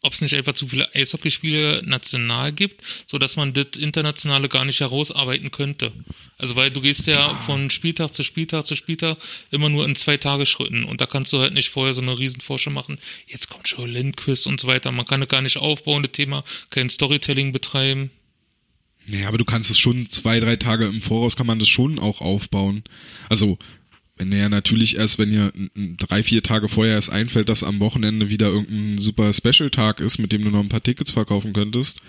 ob 0.02 0.14
es 0.14 0.22
nicht 0.22 0.36
einfach 0.36 0.54
zu 0.54 0.68
viele 0.68 0.94
Eishockeyspiele 0.96 1.82
national 1.86 2.54
gibt, 2.54 2.82
so 3.06 3.18
dass 3.18 3.36
man 3.36 3.54
das 3.54 3.78
internationale 3.78 4.48
gar 4.48 4.66
nicht 4.66 4.80
herausarbeiten 4.80 5.52
könnte. 5.52 5.92
Also 6.38 6.56
weil 6.56 6.72
du 6.72 6.82
gehst 6.82 7.08
ja 7.08 7.36
von 7.36 7.70
Spieltag 7.70 8.14
zu 8.14 8.24
Spieltag 8.24 8.66
zu 8.66 8.76
Spieltag 8.76 9.18
immer 9.52 9.70
nur 9.70 9.86
in 9.86 9.96
zwei 9.96 10.18
Tagesschritten 10.18 10.86
und 10.86 11.02
da 11.02 11.06
kannst 11.06 11.34
du 11.34 11.40
halt 11.40 11.54
nicht 11.54 11.70
vorher 11.70 11.94
so 11.94 12.02
eine 12.02 12.18
Riesenforsche 12.18 12.70
machen. 12.70 12.98
Jetzt 13.28 13.50
kommt 13.50 13.68
schon 13.68 13.90
Lindquist 13.90 14.48
und 14.48 14.60
so 14.60 14.68
weiter. 14.68 14.92
Man 14.92 15.06
kann 15.06 15.20
das 15.20 15.30
gar 15.30 15.42
nicht 15.42 15.58
aufbauen, 15.58 16.04
das 16.04 16.14
Thema, 16.14 16.44
kein 16.70 16.90
Storytelling 16.90 17.52
betreiben. 17.52 18.12
Nee, 19.12 19.26
aber 19.26 19.38
du 19.38 19.46
kannst 19.46 19.72
es 19.72 19.80
schon 19.80 20.08
zwei, 20.10 20.40
drei 20.40 20.56
Tage 20.56 20.86
im 20.86 21.02
Voraus 21.02 21.36
kann 21.36 21.48
man 21.48 21.58
das 21.58 21.68
schon 21.68 21.98
auch 21.98 22.22
aufbauen. 22.22 22.84
Also, 23.28 23.58
wenn 24.20 24.32
ja 24.34 24.50
natürlich 24.50 24.98
erst, 24.98 25.18
wenn 25.18 25.32
ihr 25.32 25.52
drei, 25.98 26.24
vier 26.24 26.44
Tage 26.44 26.68
vorher 26.68 26.96
erst 26.96 27.12
einfällt, 27.12 27.50
dass 27.50 27.64
am 27.64 27.80
Wochenende 27.80 28.30
wieder 28.30 28.48
irgendein 28.48 28.98
super 28.98 29.32
Special-Tag 29.34 30.02
ist, 30.02 30.20
mit 30.20 30.32
dem 30.34 30.44
du 30.44 30.50
noch 30.50 30.60
ein 30.60 30.70
paar 30.70 30.84
Tickets 30.84 31.12
verkaufen 31.12 31.54
könntest, 31.54 32.02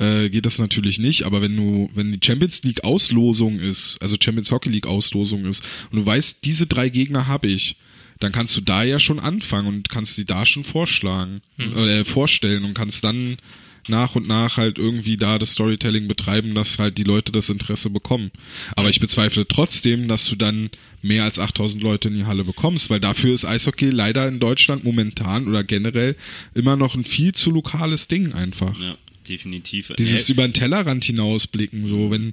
äh, 0.00 0.28
geht 0.28 0.46
das 0.46 0.58
natürlich 0.58 0.98
nicht. 0.98 1.22
Aber 1.22 1.40
wenn 1.40 1.56
du, 1.56 1.90
wenn 1.94 2.10
die 2.10 2.24
Champions 2.24 2.64
League 2.64 2.82
Auslosung 2.82 3.60
ist, 3.60 3.98
also 4.02 4.16
Champions 4.20 4.50
Hockey 4.50 4.68
League 4.68 4.88
Auslosung 4.88 5.44
ist, 5.44 5.64
und 5.92 5.98
du 5.98 6.04
weißt, 6.04 6.44
diese 6.44 6.66
drei 6.66 6.88
Gegner 6.88 7.28
habe 7.28 7.46
ich, 7.46 7.76
dann 8.18 8.32
kannst 8.32 8.56
du 8.56 8.60
da 8.60 8.82
ja 8.82 8.98
schon 8.98 9.20
anfangen 9.20 9.68
und 9.68 9.88
kannst 9.88 10.16
sie 10.16 10.24
da 10.24 10.44
schon 10.46 10.64
vorschlagen, 10.64 11.40
äh, 11.58 12.04
vorstellen 12.04 12.64
und 12.64 12.74
kannst 12.74 13.04
dann 13.04 13.36
nach 13.88 14.14
und 14.14 14.26
nach 14.26 14.56
halt 14.56 14.78
irgendwie 14.78 15.16
da 15.16 15.38
das 15.38 15.52
Storytelling 15.52 16.08
betreiben, 16.08 16.54
dass 16.54 16.78
halt 16.78 16.98
die 16.98 17.04
Leute 17.04 17.32
das 17.32 17.50
Interesse 17.50 17.90
bekommen. 17.90 18.30
Aber 18.76 18.88
ich 18.88 19.00
bezweifle 19.00 19.46
trotzdem, 19.46 20.08
dass 20.08 20.26
du 20.26 20.36
dann 20.36 20.70
mehr 21.02 21.24
als 21.24 21.38
8000 21.38 21.82
Leute 21.82 22.08
in 22.08 22.14
die 22.14 22.24
Halle 22.24 22.44
bekommst, 22.44 22.90
weil 22.90 23.00
dafür 23.00 23.34
ist 23.34 23.44
Eishockey 23.44 23.90
leider 23.90 24.26
in 24.26 24.40
Deutschland 24.40 24.84
momentan 24.84 25.48
oder 25.48 25.62
generell 25.62 26.16
immer 26.54 26.76
noch 26.76 26.94
ein 26.94 27.04
viel 27.04 27.32
zu 27.32 27.50
lokales 27.50 28.08
Ding 28.08 28.32
einfach. 28.32 28.78
Ja, 28.80 28.96
definitiv. 29.28 29.92
Dieses 29.98 30.30
über 30.30 30.46
den 30.46 30.54
Tellerrand 30.54 31.04
hinausblicken, 31.04 31.86
so 31.86 32.10
wenn 32.10 32.32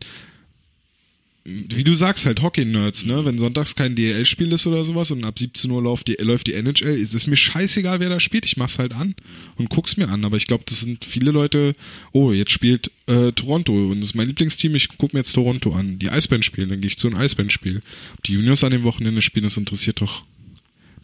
wie 1.44 1.84
du 1.84 1.96
sagst, 1.96 2.28
halt 2.28 2.42
Hockey-Nerds, 2.44 3.06
ne? 3.06 3.26
Wenn 3.26 3.40
sonntags 3.40 3.76
kein 3.76 3.96
DL-Spiel 3.96 4.52
ist 4.52 4.68
oder 4.68 4.84
sowas 4.84 5.10
und 5.10 5.24
ab 5.24 5.40
17 5.40 5.72
Uhr 5.72 5.82
läuft 5.82 6.08
die, 6.08 6.14
läuft 6.20 6.46
die 6.48 6.54
NHL, 6.54 6.96
ist 6.96 7.16
es 7.16 7.26
mir 7.26 7.36
scheißegal, 7.36 8.00
wer 8.00 8.10
da 8.10 8.20
spielt. 8.20 8.46
Ich 8.46 8.58
mach's 8.58 8.78
halt 8.78 8.94
an 8.94 9.16
und 9.56 9.70
guck's 9.70 9.98
mir 9.98 10.10
an. 10.10 10.24
Aber 10.24 10.38
ich 10.38 10.46
glaube, 10.46 10.64
das 10.68 10.82
sind 10.82 11.04
viele 11.04 11.32
Leute, 11.32 11.76
oh, 12.12 12.32
jetzt 12.32 12.52
spielt 12.52 12.92
äh, 13.08 13.32
Toronto 13.32 13.74
und 13.74 14.02
das 14.02 14.12
ist 14.12 14.16
mein 14.16 14.28
Lieblingsteam, 14.28 14.76
ich 14.76 14.90
guck 14.98 15.14
mir 15.14 15.22
jetzt 15.22 15.34
Toronto 15.34 15.74
an. 15.74 15.98
Die 15.98 16.12
Eisbären 16.12 16.44
spielen, 16.44 16.70
dann 16.70 16.80
gehe 16.80 16.90
ich 16.90 16.98
zu 16.98 17.08
einem 17.08 17.18
Eisbären-Spiel. 17.18 17.82
Ob 18.18 18.24
die 18.24 18.34
Juniors 18.34 18.64
an 18.64 18.72
dem 18.72 18.84
Wochenende 18.84 19.24
spielen, 19.24 19.46
das 19.46 19.58
interessiert 19.58 20.02
doch 20.02 20.24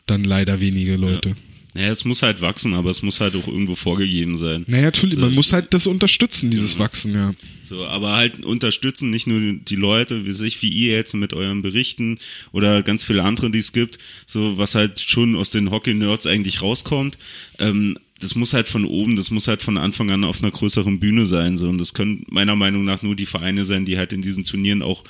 dann 0.06 0.24
leider 0.24 0.60
wenige 0.60 0.98
Leute. 0.98 1.36
Naja, 1.78 1.92
es 1.92 2.06
muss 2.06 2.24
halt 2.24 2.42
wachsen, 2.42 2.74
aber 2.74 2.90
es 2.90 3.04
muss 3.04 3.22
halt 3.22 3.36
auch 3.36 3.48
irgendwo 3.48 3.76
vorgegeben 3.76 4.36
sein. 4.36 4.66
Naja, 4.66 4.86
natürlich, 4.86 5.16
man 5.16 5.36
muss 5.36 5.54
halt 5.54 5.76
das 5.76 5.86
unterstützen, 5.86 6.50
dieses 6.50 6.80
Wachsen, 6.80 7.14
ja. 7.14 7.36
So, 7.62 7.86
aber 7.86 8.14
halt 8.14 8.44
unterstützen 8.44 9.12
nicht 9.12 9.28
nur 9.28 9.54
die 9.54 9.76
Leute, 9.76 10.26
wie 10.26 10.32
sich, 10.32 10.60
wie 10.64 10.70
ihr 10.70 10.96
jetzt 10.96 11.14
mit 11.14 11.34
euren 11.34 11.62
Berichten 11.62 12.18
oder 12.52 12.82
ganz 12.82 13.04
viele 13.04 13.22
andere, 13.22 13.52
die 13.52 13.60
es 13.60 13.74
gibt, 13.74 14.00
so 14.26 14.58
was 14.58 14.74
halt 14.74 15.00
schon 15.00 15.36
aus 15.36 15.52
den 15.52 15.70
Hockey-Nerds 15.70 16.26
eigentlich 16.26 16.64
rauskommt. 16.64 17.20
Ähm, 17.60 18.00
das 18.20 18.34
muss 18.34 18.56
halt 18.56 18.68
von 18.68 18.84
oben, 18.84 19.16
das 19.16 19.30
muss 19.30 19.48
halt 19.48 19.62
von 19.62 19.78
Anfang 19.78 20.10
an 20.10 20.24
auf 20.24 20.42
einer 20.42 20.50
größeren 20.50 21.00
Bühne 21.00 21.28
sein. 21.28 21.58
So. 21.58 21.70
Und 21.70 21.78
das 21.78 21.94
können 21.94 22.26
meiner 22.28 22.56
Meinung 22.56 22.86
nach 22.86 23.04
nur 23.04 23.16
die 23.16 23.28
Vereine 23.28 23.66
sein, 23.66 23.86
die 23.86 24.00
halt 24.00 24.14
in 24.14 24.24
diesen 24.24 24.46
Turnieren 24.46 24.82
auch 24.82 25.04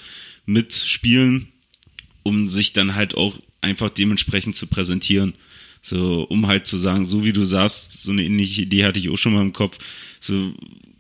mitspielen, 0.46 1.48
um 2.24 2.50
sich 2.50 2.74
dann 2.74 2.96
halt 2.96 3.16
auch 3.16 3.40
einfach 3.62 3.90
dementsprechend 3.90 4.58
zu 4.58 4.68
präsentieren. 4.68 5.34
So, 5.88 6.24
um 6.24 6.48
halt 6.48 6.68
zu 6.68 6.76
sagen, 6.76 7.06
so 7.06 7.24
wie 7.24 7.32
du 7.32 7.46
sagst, 7.46 8.04
so 8.04 8.12
eine 8.12 8.26
ähnliche 8.26 8.64
Idee 8.64 8.84
hatte 8.84 9.00
ich 9.00 9.10
auch 9.10 9.16
schon 9.16 9.34
mal 9.34 9.42
im 9.42 9.54
Kopf, 9.54 9.78
so 10.20 10.54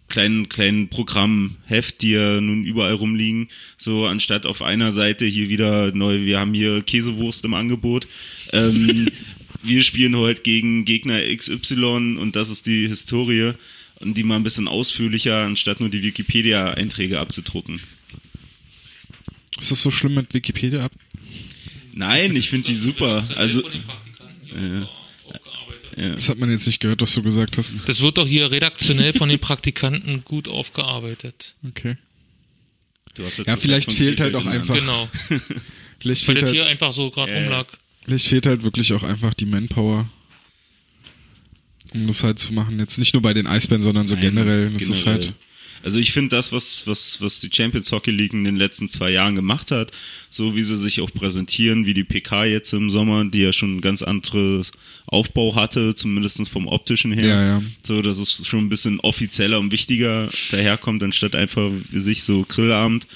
kleinen, 0.07 0.47
kleinen 0.47 0.87
Programmheft, 0.87 2.01
die 2.01 2.11
ja 2.11 2.39
nun 2.39 2.63
überall 2.63 2.93
rumliegen, 2.93 3.49
so 3.75 4.05
anstatt 4.05 4.45
auf 4.45 4.61
einer 4.61 4.93
Seite 4.93 5.25
hier 5.25 5.49
wieder 5.49 5.91
neu, 5.93 6.21
wir 6.21 6.39
haben 6.39 6.53
hier 6.53 6.81
Käsewurst 6.83 7.43
im 7.43 7.53
Angebot, 7.53 8.07
ähm, 8.53 9.09
wir 9.61 9.83
spielen 9.83 10.15
heute 10.15 10.41
gegen 10.43 10.85
Gegner 10.85 11.19
XY 11.35 12.15
und 12.17 12.37
das 12.37 12.49
ist 12.49 12.65
die 12.65 12.87
Historie 12.87 13.55
und 13.99 14.15
die 14.17 14.23
mal 14.23 14.37
ein 14.37 14.43
bisschen 14.43 14.69
ausführlicher, 14.69 15.43
anstatt 15.43 15.81
nur 15.81 15.89
die 15.89 16.01
Wikipedia-Einträge 16.01 17.19
abzudrucken. 17.19 17.81
Ist 19.59 19.69
das 19.69 19.81
so 19.81 19.91
schlimm 19.91 20.13
mit 20.13 20.33
Wikipedia 20.33 20.85
ab? 20.85 20.93
Nein, 21.91 22.37
ich 22.37 22.49
finde 22.49 22.67
die 22.67 22.75
super. 22.75 23.27
Also, 23.35 23.63
Das 25.95 26.29
hat 26.29 26.37
man 26.37 26.51
jetzt 26.51 26.67
nicht 26.67 26.79
gehört, 26.79 27.01
was 27.01 27.13
du 27.13 27.23
gesagt 27.23 27.57
hast. 27.57 27.75
Das 27.87 28.01
wird 28.01 28.17
doch 28.17 28.27
hier 28.27 28.51
redaktionell 28.51 29.13
von 29.13 29.29
den 29.29 29.39
Praktikanten 29.39 30.23
gut 30.23 30.47
aufgearbeitet. 30.47 31.55
Okay. 31.67 31.97
du 33.15 33.25
hast 33.25 33.37
jetzt 33.39 33.47
Ja, 33.47 33.57
vielleicht 33.57 33.91
fehlt 33.93 34.19
halt 34.19 34.35
auch 34.35 34.45
einfach- 34.45 34.75
Genau. 34.75 35.09
Vielleicht 35.99 36.27
Weil 36.27 36.35
fehlt, 36.35 36.43
das 36.43 36.49
halt, 36.51 36.55
hier 36.61 36.65
einfach 36.67 36.93
so 36.93 37.09
gerade 37.09 37.31
Ja, 37.33 37.37
ja. 37.39 37.43
rumlag. 37.45 37.65
vielleicht 38.05 38.27
fehlt 38.27 38.45
halt 38.45 38.61
wirklich 38.63 38.93
auch 38.93 39.01
einfach 39.01 39.33
die 39.33 39.47
Manpower, 39.47 40.07
um 41.95 42.05
das 42.05 42.21
halt 42.23 42.37
zu 42.37 42.53
machen. 42.53 42.77
Jetzt 42.79 42.99
nicht 42.99 43.13
nur 43.13 43.23
bei 43.23 43.33
den 43.33 43.47
Eisbären, 43.47 43.81
sondern 43.81 44.05
so 44.05 44.13
Nein, 44.13 44.25
generell. 44.25 44.69
Das 44.69 44.83
ist 44.83 45.03
generell. 45.05 45.23
halt. 45.25 45.33
Also 45.83 45.99
ich 45.99 46.11
finde 46.11 46.35
das, 46.35 46.51
was, 46.51 46.87
was, 46.87 47.21
was 47.21 47.39
die 47.39 47.49
Champions 47.51 47.91
Hockey 47.91 48.11
League 48.11 48.33
in 48.33 48.43
den 48.43 48.55
letzten 48.55 48.89
zwei 48.89 49.11
Jahren 49.11 49.35
gemacht 49.35 49.71
hat, 49.71 49.91
so 50.29 50.55
wie 50.55 50.63
sie 50.63 50.77
sich 50.77 51.01
auch 51.01 51.11
präsentieren, 51.11 51.85
wie 51.85 51.93
die 51.93 52.03
PK 52.03 52.45
jetzt 52.45 52.73
im 52.73 52.89
Sommer, 52.89 53.25
die 53.25 53.41
ja 53.41 53.53
schon 53.53 53.77
ein 53.77 53.81
ganz 53.81 54.01
anderes 54.01 54.71
Aufbau 55.05 55.55
hatte, 55.55 55.95
zumindest 55.95 56.49
vom 56.49 56.67
optischen 56.67 57.11
her. 57.11 57.27
Ja, 57.27 57.45
ja. 57.45 57.63
So, 57.83 58.01
dass 58.01 58.17
es 58.17 58.47
schon 58.47 58.65
ein 58.65 58.69
bisschen 58.69 58.99
offizieller 58.99 59.59
und 59.59 59.71
wichtiger 59.71 60.29
daherkommt, 60.51 61.03
anstatt 61.03 61.35
einfach 61.35 61.69
wie 61.89 61.99
sich 61.99 62.23
so 62.23 62.45
Grillabend. 62.47 63.07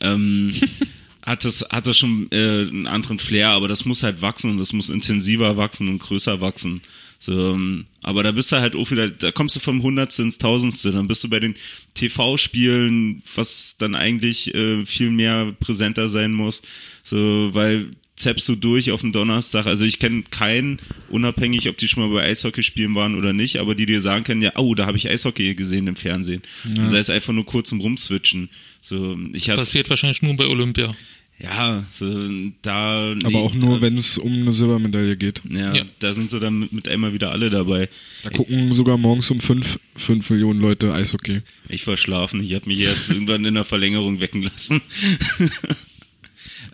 Ähm, 0.00 0.54
hat 1.28 1.44
es 1.44 1.64
hat 1.70 1.86
es 1.86 1.98
schon 1.98 2.28
äh, 2.30 2.62
einen 2.62 2.86
anderen 2.86 3.18
Flair, 3.18 3.50
aber 3.50 3.68
das 3.68 3.84
muss 3.84 4.02
halt 4.02 4.22
wachsen 4.22 4.50
und 4.50 4.58
das 4.58 4.72
muss 4.72 4.88
intensiver 4.88 5.56
wachsen 5.56 5.88
und 5.88 5.98
größer 5.98 6.40
wachsen. 6.40 6.80
So, 7.18 7.52
ähm, 7.52 7.86
aber 8.00 8.22
da 8.22 8.30
bist 8.30 8.52
du 8.52 8.56
halt 8.56 8.76
auch 8.76 8.90
wieder, 8.90 9.08
da 9.08 9.32
kommst 9.32 9.56
du 9.56 9.60
vom 9.60 9.82
Hundertste 9.82 10.22
ins 10.22 10.38
Tausendste, 10.38 10.92
dann 10.92 11.08
bist 11.08 11.24
du 11.24 11.28
bei 11.28 11.40
den 11.40 11.54
TV-Spielen, 11.94 13.22
was 13.34 13.76
dann 13.76 13.96
eigentlich 13.96 14.54
äh, 14.54 14.86
viel 14.86 15.10
mehr 15.10 15.52
präsenter 15.58 16.08
sein 16.08 16.32
muss, 16.32 16.62
so, 17.02 17.50
weil 17.52 17.90
zappst 18.18 18.48
du 18.48 18.56
durch 18.56 18.90
auf 18.90 19.00
den 19.00 19.12
Donnerstag. 19.12 19.66
Also 19.66 19.84
ich 19.84 19.98
kenne 19.98 20.24
keinen, 20.30 20.78
unabhängig, 21.08 21.68
ob 21.68 21.78
die 21.78 21.88
schon 21.88 22.02
mal 22.02 22.12
bei 22.12 22.24
Eishockey 22.24 22.62
spielen 22.62 22.94
waren 22.94 23.14
oder 23.14 23.32
nicht, 23.32 23.56
aber 23.58 23.74
die 23.74 23.86
dir 23.86 24.00
sagen 24.00 24.24
können, 24.24 24.42
ja, 24.42 24.52
oh, 24.56 24.74
da 24.74 24.86
habe 24.86 24.98
ich 24.98 25.08
Eishockey 25.08 25.54
gesehen 25.54 25.86
im 25.86 25.96
Fernsehen. 25.96 26.42
Sei 26.88 26.98
es 26.98 27.10
einfach 27.10 27.32
nur 27.32 27.46
kurz 27.46 27.68
zum 27.68 27.80
Rumswitchen. 27.80 28.50
So, 28.80 29.18
ich 29.32 29.50
hab, 29.50 29.56
Passiert 29.56 29.88
wahrscheinlich 29.88 30.22
nur 30.22 30.34
bei 30.36 30.46
Olympia. 30.46 30.92
Ja, 31.40 31.84
so 31.90 32.28
da. 32.62 33.14
Aber 33.24 33.38
auch 33.38 33.54
nur, 33.54 33.80
wenn 33.80 33.96
es 33.96 34.18
um 34.18 34.32
eine 34.32 34.52
Silbermedaille 34.52 35.16
geht. 35.16 35.42
Ja, 35.48 35.74
Ja. 35.74 35.84
da 36.00 36.12
sind 36.12 36.30
sie 36.30 36.40
dann 36.40 36.58
mit, 36.58 36.72
mit 36.72 36.88
einmal 36.88 37.12
wieder 37.12 37.30
alle 37.30 37.48
dabei. 37.50 37.88
Da 38.24 38.30
gucken 38.30 38.72
sogar 38.72 38.98
morgens 38.98 39.30
um 39.30 39.40
fünf, 39.40 39.78
fünf 39.96 40.28
Millionen 40.30 40.60
Leute 40.60 40.92
Eishockey. 40.92 41.42
Ich 41.68 41.86
war 41.86 41.96
schlafen, 41.96 42.42
ich 42.42 42.54
habe 42.54 42.66
mich 42.68 42.80
erst 42.80 43.10
irgendwann 43.10 43.44
in 43.44 43.54
der 43.54 43.64
Verlängerung 43.64 44.20
wecken 44.20 44.42
lassen. 44.42 44.80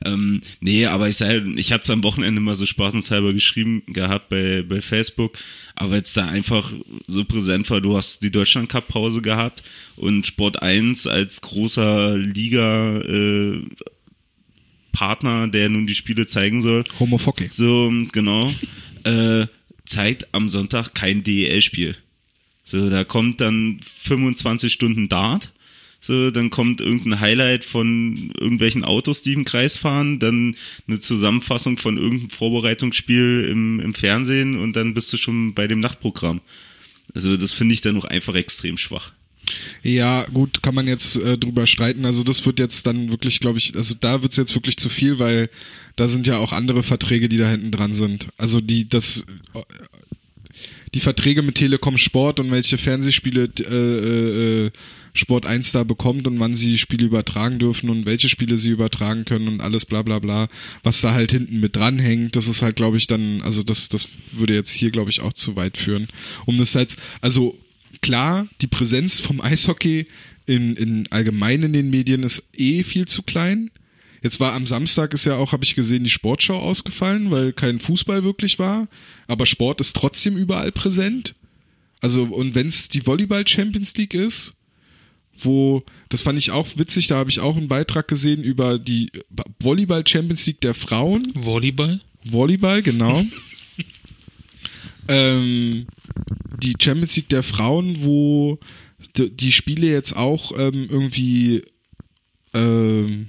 Ähm, 0.04 0.40
nee, 0.60 0.86
aber 0.86 1.08
ich 1.08 1.16
sage, 1.16 1.44
ich 1.56 1.72
hatte 1.72 1.82
es 1.84 1.90
am 1.90 2.04
Wochenende 2.04 2.40
mal 2.40 2.54
so 2.54 2.66
spaßenshalber 2.66 3.32
geschrieben 3.32 3.82
gehabt 3.86 4.28
bei, 4.28 4.62
bei 4.66 4.80
Facebook, 4.80 5.38
aber 5.76 5.96
jetzt 5.96 6.16
da 6.16 6.26
einfach 6.26 6.72
so 7.06 7.24
präsent 7.24 7.70
war, 7.70 7.80
du 7.80 7.96
hast 7.96 8.22
die 8.22 8.30
Deutschland 8.30 8.68
Cup 8.68 8.88
Pause 8.88 9.22
gehabt 9.22 9.62
und 9.96 10.26
Sport 10.26 10.62
1 10.62 11.06
als 11.06 11.40
großer 11.40 12.16
Liga 12.18 12.98
äh, 13.00 13.62
Partner, 14.94 15.48
der 15.48 15.68
nun 15.68 15.86
die 15.86 15.94
Spiele 15.94 16.26
zeigen 16.26 16.62
soll. 16.62 16.84
Homofokke. 16.98 17.46
So, 17.46 17.92
genau. 18.12 18.50
äh, 19.04 19.46
zeigt 19.84 20.32
am 20.32 20.48
Sonntag 20.48 20.94
kein 20.94 21.22
DEL-Spiel. 21.22 21.96
So, 22.64 22.88
da 22.88 23.04
kommt 23.04 23.42
dann 23.42 23.80
25 23.82 24.72
Stunden 24.72 25.10
Dart. 25.10 25.52
So, 26.00 26.30
dann 26.30 26.50
kommt 26.50 26.80
irgendein 26.80 27.20
Highlight 27.20 27.64
von 27.64 28.30
irgendwelchen 28.38 28.84
Autos, 28.84 29.22
die 29.22 29.32
im 29.32 29.44
Kreis 29.44 29.78
fahren, 29.78 30.18
dann 30.18 30.54
eine 30.86 31.00
Zusammenfassung 31.00 31.78
von 31.78 31.96
irgendeinem 31.96 32.30
Vorbereitungsspiel 32.30 33.48
im, 33.50 33.80
im 33.80 33.94
Fernsehen 33.94 34.56
und 34.58 34.76
dann 34.76 34.92
bist 34.92 35.12
du 35.12 35.16
schon 35.16 35.54
bei 35.54 35.66
dem 35.66 35.80
Nachtprogramm. 35.80 36.40
Also 37.14 37.36
das 37.36 37.52
finde 37.52 37.74
ich 37.74 37.80
dann 37.80 37.94
noch 37.94 38.04
einfach 38.04 38.34
extrem 38.34 38.76
schwach. 38.76 39.12
Ja, 39.82 40.24
gut, 40.32 40.62
kann 40.62 40.74
man 40.74 40.86
jetzt 40.86 41.16
äh, 41.16 41.36
drüber 41.38 41.66
streiten. 41.66 42.04
Also 42.04 42.24
das 42.24 42.44
wird 42.46 42.58
jetzt 42.58 42.86
dann 42.86 43.10
wirklich, 43.10 43.40
glaube 43.40 43.58
ich, 43.58 43.76
also 43.76 43.94
da 43.98 44.22
wird's 44.22 44.36
jetzt 44.36 44.54
wirklich 44.54 44.76
zu 44.76 44.88
viel, 44.88 45.18
weil 45.18 45.50
da 45.96 46.08
sind 46.08 46.26
ja 46.26 46.38
auch 46.38 46.52
andere 46.52 46.82
Verträge, 46.82 47.28
die 47.28 47.36
da 47.36 47.48
hinten 47.48 47.70
dran 47.70 47.92
sind. 47.92 48.28
Also 48.38 48.60
die, 48.60 48.88
das, 48.88 49.24
äh, 49.54 49.62
die 50.94 51.00
Verträge 51.00 51.42
mit 51.42 51.56
Telekom 51.56 51.98
Sport 51.98 52.40
und 52.40 52.50
welche 52.50 52.78
Fernsehspiele 52.78 53.50
äh, 53.58 54.66
äh, 54.66 54.70
Sport 55.12 55.46
1 55.46 55.72
da 55.72 55.84
bekommt 55.84 56.26
und 56.26 56.40
wann 56.40 56.54
sie 56.54 56.76
Spiele 56.76 57.06
übertragen 57.06 57.58
dürfen 57.58 57.88
und 57.88 58.04
welche 58.04 58.28
Spiele 58.28 58.58
sie 58.58 58.70
übertragen 58.70 59.24
können 59.24 59.46
und 59.46 59.60
alles 59.60 59.86
bla 59.86 60.02
bla 60.02 60.18
bla, 60.18 60.48
was 60.82 61.00
da 61.00 61.12
halt 61.12 61.30
hinten 61.30 61.60
mit 61.60 61.76
dranhängt, 61.76 62.34
das 62.34 62.48
ist 62.48 62.62
halt, 62.62 62.76
glaube 62.76 62.96
ich, 62.96 63.06
dann, 63.06 63.40
also 63.42 63.62
das, 63.62 63.88
das 63.88 64.08
würde 64.32 64.54
jetzt 64.54 64.72
hier, 64.72 64.90
glaube 64.90 65.10
ich, 65.10 65.20
auch 65.20 65.32
zu 65.32 65.54
weit 65.54 65.76
führen. 65.76 66.08
Um 66.46 66.58
das 66.58 66.74
halt, 66.74 66.96
also 67.20 67.56
klar, 68.04 68.46
die 68.60 68.66
Präsenz 68.66 69.20
vom 69.20 69.40
Eishockey 69.40 70.06
in, 70.44 70.76
in 70.76 71.10
allgemein 71.10 71.62
in 71.62 71.72
den 71.72 71.88
Medien 71.88 72.22
ist 72.22 72.42
eh 72.54 72.82
viel 72.82 73.06
zu 73.06 73.22
klein. 73.22 73.70
Jetzt 74.22 74.40
war 74.40 74.52
am 74.52 74.66
Samstag 74.66 75.14
ist 75.14 75.24
ja 75.24 75.36
auch, 75.36 75.52
habe 75.52 75.64
ich 75.64 75.74
gesehen, 75.74 76.04
die 76.04 76.10
Sportschau 76.10 76.58
ausgefallen, 76.58 77.30
weil 77.30 77.54
kein 77.54 77.78
Fußball 77.78 78.22
wirklich 78.22 78.58
war. 78.58 78.88
Aber 79.26 79.46
Sport 79.46 79.80
ist 79.80 79.96
trotzdem 79.96 80.36
überall 80.36 80.70
präsent. 80.70 81.34
Also, 82.02 82.24
und 82.24 82.54
wenn 82.54 82.66
es 82.66 82.90
die 82.90 83.06
Volleyball 83.06 83.48
Champions 83.48 83.96
League 83.96 84.12
ist, 84.12 84.52
wo, 85.38 85.82
das 86.10 86.20
fand 86.20 86.38
ich 86.38 86.50
auch 86.50 86.68
witzig, 86.76 87.06
da 87.06 87.16
habe 87.16 87.30
ich 87.30 87.40
auch 87.40 87.56
einen 87.56 87.68
Beitrag 87.68 88.06
gesehen 88.06 88.44
über 88.44 88.78
die 88.78 89.10
Volleyball 89.60 90.06
Champions 90.06 90.44
League 90.46 90.60
der 90.60 90.74
Frauen. 90.74 91.22
Volleyball? 91.34 92.02
Volleyball, 92.22 92.82
genau. 92.82 93.24
ähm, 95.08 95.86
die 96.62 96.74
Champions 96.80 97.16
League 97.16 97.28
der 97.28 97.42
Frauen, 97.42 98.02
wo 98.02 98.58
die 99.16 99.52
Spiele 99.52 99.86
jetzt 99.86 100.16
auch 100.16 100.52
ähm, 100.58 100.86
irgendwie 100.88 101.62
ähm, 102.52 103.28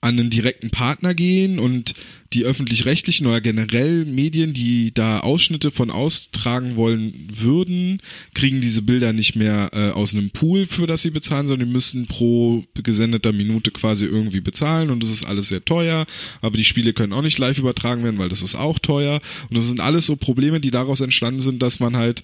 an 0.00 0.18
einen 0.18 0.30
direkten 0.30 0.70
Partner 0.70 1.14
gehen 1.14 1.58
und 1.58 1.94
die 2.32 2.44
öffentlich-rechtlichen 2.44 3.26
oder 3.26 3.40
generell 3.40 4.04
Medien, 4.04 4.52
die 4.52 4.92
da 4.92 5.20
Ausschnitte 5.20 5.70
von 5.70 5.90
austragen 5.90 6.76
wollen 6.76 7.28
würden, 7.32 8.02
kriegen 8.34 8.60
diese 8.60 8.82
Bilder 8.82 9.12
nicht 9.12 9.36
mehr 9.36 9.70
äh, 9.72 9.90
aus 9.90 10.12
einem 10.12 10.30
Pool, 10.30 10.66
für 10.66 10.86
das 10.86 11.02
sie 11.02 11.10
bezahlen, 11.10 11.46
sondern 11.46 11.68
die 11.68 11.72
müssen 11.72 12.06
pro 12.06 12.64
gesendeter 12.74 13.32
Minute 13.32 13.70
quasi 13.70 14.06
irgendwie 14.06 14.40
bezahlen 14.40 14.90
und 14.90 15.02
das 15.02 15.10
ist 15.10 15.24
alles 15.24 15.48
sehr 15.48 15.64
teuer, 15.64 16.06
aber 16.40 16.56
die 16.56 16.64
Spiele 16.64 16.92
können 16.92 17.12
auch 17.12 17.22
nicht 17.22 17.38
live 17.38 17.58
übertragen 17.58 18.02
werden, 18.02 18.18
weil 18.18 18.28
das 18.28 18.42
ist 18.42 18.56
auch 18.56 18.78
teuer. 18.78 19.20
Und 19.48 19.56
das 19.56 19.68
sind 19.68 19.80
alles 19.80 20.06
so 20.06 20.16
Probleme, 20.16 20.60
die 20.60 20.70
daraus 20.70 21.00
entstanden 21.00 21.40
sind, 21.40 21.62
dass 21.62 21.80
man 21.80 21.96
halt 21.96 22.22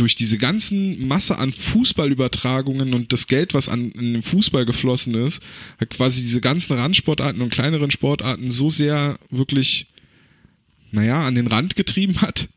durch 0.00 0.14
diese 0.14 0.38
ganzen 0.38 1.06
Masse 1.06 1.36
an 1.36 1.52
Fußballübertragungen 1.52 2.94
und 2.94 3.12
das 3.12 3.26
Geld, 3.26 3.52
was 3.52 3.68
an 3.68 3.92
in 3.92 4.14
den 4.14 4.22
Fußball 4.22 4.64
geflossen 4.64 5.14
ist, 5.14 5.42
hat 5.78 5.90
quasi 5.90 6.22
diese 6.22 6.40
ganzen 6.40 6.72
Randsportarten 6.72 7.42
und 7.42 7.52
kleineren 7.52 7.90
Sportarten 7.90 8.50
so 8.50 8.70
sehr 8.70 9.18
wirklich, 9.28 9.88
naja, 10.90 11.26
an 11.26 11.34
den 11.34 11.48
Rand 11.48 11.76
getrieben 11.76 12.22
hat, 12.22 12.48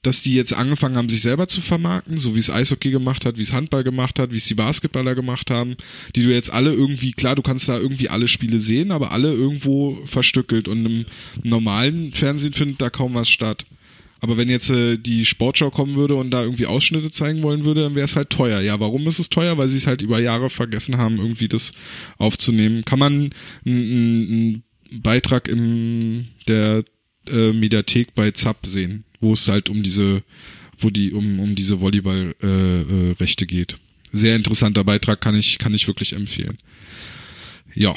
dass 0.00 0.22
die 0.22 0.32
jetzt 0.32 0.54
angefangen 0.54 0.96
haben, 0.96 1.10
sich 1.10 1.20
selber 1.20 1.48
zu 1.48 1.60
vermarkten, 1.60 2.16
so 2.16 2.34
wie 2.34 2.38
es 2.38 2.50
Eishockey 2.50 2.90
gemacht 2.90 3.26
hat, 3.26 3.36
wie 3.36 3.42
es 3.42 3.52
Handball 3.52 3.84
gemacht 3.84 4.18
hat, 4.18 4.32
wie 4.32 4.38
es 4.38 4.46
die 4.46 4.54
Basketballer 4.54 5.14
gemacht 5.14 5.50
haben, 5.50 5.76
die 6.16 6.22
du 6.22 6.32
jetzt 6.32 6.50
alle 6.50 6.72
irgendwie, 6.72 7.12
klar, 7.12 7.34
du 7.34 7.42
kannst 7.42 7.68
da 7.68 7.78
irgendwie 7.78 8.08
alle 8.08 8.26
Spiele 8.26 8.58
sehen, 8.58 8.90
aber 8.90 9.12
alle 9.12 9.32
irgendwo 9.32 9.98
verstückelt 10.06 10.66
und 10.66 10.86
im 10.86 11.06
normalen 11.42 12.12
Fernsehen 12.12 12.54
findet 12.54 12.80
da 12.80 12.88
kaum 12.88 13.12
was 13.12 13.28
statt. 13.28 13.66
Aber 14.24 14.38
wenn 14.38 14.48
jetzt 14.48 14.70
äh, 14.70 14.96
die 14.96 15.26
Sportschau 15.26 15.68
kommen 15.70 15.96
würde 15.96 16.14
und 16.14 16.30
da 16.30 16.42
irgendwie 16.42 16.64
Ausschnitte 16.64 17.10
zeigen 17.10 17.42
wollen 17.42 17.66
würde, 17.66 17.82
dann 17.82 17.94
wäre 17.94 18.06
es 18.06 18.16
halt 18.16 18.30
teuer. 18.30 18.62
Ja, 18.62 18.80
warum 18.80 19.06
ist 19.06 19.18
es 19.18 19.28
teuer? 19.28 19.58
Weil 19.58 19.68
sie 19.68 19.76
es 19.76 19.86
halt 19.86 20.00
über 20.00 20.18
Jahre 20.18 20.48
vergessen 20.48 20.96
haben, 20.96 21.18
irgendwie 21.18 21.46
das 21.46 21.72
aufzunehmen. 22.16 22.86
Kann 22.86 23.00
man 23.00 23.28
einen 23.66 24.62
Beitrag 24.90 25.46
in 25.46 26.28
der 26.48 26.84
äh, 27.28 27.52
Mediathek 27.52 28.14
bei 28.14 28.30
ZAP 28.30 28.64
sehen, 28.64 29.04
wo 29.20 29.34
es 29.34 29.46
halt 29.46 29.68
um 29.68 29.82
diese, 29.82 30.22
wo 30.78 30.88
die 30.88 31.12
um 31.12 31.38
um 31.38 31.54
diese 31.54 31.82
Volleyballrechte 31.82 33.44
äh, 33.44 33.46
äh, 33.46 33.46
geht. 33.46 33.78
Sehr 34.10 34.36
interessanter 34.36 34.84
Beitrag, 34.84 35.20
kann 35.20 35.34
ich 35.34 35.58
kann 35.58 35.74
ich 35.74 35.86
wirklich 35.86 36.14
empfehlen. 36.14 36.56
Ja, 37.74 37.94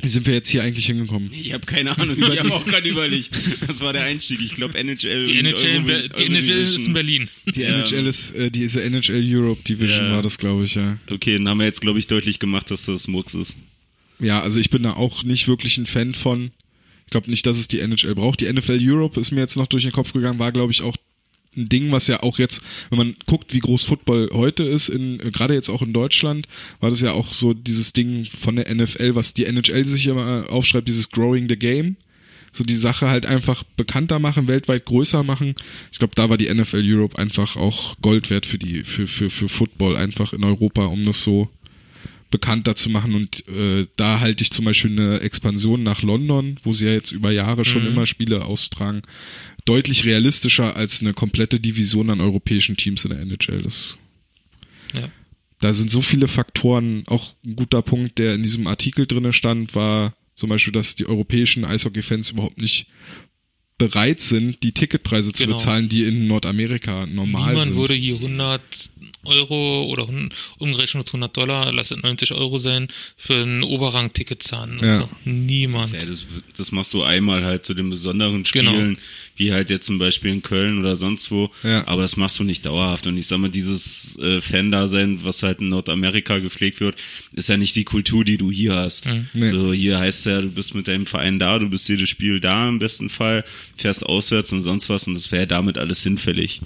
wie 0.00 0.08
sind 0.08 0.26
wir 0.26 0.34
jetzt 0.34 0.48
hier 0.48 0.62
eigentlich 0.62 0.86
hingekommen? 0.86 1.30
Ich 1.32 1.52
habe 1.52 1.64
keine 1.66 1.96
Ahnung. 1.98 2.16
Ich 2.18 2.38
habe 2.40 2.52
auch 2.54 2.64
gerade 2.66 2.88
überlegt. 2.88 3.30
Das 3.66 3.80
war 3.80 3.92
der 3.92 4.04
Einstieg. 4.04 4.40
Ich 4.42 4.54
glaube 4.54 4.76
NHL. 4.78 5.24
Die 5.24 5.38
NHL, 5.38 5.76
in 5.76 5.84
Be- 5.84 6.08
die 6.18 6.24
NHL 6.24 6.60
ist 6.60 6.86
in 6.86 6.92
Berlin. 6.92 7.28
Die 7.46 7.62
NHL 7.62 8.06
ist, 8.06 8.32
äh, 8.32 8.50
diese 8.50 8.82
NHL 8.82 9.22
Europe 9.24 9.62
Division 9.62 10.06
Ja. 10.06 10.12
war 10.12 10.22
das, 10.22 10.38
glaube 10.38 10.64
ich, 10.64 10.74
ja. 10.74 10.98
Okay, 11.10 11.34
dann 11.38 11.48
haben 11.48 11.58
wir 11.58 11.66
jetzt, 11.66 11.80
glaube 11.80 11.98
ich, 11.98 12.06
deutlich 12.06 12.38
gemacht, 12.38 12.70
dass 12.70 12.86
das 12.86 13.06
Murks 13.08 13.34
ist. 13.34 13.56
Ja, 14.20 14.40
also 14.40 14.60
ich 14.60 14.70
bin 14.70 14.82
da 14.82 14.92
auch 14.94 15.22
nicht 15.24 15.48
wirklich 15.48 15.76
ein 15.78 15.86
Fan 15.86 16.14
von. 16.14 16.50
Ich 17.06 17.10
glaube 17.10 17.30
nicht, 17.30 17.44
dass 17.46 17.58
es 17.58 17.68
die 17.68 17.80
NHL 17.80 18.14
braucht. 18.14 18.40
Die 18.40 18.52
NFL 18.52 18.78
Europe 18.80 19.20
ist 19.20 19.30
mir 19.30 19.40
jetzt 19.40 19.56
noch 19.56 19.66
durch 19.66 19.82
den 19.82 19.92
Kopf 19.92 20.12
gegangen, 20.12 20.38
war, 20.38 20.52
glaube 20.52 20.72
ich, 20.72 20.82
auch 20.82 20.96
ein 21.56 21.68
Ding, 21.68 21.92
was 21.92 22.06
ja 22.06 22.22
auch 22.22 22.38
jetzt, 22.38 22.62
wenn 22.90 22.98
man 22.98 23.16
guckt, 23.26 23.52
wie 23.54 23.60
groß 23.60 23.84
Football 23.84 24.30
heute 24.32 24.64
ist, 24.64 24.88
in, 24.88 25.20
äh, 25.20 25.30
gerade 25.30 25.54
jetzt 25.54 25.68
auch 25.68 25.82
in 25.82 25.92
Deutschland, 25.92 26.48
war 26.80 26.90
das 26.90 27.00
ja 27.00 27.12
auch 27.12 27.32
so 27.32 27.54
dieses 27.54 27.92
Ding 27.92 28.24
von 28.24 28.56
der 28.56 28.72
NFL, 28.74 29.14
was 29.14 29.34
die 29.34 29.44
NHL 29.46 29.84
sich 29.84 30.06
immer 30.06 30.46
aufschreibt, 30.48 30.88
dieses 30.88 31.10
Growing 31.10 31.48
the 31.48 31.56
Game. 31.56 31.96
So 32.52 32.62
die 32.62 32.76
Sache 32.76 33.08
halt 33.08 33.26
einfach 33.26 33.64
bekannter 33.76 34.20
machen, 34.20 34.46
weltweit 34.46 34.84
größer 34.84 35.24
machen. 35.24 35.56
Ich 35.90 35.98
glaube, 35.98 36.14
da 36.14 36.30
war 36.30 36.38
die 36.38 36.52
NFL 36.54 36.82
Europe 36.84 37.18
einfach 37.18 37.56
auch 37.56 37.96
Gold 38.00 38.30
wert 38.30 38.46
für 38.46 38.58
die, 38.58 38.84
für, 38.84 39.08
für, 39.08 39.28
für 39.28 39.48
Football 39.48 39.96
einfach 39.96 40.32
in 40.32 40.44
Europa, 40.44 40.84
um 40.84 41.04
das 41.04 41.24
so 41.24 41.48
bekannter 42.30 42.74
zu 42.74 42.90
machen. 42.90 43.14
Und 43.14 43.46
äh, 43.48 43.86
da 43.96 44.20
halte 44.20 44.42
ich 44.42 44.50
zum 44.50 44.64
Beispiel 44.64 44.92
eine 44.92 45.20
Expansion 45.20 45.82
nach 45.82 46.02
London, 46.02 46.58
wo 46.62 46.72
sie 46.72 46.86
ja 46.86 46.92
jetzt 46.92 47.12
über 47.12 47.30
Jahre 47.30 47.64
schon 47.64 47.82
Mhm. 47.82 47.88
immer 47.88 48.06
Spiele 48.06 48.44
austragen, 48.44 49.02
deutlich 49.64 50.04
realistischer 50.04 50.76
als 50.76 51.00
eine 51.00 51.14
komplette 51.14 51.58
Division 51.60 52.10
an 52.10 52.20
europäischen 52.20 52.76
Teams 52.76 53.04
in 53.04 53.10
der 53.10 53.20
NHL. 53.20 53.62
Das, 53.62 53.98
Ja. 54.94 55.08
da 55.60 55.72
sind 55.74 55.90
so 55.90 56.02
viele 56.02 56.28
Faktoren. 56.28 57.04
Auch 57.06 57.32
ein 57.46 57.56
guter 57.56 57.82
Punkt, 57.82 58.18
der 58.18 58.34
in 58.34 58.42
diesem 58.42 58.66
Artikel 58.66 59.06
drinne 59.06 59.32
stand, 59.32 59.74
war 59.74 60.14
zum 60.34 60.50
Beispiel, 60.50 60.72
dass 60.72 60.96
die 60.96 61.06
europäischen 61.06 61.64
Eishockey-Fans 61.64 62.30
überhaupt 62.30 62.60
nicht 62.60 62.86
bereit 63.76 64.20
sind, 64.20 64.62
die 64.62 64.70
Ticketpreise 64.70 65.32
zu 65.32 65.42
Genau. 65.44 65.56
bezahlen, 65.56 65.88
die 65.88 66.04
in 66.04 66.28
Nordamerika 66.28 67.06
normal 67.06 67.48
Niemand 67.54 67.64
sind. 67.66 67.76
würde 67.76 67.94
hier 67.94 68.14
100 68.20 68.60
Euro 69.24 69.86
oder 69.86 70.08
umgerechnet 70.58 71.08
100 71.08 71.36
Dollar, 71.36 71.72
lass 71.72 71.90
es 71.90 72.00
90 72.00 72.32
Euro 72.32 72.58
sein, 72.58 72.86
für 73.16 73.34
ein 73.42 73.64
Oberrang-Ticket 73.64 74.44
zahlen. 74.44 74.78
Ja. 74.80 74.88
Also 74.90 75.08
niemand. 75.24 75.92
Das, 75.92 76.24
das 76.56 76.70
machst 76.70 76.94
du 76.94 77.02
einmal 77.02 77.44
halt 77.44 77.64
zu 77.64 77.74
den 77.74 77.90
besonderen 77.90 78.44
Genau. 78.44 78.94
Wie 79.36 79.52
halt 79.52 79.68
jetzt 79.68 79.86
zum 79.86 79.98
Beispiel 79.98 80.30
in 80.32 80.42
Köln 80.42 80.78
oder 80.78 80.94
sonst 80.94 81.30
wo. 81.30 81.50
Ja. 81.62 81.86
Aber 81.88 82.02
das 82.02 82.16
machst 82.16 82.38
du 82.38 82.44
nicht 82.44 82.64
dauerhaft. 82.64 83.06
Und 83.06 83.16
ich 83.16 83.26
sag 83.26 83.38
mal, 83.38 83.48
dieses 83.48 84.16
äh, 84.18 84.40
Fan-Dasein, 84.40 85.20
was 85.24 85.42
halt 85.42 85.60
in 85.60 85.70
Nordamerika 85.70 86.38
gepflegt 86.38 86.80
wird, 86.80 86.96
ist 87.32 87.48
ja 87.48 87.56
nicht 87.56 87.74
die 87.74 87.84
Kultur, 87.84 88.24
die 88.24 88.36
du 88.36 88.50
hier 88.50 88.76
hast. 88.76 89.08
Nee. 89.32 89.46
So, 89.46 89.72
hier 89.72 89.98
heißt 89.98 90.26
ja, 90.26 90.40
du 90.40 90.50
bist 90.50 90.74
mit 90.74 90.86
deinem 90.86 91.06
Verein 91.06 91.38
da, 91.38 91.58
du 91.58 91.68
bist 91.68 91.88
jedes 91.88 92.08
Spiel 92.08 92.38
da 92.38 92.68
im 92.68 92.78
besten 92.78 93.08
Fall, 93.08 93.44
fährst 93.76 94.06
auswärts 94.06 94.52
und 94.52 94.60
sonst 94.60 94.88
was 94.88 95.08
und 95.08 95.14
das 95.14 95.32
wäre 95.32 95.46
damit 95.46 95.78
alles 95.78 96.02
hinfällig. 96.02 96.60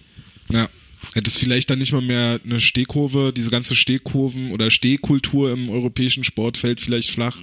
Ja. 0.51 0.69
Hätte 1.15 1.31
es 1.31 1.39
vielleicht 1.39 1.71
dann 1.71 1.79
nicht 1.79 1.93
mal 1.93 2.03
mehr 2.03 2.41
eine 2.45 2.61
Stehkurve, 2.61 3.33
diese 3.35 3.51
ganze 3.51 3.75
Stehkurven- 3.75 4.51
oder 4.51 4.71
Stehkultur 4.71 5.53
im 5.53 5.71
europäischen 5.71 6.25
Sport 6.25 6.59
fällt 6.59 6.81
vielleicht 6.81 7.11
flach. 7.11 7.41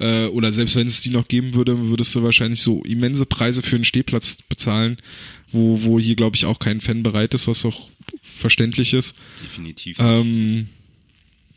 Äh, 0.00 0.26
oder 0.26 0.50
selbst 0.50 0.76
wenn 0.76 0.86
es 0.86 1.02
die 1.02 1.10
noch 1.10 1.28
geben 1.28 1.54
würde, 1.54 1.78
würdest 1.78 2.14
du 2.14 2.22
wahrscheinlich 2.22 2.62
so 2.62 2.82
immense 2.84 3.26
Preise 3.26 3.62
für 3.62 3.76
einen 3.76 3.84
Stehplatz 3.84 4.38
bezahlen, 4.48 4.96
wo, 5.52 5.82
wo 5.82 6.00
hier, 6.00 6.16
glaube 6.16 6.36
ich, 6.36 6.46
auch 6.46 6.58
kein 6.58 6.80
Fan 6.80 7.02
bereit 7.02 7.34
ist, 7.34 7.46
was 7.46 7.66
auch 7.66 7.90
verständlich 8.22 8.94
ist. 8.94 9.16
Definitiv. 9.42 9.98
Ähm, 10.00 10.68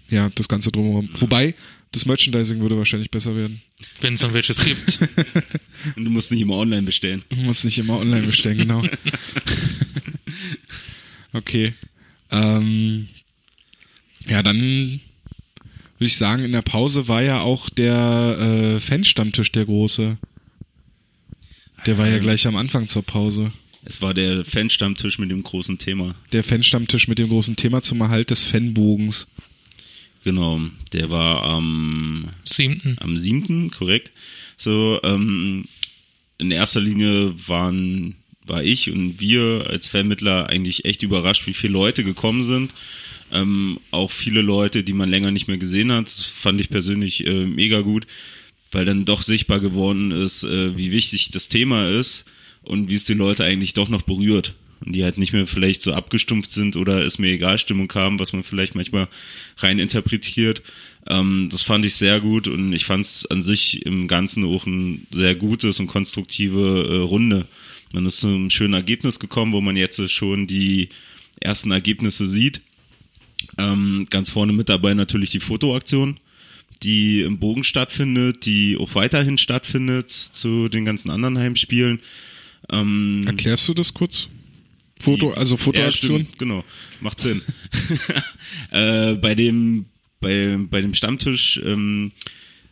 ja, 0.10 0.30
das 0.36 0.50
Ganze 0.50 0.72
drumherum. 0.72 1.08
Wobei, 1.20 1.56
Das 1.94 2.06
Merchandising 2.06 2.60
würde 2.60 2.78
wahrscheinlich 2.78 3.12
besser 3.12 3.36
werden. 3.36 3.62
Wenn 4.02 4.16
es 4.16 4.22
dann 4.22 4.34
welches 4.34 4.64
gibt. 4.64 5.00
Und 5.96 6.06
du 6.06 6.12
musst 6.12 6.32
nicht 6.32 6.42
immer 6.42 6.56
online 6.56 6.84
bestellen. 6.84 7.24
Du 7.30 7.38
musst 7.38 7.64
nicht 7.64 7.78
immer 7.78 7.98
online 7.98 8.26
bestellen, 8.26 8.58
genau. 8.58 8.84
okay. 11.34 11.74
Ähm, 12.32 13.08
ja, 14.28 14.44
dann 14.44 15.00
würde 16.04 16.10
ich 16.10 16.18
sagen, 16.18 16.44
in 16.44 16.52
der 16.52 16.62
Pause 16.62 17.08
war 17.08 17.22
ja 17.22 17.40
auch 17.40 17.70
der 17.70 18.38
äh, 18.38 18.80
Fanstammtisch 18.82 19.54
der 19.54 19.64
große. 19.64 20.18
Der 21.86 21.98
war 21.98 22.10
ja 22.10 22.18
gleich 22.18 22.46
am 22.46 22.58
Anfang 22.58 22.88
zur 22.88 23.04
Pause. 23.04 23.54
Es 23.86 24.02
war 24.02 24.14
der 24.14 24.44
Fanstammtisch 24.44 25.18
mit 25.18 25.32
dem 25.32 25.44
großen 25.44 25.78
Thema. 25.78 26.14
Der 26.34 26.44
Fanstammtisch 26.44 27.08
mit 27.08 27.20
dem 27.20 27.30
großen 27.30 27.56
Thema 27.56 27.82
zum 27.82 28.02
Erhalt 28.02 28.32
des 28.32 28.44
Fanbogens. 28.44 29.30
Genau, 30.26 30.60
der 30.92 31.10
war 31.10 31.44
am 31.44 32.28
Siebten. 32.44 32.98
am 33.00 33.16
7., 33.16 33.72
korrekt. 33.72 34.12
So, 34.58 35.00
ähm, 35.04 35.64
in 36.38 36.52
erster 36.52 36.82
Linie 36.82 37.34
waren, 37.48 38.16
war 38.46 38.62
ich 38.62 38.92
und 38.92 39.22
wir 39.22 39.68
als 39.70 39.88
Vermittler 39.88 40.50
eigentlich 40.50 40.84
echt 40.84 41.02
überrascht, 41.02 41.48
wie 41.48 41.54
viele 41.54 41.72
Leute 41.72 42.04
gekommen 42.04 42.44
sind. 42.44 42.74
Ähm, 43.34 43.80
auch 43.90 44.12
viele 44.12 44.42
Leute, 44.42 44.84
die 44.84 44.94
man 44.94 45.10
länger 45.10 45.32
nicht 45.32 45.48
mehr 45.48 45.58
gesehen 45.58 45.92
hat, 45.92 46.10
fand 46.10 46.62
ich 46.62 46.70
persönlich 46.70 47.26
äh, 47.26 47.46
mega 47.46 47.82
gut, 47.82 48.06
weil 48.72 48.86
dann 48.86 49.06
doch 49.06 49.24
sichtbar 49.24 49.60
geworden 49.60 50.12
ist, 50.12 50.44
äh, 50.44 50.78
wie 50.78 50.92
wichtig 50.92 51.32
das 51.32 51.50
Thema 51.50 51.90
ist 51.90 52.26
und 52.62 52.90
wie 52.90 52.96
es 52.96 53.06
die 53.06 53.16
Leute 53.16 53.44
eigentlich 53.44 53.74
doch 53.74 53.90
noch 53.90 54.04
berührt. 54.04 54.54
Und 54.86 54.94
die 54.94 55.04
halt 55.04 55.18
nicht 55.18 55.34
mehr 55.34 55.48
vielleicht 55.48 55.82
so 55.82 55.94
abgestumpft 55.94 56.52
sind 56.52 56.76
oder 56.76 57.04
es 57.04 57.18
mir 57.18 57.32
egal 57.32 57.58
Stimmung 57.58 57.92
haben, 57.96 58.20
was 58.20 58.34
man 58.34 58.44
vielleicht 58.44 58.76
manchmal 58.76 59.08
rein 59.58 59.80
interpretiert. 59.80 60.62
Ähm, 61.08 61.48
das 61.52 61.64
fand 61.64 61.86
ich 61.86 61.96
sehr 61.96 62.22
gut 62.22 62.48
und 62.48 62.72
ich 62.74 62.86
fand 62.86 63.06
es 63.06 63.26
an 63.26 63.42
sich 63.42 63.84
im 63.86 64.08
Ganzen 64.08 64.46
auch 64.46 64.68
ein 64.68 65.08
sehr 65.10 65.34
gutes 65.34 65.80
und 65.80 65.88
konstruktive 65.88 66.88
äh, 66.88 66.98
Runde. 66.98 67.48
Man 67.94 68.06
ist 68.06 68.20
zu 68.20 68.28
einem 68.28 68.50
schönen 68.52 68.74
Ergebnis 68.76 69.20
gekommen, 69.20 69.54
wo 69.54 69.62
man 69.62 69.76
jetzt 69.76 70.08
schon 70.12 70.46
die 70.46 70.90
ersten 71.40 71.72
Ergebnisse 71.72 72.28
sieht. 72.28 72.62
Ähm, 73.58 74.08
ganz 74.10 74.30
vorne 74.30 74.54
mit 74.54 74.70
dabei 74.70 74.94
natürlich 74.94 75.32
die 75.32 75.40
Fotoaktion, 75.40 76.20
die 76.82 77.22
im 77.22 77.40
Bogen 77.40 77.64
stattfindet, 77.64 78.46
die 78.46 78.78
auch 78.80 78.96
weiterhin 78.96 79.38
stattfindet 79.38 80.12
zu 80.12 80.70
den 80.70 80.86
ganzen 80.86 81.10
anderen 81.10 81.38
Heimspielen. 81.38 82.00
Ähm, 82.70 83.24
Erklärst 83.26 83.68
du 83.68 83.74
das 83.74 83.94
kurz? 83.94 84.30
Foto, 85.00 85.32
also 85.32 85.58
Fotoaktion? 85.58 86.22
ja, 86.22 86.28
genau, 86.38 86.64
macht 87.02 87.20
Sinn. 87.20 87.42
äh, 88.72 89.16
bei 89.16 89.36
dem 89.36 89.86
bei, 90.24 90.58
bei 90.70 90.82
dem 90.82 90.96
Stammtisch 90.96 91.62
ähm, 91.64 92.12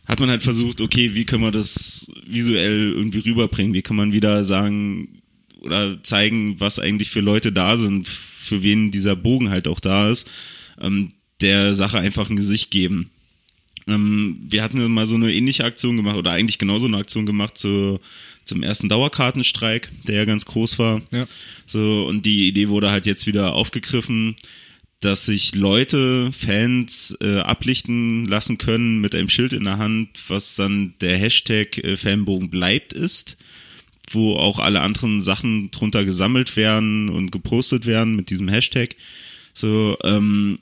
hat 0.06 0.18
man 0.18 0.30
halt 0.30 0.42
versucht, 0.42 0.80
okay, 0.80 1.14
wie 1.14 1.24
können 1.24 1.44
wir 1.44 1.52
das 1.52 2.10
visuell 2.26 2.92
irgendwie 2.92 3.20
rüberbringen? 3.20 3.74
Wie 3.74 3.82
kann 3.82 3.94
man 3.94 4.12
wieder 4.12 4.42
sagen 4.42 5.22
oder 5.60 6.02
zeigen, 6.02 6.58
was 6.58 6.80
eigentlich 6.80 7.10
für 7.10 7.20
Leute 7.20 7.52
da 7.52 7.76
sind, 7.76 8.08
für 8.08 8.64
wen 8.64 8.90
dieser 8.90 9.14
Bogen 9.14 9.50
halt 9.50 9.68
auch 9.68 9.78
da 9.78 10.10
ist, 10.10 10.28
ähm, 10.80 11.12
der 11.40 11.74
Sache 11.74 11.98
einfach 11.98 12.30
ein 12.30 12.36
Gesicht 12.36 12.70
geben. 12.70 13.10
Ähm, 13.88 14.38
wir 14.48 14.62
hatten 14.62 14.90
mal 14.90 15.06
so 15.06 15.16
eine 15.16 15.32
ähnliche 15.32 15.64
Aktion 15.64 15.96
gemacht 15.96 16.16
oder 16.16 16.30
eigentlich 16.30 16.58
genauso 16.58 16.86
eine 16.86 16.98
Aktion 16.98 17.26
gemacht 17.26 17.58
zu, 17.58 18.00
zum 18.44 18.62
ersten 18.62 18.88
Dauerkartenstreik, 18.88 19.90
der 20.06 20.16
ja 20.16 20.24
ganz 20.24 20.44
groß 20.46 20.78
war. 20.78 21.02
Ja. 21.10 21.26
So, 21.66 22.06
und 22.06 22.24
die 22.26 22.48
Idee 22.48 22.68
wurde 22.68 22.90
halt 22.90 23.06
jetzt 23.06 23.26
wieder 23.26 23.54
aufgegriffen, 23.54 24.36
dass 25.00 25.26
sich 25.26 25.54
Leute, 25.56 26.30
Fans 26.32 27.16
äh, 27.20 27.38
ablichten 27.38 28.24
lassen 28.26 28.56
können 28.56 29.00
mit 29.00 29.14
einem 29.14 29.28
Schild 29.28 29.52
in 29.52 29.64
der 29.64 29.78
Hand, 29.78 30.10
was 30.28 30.54
dann 30.54 30.94
der 31.00 31.18
Hashtag 31.18 31.76
äh, 31.78 31.96
Fanbogen 31.96 32.50
bleibt 32.50 32.92
ist, 32.92 33.36
wo 34.10 34.36
auch 34.36 34.60
alle 34.60 34.80
anderen 34.80 35.18
Sachen 35.18 35.72
drunter 35.72 36.04
gesammelt 36.04 36.56
werden 36.56 37.08
und 37.08 37.32
gepostet 37.32 37.84
werden 37.86 38.14
mit 38.14 38.30
diesem 38.30 38.48
Hashtag. 38.48 38.94
So, 39.54 39.96
ähm, 40.02 40.58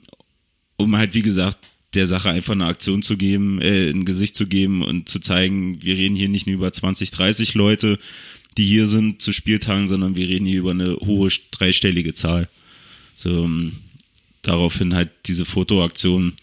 um 0.77 0.97
halt, 0.97 1.13
wie 1.13 1.21
gesagt, 1.21 1.57
der 1.93 2.07
Sache 2.07 2.29
einfach 2.29 2.53
eine 2.53 2.65
Aktion 2.65 3.01
zu 3.01 3.17
geben, 3.17 3.61
äh, 3.61 3.89
ein 3.89 4.05
Gesicht 4.05 4.35
zu 4.35 4.47
geben 4.47 4.81
und 4.81 5.09
zu 5.09 5.19
zeigen, 5.19 5.81
wir 5.81 5.97
reden 5.97 6.15
hier 6.15 6.29
nicht 6.29 6.47
nur 6.47 6.55
über 6.55 6.71
20, 6.71 7.11
30 7.11 7.53
Leute, 7.53 7.99
die 8.57 8.65
hier 8.65 8.87
sind 8.87 9.21
zu 9.21 9.31
Spieltagen, 9.31 9.87
sondern 9.87 10.15
wir 10.15 10.27
reden 10.27 10.45
hier 10.45 10.59
über 10.59 10.71
eine 10.71 10.95
hohe 10.97 11.29
dreistellige 11.51 12.13
Zahl. 12.13 12.49
So, 13.15 13.43
ähm, 13.43 13.73
daraufhin 14.41 14.93
halt 14.93 15.09
diese 15.25 15.45
Fotoaktion. 15.45 16.33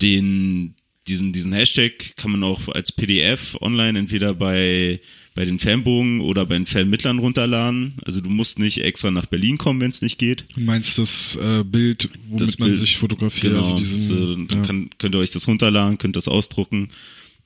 Den, 0.00 0.74
diesen, 1.08 1.32
diesen 1.32 1.52
Hashtag 1.52 2.16
kann 2.16 2.30
man 2.30 2.44
auch 2.44 2.68
als 2.68 2.92
PDF 2.92 3.56
online 3.60 3.98
entweder 3.98 4.34
bei, 4.34 5.00
bei 5.38 5.44
den 5.44 5.60
Fanbogen 5.60 6.20
oder 6.20 6.44
bei 6.46 6.56
den 6.56 6.66
Fanmittlern 6.66 7.20
runterladen. 7.20 7.94
Also 8.04 8.20
du 8.20 8.28
musst 8.28 8.58
nicht 8.58 8.78
extra 8.78 9.12
nach 9.12 9.26
Berlin 9.26 9.56
kommen, 9.56 9.80
wenn 9.80 9.90
es 9.90 10.02
nicht 10.02 10.18
geht. 10.18 10.44
Du 10.56 10.62
meinst 10.62 10.98
das 10.98 11.36
äh, 11.36 11.62
Bild, 11.62 12.08
womit 12.26 12.40
Das 12.40 12.58
man 12.58 12.70
Bild, 12.70 12.80
sich 12.80 12.98
fotografiert? 12.98 13.52
Genau, 13.52 13.58
also 13.58 13.76
diesen, 13.76 14.00
so, 14.00 14.34
dann 14.34 14.48
ja. 14.50 14.66
kann, 14.66 14.90
könnt 14.98 15.14
ihr 15.14 15.20
euch 15.20 15.30
das 15.30 15.46
runterladen, 15.46 15.96
könnt 15.96 16.16
das 16.16 16.26
ausdrucken, 16.26 16.88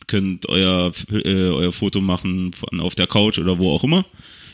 könnt 0.07 0.49
euer, 0.49 0.91
äh, 1.11 1.51
euer 1.51 1.71
Foto 1.71 2.01
machen 2.01 2.55
von, 2.55 2.81
auf 2.81 2.95
der 2.95 3.07
Couch 3.07 3.39
oder 3.39 3.59
wo 3.59 3.71
auch 3.71 3.85
immer. 3.85 4.07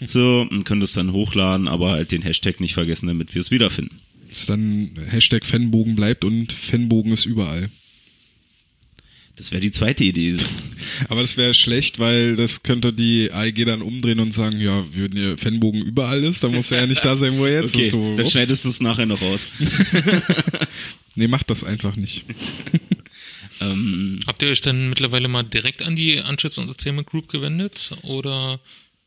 So, 0.04 0.44
und 0.50 0.64
könnt 0.64 0.82
es 0.82 0.94
dann 0.94 1.12
hochladen, 1.12 1.68
aber 1.68 1.92
halt 1.92 2.10
den 2.10 2.22
Hashtag 2.22 2.58
nicht 2.58 2.74
vergessen, 2.74 3.06
damit 3.06 3.36
wir 3.36 3.40
es 3.40 3.52
wiederfinden. 3.52 4.00
ist 4.28 4.50
dann 4.50 4.90
Hashtag 5.10 5.46
Fanbogen 5.46 5.94
bleibt 5.94 6.24
und 6.24 6.52
Fanbogen 6.52 7.12
ist 7.12 7.24
überall. 7.24 7.70
Das 9.38 9.50
wäre 9.52 9.60
die 9.60 9.70
zweite 9.70 10.04
Idee. 10.04 10.36
Aber 11.08 11.22
das 11.22 11.36
wäre 11.36 11.54
schlecht, 11.54 11.98
weil 11.98 12.36
das 12.36 12.62
könnte 12.62 12.92
die 12.92 13.30
AEG 13.32 13.64
dann 13.64 13.82
umdrehen 13.82 14.20
und 14.20 14.34
sagen, 14.34 14.60
ja, 14.60 14.84
wenn 14.94 15.12
ihr 15.16 15.38
Fanbogen 15.38 15.80
überall 15.82 16.22
ist, 16.24 16.42
dann 16.44 16.52
muss 16.52 16.70
er 16.70 16.80
ja 16.80 16.86
nicht 16.86 17.04
da 17.04 17.16
sein, 17.16 17.38
wo 17.38 17.46
er 17.46 17.62
jetzt 17.62 17.74
Okay, 17.74 17.84
ist. 17.84 17.92
So, 17.92 18.16
dann 18.16 18.26
ups. 18.26 18.32
schneidest 18.32 18.64
du 18.64 18.68
es 18.68 18.80
nachher 18.80 19.06
noch 19.06 19.22
raus. 19.22 19.46
Nee, 21.14 21.26
macht 21.26 21.50
das 21.50 21.64
einfach 21.64 21.96
nicht. 21.96 22.24
ähm, 23.60 24.20
Habt 24.28 24.40
ihr 24.42 24.50
euch 24.50 24.60
dann 24.60 24.88
mittlerweile 24.88 25.26
mal 25.26 25.42
direkt 25.42 25.82
an 25.82 25.96
die 25.96 26.20
Anschutz 26.20 26.58
Entertainment 26.58 27.08
Group 27.08 27.28
gewendet? 27.28 27.90
Oder 28.02 28.60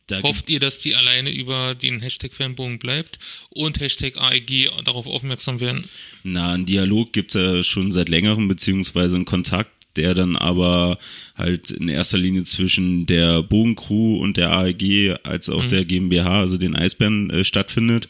da 0.08 0.22
hofft 0.22 0.50
ihr, 0.50 0.60
dass 0.60 0.78
die 0.78 0.96
alleine 0.96 1.32
über 1.32 1.74
den 1.74 2.02
Hashtag 2.02 2.34
Fanbogen 2.34 2.80
bleibt 2.80 3.18
und 3.50 3.80
Hashtag 3.80 4.18
AEG 4.18 4.70
darauf 4.84 5.06
aufmerksam 5.08 5.62
werden? 5.62 5.86
Na, 6.24 6.52
ein 6.52 6.66
Dialog 6.66 7.14
gibt's 7.14 7.36
ja 7.36 7.64
schon 7.64 7.92
seit 7.92 8.10
längerem, 8.10 8.50
beziehungsweise 8.50 9.16
einen 9.16 9.24
Kontakt, 9.26 9.72
der 9.96 10.14
dann 10.14 10.36
aber 10.36 10.98
halt 11.36 11.72
in 11.72 11.88
erster 11.90 12.18
Linie 12.18 12.44
zwischen 12.44 13.06
der 13.06 13.44
Bogencrew 13.44 14.18
und 14.18 14.38
der 14.38 14.52
AEG 14.52 15.18
als 15.24 15.50
auch 15.50 15.66
der 15.66 15.86
GmbH, 15.86 16.40
also 16.40 16.58
den 16.58 16.76
Eisbären, 16.76 17.30
äh, 17.30 17.44
stattfindet. 17.44 18.08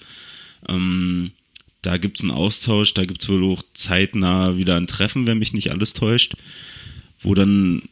Ähm, 0.67 1.31
da 1.81 1.97
gibt's 1.97 2.21
einen 2.21 2.31
Austausch, 2.31 2.93
da 2.93 3.05
gibt's 3.05 3.27
wohl 3.27 3.43
auch 3.51 3.63
zeitnah 3.73 4.57
wieder 4.57 4.77
ein 4.77 4.87
Treffen, 4.87 5.25
wenn 5.25 5.39
mich 5.39 5.53
nicht 5.53 5.71
alles 5.71 5.93
täuscht, 5.93 6.35
wo 7.19 7.33
dann 7.33 7.83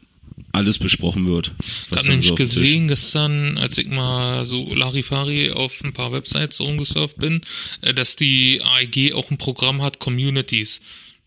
alles 0.52 0.80
besprochen 0.80 1.28
wird. 1.28 1.54
Ich 1.60 1.98
habe 1.98 2.08
nämlich 2.10 2.28
so 2.28 2.36
gesehen 2.36 2.88
gestern, 2.88 3.58
als 3.58 3.78
ich 3.78 3.88
mal 3.88 4.46
so 4.46 4.74
Larifari 4.74 5.52
auf 5.52 5.84
ein 5.84 5.94
paar 5.94 6.12
Websites 6.12 6.60
rumgesurft 6.60 7.18
bin, 7.18 7.42
äh, 7.82 7.94
dass 7.94 8.16
die 8.16 8.62
AEG 8.62 9.14
auch 9.14 9.32
ein 9.32 9.38
Programm 9.38 9.82
hat, 9.82 10.00
Communities. 10.00 10.82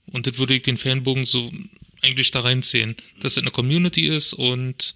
Und 0.06 0.26
das 0.26 0.38
würde 0.38 0.54
ich 0.54 0.62
den 0.62 0.76
Fanbogen 0.76 1.24
so 1.24 1.52
eigentlich 2.02 2.30
da 2.30 2.40
reinziehen, 2.40 2.96
dass 3.20 3.32
es 3.32 3.38
eine 3.38 3.50
Community 3.50 4.06
ist 4.06 4.34
und 4.34 4.94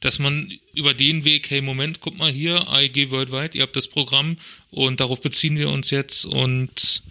dass 0.00 0.18
man 0.18 0.52
über 0.74 0.94
den 0.94 1.24
Weg, 1.24 1.50
hey 1.50 1.60
Moment, 1.60 2.00
guck 2.00 2.18
mal 2.18 2.30
hier, 2.30 2.68
AEG 2.68 3.10
Worldwide, 3.10 3.56
ihr 3.56 3.62
habt 3.62 3.76
das 3.76 3.88
Programm 3.88 4.36
und 4.70 5.00
darauf 5.00 5.20
beziehen 5.20 5.56
wir 5.56 5.70
uns 5.70 5.90
jetzt 5.90 6.26
und 6.26 7.02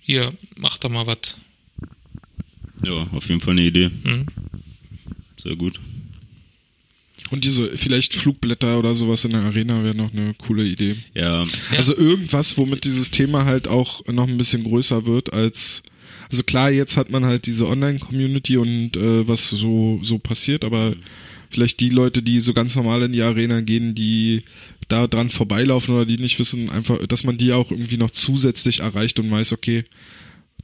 hier, 0.00 0.32
macht 0.56 0.84
da 0.84 0.88
mal 0.88 1.06
was. 1.06 1.36
Ja, 2.84 3.08
auf 3.12 3.28
jeden 3.28 3.40
Fall 3.40 3.52
eine 3.52 3.62
Idee. 3.62 3.88
Mhm. 3.88 4.26
Sehr 5.36 5.56
gut. 5.56 5.80
Und 7.30 7.44
diese, 7.44 7.76
vielleicht 7.76 8.14
Flugblätter 8.14 8.78
oder 8.78 8.94
sowas 8.94 9.24
in 9.24 9.32
der 9.32 9.42
Arena 9.42 9.82
wäre 9.82 9.94
noch 9.94 10.12
eine 10.12 10.34
coole 10.34 10.64
Idee. 10.64 10.96
Ja, 11.14 11.44
Also 11.76 11.94
irgendwas, 11.94 12.56
womit 12.56 12.84
dieses 12.84 13.10
Thema 13.10 13.44
halt 13.44 13.68
auch 13.68 14.06
noch 14.06 14.26
ein 14.26 14.38
bisschen 14.38 14.64
größer 14.64 15.04
wird 15.04 15.32
als, 15.32 15.82
also 16.30 16.42
klar, 16.42 16.70
jetzt 16.70 16.96
hat 16.96 17.10
man 17.10 17.24
halt 17.24 17.46
diese 17.46 17.66
Online-Community 17.66 18.56
und 18.56 18.96
äh, 18.96 19.26
was 19.26 19.50
so, 19.50 20.00
so 20.02 20.18
passiert, 20.18 20.64
aber 20.64 20.94
vielleicht 21.50 21.80
die 21.80 21.90
Leute, 21.90 22.22
die 22.22 22.40
so 22.40 22.52
ganz 22.52 22.76
normal 22.76 23.02
in 23.02 23.12
die 23.12 23.22
Arena 23.22 23.60
gehen, 23.60 23.94
die 23.94 24.40
da 24.88 25.06
dran 25.06 25.30
vorbeilaufen 25.30 25.94
oder 25.94 26.06
die 26.06 26.18
nicht 26.18 26.38
wissen, 26.38 26.70
einfach, 26.70 26.98
dass 26.98 27.24
man 27.24 27.38
die 27.38 27.52
auch 27.52 27.70
irgendwie 27.70 27.96
noch 27.96 28.10
zusätzlich 28.10 28.80
erreicht 28.80 29.18
und 29.20 29.30
weiß, 29.30 29.52
okay, 29.52 29.84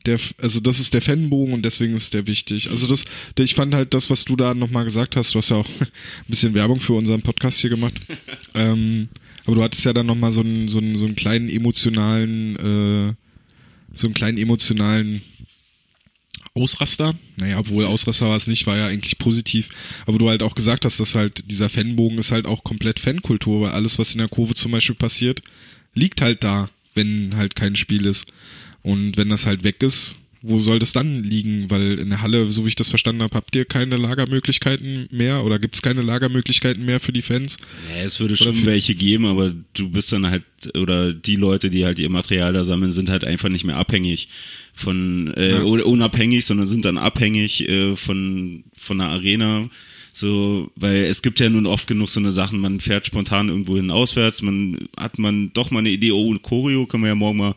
der, 0.07 0.19
also 0.41 0.61
das 0.61 0.81
ist 0.81 0.93
der 0.93 1.03
Fanbogen 1.03 1.55
und 1.55 1.65
deswegen 1.65 1.95
ist 1.95 2.13
der 2.13 2.27
wichtig. 2.27 2.71
Also 2.71 2.87
das, 2.87 3.05
ich 3.39 3.55
fand 3.55 3.75
halt 3.75 3.95
das, 3.95 4.11
was 4.11 4.25
du 4.25 4.37
da 4.37 4.53
nochmal 4.53 4.85
gesagt 4.85 5.17
hast, 5.17 5.35
du 5.35 5.39
hast 5.39 5.51
ja 5.51 5.57
auch 5.57 5.69
ein 5.81 5.89
bisschen 6.29 6.55
Werbung 6.55 6.81
für 6.81 6.95
unseren 6.95 7.23
Podcast 7.23 7.61
hier 7.61 7.71
gemacht. 7.71 7.95
ähm, 8.55 9.09
aber 9.47 9.57
du 9.57 9.63
hattest 9.63 9.85
ja 9.85 9.93
dann 9.93 10.07
nochmal 10.07 10.33
so 10.33 10.41
einen, 10.41 10.69
so 10.69 10.79
einen, 10.79 10.97
so 10.97 11.07
einen 11.07 11.17
kleinen 11.17 11.49
emotionalen, 11.49 12.57
äh, 12.57 13.15
so 13.95 14.07
einen 14.07 14.15
kleinen 14.15 14.39
emotionalen 14.39 15.23
Ausraster. 16.55 17.15
Naja, 17.37 17.59
obwohl 17.59 17.85
Ausraster 17.85 18.29
war 18.29 18.37
es 18.37 18.47
nicht, 18.47 18.67
war 18.67 18.77
ja 18.77 18.87
eigentlich 18.87 19.19
positiv. 19.19 19.71
Aber 20.07 20.19
du 20.19 20.29
halt 20.29 20.43
auch 20.43 20.55
gesagt 20.55 20.85
hast, 20.85 21.01
dass 21.01 21.15
halt 21.15 21.51
dieser 21.51 21.69
Fanbogen 21.69 22.19
ist 22.19 22.31
halt 22.33 22.47
auch 22.47 22.63
komplett 22.63 23.01
Fankultur, 23.01 23.61
weil 23.61 23.73
alles, 23.73 23.99
was 23.99 24.13
in 24.13 24.19
der 24.19 24.29
Kurve 24.29 24.55
zum 24.55 24.73
Beispiel 24.73 24.95
passiert, 24.95 25.43
liegt 25.95 26.21
halt 26.21 26.45
da, 26.45 26.71
wenn 26.95 27.37
halt 27.37 27.57
kein 27.57 27.75
Spiel 27.75 28.07
ist. 28.07 28.27
Und 28.83 29.17
wenn 29.17 29.31
das 29.31 29.47
halt 29.47 29.65
weg 29.65 29.83
ist, 29.83 30.15
wo 30.47 30.59
soll 30.59 30.79
das 30.79 30.93
dann 30.93 31.23
liegen? 31.23 31.71
Weil 31.71 31.99
in 31.99 32.11
der 32.11 32.21
Halle, 32.21 32.53
so 32.53 32.65
wie 32.65 32.69
ich 32.69 32.75
das 32.77 32.91
verstanden 32.91 33.23
habe, 33.23 33.35
habt 33.35 33.57
ihr 33.57 33.65
keine 33.65 33.97
Lagermöglichkeiten 33.97 35.09
mehr 35.11 35.43
oder 35.43 35.59
gibt 35.59 35.75
es 35.75 35.81
keine 35.83 36.03
Lagermöglichkeiten 36.03 36.85
mehr 36.85 37.01
für 37.01 37.13
die 37.13 37.23
Fans? 37.23 37.57
Ja, 37.89 38.03
es 38.03 38.21
würde 38.21 38.37
schon 38.37 38.67
welche 38.67 38.95
geben, 38.95 39.25
aber 39.25 39.55
du 39.73 39.89
bist 39.89 40.13
dann 40.13 40.29
halt, 40.29 40.45
oder 40.77 41.15
die 41.15 41.37
Leute, 41.37 41.71
die 41.71 41.87
halt 41.87 41.99
ihr 41.99 42.11
Material 42.11 42.53
da 42.53 42.63
sammeln, 42.63 42.93
sind 42.93 43.09
halt 43.09 43.25
einfach 43.25 43.49
nicht 43.49 43.65
mehr 43.65 43.77
abhängig 43.77 44.29
von, 44.75 45.33
äh, 45.35 45.53
ja. 45.53 45.63
unabhängig, 45.63 46.45
sondern 46.45 46.67
sind 46.67 46.85
dann 46.85 46.99
abhängig 46.99 47.67
äh, 47.67 47.97
von, 47.97 48.65
von 48.75 48.99
der 48.99 49.09
Arena. 49.09 49.71
So, 50.13 50.71
weil 50.77 51.05
es 51.05 51.23
gibt 51.23 51.41
ja 51.41 51.49
nun 51.49 51.67
oft 51.67 51.89
genug 51.89 52.09
so 52.09 52.21
eine 52.21 52.31
Sachen, 52.31 52.61
man 52.61 52.79
fährt 52.81 53.07
spontan 53.07 53.49
irgendwo 53.49 53.77
hin 53.77 53.91
auswärts, 53.91 54.43
man 54.43 54.89
hat 54.97 55.19
man 55.19 55.53
doch 55.55 55.73
mal 55.73 55.81
eine 55.81 55.91
Idee, 55.91 56.13
oh, 56.13 56.33
Choreo 56.41 56.87
können 56.87 57.03
wir 57.03 57.09
ja 57.09 57.15
morgen 57.17 57.39
mal 57.39 57.55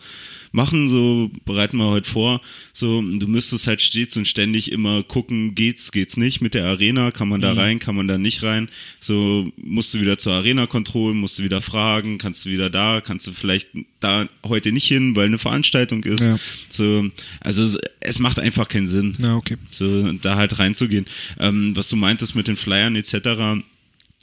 machen, 0.51 0.87
so 0.87 1.31
bereiten 1.45 1.77
wir 1.77 1.87
heute 1.87 2.09
vor. 2.09 2.41
So, 2.73 3.01
du 3.01 3.27
müsstest 3.27 3.67
halt 3.67 3.81
stets 3.81 4.17
und 4.17 4.27
ständig 4.27 4.71
immer 4.71 5.03
gucken, 5.03 5.55
geht's, 5.55 5.91
geht's 5.91 6.17
nicht 6.17 6.41
mit 6.41 6.53
der 6.53 6.65
Arena, 6.65 7.11
kann 7.11 7.29
man 7.29 7.41
da 7.41 7.53
mhm. 7.53 7.59
rein, 7.59 7.79
kann 7.79 7.95
man 7.95 8.07
da 8.07 8.17
nicht 8.17 8.43
rein. 8.43 8.69
So, 8.99 9.51
musst 9.57 9.93
du 9.93 10.01
wieder 10.01 10.17
zur 10.17 10.33
Arena 10.33 10.67
kontrollen, 10.67 11.17
musst 11.17 11.39
du 11.39 11.43
wieder 11.43 11.61
fragen, 11.61 12.17
kannst 12.17 12.45
du 12.45 12.49
wieder 12.49 12.69
da, 12.69 13.01
kannst 13.01 13.27
du 13.27 13.31
vielleicht 13.31 13.69
da 13.99 14.29
heute 14.45 14.71
nicht 14.71 14.87
hin, 14.87 15.15
weil 15.15 15.27
eine 15.27 15.37
Veranstaltung 15.37 16.03
ist. 16.03 16.23
Ja. 16.23 16.37
So, 16.69 17.09
also 17.39 17.79
es 17.99 18.19
macht 18.19 18.39
einfach 18.39 18.67
keinen 18.67 18.87
Sinn. 18.87 19.15
Ja, 19.19 19.35
okay. 19.35 19.57
So, 19.69 20.11
da 20.13 20.35
halt 20.35 20.59
reinzugehen. 20.59 21.05
Ähm, 21.39 21.75
was 21.75 21.89
du 21.89 21.95
meintest 21.95 22.35
mit 22.35 22.47
den 22.47 22.57
Flyern 22.57 22.95
etc., 22.95 23.63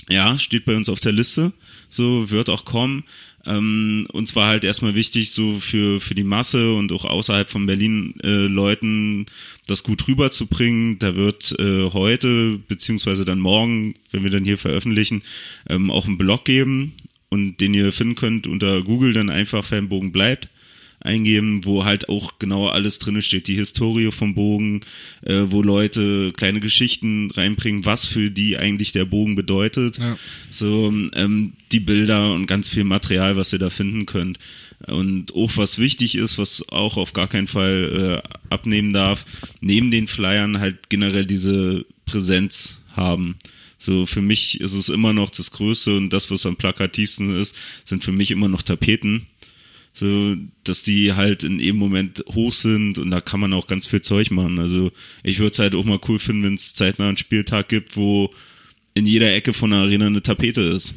ja, 0.09 0.37
steht 0.37 0.65
bei 0.65 0.77
uns 0.77 0.89
auf 0.89 1.01
der 1.01 1.13
Liste. 1.13 1.53
So 1.89 2.31
wird 2.31 2.51
auch 2.51 2.65
kommen. 2.65 3.05
Ähm, 3.47 4.07
und 4.13 4.27
zwar 4.27 4.49
halt 4.49 4.65
erstmal 4.65 4.95
wichtig, 4.95 5.31
so 5.31 5.55
für, 5.55 6.01
für 6.01 6.15
die 6.15 6.25
Masse 6.25 6.73
und 6.75 6.93
auch 6.93 7.05
außerhalb 7.05 7.49
von 7.49 7.67
Berlin 7.67 8.15
äh, 8.23 8.47
Leuten 8.47 9.27
das 9.67 9.83
gut 9.83 10.07
rüberzubringen. 10.09 10.99
Da 10.99 11.17
wird 11.17 11.55
äh, 11.59 11.91
heute, 11.91 12.59
beziehungsweise 12.69 13.25
dann 13.25 13.41
morgen, 13.41 13.95
wenn 14.11 14.23
wir 14.23 14.31
dann 14.31 14.45
hier 14.45 14.59
veröffentlichen, 14.59 15.23
ähm, 15.69 15.91
auch 15.91 16.07
einen 16.07 16.19
Blog 16.19 16.45
geben 16.45 16.95
und 17.29 17.61
den 17.61 17.75
ihr 17.75 17.93
finden 17.93 18.15
könnt 18.15 18.47
unter 18.47 18.83
Google 18.83 19.13
dann 19.13 19.31
einfach 19.31 19.65
Fanbogen 19.65 20.13
bleibt 20.13 20.49
eingeben, 21.05 21.65
wo 21.65 21.85
halt 21.85 22.09
auch 22.09 22.39
genau 22.39 22.67
alles 22.67 22.99
drin 22.99 23.21
steht. 23.23 23.47
Die 23.47 23.55
Historie 23.55 24.11
vom 24.11 24.35
Bogen, 24.35 24.81
äh, 25.23 25.43
wo 25.47 25.63
Leute 25.63 26.33
kleine 26.35 26.61
Geschichten 26.61 27.31
reinbringen, 27.31 27.85
was 27.85 28.07
für 28.07 28.31
die 28.31 28.57
eigentlich 28.57 28.93
der 28.93 29.05
Bogen 29.05 29.37
bedeutet. 29.37 29.99
Ja. 29.99 30.17
So 30.51 30.93
ähm, 31.13 31.53
die 31.71 31.81
Bilder 31.81 32.33
und 32.33 32.47
ganz 32.47 32.71
viel 32.71 32.85
Material, 32.85 33.37
was 33.37 33.53
ihr 33.53 33.59
da 33.59 33.71
finden 33.71 34.07
könnt. 34.07 34.39
Und 34.87 35.35
auch 35.35 35.57
was 35.57 35.79
wichtig 35.79 36.17
ist, 36.17 36.39
was 36.39 36.67
auch 36.71 36.97
auf 36.97 37.13
gar 37.13 37.29
keinen 37.29 37.47
Fall 37.47 38.23
äh, 38.25 38.29
abnehmen 38.51 38.93
darf, 38.93 39.27
neben 39.61 39.91
den 39.91 40.09
Flyern 40.09 40.59
halt 40.59 40.89
generell 40.89 41.27
diese 41.27 41.85
Präsenz 42.07 42.79
haben. 42.97 43.37
So, 43.79 44.07
für 44.07 44.23
mich 44.23 44.61
ist 44.61 44.73
es 44.73 44.89
immer 44.89 45.13
noch 45.13 45.29
das 45.29 45.51
Größte 45.51 45.97
und 45.97 46.11
das, 46.11 46.31
was 46.31 46.47
am 46.47 46.57
plakativsten 46.57 47.39
ist, 47.39 47.55
sind 47.85 48.03
für 48.03 48.13
mich 48.13 48.31
immer 48.31 48.49
noch 48.49 48.63
Tapeten 48.63 49.27
so 49.95 50.35
dass 50.65 50.83
die 50.83 51.13
halt 51.13 51.45
in 51.45 51.61
jedem 51.61 51.77
Moment 51.77 52.25
hoch 52.35 52.53
sind 52.53 52.99
und 52.99 53.13
da 53.13 53.21
kann 53.21 53.39
man 53.39 53.53
auch 53.53 53.69
ganz 53.69 53.87
viel 53.87 54.01
Zeug 54.01 54.33
machen. 54.33 54.59
Also 54.59 54.91
ich 55.23 55.39
würde 55.39 55.53
es 55.53 55.59
halt 55.61 55.77
auch 55.77 55.85
mal 55.85 56.01
cool 56.09 56.19
finden, 56.19 56.43
wenn 56.43 56.55
es 56.55 56.75
zeitnah 56.75 57.09
einen 57.09 57.17
Spieltag 57.17 57.69
gibt, 57.69 57.97
wo 57.97 58.35
in 58.95 59.07
jeder 59.07 59.33
Ecke 59.33 59.53
von 59.53 59.71
der 59.71 59.81
Arena 59.81 60.07
eine 60.07 60.21
Tapete 60.21 60.63
ist. 60.63 60.95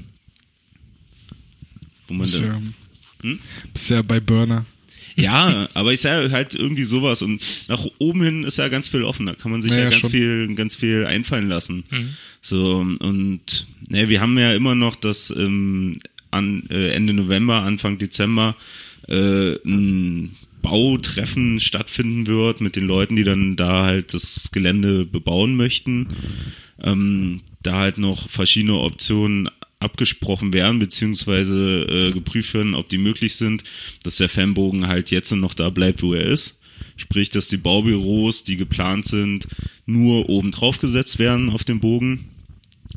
Wo 2.08 2.16
man 2.16 2.24
bist, 2.24 2.42
ja, 2.42 2.60
hm? 3.22 3.40
bist 3.72 3.90
ja 3.92 4.02
bei 4.02 4.20
Burner. 4.20 4.66
Ja, 5.16 5.68
aber 5.74 5.94
ich 5.94 6.02
sage 6.02 6.32
halt 6.32 6.56
irgendwie 6.56 6.84
sowas 6.84 7.22
und 7.22 7.42
nach 7.68 7.86
oben 8.00 8.24
hin 8.24 8.44
ist 8.44 8.58
ja 8.58 8.68
ganz 8.68 8.90
viel 8.90 9.04
offen. 9.04 9.28
Da 9.28 9.34
kann 9.34 9.52
man 9.52 9.62
sich 9.62 9.72
ja, 9.72 9.80
ja 9.80 9.90
ganz 9.90 10.02
schon. 10.02 10.12
viel, 10.12 10.56
ganz 10.56 10.76
viel 10.76 11.06
einfallen 11.06 11.50
lassen. 11.50 11.84
Mhm. 11.90 12.10
So 12.42 12.78
und 12.78 13.68
ne, 13.90 14.10
wir 14.10 14.22
haben 14.22 14.38
ja 14.40 14.54
immer 14.54 14.74
noch 14.74 14.96
das 14.96 15.32
ähm, 15.36 16.00
an 16.32 16.64
äh, 16.70 16.90
Ende 16.92 17.14
November, 17.14 17.62
Anfang 17.64 17.98
Dezember 17.98 18.56
äh, 19.08 19.56
ein 19.66 20.36
Bautreffen 20.62 21.60
stattfinden 21.60 22.28
wird 22.28 22.62
mit 22.62 22.76
den 22.76 22.86
Leuten, 22.86 23.16
die 23.16 23.24
dann 23.24 23.56
da 23.56 23.86
halt 23.86 24.14
das 24.14 24.50
Gelände 24.52 25.06
bebauen 25.06 25.56
möchten. 25.56 26.08
Ähm, 26.82 27.42
da 27.64 27.78
halt 27.78 27.98
noch 27.98 28.30
verschiedene 28.30 28.78
Optionen 28.78 29.50
abgesprochen 29.80 30.54
werden, 30.54 30.80
beziehungsweise 30.80 31.84
äh, 31.90 32.12
geprüft 32.12 32.54
werden, 32.54 32.76
ob 32.76 32.90
die 32.90 32.98
möglich 32.98 33.36
sind, 33.36 33.64
dass 34.04 34.18
der 34.18 34.30
Fanbogen 34.30 34.88
halt 34.88 35.12
jetzt 35.12 35.32
noch 35.32 35.54
da 35.54 35.70
bleibt, 35.70 36.02
wo 36.02 36.14
er 36.14 36.26
ist. 36.26 36.60
Sprich, 36.96 37.30
dass 37.30 37.48
die 37.48 37.58
Baubüros, 37.58 38.44
die 38.44 38.58
geplant 38.58 39.06
sind, 39.06 39.48
nur 39.86 40.30
oben 40.30 40.52
drauf 40.52 40.80
gesetzt 40.80 41.20
werden 41.20 41.50
auf 41.50 41.64
dem 41.64 41.80
Bogen, 41.80 42.26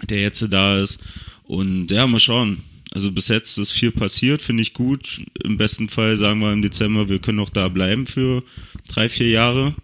der 0.09 0.23
jetzt 0.23 0.45
da 0.51 0.81
ist. 0.81 1.01
Und 1.45 1.91
ja, 1.91 2.07
mal 2.07 2.19
schauen. 2.19 2.63
Also 2.93 3.13
bis 3.13 3.29
jetzt 3.29 3.57
ist 3.59 3.71
viel 3.71 3.93
passiert, 3.93 4.43
finde 4.43 4.63
ich 4.63 4.73
gut. 4.73 5.23
Im 5.45 5.57
besten 5.57 5.89
Fall 5.89 6.17
sagen 6.17 6.41
wir 6.41 6.53
im 6.53 6.63
Dezember, 6.63 7.09
wir 7.09 7.21
können 7.21 7.37
noch 7.37 7.51
da 7.51 7.69
bleiben 7.69 8.07
für 8.07 8.43
drei, 8.89 9.09
vier 9.09 9.29
Jahre. 9.29 9.75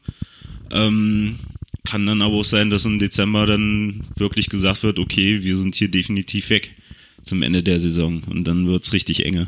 Ähm, 0.70 1.38
kann 1.84 2.04
dann 2.04 2.20
aber 2.20 2.34
auch 2.34 2.44
sein, 2.44 2.68
dass 2.68 2.84
im 2.84 2.98
Dezember 2.98 3.46
dann 3.46 4.04
wirklich 4.16 4.48
gesagt 4.48 4.82
wird, 4.82 4.98
okay, 4.98 5.44
wir 5.44 5.56
sind 5.56 5.76
hier 5.76 5.88
definitiv 5.88 6.50
weg 6.50 6.74
zum 7.22 7.42
Ende 7.42 7.62
der 7.62 7.78
Saison 7.78 8.22
und 8.24 8.44
dann 8.44 8.66
wird 8.66 8.84
es 8.84 8.92
richtig 8.92 9.24
enge. 9.24 9.46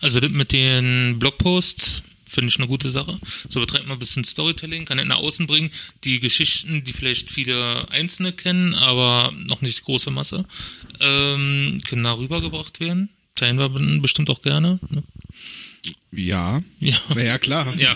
Also 0.00 0.20
mit 0.28 0.52
den 0.52 1.18
Blogposts 1.18 2.02
Finde 2.30 2.48
ich 2.48 2.58
eine 2.58 2.68
gute 2.68 2.90
Sache. 2.90 3.18
So 3.48 3.58
betreibt 3.58 3.86
man 3.86 3.96
ein 3.96 3.98
bisschen 3.98 4.22
Storytelling, 4.22 4.84
kann 4.84 5.04
nach 5.08 5.18
außen 5.18 5.48
bringen. 5.48 5.72
Die 6.04 6.20
Geschichten, 6.20 6.84
die 6.84 6.92
vielleicht 6.92 7.30
viele 7.30 7.90
Einzelne 7.90 8.32
kennen, 8.32 8.74
aber 8.74 9.32
noch 9.34 9.62
nicht 9.62 9.78
die 9.78 9.82
große 9.82 10.12
Masse, 10.12 10.44
ähm, 11.00 11.80
können 11.88 12.04
da 12.04 12.16
rübergebracht 12.16 12.78
werden. 12.78 13.08
Teilen 13.34 13.58
wir 13.58 13.68
bestimmt 14.00 14.30
auch 14.30 14.42
gerne. 14.42 14.78
Ne? 14.90 15.02
Ja. 16.12 16.62
Ja. 16.78 16.98
Ja, 17.16 17.38
klar. 17.38 17.74
Ja. 17.76 17.92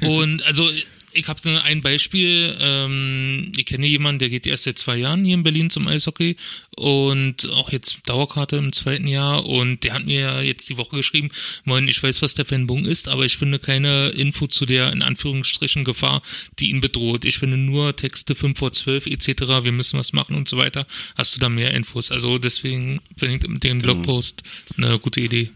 Und 0.08 0.42
also 0.44 0.70
ich 1.16 1.28
habe 1.28 1.62
ein 1.62 1.80
Beispiel. 1.80 2.56
Ähm, 2.60 3.52
ich 3.56 3.66
kenne 3.66 3.86
jemanden, 3.86 4.18
der 4.18 4.28
geht 4.28 4.46
erst 4.46 4.64
seit 4.64 4.78
zwei 4.78 4.96
Jahren 4.96 5.24
hier 5.24 5.34
in 5.34 5.42
Berlin 5.42 5.70
zum 5.70 5.88
Eishockey 5.88 6.36
und 6.76 7.50
auch 7.52 7.72
jetzt 7.72 7.98
Dauerkarte 8.06 8.56
im 8.56 8.72
zweiten 8.72 9.06
Jahr. 9.06 9.46
Und 9.46 9.84
der 9.84 9.94
hat 9.94 10.04
mir 10.04 10.42
jetzt 10.42 10.68
die 10.68 10.76
Woche 10.76 10.96
geschrieben, 10.96 11.30
moin, 11.64 11.88
ich 11.88 12.02
weiß, 12.02 12.22
was 12.22 12.34
der 12.34 12.44
Fanbung 12.44 12.84
ist, 12.84 13.08
aber 13.08 13.24
ich 13.24 13.36
finde 13.36 13.58
keine 13.58 14.08
Info 14.10 14.46
zu 14.46 14.66
der 14.66 14.92
in 14.92 15.02
Anführungsstrichen 15.02 15.84
Gefahr, 15.84 16.22
die 16.58 16.70
ihn 16.70 16.80
bedroht. 16.80 17.24
Ich 17.24 17.38
finde 17.38 17.56
nur 17.56 17.96
Texte 17.96 18.34
5 18.34 18.58
vor 18.58 18.72
12 18.72 19.06
etc. 19.06 19.64
Wir 19.64 19.72
müssen 19.72 19.98
was 19.98 20.12
machen 20.12 20.36
und 20.36 20.48
so 20.48 20.56
weiter. 20.56 20.86
Hast 21.16 21.34
du 21.34 21.40
da 21.40 21.48
mehr 21.48 21.72
Infos? 21.72 22.10
Also 22.10 22.38
deswegen 22.38 23.00
finde 23.16 23.36
ich 23.36 23.60
den 23.60 23.80
genau. 23.80 23.94
Blogpost 23.94 24.42
eine 24.76 24.98
gute 24.98 25.20
Idee. 25.20 25.50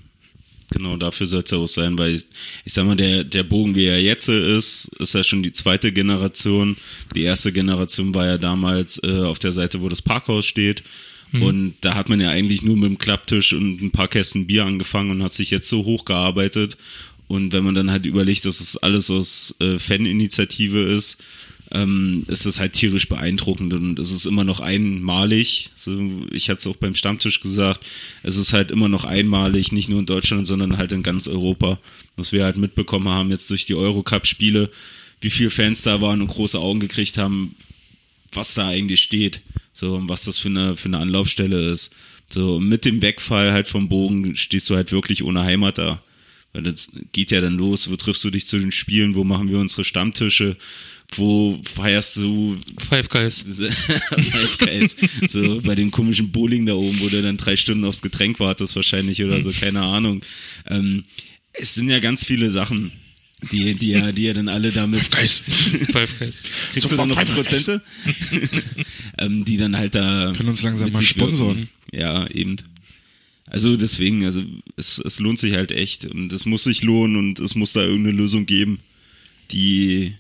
Genau, 0.73 0.97
dafür 0.97 1.27
soll 1.27 1.43
es 1.43 1.51
ja 1.51 1.59
auch 1.59 1.67
sein, 1.67 1.99
weil 1.99 2.15
ich, 2.15 2.27
ich 2.65 2.73
sag 2.73 2.87
mal, 2.87 2.95
der, 2.95 3.25
der 3.25 3.43
Bogen, 3.43 3.75
wie 3.75 3.87
er 3.87 4.01
jetzt 4.01 4.29
ist, 4.29 4.89
ist 5.01 5.15
ja 5.15 5.25
schon 5.25 5.43
die 5.43 5.53
zweite 5.53 5.93
Generation. 5.93 6.77
Die 7.15 7.25
erste 7.25 7.53
Generation 7.53 8.15
war 8.15 8.27
ja 8.27 8.39
damals 8.39 9.03
äh, 9.03 9.23
auf 9.23 9.41
der 9.41 9.51
Seite, 9.51 9.81
wo 9.81 9.89
das 9.89 10.01
Parkhaus 10.01 10.47
steht. 10.47 10.85
Mhm. 11.33 11.43
Und 11.43 11.75
da 11.81 11.97
hat 11.97 12.09
man 12.09 12.21
ja 12.21 12.31
eigentlich 12.31 12.63
nur 12.63 12.77
mit 12.77 12.89
dem 12.89 12.99
Klapptisch 12.99 13.53
und 13.53 13.83
ein 13.83 13.91
paar 13.91 14.09
Kästen 14.09 14.47
Bier 14.47 14.65
angefangen 14.65 15.11
und 15.11 15.23
hat 15.25 15.33
sich 15.33 15.51
jetzt 15.51 15.69
so 15.69 15.85
hochgearbeitet. 15.85 16.77
Und 17.27 17.53
wenn 17.53 17.65
man 17.65 17.75
dann 17.75 17.91
halt 17.91 18.07
überlegt, 18.07 18.45
dass 18.45 18.61
es 18.61 18.77
alles 18.77 19.11
aus 19.11 19.55
äh, 19.61 19.79
Faninitiative 19.79 20.83
ist, 20.83 21.19
ähm, 21.73 22.25
ist 22.27 22.47
es 22.47 22.59
halt 22.59 22.73
tierisch 22.73 23.09
beeindruckend 23.09 23.73
und 23.73 23.99
es 23.99 24.11
ist 24.11 24.27
immer 24.27 24.45
noch 24.45 24.61
einmalig. 24.61 25.71
So, 25.77 26.27
ich 26.33 26.51
hatte 26.51 26.59
es 26.59 26.67
auch 26.67 26.77
beim 26.77 26.95
Stammtisch 26.95 27.41
gesagt, 27.41 27.87
es 28.23 28.37
ist 28.37 28.53
halt 28.53 28.71
immer 28.71 28.89
noch 28.89 29.05
einmalig, 29.05 29.71
nicht 29.71 29.89
nur 29.89 30.01
in 30.01 30.07
Deutschland, 30.07 30.47
sondern 30.47 30.79
halt 30.79 30.93
in 30.93 31.03
ganz 31.03 31.29
Europa. 31.29 31.79
Was 32.17 32.33
wir 32.33 32.45
halt 32.45 32.57
mitbekommen 32.57 33.09
haben 33.09 33.31
jetzt 33.31 33.51
durch 33.51 33.67
die 33.67 33.77
Eurocup-Spiele, 33.77 34.71
wie 35.21 35.31
viele 35.31 35.51
Fans 35.51 35.83
da 35.83 36.01
waren 36.01 36.23
und 36.23 36.29
große 36.29 36.59
Augen 36.59 36.81
gekriegt 36.81 37.19
haben, 37.19 37.55
was 38.33 38.55
da 38.55 38.69
eigentlich 38.69 39.01
steht. 39.01 39.41
So, 39.73 39.95
und 39.95 40.09
was 40.09 40.25
das 40.25 40.39
für 40.39 40.49
eine, 40.49 40.77
für 40.77 40.89
eine 40.89 40.99
Anlaufstelle 40.99 41.71
ist. 41.71 41.93
So, 42.29 42.59
mit 42.59 42.85
dem 42.85 43.01
Wegfall 43.01 43.53
halt 43.53 43.69
vom 43.69 43.89
Bogen 43.89 44.35
stehst 44.37 44.69
du 44.71 44.77
halt 44.77 44.93
wirklich 44.93 45.23
ohne 45.23 45.43
Heimat 45.43 45.79
da. 45.79 46.03
Weil 46.53 46.63
das 46.65 46.91
geht 47.13 47.31
ja 47.31 47.41
dann 47.41 47.57
los, 47.57 47.91
wo 47.91 47.97
triffst 47.97 48.25
du 48.25 48.31
dich 48.31 48.47
zu 48.47 48.59
den 48.59 48.73
Spielen, 48.73 49.15
wo 49.15 49.23
machen 49.23 49.49
wir 49.49 49.59
unsere 49.59 49.85
Stammtische, 49.85 50.57
wo 51.13 51.61
feierst 51.65 52.17
du 52.17 52.59
Five 52.79 53.09
Guys. 53.09 53.43
Five 53.47 54.59
Guys. 54.59 54.97
so 55.29 55.61
bei 55.61 55.75
dem 55.75 55.91
komischen 55.91 56.33
Bowling 56.33 56.67
da 56.67 56.75
oben, 56.75 57.01
wo 57.01 57.09
du 57.09 57.23
dann 57.23 57.37
drei 57.37 57.57
Stunden 57.57 57.85
aufs 57.85 58.03
Getränk 58.03 58.41
wartest 58.41 58.75
wahrscheinlich 58.75 59.23
oder 59.23 59.41
so, 59.41 59.53
keine 59.53 59.83
Ahnung. 59.83 60.23
Ähm, 60.67 61.05
es 61.53 61.75
sind 61.75 61.89
ja 61.89 62.01
ganz 62.01 62.25
viele 62.25 62.51
Sachen. 62.51 62.93
Die, 63.51 63.75
die, 63.75 63.89
ja, 63.93 64.13
die 64.13 64.25
ja 64.25 64.35
dann 64.35 64.49
alle 64.49 64.71
damit. 64.71 65.11
Guys. 65.11 65.43
Five 65.93 66.19
Guys. 66.19 66.43
Kriegst 66.73 66.77
du 66.77 66.81
Sofort 66.81 66.99
dann 66.99 67.09
noch 67.09 67.17
Five. 67.17 67.35
Prozente? 67.35 67.83
ähm, 69.19 69.45
die 69.45 69.57
dann 69.57 69.77
halt 69.77 69.95
da. 69.95 70.33
Können 70.37 70.51
uns 70.51 70.63
langsam 70.63 70.91
mal 70.91 71.03
sponsoren. 71.03 71.57
wirken. 71.59 71.71
Ja, 71.93 72.27
eben. 72.29 72.57
Also 73.51 73.77
deswegen, 73.77 74.25
also 74.25 74.43
es, 74.77 74.99
es 75.05 75.19
lohnt 75.19 75.41
sich 75.41 75.55
halt 75.55 75.73
echt 75.73 76.07
und 76.07 76.33
es 76.33 76.47
muss 76.47 76.63
sich 76.63 76.83
lohnen 76.83 77.17
und 77.17 77.41
es 77.41 77.57
muss 77.57 77.73
da 77.73 77.83
irgendeine 77.83 78.17
Lösung 78.17 78.47
geben, 78.47 78.79
die 79.51 80.15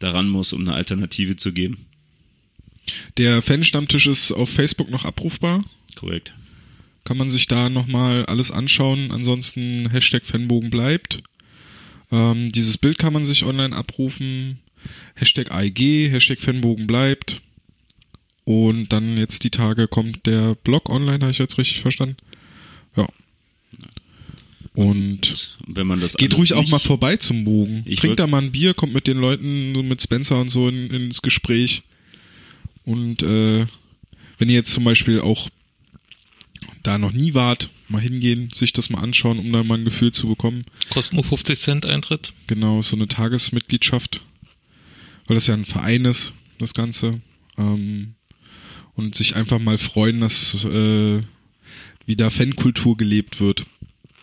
daran 0.00 0.28
muss, 0.28 0.52
um 0.52 0.62
eine 0.62 0.74
Alternative 0.74 1.36
zu 1.36 1.52
geben. 1.52 1.86
Der 3.18 3.40
Fan-Stammtisch 3.40 4.08
ist 4.08 4.32
auf 4.32 4.50
Facebook 4.50 4.90
noch 4.90 5.04
abrufbar. 5.04 5.64
Korrekt. 5.94 6.32
Kann 7.04 7.16
man 7.16 7.30
sich 7.30 7.46
da 7.46 7.68
nochmal 7.68 8.26
alles 8.26 8.50
anschauen. 8.50 9.12
Ansonsten 9.12 9.88
Hashtag 9.90 10.26
Fanbogen 10.26 10.70
bleibt. 10.70 11.22
Ähm, 12.10 12.50
dieses 12.50 12.78
Bild 12.78 12.98
kann 12.98 13.12
man 13.12 13.24
sich 13.24 13.44
online 13.44 13.76
abrufen. 13.76 14.58
Hashtag 15.14 15.52
AEG, 15.52 16.10
Hashtag 16.10 16.40
Fanbogen 16.40 16.88
bleibt. 16.88 17.42
Und 18.44 18.88
dann 18.88 19.16
jetzt 19.16 19.44
die 19.44 19.50
Tage 19.50 19.86
kommt 19.86 20.26
der 20.26 20.56
Blog 20.56 20.90
online, 20.90 21.20
habe 21.20 21.30
ich 21.30 21.38
jetzt 21.38 21.58
richtig 21.58 21.80
verstanden? 21.80 22.16
Und 24.74 25.56
Und 25.66 25.76
wenn 25.76 25.86
man 25.86 26.00
das 26.00 26.16
geht 26.16 26.36
ruhig 26.36 26.54
auch 26.54 26.66
mal 26.68 26.78
vorbei 26.78 27.16
zum 27.16 27.44
Bogen. 27.44 27.82
Ich 27.86 28.00
Trinkt 28.00 28.14
würd- 28.14 28.22
da 28.22 28.26
mal 28.28 28.42
ein 28.42 28.52
Bier, 28.52 28.72
kommt 28.74 28.94
mit 28.94 29.06
den 29.06 29.18
Leuten, 29.18 29.74
so 29.74 29.82
mit 29.82 30.00
Spencer 30.00 30.40
und 30.40 30.48
so 30.48 30.68
in, 30.68 30.90
ins 30.90 31.22
Gespräch. 31.22 31.82
Und 32.84 33.22
äh, 33.22 33.66
wenn 34.38 34.48
ihr 34.48 34.54
jetzt 34.54 34.72
zum 34.72 34.84
Beispiel 34.84 35.20
auch 35.20 35.50
da 36.82 36.98
noch 36.98 37.12
nie 37.12 37.34
wart, 37.34 37.68
mal 37.88 38.00
hingehen, 38.00 38.50
sich 38.54 38.72
das 38.72 38.90
mal 38.90 39.00
anschauen, 39.00 39.38
um 39.38 39.52
da 39.52 39.62
mal 39.64 39.76
ein 39.78 39.84
Gefühl 39.84 40.12
zu 40.12 40.28
bekommen. 40.28 40.64
Kostet 40.90 41.14
nur 41.14 41.24
50 41.24 41.58
Cent 41.58 41.86
Eintritt. 41.86 42.32
Genau, 42.46 42.80
so 42.80 42.96
eine 42.96 43.08
Tagesmitgliedschaft, 43.08 44.22
weil 45.26 45.34
das 45.34 45.46
ja 45.46 45.54
ein 45.54 45.64
Verein 45.66 46.04
ist, 46.04 46.32
das 46.58 46.72
Ganze. 46.74 47.20
Ähm, 47.58 48.14
und 48.94 49.14
sich 49.14 49.36
einfach 49.36 49.58
mal 49.58 49.78
freuen, 49.78 50.20
dass 50.20 50.64
äh, 50.64 51.22
wieder 52.06 52.30
Fankultur 52.30 52.96
gelebt 52.96 53.40
wird, 53.40 53.66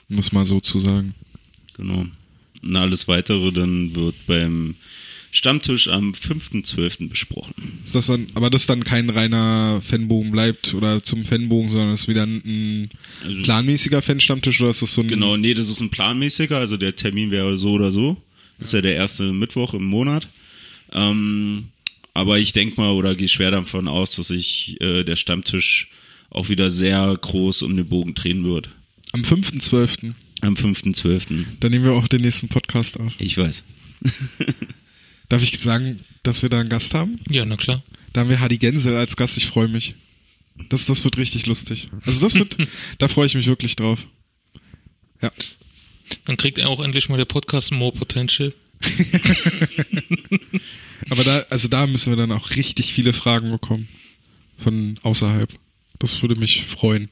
um 0.09 0.17
es 0.17 0.31
mal 0.31 0.45
so 0.45 0.59
zu 0.59 0.79
sagen. 0.79 1.13
Genau. 1.75 2.05
Und 2.63 2.75
alles 2.75 3.07
weitere 3.07 3.51
dann 3.51 3.95
wird 3.95 4.15
beim 4.25 4.75
Stammtisch 5.31 5.87
am 5.89 6.13
5.12. 6.13 7.09
besprochen. 7.09 7.53
Ist 7.83 7.93
das 7.95 8.07
dann, 8.07 8.27
aber 8.33 8.49
das 8.49 8.65
dann 8.65 8.83
kein 8.83 9.09
reiner 9.09 9.81
Fanbogen 9.81 10.31
bleibt 10.31 10.73
oder 10.73 11.03
zum 11.03 11.25
Fanbogen, 11.25 11.69
sondern 11.69 11.93
ist 11.93 12.07
wieder 12.07 12.23
ein, 12.25 12.89
Also- 13.23 13.43
planmäßiger 13.43 14.01
Fanstammtisch 14.01 14.61
oder 14.61 14.69
ist 14.71 14.81
das 14.81 14.93
so 14.93 15.01
ein 15.01 15.07
Genau, 15.09 15.37
nee, 15.37 15.53
das 15.53 15.69
ist 15.69 15.81
ein 15.81 15.89
planmäßiger, 15.89 16.57
also 16.57 16.77
der 16.77 16.95
Termin 16.95 17.29
wäre 17.29 17.57
so 17.57 17.71
oder 17.73 17.91
so. 17.91 18.17
Das 18.57 18.69
ist 18.69 18.73
ja 18.73 18.81
der 18.81 18.95
erste 18.95 19.31
Mittwoch 19.33 19.73
im 19.75 19.83
Monat. 19.85 20.27
Ähm, 20.93 21.67
aber 22.13 22.39
ich 22.39 22.53
denke 22.53 22.79
mal 22.81 22.91
oder 22.93 23.13
gehe 23.13 23.27
schwer 23.27 23.51
davon 23.51 23.87
aus, 23.87 24.15
dass 24.15 24.29
sich 24.29 24.77
äh, 24.81 25.03
der 25.03 25.17
Stammtisch 25.17 25.89
auch 26.31 26.49
wieder 26.49 26.69
sehr 26.71 27.15
groß 27.19 27.61
um 27.61 27.75
den 27.75 27.87
Bogen 27.87 28.15
drehen 28.15 28.43
wird. 28.43 28.69
Am 29.17 29.23
5.12. 29.23 30.13
Am 30.41 30.53
5.12. 30.53 31.45
Dann 31.59 31.71
nehmen 31.71 31.85
wir 31.85 31.93
auch 31.93 32.07
den 32.07 32.21
nächsten 32.21 32.49
Podcast 32.49 32.99
auf. 32.99 33.11
Ich 33.17 33.35
weiß. 33.37 33.63
Darf 35.29 35.41
ich 35.41 35.57
sagen, 35.59 36.01
dass 36.21 36.43
wir 36.43 36.49
da 36.49 36.59
einen 36.59 36.69
Gast 36.69 36.93
haben? 36.93 37.19
Ja, 37.29 37.43
na 37.45 37.57
klar. 37.57 37.83
Da 38.13 38.21
haben 38.21 38.29
wir 38.29 38.39
Hadi 38.39 38.59
Gensel 38.59 38.95
als 38.95 39.15
Gast, 39.15 39.37
ich 39.37 39.47
freue 39.47 39.67
mich. 39.67 39.95
Das, 40.69 40.85
das 40.85 41.03
wird 41.03 41.17
richtig 41.17 41.47
lustig. 41.47 41.89
Also 42.05 42.21
das 42.21 42.35
wird, 42.35 42.57
da 42.99 43.07
freue 43.07 43.25
ich 43.25 43.33
mich 43.33 43.47
wirklich 43.47 43.75
drauf. 43.75 44.07
Ja. 45.21 45.31
Dann 46.25 46.37
kriegt 46.37 46.59
er 46.59 46.69
auch 46.69 46.83
endlich 46.83 47.09
mal 47.09 47.17
der 47.17 47.25
Podcast 47.25 47.71
More 47.71 47.91
Potential. 47.91 48.53
Aber 51.09 51.23
da, 51.23 51.39
also 51.49 51.67
da 51.67 51.87
müssen 51.87 52.11
wir 52.11 52.17
dann 52.17 52.31
auch 52.31 52.51
richtig 52.51 52.93
viele 52.93 53.13
Fragen 53.13 53.49
bekommen. 53.49 53.87
Von 54.59 54.99
außerhalb. 55.01 55.51
Das 55.99 56.21
würde 56.21 56.35
mich 56.35 56.65
freuen. 56.65 57.09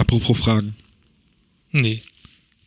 Apropos 0.00 0.38
Fragen. 0.38 0.74
Nee, 1.72 2.00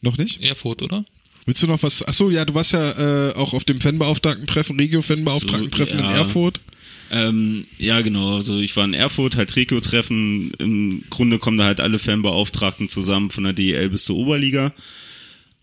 Noch 0.02 0.18
nicht? 0.18 0.44
Erfurt, 0.44 0.84
oder? 0.84 1.04
Willst 1.46 1.64
du 1.64 1.68
noch 1.68 1.82
was? 1.82 2.04
Achso, 2.04 2.30
ja, 2.30 2.46
du 2.46 2.54
warst 2.54 2.74
ja 2.74 3.30
äh, 3.30 3.34
auch 3.34 3.54
auf 3.54 3.66
dem 3.66 3.82
Fanbeauftragten-Treffen, 3.82 4.80
Regio-Fanbeauftragten-Treffen 4.80 5.98
So, 5.98 6.04
in 6.04 6.10
ja. 6.10 6.16
Erfurt. 6.18 6.62
Ähm, 7.12 7.66
ja, 7.80 8.02
genau. 8.02 8.36
Also 8.36 8.60
ich 8.60 8.76
war 8.78 8.86
in 8.86 8.94
Erfurt, 8.94 9.36
halt 9.36 9.56
Regio-Treffen. 9.56 10.52
Im 10.60 11.04
Grunde 11.10 11.40
kommen 11.40 11.58
da 11.58 11.66
halt 11.66 11.80
alle 11.80 11.98
Fanbeauftragten 12.00 12.88
zusammen 12.88 13.32
von 13.32 13.44
der 13.46 13.54
DEL 13.54 13.90
bis 13.90 14.06
zur 14.06 14.16
Oberliga. 14.18 14.72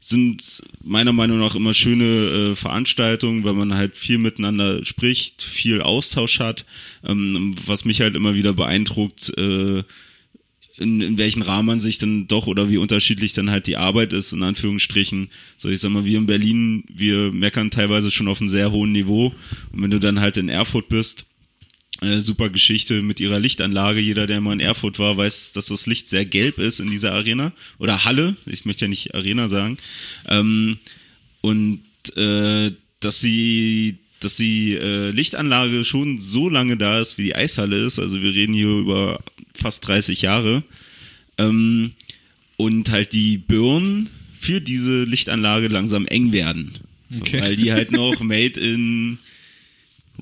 Sind 0.01 0.63
meiner 0.83 1.13
Meinung 1.13 1.39
nach 1.39 1.55
immer 1.55 1.73
schöne 1.73 2.05
äh, 2.53 2.57
Veranstaltungen, 2.57 3.45
weil 3.45 3.53
man 3.55 3.75
halt 3.75 3.97
viel 3.97 4.19
miteinander 4.19 4.85
spricht, 4.85 5.43
viel 5.43 5.83
Austausch 5.83 6.41
hat. 6.41 6.65
Ähm, 7.07 7.55
was 7.65 7.85
mich 7.85 8.01
halt 8.01 8.17
immer 8.17 8.35
wieder 8.35 8.55
beeindruckt, 8.55 9.33
äh, 9.39 9.83
in, 10.81 11.01
in 11.01 11.19
welchen 11.19 11.43
Rahmen 11.43 11.67
man 11.67 11.81
sich 11.81 11.99
dann 11.99 12.27
doch 12.27 12.47
oder 12.47 12.71
wie 12.71 12.79
unterschiedlich 12.79 13.33
dann 13.33 13.51
halt 13.51 13.67
die 13.67 13.77
Arbeit 13.77 14.13
ist, 14.13 14.33
in 14.33 14.43
Anführungsstrichen. 14.43 15.29
So, 15.59 15.69
ich 15.69 15.81
sag 15.81 15.91
mal, 15.91 16.05
wir 16.05 16.19
in 16.19 16.27
Berlin, 16.27 16.85
wir 16.93 17.33
meckern 17.33 17.71
teilweise 17.71 18.11
schon 18.11 18.29
auf 18.29 18.41
einem 18.41 18.49
sehr 18.49 18.73
hohen 18.73 18.93
Niveau. 18.93 19.35
Und 19.73 19.83
wenn 19.83 19.91
du 19.91 20.01
dann 20.01 20.21
halt 20.21 20.37
in 20.37 20.49
Erfurt 20.49 20.89
bist, 20.89 21.27
äh, 22.01 22.21
super 22.21 22.49
Geschichte 22.49 23.03
mit 23.03 23.21
ihrer 23.21 23.39
Lichtanlage. 23.39 24.01
Jeder, 24.01 24.27
der 24.27 24.41
mal 24.41 24.55
in 24.55 24.61
Erfurt 24.61 24.99
war, 24.99 25.17
weiß, 25.17 25.53
dass 25.53 25.67
das 25.67 25.87
Licht 25.87 26.09
sehr 26.09 26.25
gelb 26.25 26.59
ist 26.59 26.81
in 26.81 26.91
dieser 26.91 27.13
Arena. 27.13 27.53
Oder 27.79 28.05
Halle, 28.05 28.37
ich 28.47 28.65
möchte 28.65 28.87
ja 28.87 28.89
nicht 28.89 29.15
Arena 29.15 29.49
sagen. 29.49 29.77
Ähm, 30.29 30.79
und 31.43 31.83
äh, 32.17 32.73
dass 33.01 33.21
sie 33.21 33.99
dass 34.21 34.37
die 34.37 34.75
äh, 34.75 35.11
Lichtanlage 35.11 35.85
schon 35.85 36.19
so 36.19 36.49
lange 36.49 36.77
da 36.77 37.01
ist, 37.01 37.19
wie 37.19 37.25
die 37.25 37.35
Eishalle 37.35 37.85
ist. 37.85 37.99
Also 37.99 38.21
wir 38.23 38.35
reden 38.35 38.53
hier 38.53 38.69
über 38.69 39.21
fast 39.55 39.87
30 39.89 40.23
Jahre. 40.23 40.63
Ähm, 41.39 41.93
und 42.57 42.91
halt 42.91 43.15
die 43.15 43.39
Birnen 43.39 44.11
für 44.39 44.61
diese 44.61 45.05
Lichtanlage 45.05 45.69
langsam 45.69 46.07
eng 46.07 46.33
werden. 46.33 46.75
Okay. 47.19 47.41
Weil 47.41 47.57
die 47.57 47.73
halt 47.73 47.93
noch 47.93 48.21
made 48.21 48.61
in 48.61 49.19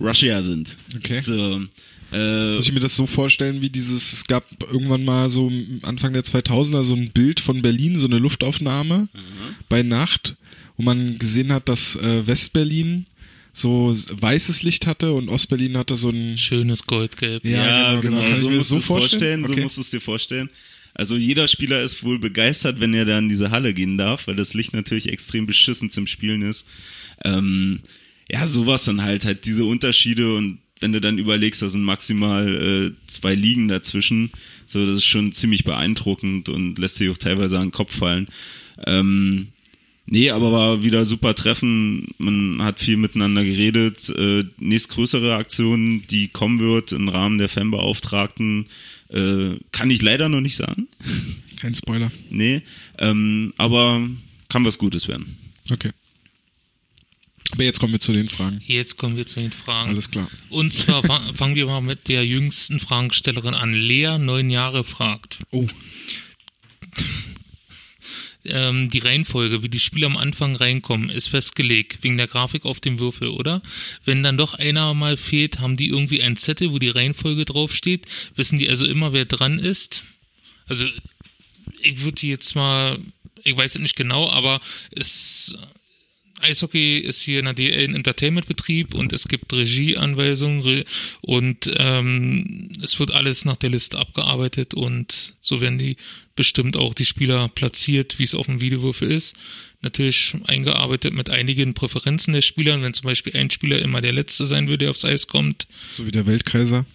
Russia 0.00 0.42
sind. 0.42 0.76
Okay. 0.96 1.20
So, 1.20 1.62
äh, 2.12 2.54
Muss 2.54 2.66
ich 2.66 2.72
mir 2.72 2.80
das 2.80 2.96
so 2.96 3.06
vorstellen, 3.06 3.60
wie 3.60 3.68
dieses, 3.68 4.12
es 4.12 4.26
gab 4.26 4.44
irgendwann 4.62 5.04
mal 5.04 5.28
so 5.28 5.50
Anfang 5.82 6.12
der 6.12 6.22
2000er 6.22 6.84
so 6.84 6.94
ein 6.94 7.10
Bild 7.10 7.40
von 7.40 7.62
Berlin, 7.62 7.96
so 7.96 8.06
eine 8.06 8.18
Luftaufnahme 8.18 9.08
bei 9.68 9.82
Nacht, 9.82 10.36
wo 10.76 10.84
man 10.84 11.18
gesehen 11.18 11.52
hat, 11.52 11.68
dass 11.68 11.96
äh, 11.96 12.26
Westberlin 12.26 13.06
so 13.58 13.92
weißes 13.92 14.62
Licht 14.62 14.86
hatte 14.86 15.12
und 15.12 15.28
Ostberlin 15.28 15.76
hatte 15.76 15.96
so 15.96 16.10
ein 16.10 16.38
Schönes 16.38 16.86
Goldgelb. 16.86 17.44
Ja, 17.44 17.66
Ja, 17.94 18.00
genau, 18.00 18.20
genau. 18.20 18.24
genau. 18.30 18.38
So 18.38 18.50
musst 18.50 18.70
du 18.70 18.74
so 18.74 18.78
es 18.78 18.86
vorstellen. 18.86 19.10
vorstellen? 19.42 19.44
So 19.46 19.52
Okay. 19.52 19.62
musst 19.62 19.76
du 19.76 19.80
es 19.80 19.90
dir 19.90 20.00
vorstellen. 20.00 20.50
Also 20.94 21.16
jeder 21.16 21.46
Spieler 21.48 21.82
ist 21.82 22.02
wohl 22.04 22.18
begeistert, 22.18 22.80
wenn 22.80 22.94
er 22.94 23.04
da 23.04 23.18
in 23.18 23.28
diese 23.28 23.50
Halle 23.50 23.74
gehen 23.74 23.98
darf, 23.98 24.26
weil 24.26 24.36
das 24.36 24.54
Licht 24.54 24.72
natürlich 24.74 25.08
extrem 25.08 25.46
beschissen 25.46 25.90
zum 25.90 26.06
Spielen 26.06 26.42
ist. 26.42 26.66
Ähm, 27.24 27.80
ja, 28.30 28.46
sowas 28.46 28.84
dann 28.84 29.02
halt, 29.02 29.24
halt 29.24 29.44
diese 29.44 29.64
Unterschiede 29.64 30.34
und 30.34 30.58
wenn 30.80 30.92
du 30.92 31.00
dann 31.00 31.18
überlegst, 31.18 31.60
da 31.60 31.68
sind 31.68 31.82
maximal 31.82 32.92
äh, 32.92 33.06
zwei 33.08 33.34
Ligen 33.34 33.66
dazwischen, 33.66 34.30
so 34.66 34.86
das 34.86 34.98
ist 34.98 35.06
schon 35.06 35.32
ziemlich 35.32 35.64
beeindruckend 35.64 36.48
und 36.48 36.78
lässt 36.78 36.96
sich 36.96 37.10
auch 37.10 37.16
teilweise 37.18 37.56
an 37.58 37.66
den 37.66 37.72
Kopf 37.72 37.96
fallen. 37.96 38.28
Ähm, 38.86 39.48
Nee, 40.10 40.30
aber 40.30 40.52
war 40.52 40.82
wieder 40.82 41.04
super 41.04 41.34
Treffen. 41.34 42.08
Man 42.16 42.62
hat 42.62 42.80
viel 42.80 42.96
miteinander 42.96 43.44
geredet. 43.44 44.08
Äh, 44.08 44.44
nächstgrößere 44.58 45.34
Aktion, 45.34 46.04
die 46.10 46.28
kommen 46.28 46.60
wird 46.60 46.92
im 46.92 47.08
Rahmen 47.10 47.36
der 47.36 47.50
Fanbeauftragten, 47.50 48.68
äh, 49.10 49.56
kann 49.70 49.90
ich 49.90 50.00
leider 50.00 50.28
noch 50.30 50.40
nicht 50.40 50.56
sagen. 50.56 50.88
kein 51.60 51.74
Spoiler. 51.74 52.10
Nee, 52.30 52.62
ähm, 52.98 53.52
aber 53.58 54.08
kann 54.48 54.64
was 54.64 54.78
Gutes 54.78 55.08
werden. 55.08 55.36
Okay. 55.70 55.90
Aber 57.50 57.64
jetzt 57.64 57.78
kommen 57.80 57.92
wir 57.92 58.00
zu 58.00 58.12
den 58.12 58.28
Fragen. 58.28 58.60
Jetzt 58.66 58.96
kommen 58.96 59.16
wir 59.16 59.26
zu 59.26 59.40
den 59.40 59.52
Fragen. 59.52 59.90
Alles 59.90 60.10
klar. 60.10 60.30
Und 60.48 60.70
zwar 60.72 61.02
fa- 61.02 61.32
fangen 61.34 61.54
wir 61.54 61.66
mal 61.66 61.80
mit 61.82 62.08
der 62.08 62.24
jüngsten 62.26 62.80
Fragestellerin 62.80 63.54
an. 63.54 63.74
Lea, 63.74 64.16
neun 64.18 64.48
Jahre, 64.48 64.84
fragt. 64.84 65.38
Oh, 65.50 65.66
Ähm, 68.44 68.88
die 68.88 69.00
Reihenfolge, 69.00 69.62
wie 69.62 69.68
die 69.68 69.80
Spieler 69.80 70.06
am 70.06 70.16
Anfang 70.16 70.54
reinkommen, 70.54 71.10
ist 71.10 71.28
festgelegt, 71.28 72.02
wegen 72.02 72.16
der 72.16 72.28
Grafik 72.28 72.64
auf 72.64 72.80
dem 72.80 72.98
Würfel, 72.98 73.28
oder? 73.28 73.62
Wenn 74.04 74.22
dann 74.22 74.38
doch 74.38 74.54
einer 74.54 74.94
mal 74.94 75.16
fehlt, 75.16 75.58
haben 75.58 75.76
die 75.76 75.88
irgendwie 75.88 76.22
einen 76.22 76.36
Zettel, 76.36 76.72
wo 76.72 76.78
die 76.78 76.88
Reihenfolge 76.88 77.44
draufsteht? 77.44 78.06
Wissen 78.36 78.58
die 78.58 78.68
also 78.68 78.86
immer, 78.86 79.12
wer 79.12 79.24
dran 79.24 79.58
ist? 79.58 80.02
Also, 80.66 80.84
ich 81.80 82.00
würde 82.02 82.26
jetzt 82.26 82.54
mal, 82.54 82.98
ich 83.42 83.56
weiß 83.56 83.74
es 83.74 83.80
nicht 83.80 83.96
genau, 83.96 84.28
aber 84.30 84.60
es, 84.90 85.54
Eishockey 86.40 86.98
ist 86.98 87.20
hier 87.20 87.40
in 87.40 87.46
der 87.46 87.54
DL 87.54 87.84
ein 87.84 87.94
Entertainment-Betrieb 87.94 88.94
und 88.94 89.12
es 89.12 89.28
gibt 89.28 89.52
Regieanweisungen 89.52 90.62
Re 90.62 90.84
und 91.20 91.70
ähm, 91.76 92.70
es 92.82 92.98
wird 93.00 93.12
alles 93.12 93.44
nach 93.44 93.56
der 93.56 93.70
Liste 93.70 93.98
abgearbeitet 93.98 94.74
und 94.74 95.34
so 95.40 95.60
werden 95.60 95.78
die 95.78 95.96
bestimmt 96.38 96.76
auch 96.76 96.94
die 96.94 97.04
Spieler 97.04 97.48
platziert, 97.48 98.18
wie 98.18 98.22
es 98.22 98.34
auf 98.34 98.46
dem 98.46 98.60
Videowürfel 98.62 99.10
ist. 99.10 99.36
natürlich 99.82 100.34
eingearbeitet 100.46 101.12
mit 101.12 101.28
einigen 101.30 101.74
Präferenzen 101.74 102.32
der 102.32 102.42
Spieler. 102.42 102.80
Wenn 102.80 102.94
zum 102.94 103.04
Beispiel 103.04 103.36
ein 103.36 103.50
Spieler 103.50 103.80
immer 103.80 104.00
der 104.00 104.12
Letzte 104.12 104.46
sein 104.46 104.66
würde, 104.68 104.78
der 104.84 104.90
aufs 104.90 105.04
Eis 105.04 105.26
kommt, 105.26 105.66
So 105.92 106.06
wie 106.06 106.10
der 106.12 106.26
Weltkaiser. 106.26 106.86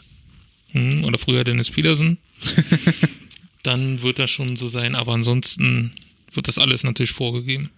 hm, 0.71 1.03
oder 1.03 1.17
früher 1.17 1.43
Dennis 1.43 1.69
Peterson, 1.69 2.17
dann 3.63 4.01
wird 4.01 4.17
das 4.19 4.31
schon 4.31 4.55
so 4.55 4.67
sein. 4.67 4.95
Aber 4.95 5.13
ansonsten 5.13 5.93
wird 6.33 6.47
das 6.47 6.57
alles 6.57 6.83
natürlich 6.83 7.11
vorgegeben. 7.11 7.69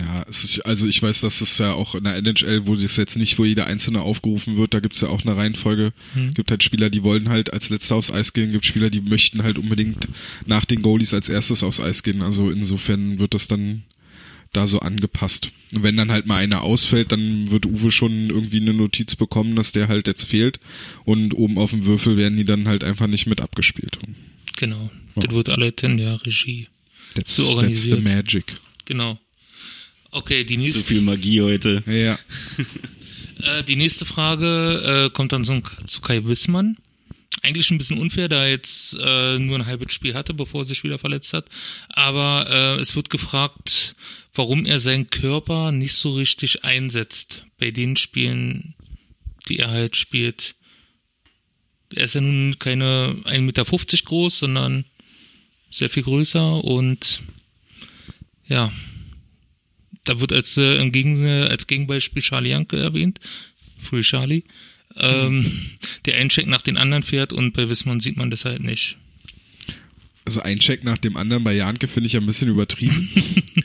Ja, 0.00 0.24
es 0.28 0.44
ist, 0.44 0.60
also 0.60 0.86
ich 0.86 1.02
weiß, 1.02 1.20
dass 1.20 1.40
es 1.42 1.58
ja 1.58 1.72
auch 1.74 1.94
in 1.94 2.04
der 2.04 2.16
NHL, 2.16 2.66
wo 2.66 2.74
das 2.74 2.96
jetzt 2.96 3.16
nicht, 3.16 3.38
wo 3.38 3.44
jeder 3.44 3.66
Einzelne 3.66 4.00
aufgerufen 4.00 4.56
wird, 4.56 4.72
da 4.72 4.80
gibt's 4.80 5.00
ja 5.02 5.08
auch 5.08 5.22
eine 5.26 5.36
Reihenfolge. 5.36 5.92
Gibt 6.34 6.50
halt 6.50 6.62
Spieler, 6.64 6.88
die 6.88 7.02
wollen 7.02 7.28
halt 7.28 7.52
als 7.52 7.68
Letzter 7.68 7.96
aufs 7.96 8.10
Eis 8.10 8.32
gehen, 8.32 8.50
gibt 8.50 8.64
Spieler, 8.64 8.88
die 8.88 9.02
möchten 9.02 9.42
halt 9.42 9.58
unbedingt 9.58 10.08
nach 10.46 10.64
den 10.64 10.80
Goalies 10.82 11.12
als 11.12 11.28
erstes 11.28 11.62
aufs 11.62 11.80
Eis 11.80 12.02
gehen. 12.02 12.22
Also 12.22 12.50
insofern 12.50 13.18
wird 13.18 13.34
das 13.34 13.46
dann 13.48 13.82
da 14.52 14.66
so 14.66 14.80
angepasst. 14.80 15.50
Und 15.74 15.82
wenn 15.82 15.96
dann 15.96 16.10
halt 16.10 16.26
mal 16.26 16.36
einer 16.36 16.62
ausfällt, 16.62 17.12
dann 17.12 17.50
wird 17.50 17.66
Uwe 17.66 17.90
schon 17.90 18.30
irgendwie 18.30 18.60
eine 18.60 18.72
Notiz 18.74 19.16
bekommen, 19.16 19.54
dass 19.54 19.72
der 19.72 19.88
halt 19.88 20.06
jetzt 20.06 20.24
fehlt. 20.24 20.58
Und 21.04 21.34
oben 21.34 21.58
auf 21.58 21.70
dem 21.70 21.84
Würfel 21.84 22.16
werden 22.16 22.36
die 22.36 22.44
dann 22.44 22.66
halt 22.66 22.82
einfach 22.82 23.06
nicht 23.06 23.26
mit 23.26 23.40
abgespielt. 23.40 23.98
Genau. 24.56 24.90
Ja. 25.14 25.22
Das 25.22 25.34
wird 25.34 25.48
alles 25.50 25.74
in 25.82 25.98
der 25.98 26.24
Regie. 26.24 26.68
That's, 27.14 27.36
So 27.36 27.42
that's 27.42 27.54
organisiert. 27.54 27.98
the 27.98 28.04
magic. 28.04 28.44
Genau. 28.86 29.18
Okay, 30.10 30.44
die 30.44 30.58
So 30.58 30.64
nächste, 30.64 30.84
viel 30.84 31.02
Magie 31.02 31.40
heute. 31.40 31.82
Ja, 31.86 32.18
äh, 33.58 33.64
die 33.64 33.76
nächste 33.76 34.04
Frage 34.04 35.06
äh, 35.06 35.10
kommt 35.10 35.32
dann 35.32 35.44
so 35.44 35.60
zu 35.86 36.00
Kai 36.00 36.24
Wissmann. 36.24 36.76
Eigentlich 37.42 37.70
ein 37.70 37.78
bisschen 37.78 37.98
unfair, 37.98 38.28
da 38.28 38.42
er 38.42 38.50
jetzt 38.50 38.98
äh, 39.00 39.38
nur 39.38 39.58
ein 39.58 39.66
halbes 39.66 39.94
Spiel 39.94 40.14
hatte, 40.14 40.34
bevor 40.34 40.62
er 40.62 40.66
sich 40.66 40.84
wieder 40.84 40.98
verletzt 40.98 41.32
hat. 41.32 41.46
Aber 41.88 42.46
äh, 42.50 42.80
es 42.80 42.96
wird 42.96 43.08
gefragt, 43.08 43.94
warum 44.34 44.66
er 44.66 44.80
seinen 44.80 45.08
Körper 45.10 45.72
nicht 45.72 45.94
so 45.94 46.14
richtig 46.14 46.64
einsetzt 46.64 47.46
bei 47.58 47.70
den 47.70 47.96
Spielen, 47.96 48.74
die 49.48 49.58
er 49.58 49.70
halt 49.70 49.96
spielt. 49.96 50.54
Er 51.94 52.04
ist 52.04 52.14
ja 52.14 52.20
nun 52.20 52.58
keine 52.58 53.16
1,50 53.24 53.40
Meter 53.40 53.64
groß, 53.64 54.40
sondern 54.40 54.84
sehr 55.70 55.88
viel 55.88 56.02
größer 56.02 56.62
und 56.62 57.22
ja, 58.46 58.72
da 60.04 60.20
wird 60.20 60.32
als, 60.32 60.56
äh, 60.56 60.88
Gegen, 60.90 61.24
als 61.26 61.66
Gegenbeispiel 61.66 62.22
Charlie 62.22 62.50
Janke 62.50 62.78
erwähnt, 62.78 63.20
Free 63.78 64.02
Charlie, 64.02 64.42
ähm, 64.96 65.50
der 66.06 66.16
einen 66.16 66.30
Check 66.30 66.46
nach 66.46 66.62
den 66.62 66.76
anderen 66.76 67.02
fährt 67.02 67.32
und 67.32 67.52
bei 67.52 67.68
Wissmann 67.68 68.00
sieht 68.00 68.16
man 68.16 68.30
das 68.30 68.44
halt 68.44 68.62
nicht. 68.62 68.96
also 70.24 70.42
ein 70.42 70.58
Check 70.60 70.84
nach 70.84 70.98
dem 70.98 71.16
anderen 71.16 71.44
bei 71.44 71.54
Janke 71.54 71.88
finde 71.88 72.06
ich 72.08 72.14
ja 72.14 72.20
ein 72.20 72.26
bisschen 72.26 72.48
übertrieben. 72.48 73.08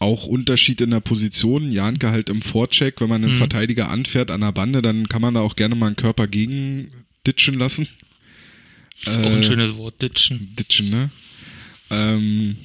Auch 0.00 0.26
Unterschied 0.26 0.80
in 0.80 0.90
der 0.90 1.00
Position. 1.00 1.72
Janke 1.72 2.10
halt 2.12 2.30
im 2.30 2.40
Vorcheck, 2.40 3.00
wenn 3.00 3.08
man 3.08 3.24
einen 3.24 3.34
Verteidiger 3.34 3.90
anfährt 3.90 4.30
an 4.30 4.42
der 4.42 4.52
Bande, 4.52 4.80
dann 4.80 5.08
kann 5.08 5.20
man 5.20 5.34
da 5.34 5.40
auch 5.40 5.56
gerne 5.56 5.74
mal 5.74 5.88
einen 5.88 5.96
Körper 5.96 6.28
gegen 6.28 6.92
ditchen 7.26 7.54
lassen. 7.58 7.88
Auch 9.06 9.10
ein 9.12 9.40
Äh, 9.40 9.42
schönes 9.42 9.74
Wort, 9.74 10.00
ditchen. 10.00 10.54
Ditchen, 10.56 10.90
ne? 10.90 11.10
Ähm, 11.90 12.56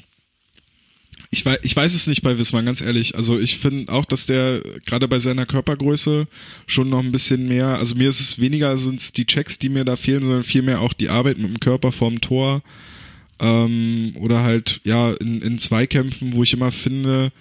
ich, 1.34 1.43
weiß, 1.43 1.57
ich 1.64 1.76
weiß 1.76 1.95
es 1.95 2.05
nicht 2.05 2.22
bei 2.22 2.38
Wismar, 2.38 2.61
ganz 2.61 2.80
ehrlich. 2.81 3.15
Also 3.15 3.39
ich 3.39 3.57
finde 3.57 3.91
auch, 3.91 4.05
dass 4.05 4.27
der 4.27 4.61
gerade 4.85 5.07
bei 5.07 5.18
seiner 5.18 5.47
Körpergröße 5.47 6.27
schon 6.68 6.89
noch 6.89 6.99
ein 6.99 7.11
bisschen 7.11 7.47
mehr, 7.47 7.80
also 7.80 7.95
mir 7.95 8.10
ist 8.10 8.19
es 8.19 8.39
weniger 8.39 8.77
sind 8.77 8.99
es 8.99 9.14
die 9.14 9.26
Checks, 9.26 9.57
die 9.57 9.69
mir 9.69 9.84
da 9.84 9.95
fehlen, 9.95 10.22
sondern 10.22 10.43
vielmehr 10.43 10.80
auch 10.80 10.93
die 10.93 11.10
Arbeit 11.10 11.39
mit 11.39 11.49
dem 11.49 11.60
Körper 11.60 11.91
vorm 11.91 12.22
Tor. 12.22 12.61
Ähm, 13.39 14.14
oder 14.19 14.43
halt, 14.43 14.80
ja, 14.84 15.11
in, 15.11 15.41
in 15.41 15.57
Zweikämpfen, 15.57 16.34
wo 16.34 16.43
ich 16.43 16.53
immer 16.53 16.72
finde, 16.72 17.31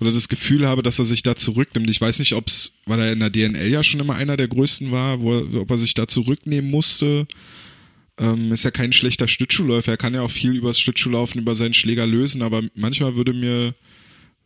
oder 0.00 0.12
das 0.12 0.30
Gefühl 0.30 0.66
habe, 0.66 0.82
dass 0.82 0.98
er 0.98 1.04
sich 1.04 1.22
da 1.22 1.36
zurücknimmt. 1.36 1.90
Ich 1.90 2.00
weiß 2.00 2.20
nicht, 2.20 2.32
ob 2.32 2.48
es, 2.48 2.72
weil 2.86 3.00
er 3.00 3.12
in 3.12 3.20
der 3.20 3.30
DNL 3.30 3.68
ja 3.68 3.84
schon 3.84 4.00
immer 4.00 4.14
einer 4.14 4.38
der 4.38 4.48
größten 4.48 4.90
war, 4.90 5.20
wo 5.20 5.40
er, 5.40 5.60
ob 5.60 5.70
er 5.70 5.78
sich 5.78 5.92
da 5.92 6.08
zurücknehmen 6.08 6.70
musste. 6.70 7.26
Ähm, 8.22 8.52
ist 8.52 8.64
ja 8.64 8.70
kein 8.70 8.92
schlechter 8.92 9.26
Schlittschuhläufer. 9.26 9.90
Er 9.90 9.96
kann 9.96 10.14
ja 10.14 10.22
auch 10.22 10.30
viel 10.30 10.54
übers 10.54 10.78
Schlittschuhlaufen, 10.78 11.40
über 11.40 11.56
seinen 11.56 11.74
Schläger 11.74 12.06
lösen, 12.06 12.42
aber 12.42 12.62
manchmal 12.76 13.16
würde 13.16 13.32
mir, 13.32 13.74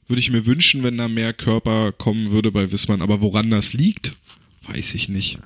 würde 0.08 0.20
ich 0.20 0.30
mir 0.30 0.46
wünschen, 0.46 0.82
wenn 0.82 0.96
da 0.96 1.08
mehr 1.08 1.34
Körper 1.34 1.92
kommen 1.92 2.30
würde 2.30 2.50
bei 2.50 2.72
Wissmann. 2.72 3.02
Aber 3.02 3.20
woran 3.20 3.50
das 3.50 3.74
liegt, 3.74 4.16
weiß 4.66 4.94
ich 4.94 5.10
nicht. 5.10 5.38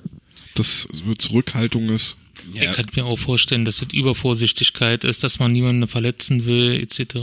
Das 0.55 0.87
so 0.91 1.13
Zurückhaltung 1.15 1.89
ist. 1.89 2.15
Ich 2.53 2.61
Ja, 2.61 2.73
kann 2.73 2.87
mir 2.95 3.05
auch 3.05 3.19
vorstellen, 3.19 3.65
dass 3.65 3.77
das 3.77 3.93
Übervorsichtigkeit 3.93 5.03
ist, 5.03 5.23
dass 5.23 5.39
man 5.39 5.51
niemanden 5.51 5.87
verletzen 5.87 6.45
will, 6.45 6.71
etc. 6.81 7.15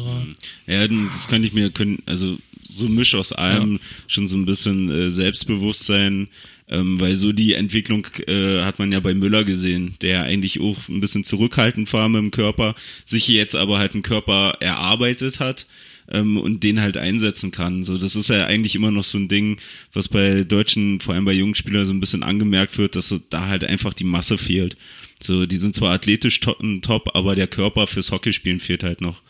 ja, 0.67 0.87
das 0.87 1.27
könnte 1.29 1.49
ich 1.49 1.55
mir, 1.55 1.71
können, 1.71 2.03
also 2.07 2.39
so 2.69 2.87
Misch 2.87 3.15
aus 3.15 3.33
allem, 3.33 3.81
schon 4.07 4.27
so 4.27 4.37
ein 4.37 4.45
bisschen 4.45 4.91
äh, 4.91 5.11
Selbstbewusstsein, 5.11 6.29
ähm, 6.71 7.01
weil 7.01 7.17
so 7.17 7.33
die 7.33 7.55
Entwicklung 7.55 8.07
äh, 8.27 8.63
hat 8.63 8.79
man 8.79 8.93
ja 8.93 9.01
bei 9.01 9.15
Müller 9.15 9.45
gesehen, 9.45 9.95
der 10.03 10.25
eigentlich 10.25 10.61
auch 10.61 10.89
ein 10.89 11.01
bisschen 11.01 11.25
zurückhaltend 11.25 11.93
war 11.93 12.09
mit 12.09 12.21
dem 12.21 12.31
Körper, 12.31 12.75
sich 13.05 13.29
jetzt 13.29 13.57
aber 13.57 13.79
halt 13.79 13.95
einen 13.95 14.03
Körper 14.03 14.57
erarbeitet 14.61 15.41
hat 15.41 15.67
ähm, 16.11 16.37
und 16.37 16.63
den 16.65 16.81
halt 16.81 16.97
einsetzen 16.97 17.51
kann. 17.51 17.85
So, 17.85 17.97
das 17.97 18.17
ist 18.17 18.29
ja 18.29 18.47
eigentlich 18.47 18.75
immer 18.75 18.91
noch 18.91 19.05
so 19.05 19.19
ein 19.19 19.29
Ding, 19.29 19.59
was 19.93 20.09
bei 20.09 20.45
Deutschen, 20.45 21.01
vor 21.01 21.15
allem 21.15 21.25
bei 21.25 21.33
jungen 21.33 21.55
Spielern, 21.55 21.87
so 21.87 21.93
ein 21.93 22.01
bisschen 22.01 22.23
angemerkt 22.23 22.79
wird, 22.79 22.97
dass 22.97 23.09
so 23.09 23.19
da 23.31 23.47
halt 23.47 23.65
einfach 23.65 23.95
die 23.95 24.05
Masse 24.05 24.39
fehlt. 24.39 24.77
So, 25.21 25.47
die 25.47 25.59
sind 25.59 25.75
zwar 25.75 25.95
athletisch 25.95 26.41
to 26.41 26.55
top, 26.83 27.15
aber 27.15 27.35
der 27.35 27.49
Körper 27.49 27.87
fürs 27.87 28.13
Hockeyspielen 28.13 28.61
fehlt 28.61 28.85
halt 28.85 29.01
noch. 29.01 29.23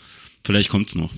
Vielleicht 0.44 0.68
kommt's 0.68 0.94
noch. 0.94 1.12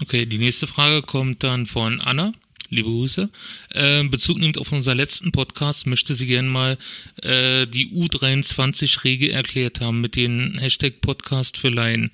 Okay, 0.00 0.24
die 0.26 0.38
nächste 0.38 0.66
Frage 0.66 1.02
kommt 1.02 1.42
dann 1.42 1.66
von 1.66 2.00
Anna. 2.00 2.32
Liebe 2.70 2.90
Grüße. 2.90 3.30
Äh, 3.70 4.04
Bezug 4.04 4.38
nimmt 4.38 4.58
auf 4.58 4.72
unseren 4.72 4.98
letzten 4.98 5.32
Podcast, 5.32 5.86
möchte 5.86 6.14
sie 6.14 6.26
gerne 6.26 6.48
mal 6.48 6.78
äh, 7.22 7.66
die 7.66 7.90
U23-Regel 7.90 9.30
erklärt 9.30 9.80
haben 9.80 10.00
mit 10.00 10.16
den 10.16 10.58
Hashtag 10.58 11.00
Podcast 11.00 11.56
für 11.56 11.70
Laien. 11.70 12.10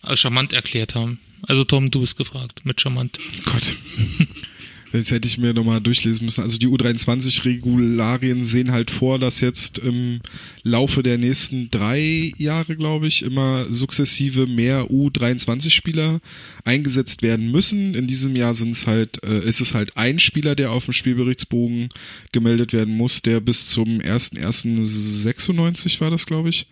Also 0.00 0.16
charmant 0.16 0.52
erklärt 0.52 0.94
haben. 0.94 1.18
Also 1.42 1.64
Tom, 1.64 1.90
du 1.90 2.00
bist 2.00 2.16
gefragt 2.16 2.64
mit 2.64 2.80
charmant. 2.80 3.18
Gott. 3.44 3.76
Jetzt 4.92 5.10
hätte 5.10 5.26
ich 5.26 5.38
mir 5.38 5.54
nochmal 5.54 5.80
durchlesen 5.80 6.26
müssen. 6.26 6.42
Also 6.42 6.58
die 6.58 6.68
U23-Regularien 6.68 8.44
sehen 8.44 8.72
halt 8.72 8.90
vor, 8.90 9.18
dass 9.18 9.40
jetzt 9.40 9.78
im 9.78 10.20
Laufe 10.62 11.02
der 11.02 11.16
nächsten 11.16 11.70
drei 11.70 12.32
Jahre, 12.36 12.76
glaube 12.76 13.06
ich, 13.06 13.22
immer 13.22 13.72
sukzessive 13.72 14.46
mehr 14.46 14.90
U23-Spieler 14.90 16.20
eingesetzt 16.64 17.22
werden 17.22 17.50
müssen. 17.50 17.94
In 17.94 18.06
diesem 18.06 18.36
Jahr 18.36 18.54
sind 18.54 18.70
es 18.70 18.86
halt, 18.86 19.24
äh, 19.24 19.40
ist 19.40 19.62
es 19.62 19.74
halt 19.74 19.96
ein 19.96 20.18
Spieler, 20.18 20.54
der 20.54 20.72
auf 20.72 20.84
dem 20.84 20.92
Spielberichtsbogen 20.92 21.88
gemeldet 22.32 22.74
werden 22.74 22.94
muss, 22.94 23.22
der 23.22 23.40
bis 23.40 23.68
zum 23.68 24.00
1.1.96 24.00 26.02
war 26.02 26.10
das, 26.10 26.26
glaube 26.26 26.50
ich, 26.50 26.66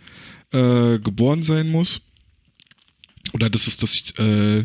äh, 0.53 0.99
geboren 0.99 1.43
sein 1.43 1.71
muss. 1.71 2.03
Oder 3.33 3.49
das 3.49 3.67
ist 3.67 3.83
das 3.83 4.11
äh, 4.19 4.65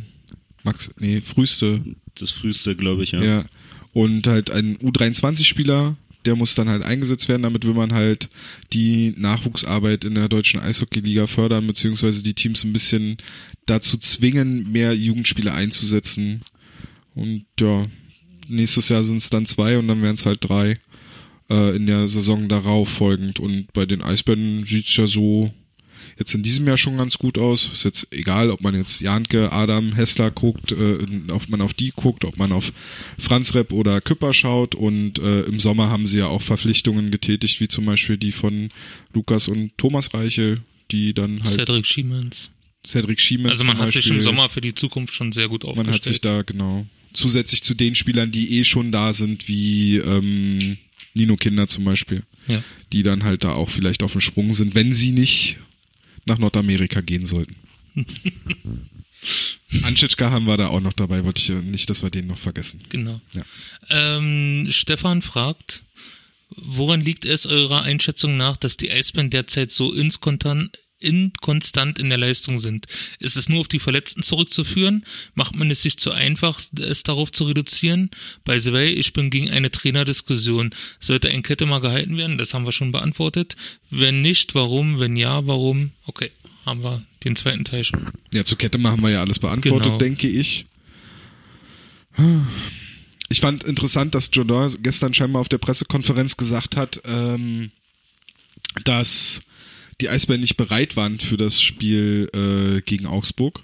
Max, 0.63 0.91
nee, 0.99 1.21
früheste 1.21 1.81
Das 2.15 2.31
früheste, 2.31 2.75
glaube 2.75 3.03
ich, 3.03 3.11
ja. 3.11 3.23
ja. 3.23 3.45
Und 3.93 4.27
halt 4.27 4.51
ein 4.51 4.77
U23-Spieler, 4.77 5.95
der 6.25 6.35
muss 6.35 6.55
dann 6.55 6.69
halt 6.69 6.83
eingesetzt 6.83 7.29
werden. 7.29 7.43
Damit 7.43 7.65
will 7.65 7.73
man 7.73 7.93
halt 7.93 8.29
die 8.73 9.13
Nachwuchsarbeit 9.17 10.03
in 10.03 10.15
der 10.15 10.27
deutschen 10.27 10.59
Eishockey-Liga 10.59 11.27
fördern, 11.27 11.67
beziehungsweise 11.67 12.23
die 12.23 12.33
Teams 12.33 12.63
ein 12.63 12.73
bisschen 12.73 13.17
dazu 13.65 13.97
zwingen, 13.97 14.71
mehr 14.71 14.93
Jugendspieler 14.93 15.53
einzusetzen. 15.53 16.41
Und 17.13 17.45
ja, 17.59 17.87
nächstes 18.47 18.89
Jahr 18.89 19.03
sind 19.03 19.17
es 19.17 19.29
dann 19.29 19.45
zwei 19.45 19.77
und 19.77 19.87
dann 19.87 20.01
wären 20.01 20.15
es 20.15 20.25
halt 20.25 20.39
drei 20.41 20.79
äh, 21.49 21.75
in 21.75 21.85
der 21.85 22.07
Saison 22.07 22.47
darauf 22.47 22.89
folgend. 22.89 23.39
Und 23.39 23.71
bei 23.73 23.85
den 23.85 24.01
Eisbären 24.01 24.65
sieht's 24.65 24.95
ja 24.97 25.07
so 25.07 25.53
jetzt 26.17 26.33
in 26.33 26.43
diesem 26.43 26.67
Jahr 26.67 26.77
schon 26.77 26.97
ganz 26.97 27.17
gut 27.17 27.37
aus. 27.37 27.69
Ist 27.71 27.83
jetzt 27.83 28.07
egal, 28.11 28.49
ob 28.49 28.61
man 28.61 28.75
jetzt 28.75 29.01
Janke, 29.01 29.51
Adam, 29.51 29.93
Hessler 29.93 30.31
guckt, 30.31 30.71
äh, 30.71 30.97
ob 31.31 31.49
man 31.49 31.61
auf 31.61 31.73
die 31.73 31.91
guckt, 31.95 32.25
ob 32.25 32.37
man 32.37 32.51
auf 32.51 32.73
Franz 33.17 33.53
Repp 33.53 33.73
oder 33.73 34.01
Küpper 34.01 34.33
schaut. 34.33 34.75
Und 34.75 35.19
äh, 35.19 35.41
im 35.41 35.59
Sommer 35.59 35.89
haben 35.89 36.07
sie 36.07 36.19
ja 36.19 36.27
auch 36.27 36.41
Verpflichtungen 36.41 37.11
getätigt, 37.11 37.59
wie 37.59 37.67
zum 37.67 37.85
Beispiel 37.85 38.17
die 38.17 38.31
von 38.31 38.69
Lukas 39.13 39.47
und 39.47 39.77
Thomas 39.77 40.13
Reiche, 40.13 40.61
die 40.91 41.13
dann 41.13 41.43
halt 41.43 41.55
Cedric 41.55 41.85
Schiemens. 41.85 42.51
Cedric 42.85 43.19
Schiemens 43.19 43.51
Also 43.51 43.63
man 43.63 43.77
hat 43.77 43.91
sich 43.91 43.95
Beispiel, 43.95 44.15
im 44.15 44.21
Sommer 44.21 44.49
für 44.49 44.61
die 44.61 44.75
Zukunft 44.75 45.13
schon 45.13 45.31
sehr 45.31 45.47
gut 45.47 45.65
aufgestellt. 45.65 45.87
man 45.87 45.95
hat 45.95 46.03
sich 46.03 46.21
da 46.21 46.43
genau 46.43 46.85
zusätzlich 47.15 47.63
zu 47.63 47.73
den 47.73 47.95
Spielern, 47.95 48.31
die 48.31 48.59
eh 48.59 48.63
schon 48.63 48.91
da 48.91 49.13
sind, 49.13 49.47
wie 49.47 49.97
ähm, 49.97 50.77
Nino 51.13 51.37
Kinder 51.37 51.67
zum 51.67 51.85
Beispiel, 51.85 52.23
ja. 52.47 52.63
die 52.91 53.03
dann 53.03 53.23
halt 53.23 53.43
da 53.43 53.53
auch 53.53 53.69
vielleicht 53.69 54.03
auf 54.03 54.11
dem 54.11 54.21
Sprung 54.21 54.53
sind, 54.53 54.75
wenn 54.75 54.93
sie 54.93 55.11
nicht 55.11 55.57
nach 56.25 56.37
Nordamerika 56.37 57.01
gehen 57.01 57.25
sollten. 57.25 57.55
Anschitschka 59.83 60.29
haben 60.31 60.45
wir 60.45 60.57
da 60.57 60.67
auch 60.67 60.81
noch 60.81 60.93
dabei, 60.93 61.23
wollte 61.23 61.39
ich 61.39 61.47
ja 61.47 61.55
nicht, 61.55 61.89
dass 61.89 62.03
wir 62.03 62.09
den 62.09 62.27
noch 62.27 62.37
vergessen. 62.37 62.81
Genau. 62.89 63.19
Ja. 63.33 63.43
Ähm, 63.89 64.67
Stefan 64.69 65.21
fragt, 65.21 65.83
woran 66.49 67.01
liegt 67.01 67.25
es 67.25 67.45
eurer 67.45 67.83
Einschätzung 67.83 68.37
nach, 68.37 68.57
dass 68.57 68.77
die 68.77 68.91
Eisbären 68.91 69.29
derzeit 69.29 69.71
so 69.71 69.93
inskonstant, 69.93 70.79
inkonstant 70.99 71.99
in 71.99 72.09
der 72.09 72.17
Leistung 72.17 72.59
sind. 72.59 72.85
Ist 73.19 73.35
es 73.35 73.49
nur 73.49 73.59
auf 73.61 73.67
die 73.67 73.79
Verletzten 73.79 74.23
zurückzuführen? 74.23 75.05
Macht 75.33 75.55
man 75.55 75.69
es 75.69 75.81
sich 75.81 75.97
zu 75.97 76.11
einfach, 76.11 76.61
es 76.79 77.03
darauf 77.03 77.31
zu 77.31 77.43
reduzieren? 77.45 78.09
By 78.43 78.59
the 78.59 78.73
way, 78.73 78.91
ich 78.91 79.13
bin 79.13 79.29
gegen 79.29 79.49
eine 79.51 79.71
Trainerdiskussion. 79.71 80.71
Sollte 80.99 81.29
ein 81.29 81.43
Kette 81.43 81.65
mal 81.65 81.79
gehalten 81.79 82.17
werden? 82.17 82.37
Das 82.37 82.53
haben 82.53 82.65
wir 82.65 82.71
schon 82.71 82.91
beantwortet. 82.91 83.55
Wenn 83.89 84.21
nicht, 84.21 84.55
warum? 84.55 84.99
Wenn 84.99 85.15
ja, 85.15 85.45
warum? 85.45 85.91
Okay, 86.05 86.31
haben 86.65 86.83
wir 86.83 87.03
den 87.23 87.35
zweiten 87.35 87.65
Teil 87.65 87.83
schon. 87.83 88.05
Ja, 88.33 88.45
zur 88.45 88.57
Kette 88.57 88.77
machen 88.77 89.01
wir 89.01 89.09
ja 89.09 89.21
alles 89.21 89.39
beantwortet, 89.39 89.85
Genau. 89.85 89.97
denke 89.97 90.27
ich. 90.27 90.65
Ich 93.29 93.41
fand 93.41 93.63
interessant, 93.63 94.15
dass 94.15 94.29
Jordan 94.31 94.73
gestern 94.81 95.13
scheinbar 95.13 95.41
auf 95.41 95.49
der 95.49 95.57
Pressekonferenz 95.57 96.37
gesagt 96.37 96.77
hat, 96.77 97.01
ähm, 97.05 97.71
dass 98.85 99.41
die 100.01 100.09
Eisbären 100.09 100.41
nicht 100.41 100.57
bereit 100.57 100.95
waren 100.97 101.19
für 101.19 101.37
das 101.37 101.61
Spiel 101.61 102.29
äh, 102.33 102.81
gegen 102.81 103.05
Augsburg. 103.05 103.61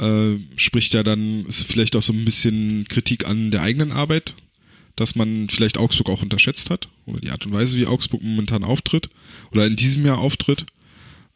Äh, 0.00 0.36
spricht 0.56 0.94
ja 0.94 1.02
dann, 1.02 1.44
ist 1.46 1.64
vielleicht 1.64 1.94
auch 1.96 2.02
so 2.02 2.12
ein 2.12 2.24
bisschen 2.24 2.86
Kritik 2.88 3.26
an 3.26 3.50
der 3.50 3.62
eigenen 3.62 3.92
Arbeit, 3.92 4.34
dass 4.96 5.14
man 5.14 5.48
vielleicht 5.48 5.78
Augsburg 5.78 6.08
auch 6.08 6.22
unterschätzt 6.22 6.70
hat 6.70 6.88
oder 7.06 7.20
die 7.20 7.30
Art 7.30 7.44
und 7.44 7.52
Weise, 7.52 7.76
wie 7.76 7.86
Augsburg 7.86 8.22
momentan 8.22 8.64
auftritt 8.64 9.10
oder 9.52 9.66
in 9.66 9.76
diesem 9.76 10.06
Jahr 10.06 10.18
auftritt 10.18 10.66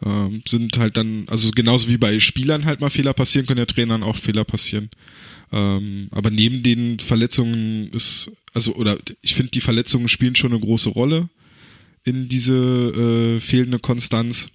ähm, 0.04 0.42
sind 0.46 0.76
halt 0.78 0.96
dann, 0.96 1.26
also 1.28 1.50
genauso 1.50 1.88
wie 1.88 1.98
bei 1.98 2.18
Spielern 2.20 2.64
halt 2.64 2.80
mal 2.80 2.90
Fehler 2.90 3.12
passieren, 3.12 3.46
können 3.46 3.58
ja 3.58 3.66
Trainern 3.66 4.02
auch 4.02 4.16
Fehler 4.16 4.44
passieren. 4.44 4.90
Ähm, 5.52 6.08
aber 6.10 6.30
neben 6.30 6.62
den 6.62 6.98
Verletzungen 6.98 7.90
ist, 7.90 8.30
also, 8.52 8.74
oder 8.74 8.98
ich 9.22 9.34
finde, 9.34 9.52
die 9.52 9.60
Verletzungen 9.60 10.08
spielen 10.08 10.36
schon 10.36 10.52
eine 10.52 10.60
große 10.60 10.90
Rolle 10.90 11.28
in 12.04 12.28
diese 12.28 12.54
äh, 12.54 13.40
fehlende 13.40 13.78
Konstanz. 13.78 14.48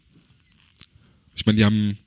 Ich 1.36 1.46
meine, 1.46 1.58
die 1.58 1.66
haben 1.66 1.98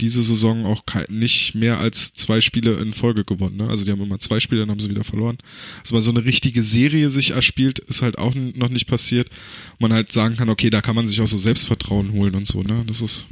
diese 0.00 0.22
Saison 0.22 0.66
auch 0.66 0.82
nicht 1.08 1.54
mehr 1.54 1.78
als 1.78 2.12
zwei 2.12 2.40
Spiele 2.40 2.74
in 2.74 2.92
Folge 2.92 3.24
gewonnen. 3.24 3.56
Ne? 3.56 3.68
Also 3.68 3.84
die 3.84 3.90
haben 3.90 4.02
immer 4.02 4.18
zwei 4.18 4.40
Spiele, 4.40 4.60
dann 4.60 4.70
haben 4.70 4.80
sie 4.80 4.90
wieder 4.90 5.04
verloren. 5.04 5.38
Also 5.80 5.94
mal 5.94 6.00
so 6.00 6.10
eine 6.10 6.24
richtige 6.24 6.62
Serie 6.62 7.10
sich 7.10 7.30
erspielt, 7.30 7.78
ist 7.78 8.02
halt 8.02 8.18
auch 8.18 8.34
noch 8.34 8.68
nicht 8.68 8.86
passiert. 8.86 9.30
Man 9.78 9.92
halt 9.92 10.12
sagen 10.12 10.36
kann, 10.36 10.50
okay, 10.50 10.70
da 10.70 10.82
kann 10.82 10.96
man 10.96 11.06
sich 11.06 11.20
auch 11.20 11.26
so 11.26 11.38
Selbstvertrauen 11.38 12.12
holen 12.12 12.34
und 12.34 12.46
so. 12.46 12.62
Ne? 12.62 12.84
Das 12.86 13.00
ist 13.00 13.26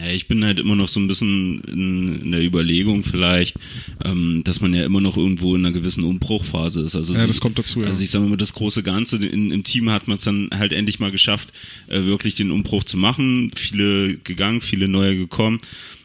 Ja, 0.00 0.10
ich 0.12 0.28
bin 0.28 0.44
halt 0.44 0.60
immer 0.60 0.76
noch 0.76 0.86
so 0.88 1.00
ein 1.00 1.08
bisschen 1.08 1.60
in, 1.62 2.22
in 2.22 2.30
der 2.32 2.42
Überlegung 2.44 3.02
vielleicht, 3.02 3.56
ähm, 4.04 4.42
dass 4.44 4.60
man 4.60 4.72
ja 4.74 4.84
immer 4.84 5.00
noch 5.00 5.16
irgendwo 5.16 5.56
in 5.56 5.64
einer 5.64 5.72
gewissen 5.72 6.04
Umbruchphase 6.04 6.82
ist. 6.82 6.94
Also 6.94 7.14
Ja, 7.14 7.22
sie- 7.22 7.26
das 7.26 7.40
kommt 7.40 7.58
dazu, 7.58 7.80
ja. 7.80 7.86
Also 7.86 8.02
ich 8.04 8.10
sage 8.10 8.26
mal, 8.26 8.36
das 8.36 8.54
große 8.54 8.82
Ganze 8.82 9.16
in, 9.16 9.50
im 9.50 9.64
Team 9.64 9.90
hat 9.90 10.06
man 10.06 10.14
es 10.16 10.22
dann 10.22 10.50
halt 10.54 10.72
endlich 10.72 11.00
mal 11.00 11.10
geschafft, 11.10 11.52
äh, 11.88 12.04
wirklich 12.04 12.36
den 12.36 12.50
Umbruch 12.52 12.84
zu 12.84 12.96
machen. 12.96 13.50
Viele 13.56 14.18
gegangen, 14.18 14.60
viele 14.60 14.86
neue 14.88 15.16
gekommen. 15.16 15.60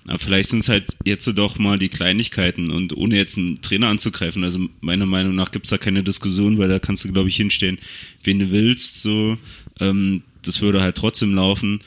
Aber 0.05 0.19
vielleicht 0.19 0.49
sind 0.49 0.59
es 0.59 0.69
halt 0.69 0.85
jetzt 1.05 1.25
doch 1.37 1.59
mal 1.59 1.79
die 1.79 1.87
Kleinigkeiten 1.87 2.71
und 2.71 2.97
ohne 2.97 3.15
jetzt 3.15 3.37
einen 3.37 3.61
Trainer 3.61 3.87
anzugreifen. 3.87 4.43
Also 4.43 4.67
meiner 4.81 5.05
Meinung 5.05 5.33
nach 5.35 5.51
gibt's 5.51 5.69
da 5.69 5.77
keine 5.77 6.03
Diskussion, 6.03 6.57
weil 6.57 6.67
da 6.67 6.79
kannst 6.79 7.05
du, 7.05 7.11
glaube 7.13 7.29
ich, 7.29 7.35
hinstehen, 7.37 7.77
wen 8.23 8.39
du 8.39 8.51
willst. 8.51 9.01
So, 9.01 9.37
ähm, 9.79 10.23
das 10.41 10.61
würde 10.61 10.81
halt 10.81 10.95
trotzdem 10.97 11.33
laufen. 11.35 11.79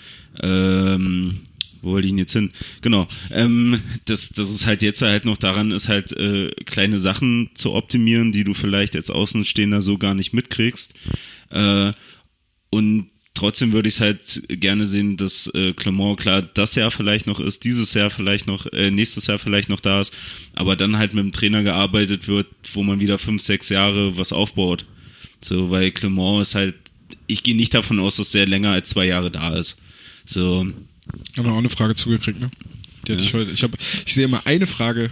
Ähm, 0.42 1.40
wo 1.82 1.90
wollte 1.90 2.06
ich 2.06 2.12
denn 2.12 2.18
jetzt 2.18 2.32
hin? 2.32 2.52
Genau. 2.82 3.06
Ähm, 3.30 3.80
das, 4.04 4.30
das 4.30 4.50
ist 4.50 4.66
halt 4.66 4.82
jetzt 4.82 5.02
halt 5.02 5.24
noch 5.24 5.36
daran, 5.36 5.70
ist 5.70 5.88
halt 5.88 6.12
äh, 6.12 6.50
kleine 6.64 6.98
Sachen 6.98 7.50
zu 7.54 7.72
optimieren, 7.72 8.32
die 8.32 8.44
du 8.44 8.54
vielleicht 8.54 8.96
als 8.96 9.10
Außenstehender 9.10 9.80
so 9.80 9.98
gar 9.98 10.14
nicht 10.14 10.32
mitkriegst. 10.32 10.94
Äh, 11.50 11.92
und 12.70 13.10
trotzdem 13.36 13.72
würde 13.72 13.88
ich 13.88 13.96
es 13.96 14.00
halt 14.00 14.42
gerne 14.48 14.86
sehen, 14.86 15.16
dass 15.16 15.46
äh, 15.54 15.72
Clement 15.74 16.18
klar 16.18 16.42
das 16.42 16.74
Jahr 16.74 16.90
vielleicht 16.90 17.26
noch 17.26 17.38
ist, 17.38 17.64
dieses 17.64 17.94
Jahr 17.94 18.10
vielleicht 18.10 18.46
noch, 18.46 18.66
äh, 18.72 18.90
nächstes 18.90 19.28
Jahr 19.28 19.38
vielleicht 19.38 19.68
noch 19.68 19.80
da 19.80 20.00
ist, 20.00 20.12
aber 20.54 20.74
dann 20.74 20.98
halt 20.98 21.14
mit 21.14 21.22
dem 21.22 21.32
Trainer 21.32 21.62
gearbeitet 21.62 22.26
wird, 22.26 22.48
wo 22.72 22.82
man 22.82 23.00
wieder 23.00 23.18
fünf, 23.18 23.42
sechs 23.42 23.68
Jahre 23.68 24.16
was 24.16 24.32
aufbaut. 24.32 24.86
So, 25.40 25.70
weil 25.70 25.92
Clement 25.92 26.42
ist 26.42 26.54
halt, 26.54 26.74
ich 27.26 27.42
gehe 27.42 27.56
nicht 27.56 27.74
davon 27.74 28.00
aus, 28.00 28.16
dass 28.16 28.30
der 28.30 28.46
länger 28.46 28.72
als 28.72 28.90
zwei 28.90 29.06
Jahre 29.06 29.30
da 29.30 29.54
ist. 29.54 29.76
So, 30.24 30.66
haben 31.36 31.44
wir 31.44 31.52
auch 31.52 31.58
eine 31.58 31.70
Frage 31.70 31.94
zugekriegt, 31.94 32.40
ne? 32.40 32.50
Die 33.06 33.12
hatte 33.12 33.22
ich 33.22 33.34
heute. 33.34 33.50
Ich 33.50 33.62
habe, 33.62 33.76
ich 34.04 34.14
sehe 34.14 34.24
immer 34.24 34.46
eine 34.46 34.66
Frage 34.66 35.10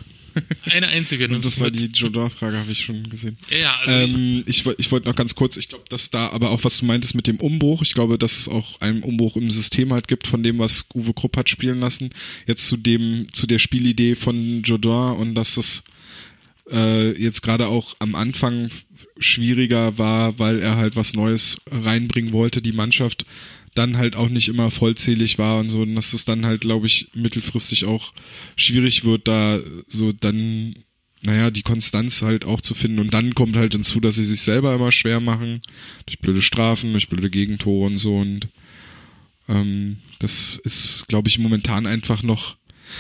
Eine 0.65 0.89
einzige. 0.89 1.29
und 1.35 1.45
das 1.45 1.61
war 1.61 1.67
mit. 1.67 1.81
die 1.81 1.87
Jordan-Frage, 1.87 2.59
habe 2.59 2.73
ich 2.73 2.85
schon 2.85 3.09
gesehen. 3.09 3.37
Ja, 3.51 3.77
also 3.81 3.95
Ähm, 3.95 4.43
ich 4.47 4.67
ich 4.79 4.93
wollte 4.93 5.09
noch 5.09 5.17
ganz 5.17 5.35
kurz, 5.35 5.57
ich 5.57 5.69
glaube, 5.69 5.85
dass 5.89 6.11
da 6.11 6.29
aber 6.31 6.51
auch, 6.51 6.65
was 6.65 6.79
du 6.79 6.87
meintest 6.87 7.15
mit 7.15 7.27
dem 7.27 7.39
Umbruch, 7.39 7.83
ich 7.83 7.95
glaube, 7.95 8.19
dass 8.19 8.39
es 8.39 8.49
auch 8.49 8.81
einen 8.81 9.03
Umbruch 9.03 9.37
im 9.37 9.51
System 9.51 9.93
halt 9.93 10.09
gibt, 10.09 10.27
von 10.27 10.43
dem, 10.43 10.59
was 10.59 10.87
Uwe 10.95 11.15
Krupp 11.15 11.37
hat 11.37 11.49
spielen 11.49 11.79
lassen, 11.79 12.11
jetzt 12.47 12.67
zu 12.67 12.77
dem, 12.77 13.29
zu 13.33 13.47
der 13.47 13.59
Spielidee 13.59 14.15
von 14.15 14.63
Jordan 14.63 15.17
und 15.17 15.35
dass 15.35 15.57
es 15.57 15.85
äh, 16.71 17.13
jetzt 17.21 17.43
gerade 17.43 17.69
auch 17.69 17.95
am 17.99 18.15
Anfang 18.15 18.71
schwieriger 19.19 19.97
war, 19.99 20.39
weil 20.39 20.61
er 20.61 20.77
halt 20.77 20.97
was 20.97 21.15
Neues 21.15 21.59
reinbringen 21.71 22.33
wollte, 22.33 22.61
die 22.63 22.73
Mannschaft 22.73 23.27
dann 23.75 23.97
halt 23.97 24.17
auch 24.17 24.29
nicht 24.29 24.49
immer 24.49 24.71
vollzählig 24.71 25.39
war 25.39 25.59
und 25.59 25.69
so, 25.69 25.83
und 25.83 25.95
dass 25.95 26.13
es 26.13 26.25
dann 26.25 26.47
halt, 26.47 26.61
glaube 26.61 26.87
ich, 26.87 27.09
mittelfristig 27.15 27.85
auch 27.85 28.13
schwierig 28.57 29.05
wird, 29.05 29.29
da 29.29 29.61
so 29.89 30.13
dann, 30.13 30.77
naja, 31.23 31.51
die 31.51 31.63
Konstanz 31.63 32.23
halt 32.23 32.45
auch 32.45 32.61
zu 32.61 32.75
finden. 32.75 32.99
Und 32.99 33.13
dann 33.13 33.35
kommt 33.35 33.57
halt 33.57 33.73
hinzu, 33.73 34.01
dass 34.01 34.17
sie 34.17 34.25
sich 34.25 34.43
selber 34.43 34.75
immer 34.75 34.93
schwer 34.93 35.21
machen, 35.21 35.63
durch 36.07 36.19
blöde 36.19 36.43
Strafen, 36.43 36.93
durch 36.93 37.09
blöde 37.09 37.31
Gegentore 37.31 37.87
und 37.87 37.99
so. 37.99 38.17
Und 38.17 38.49
ähm, 39.49 39.97
das 40.19 40.61
ist, 40.65 41.07
glaube 41.09 41.29
ich, 41.29 41.39
momentan 41.39 41.87
einfach 41.87 42.23
noch. 42.23 42.57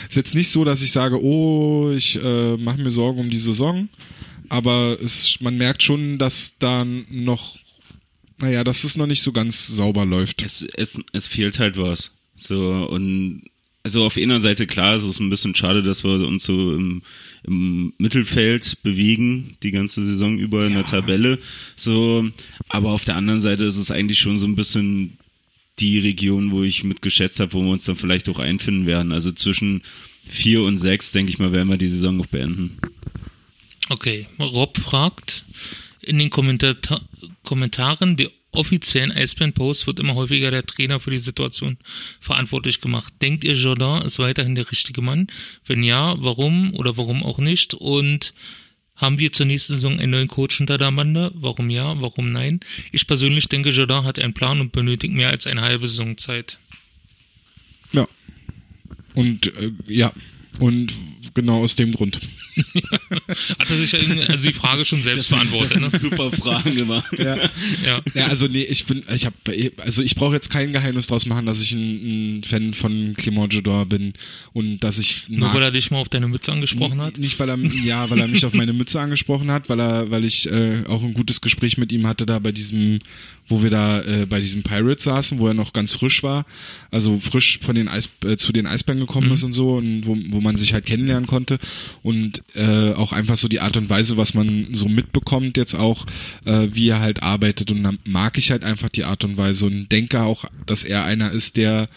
Ist 0.08 0.16
jetzt 0.16 0.34
nicht 0.34 0.48
so, 0.48 0.64
dass 0.64 0.82
ich 0.82 0.92
sage, 0.92 1.22
oh, 1.22 1.92
ich 1.92 2.16
äh, 2.16 2.56
mache 2.56 2.80
mir 2.80 2.90
Sorgen 2.90 3.20
um 3.20 3.30
die 3.30 3.38
Saison, 3.38 3.88
aber 4.48 4.98
es, 5.02 5.38
man 5.40 5.56
merkt 5.56 5.82
schon, 5.82 6.18
dass 6.18 6.58
dann 6.58 7.06
noch, 7.10 7.56
naja, 8.44 8.62
dass 8.62 8.84
es 8.84 8.98
noch 8.98 9.06
nicht 9.06 9.22
so 9.22 9.32
ganz 9.32 9.66
sauber 9.66 10.04
läuft. 10.04 10.42
es, 10.42 10.66
es, 10.76 11.00
es 11.12 11.28
fehlt 11.28 11.58
halt 11.58 11.78
was. 11.78 12.12
So, 12.36 12.86
und 12.90 13.42
also 13.82 14.04
auf 14.04 14.18
einer 14.18 14.38
Seite 14.38 14.66
klar, 14.66 14.96
es 14.96 15.02
ist 15.02 15.18
ein 15.18 15.30
bisschen 15.30 15.54
schade, 15.54 15.82
dass 15.82 16.04
wir 16.04 16.12
uns 16.26 16.44
so 16.44 16.74
im, 16.74 17.02
im 17.44 17.94
Mittelfeld 17.96 18.82
bewegen, 18.82 19.56
die 19.62 19.70
ganze 19.70 20.04
Saison 20.04 20.38
über 20.38 20.66
in 20.66 20.74
der 20.74 20.84
Tabelle. 20.84 21.38
So, 21.74 22.28
aber 22.68 22.90
auf 22.90 23.06
der 23.06 23.16
anderen 23.16 23.40
Seite 23.40 23.64
ist 23.64 23.76
es 23.76 23.90
eigentlich 23.90 24.18
schon 24.18 24.38
so 24.38 24.46
ein 24.46 24.56
bisschen 24.56 25.18
die 25.78 25.98
Region, 25.98 26.52
wo 26.52 26.62
ich 26.62 26.84
mitgeschätzt 26.84 27.40
habe, 27.40 27.54
wo 27.54 27.62
wir 27.62 27.70
uns 27.70 27.84
dann 27.84 27.96
vielleicht 27.96 28.28
auch 28.28 28.38
einfinden 28.38 28.84
werden. 28.84 29.10
Also 29.10 29.32
zwischen 29.32 29.82
vier 30.26 30.62
und 30.62 30.76
sechs, 30.76 31.12
denke 31.12 31.30
ich 31.30 31.38
mal, 31.38 31.52
werden 31.52 31.70
wir 31.70 31.78
die 31.78 31.88
Saison 31.88 32.16
noch 32.18 32.26
beenden. 32.26 32.78
Okay, 33.88 34.26
Rob 34.38 34.78
fragt, 34.78 35.44
in 36.02 36.18
den 36.18 36.30
Kommentata 36.30 37.00
Kommentaren 37.44 38.16
der 38.16 38.30
offiziellen 38.54 39.12
Eisbären-Posts 39.12 39.86
wird 39.86 40.00
immer 40.00 40.14
häufiger 40.14 40.50
der 40.50 40.64
Trainer 40.64 41.00
für 41.00 41.10
die 41.10 41.18
Situation 41.18 41.76
verantwortlich 42.20 42.80
gemacht. 42.80 43.12
Denkt 43.20 43.44
ihr, 43.44 43.54
Jordan 43.54 44.02
ist 44.02 44.18
weiterhin 44.18 44.54
der 44.54 44.70
richtige 44.70 45.02
Mann? 45.02 45.26
Wenn 45.66 45.82
ja, 45.82 46.14
warum 46.18 46.74
oder 46.74 46.96
warum 46.96 47.22
auch 47.22 47.38
nicht? 47.38 47.74
Und 47.74 48.34
haben 48.96 49.18
wir 49.18 49.32
zur 49.32 49.46
nächsten 49.46 49.74
Saison 49.74 49.98
einen 49.98 50.12
neuen 50.12 50.28
Coach 50.28 50.58
hinter 50.58 50.78
der 50.78 50.92
Bande? 50.92 51.32
Warum 51.34 51.68
ja, 51.68 52.00
warum 52.00 52.30
nein? 52.30 52.60
Ich 52.92 53.06
persönlich 53.06 53.48
denke, 53.48 53.70
Jordan 53.70 54.04
hat 54.04 54.18
einen 54.18 54.34
Plan 54.34 54.60
und 54.60 54.72
benötigt 54.72 55.14
mehr 55.14 55.30
als 55.30 55.46
eine 55.46 55.62
halbe 55.62 55.88
Saison 55.88 56.16
Zeit. 56.16 56.58
Ja. 57.92 58.06
Und 59.14 59.48
äh, 59.56 59.72
ja, 59.88 60.12
und 60.60 60.92
genau 61.34 61.62
aus 61.62 61.76
dem 61.76 61.92
Grund. 61.92 62.20
Hat 63.58 63.70
er 63.70 63.76
sich 63.78 63.92
ja 63.92 63.98
irgendwie- 63.98 64.22
also 64.24 64.46
die 64.46 64.52
Frage 64.52 64.84
schon 64.84 65.02
selbst 65.02 65.30
beantwortet, 65.30 65.80
ne? 65.80 65.90
super 65.90 66.30
Fragen 66.32 66.74
gemacht. 66.76 67.04
Ja. 67.18 67.36
Ja. 67.84 68.00
Ja, 68.14 68.26
also 68.26 68.46
nee, 68.48 68.62
ich 68.62 68.84
bin, 68.86 69.02
ich 69.14 69.24
habe, 69.26 69.34
also 69.78 70.02
ich 70.02 70.14
brauche 70.14 70.34
jetzt 70.34 70.50
kein 70.50 70.72
Geheimnis 70.72 71.06
draus 71.06 71.26
machen, 71.26 71.46
dass 71.46 71.60
ich 71.60 71.72
ein, 71.72 72.38
ein 72.38 72.42
Fan 72.44 72.74
von 72.74 73.14
Clément 73.16 73.52
Jodor 73.52 73.86
bin 73.86 74.12
und 74.52 74.80
dass 74.80 74.98
ich 74.98 75.24
Nur 75.28 75.40
mag- 75.48 75.54
weil 75.54 75.62
er 75.62 75.70
dich 75.70 75.90
mal 75.90 75.98
auf 75.98 76.08
deine 76.08 76.28
Mütze 76.28 76.52
angesprochen 76.52 77.00
hat. 77.00 77.18
Nicht, 77.18 77.38
weil 77.40 77.48
er, 77.48 77.58
ja, 77.84 78.10
weil 78.10 78.20
er 78.20 78.28
mich 78.28 78.44
auf 78.44 78.52
meine 78.52 78.72
Mütze 78.72 79.00
angesprochen 79.00 79.50
hat, 79.50 79.68
weil 79.68 79.80
er, 79.80 80.10
weil 80.10 80.24
ich 80.24 80.50
äh, 80.50 80.84
auch 80.86 81.02
ein 81.02 81.14
gutes 81.14 81.40
Gespräch 81.40 81.78
mit 81.78 81.92
ihm 81.92 82.06
hatte 82.06 82.26
da 82.26 82.38
bei 82.38 82.52
diesem, 82.52 83.00
wo 83.46 83.62
wir 83.62 83.70
da 83.70 84.00
äh, 84.02 84.26
bei 84.26 84.40
diesem 84.40 84.62
Pirates 84.62 85.04
saßen, 85.04 85.38
wo 85.38 85.48
er 85.48 85.54
noch 85.54 85.72
ganz 85.72 85.92
frisch 85.92 86.22
war, 86.22 86.46
also 86.90 87.20
frisch 87.20 87.60
von 87.62 87.74
den 87.74 87.88
Eis, 87.88 88.08
äh, 88.24 88.36
zu 88.36 88.52
den 88.52 88.66
Eisbären 88.66 89.00
gekommen 89.00 89.30
ist 89.32 89.42
und 89.42 89.52
so 89.52 89.76
und 89.76 90.06
wo, 90.06 90.16
wo 90.30 90.40
man 90.40 90.56
sich 90.56 90.72
halt 90.72 90.86
kennenlernen 90.86 91.26
konnte 91.26 91.58
und 92.02 92.42
äh, 92.54 92.92
auch 92.92 93.12
einfach 93.12 93.36
so 93.36 93.48
die 93.48 93.60
Art 93.60 93.76
und 93.76 93.90
Weise, 93.90 94.16
was 94.16 94.34
man 94.34 94.68
so 94.72 94.88
mitbekommt 94.88 95.56
jetzt 95.56 95.74
auch, 95.74 96.06
äh, 96.44 96.68
wie 96.72 96.88
er 96.88 97.00
halt 97.00 97.22
arbeitet 97.22 97.70
und 97.70 97.82
dann 97.82 97.98
mag 98.04 98.38
ich 98.38 98.50
halt 98.50 98.64
einfach 98.64 98.88
die 98.88 99.04
Art 99.04 99.24
und 99.24 99.36
Weise 99.36 99.66
und 99.66 99.88
denke 99.90 100.22
auch, 100.22 100.46
dass 100.66 100.84
er 100.84 101.04
einer 101.04 101.30
ist, 101.30 101.56
der 101.56 101.88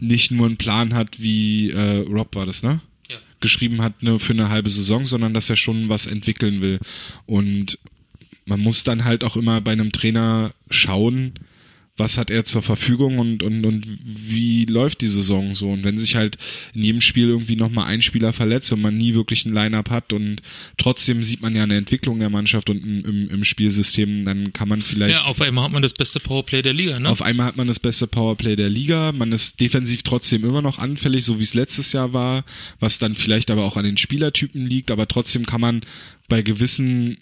nicht 0.00 0.30
nur 0.30 0.46
einen 0.46 0.56
Plan 0.56 0.94
hat, 0.94 1.20
wie 1.20 1.70
äh, 1.70 1.98
Rob 1.98 2.34
war 2.34 2.46
das, 2.46 2.62
ne? 2.62 2.80
Ja. 3.10 3.16
geschrieben 3.40 3.82
hat 3.82 4.02
ne, 4.02 4.18
für 4.18 4.32
eine 4.32 4.48
halbe 4.48 4.70
Saison, 4.70 5.04
sondern 5.06 5.34
dass 5.34 5.50
er 5.50 5.56
schon 5.56 5.88
was 5.88 6.06
entwickeln 6.06 6.60
will. 6.60 6.78
Und 7.26 7.78
man 8.44 8.60
muss 8.60 8.84
dann 8.84 9.04
halt 9.04 9.24
auch 9.24 9.36
immer 9.36 9.60
bei 9.60 9.72
einem 9.72 9.92
Trainer 9.92 10.52
schauen, 10.70 11.34
was 11.96 12.16
hat 12.16 12.30
er 12.30 12.44
zur 12.44 12.62
Verfügung 12.62 13.18
und, 13.18 13.42
und, 13.42 13.66
und 13.66 13.86
wie 14.02 14.64
läuft 14.64 15.02
die 15.02 15.08
Saison 15.08 15.54
so. 15.54 15.70
Und 15.70 15.84
wenn 15.84 15.98
sich 15.98 16.16
halt 16.16 16.38
in 16.74 16.84
jedem 16.84 17.00
Spiel 17.02 17.28
irgendwie 17.28 17.56
nochmal 17.56 17.86
ein 17.86 18.00
Spieler 18.00 18.32
verletzt 18.32 18.72
und 18.72 18.80
man 18.80 18.96
nie 18.96 19.12
wirklich 19.12 19.44
ein 19.44 19.52
Line-Up 19.52 19.90
hat 19.90 20.14
und 20.14 20.40
trotzdem 20.78 21.22
sieht 21.22 21.42
man 21.42 21.54
ja 21.54 21.64
eine 21.64 21.76
Entwicklung 21.76 22.18
der 22.18 22.30
Mannschaft 22.30 22.70
und 22.70 22.82
im, 22.82 23.28
im 23.28 23.44
Spielsystem, 23.44 24.24
dann 24.24 24.54
kann 24.54 24.68
man 24.68 24.80
vielleicht. 24.80 25.20
Ja, 25.20 25.26
auf 25.26 25.42
einmal 25.42 25.64
hat 25.66 25.72
man 25.72 25.82
das 25.82 25.92
beste 25.92 26.18
Powerplay 26.18 26.62
der 26.62 26.72
Liga, 26.72 26.98
ne? 26.98 27.10
Auf 27.10 27.20
einmal 27.20 27.46
hat 27.46 27.56
man 27.56 27.66
das 27.66 27.78
beste 27.78 28.06
Powerplay 28.06 28.56
der 28.56 28.70
Liga. 28.70 29.12
Man 29.12 29.30
ist 29.30 29.60
defensiv 29.60 30.02
trotzdem 30.02 30.44
immer 30.44 30.62
noch 30.62 30.78
anfällig, 30.78 31.26
so 31.26 31.38
wie 31.38 31.44
es 31.44 31.52
letztes 31.52 31.92
Jahr 31.92 32.14
war, 32.14 32.44
was 32.80 32.98
dann 32.98 33.14
vielleicht 33.14 33.50
aber 33.50 33.64
auch 33.64 33.76
an 33.76 33.84
den 33.84 33.98
Spielertypen 33.98 34.66
liegt, 34.66 34.90
aber 34.90 35.08
trotzdem 35.08 35.44
kann 35.44 35.60
man 35.60 35.82
bei 36.28 36.40
gewissen 36.40 37.18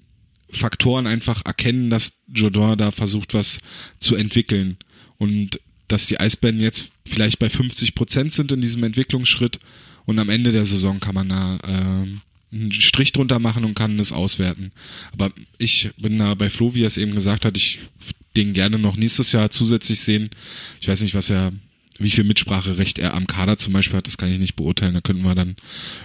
Faktoren 0.52 1.06
einfach 1.06 1.44
erkennen, 1.44 1.90
dass 1.90 2.14
Jodor 2.32 2.76
da 2.76 2.90
versucht, 2.90 3.34
was 3.34 3.60
zu 3.98 4.16
entwickeln. 4.16 4.76
Und 5.18 5.60
dass 5.88 6.06
die 6.06 6.20
Eisbären 6.20 6.60
jetzt 6.60 6.92
vielleicht 7.08 7.38
bei 7.38 7.50
50 7.50 7.94
Prozent 7.94 8.32
sind 8.32 8.52
in 8.52 8.60
diesem 8.60 8.84
Entwicklungsschritt 8.84 9.58
und 10.06 10.18
am 10.18 10.28
Ende 10.28 10.52
der 10.52 10.64
Saison 10.64 11.00
kann 11.00 11.14
man 11.14 11.28
da 11.28 11.56
äh, 11.62 12.54
einen 12.56 12.72
Strich 12.72 13.12
drunter 13.12 13.38
machen 13.38 13.64
und 13.64 13.74
kann 13.74 13.98
es 13.98 14.12
auswerten. 14.12 14.72
Aber 15.12 15.32
ich 15.58 15.90
bin 15.98 16.18
da 16.18 16.34
bei 16.34 16.48
Flo, 16.50 16.74
wie 16.74 16.82
er 16.82 16.88
es 16.88 16.96
eben 16.96 17.14
gesagt 17.14 17.44
hat, 17.44 17.56
ich 17.56 17.80
den 18.36 18.52
gerne 18.52 18.78
noch 18.78 18.96
nächstes 18.96 19.32
Jahr 19.32 19.50
zusätzlich 19.50 20.00
sehen. 20.00 20.30
Ich 20.80 20.88
weiß 20.88 21.02
nicht, 21.02 21.14
was 21.14 21.30
er, 21.30 21.52
wie 22.00 22.10
viel 22.10 22.24
Mitspracherecht 22.24 22.98
er 22.98 23.14
am 23.14 23.26
Kader 23.26 23.56
zum 23.56 23.72
Beispiel 23.72 23.98
hat, 23.98 24.06
das 24.06 24.18
kann 24.18 24.32
ich 24.32 24.38
nicht 24.38 24.56
beurteilen. 24.56 24.94
Da 24.94 25.00
könnten 25.00 25.22
wir 25.22 25.34
dann 25.34 25.56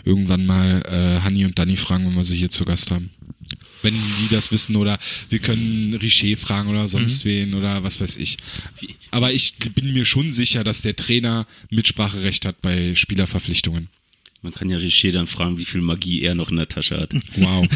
irgendwann 0.04 0.46
mal 0.46 0.84
äh, 0.86 1.22
Hanni 1.22 1.46
und 1.46 1.58
Danny 1.58 1.78
fragen, 1.78 2.06
wenn 2.06 2.16
wir 2.16 2.24
sie 2.24 2.38
hier 2.38 2.50
zu 2.52 2.66
Gast 2.66 2.92
haben 2.92 3.10
wenn 3.82 3.94
die 3.94 4.34
das 4.34 4.52
wissen 4.52 4.76
oder 4.76 4.98
wir 5.30 5.40
können 5.40 5.94
Richer 5.94 6.36
fragen 6.38 6.70
oder 6.70 6.88
sonst 6.88 7.24
mhm. 7.24 7.30
wen 7.30 7.54
oder 7.54 7.84
was 7.84 8.02
weiß 8.02 8.18
ich. 8.18 8.38
Aber 9.12 9.32
ich 9.32 9.58
bin 9.76 9.94
mir 9.94 10.06
schon 10.06 10.32
sicher, 10.32 10.64
dass 10.64 10.82
der 10.82 10.96
Trainer 10.96 11.48
Mitspracherecht 11.70 12.46
hat 12.46 12.62
bei 12.62 12.96
Spielerverpflichtungen. 12.96 13.88
Man 14.46 14.54
kann 14.54 14.70
ja 14.70 14.78
Richer 14.78 15.12
dann 15.12 15.26
fragen, 15.26 15.58
wie 15.58 15.66
viel 15.66 15.82
Magie 15.82 16.22
er 16.22 16.36
noch 16.36 16.52
in 16.52 16.58
der 16.58 16.68
Tasche 16.68 17.00
hat. 17.00 17.12
Wow. 17.36 17.68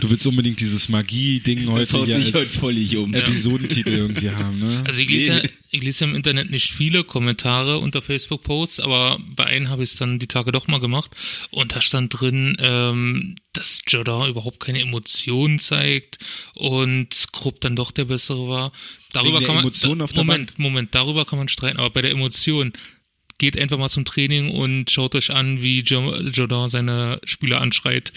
Du 0.00 0.10
willst 0.10 0.26
unbedingt 0.26 0.58
dieses 0.58 0.88
Magie-Ding 0.88 1.68
heute 1.68 1.92
haut 1.92 2.08
ja 2.08 2.18
heute 2.18 2.44
völlig 2.44 2.96
um. 2.96 3.14
Episodentitel 3.14 3.92
irgendwie 3.92 4.30
haben, 4.30 4.58
ne? 4.58 4.82
Also 4.84 5.00
ich 5.00 5.08
lese, 5.08 5.28
ja, 5.28 5.42
ich 5.70 5.80
lese 5.80 6.04
ja 6.04 6.10
im 6.10 6.16
Internet 6.16 6.50
nicht 6.50 6.72
viele 6.72 7.04
Kommentare 7.04 7.78
unter 7.78 8.02
Facebook-Posts, 8.02 8.80
aber 8.80 9.20
bei 9.36 9.44
einem 9.44 9.68
habe 9.68 9.84
ich 9.84 9.90
es 9.90 9.96
dann 9.96 10.18
die 10.18 10.26
Tage 10.26 10.50
doch 10.50 10.66
mal 10.66 10.80
gemacht 10.80 11.14
und 11.52 11.76
da 11.76 11.80
stand 11.80 12.20
drin, 12.20 12.56
ähm, 12.58 13.36
dass 13.52 13.82
Jordan 13.86 14.28
überhaupt 14.28 14.58
keine 14.58 14.80
Emotionen 14.80 15.60
zeigt 15.60 16.18
und 16.54 17.28
Krupp 17.30 17.60
dann 17.60 17.76
doch 17.76 17.92
der 17.92 18.06
bessere 18.06 18.48
war. 18.48 18.72
Darüber 19.12 19.40
kann 19.40 19.54
man 19.54 19.62
Emotionen 19.62 20.00
auf 20.00 20.12
der 20.12 20.24
Moment? 20.24 20.58
Moment, 20.58 20.96
darüber 20.96 21.24
kann 21.24 21.38
man 21.38 21.46
streiten, 21.46 21.78
aber 21.78 21.90
bei 21.90 22.02
der 22.02 22.10
Emotion 22.10 22.72
geht 23.38 23.58
einfach 23.58 23.78
mal 23.78 23.88
zum 23.88 24.04
Training 24.04 24.50
und 24.50 24.90
schaut 24.90 25.14
euch 25.14 25.32
an, 25.32 25.62
wie 25.62 25.80
Jordan 25.80 26.68
seine 26.68 27.20
Spieler 27.24 27.60
anschreit 27.60 28.12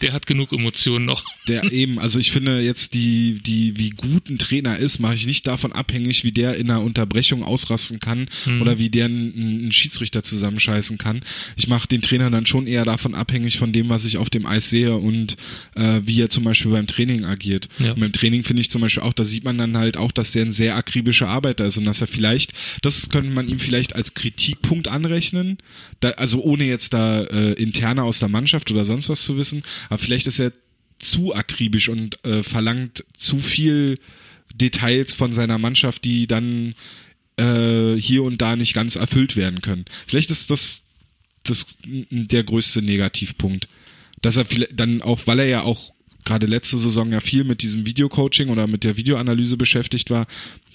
der 0.00 0.12
hat 0.12 0.26
genug 0.26 0.52
Emotionen 0.52 1.04
noch. 1.04 1.24
Der 1.48 1.64
eben, 1.72 1.98
also 1.98 2.18
ich 2.18 2.32
finde 2.32 2.60
jetzt 2.60 2.94
die, 2.94 3.40
die, 3.44 3.76
wie 3.76 3.90
gut 3.90 4.30
ein 4.30 4.38
Trainer 4.38 4.76
ist, 4.76 4.98
mache 4.98 5.14
ich 5.14 5.26
nicht 5.26 5.46
davon 5.46 5.72
abhängig, 5.72 6.24
wie 6.24 6.32
der 6.32 6.56
in 6.56 6.70
einer 6.70 6.82
Unterbrechung 6.82 7.42
ausrasten 7.42 8.00
kann 8.00 8.28
hm. 8.44 8.62
oder 8.62 8.78
wie 8.78 8.90
der 8.90 9.06
einen, 9.06 9.32
einen 9.34 9.72
Schiedsrichter 9.72 10.22
zusammenscheißen 10.22 10.98
kann. 10.98 11.20
Ich 11.56 11.68
mache 11.68 11.88
den 11.88 12.02
Trainer 12.02 12.30
dann 12.30 12.46
schon 12.46 12.66
eher 12.66 12.84
davon 12.84 13.14
abhängig 13.14 13.58
von 13.58 13.72
dem, 13.72 13.88
was 13.88 14.04
ich 14.04 14.16
auf 14.16 14.30
dem 14.30 14.46
Eis 14.46 14.70
sehe 14.70 14.96
und 14.96 15.36
äh, 15.74 16.00
wie 16.04 16.20
er 16.20 16.30
zum 16.30 16.44
Beispiel 16.44 16.70
beim 16.70 16.86
Training 16.86 17.24
agiert. 17.24 17.68
Ja. 17.78 17.92
Und 17.92 18.00
beim 18.00 18.12
Training 18.12 18.44
finde 18.44 18.62
ich 18.62 18.70
zum 18.70 18.80
Beispiel 18.80 19.02
auch, 19.02 19.12
da 19.12 19.24
sieht 19.24 19.44
man 19.44 19.58
dann 19.58 19.76
halt 19.76 19.96
auch, 19.96 20.12
dass 20.12 20.32
der 20.32 20.44
ein 20.44 20.52
sehr 20.52 20.76
akribischer 20.76 21.28
Arbeiter 21.28 21.66
ist 21.66 21.78
und 21.78 21.84
dass 21.84 22.00
er 22.00 22.06
vielleicht, 22.06 22.52
das 22.82 23.08
könnte 23.08 23.30
man 23.30 23.48
ihm 23.48 23.58
vielleicht 23.58 23.94
als 23.94 24.14
Kritikpunkt 24.14 24.88
anrechnen, 24.88 25.58
da, 26.00 26.10
also 26.10 26.42
ohne 26.42 26.64
jetzt 26.64 26.92
da 26.92 27.22
äh, 27.22 27.52
interne 27.52 28.02
aus 28.02 28.18
der 28.18 28.28
Mannschaft 28.28 28.70
oder 28.70 28.84
sonst 28.84 29.08
was 29.08 29.22
zu 29.22 29.36
wissen, 29.36 29.62
aber 29.90 29.98
vielleicht 29.98 30.26
ist 30.26 30.38
er 30.38 30.52
zu 30.98 31.34
akribisch 31.34 31.88
und 31.88 32.24
äh, 32.24 32.42
verlangt 32.42 33.04
zu 33.14 33.38
viel 33.38 33.98
Details 34.54 35.12
von 35.12 35.32
seiner 35.32 35.58
Mannschaft, 35.58 36.04
die 36.04 36.26
dann 36.26 36.74
äh, 37.36 37.94
hier 37.96 38.22
und 38.22 38.40
da 38.40 38.56
nicht 38.56 38.72
ganz 38.72 38.96
erfüllt 38.96 39.36
werden 39.36 39.62
können. 39.62 39.84
Vielleicht 40.06 40.30
ist 40.30 40.50
das, 40.50 40.82
das 41.42 41.76
der 41.84 42.44
größte 42.44 42.82
Negativpunkt. 42.82 43.68
Dass 44.22 44.36
er 44.36 44.44
dann 44.72 45.02
auch, 45.02 45.26
weil 45.26 45.38
er 45.38 45.46
ja 45.46 45.62
auch 45.62 45.92
gerade 46.24 46.46
letzte 46.46 46.76
Saison 46.76 47.10
ja 47.10 47.20
viel 47.20 47.44
mit 47.44 47.62
diesem 47.62 47.86
Videocoaching 47.86 48.50
oder 48.50 48.66
mit 48.66 48.84
der 48.84 48.96
Videoanalyse 48.96 49.56
beschäftigt 49.56 50.10
war, 50.10 50.26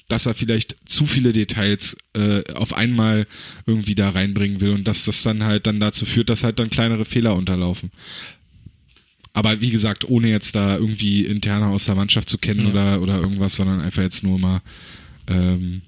dass 0.07 0.25
er 0.25 0.33
vielleicht 0.33 0.75
zu 0.85 1.05
viele 1.07 1.31
Details 1.31 1.97
äh, 2.13 2.43
auf 2.53 2.73
einmal 2.73 3.27
irgendwie 3.65 3.95
da 3.95 4.09
reinbringen 4.09 4.61
will 4.61 4.71
und 4.71 4.87
dass 4.87 5.05
das 5.05 5.23
dann 5.23 5.43
halt 5.43 5.67
dann 5.67 5.79
dazu 5.79 6.05
führt, 6.05 6.29
dass 6.29 6.43
halt 6.43 6.59
dann 6.59 6.69
kleinere 6.69 7.05
Fehler 7.05 7.35
unterlaufen. 7.35 7.91
Aber 9.35 9.59
wie 9.59 9.69
gesagt, 9.69 10.07
ohne 10.07 10.29
jetzt 10.29 10.55
da 10.55 10.77
irgendwie 10.77 11.25
interner 11.25 11.67
aus 11.67 11.85
der 11.85 11.95
Mannschaft 11.95 12.29
zu 12.29 12.37
kennen 12.37 12.61
ja. 12.61 12.69
oder, 12.69 13.01
oder 13.01 13.15
irgendwas, 13.19 13.57
sondern 13.57 13.81
einfach 13.81 14.01
jetzt 14.01 14.23
nur 14.23 14.39
mal 14.39 14.61
ähm, 15.27 15.81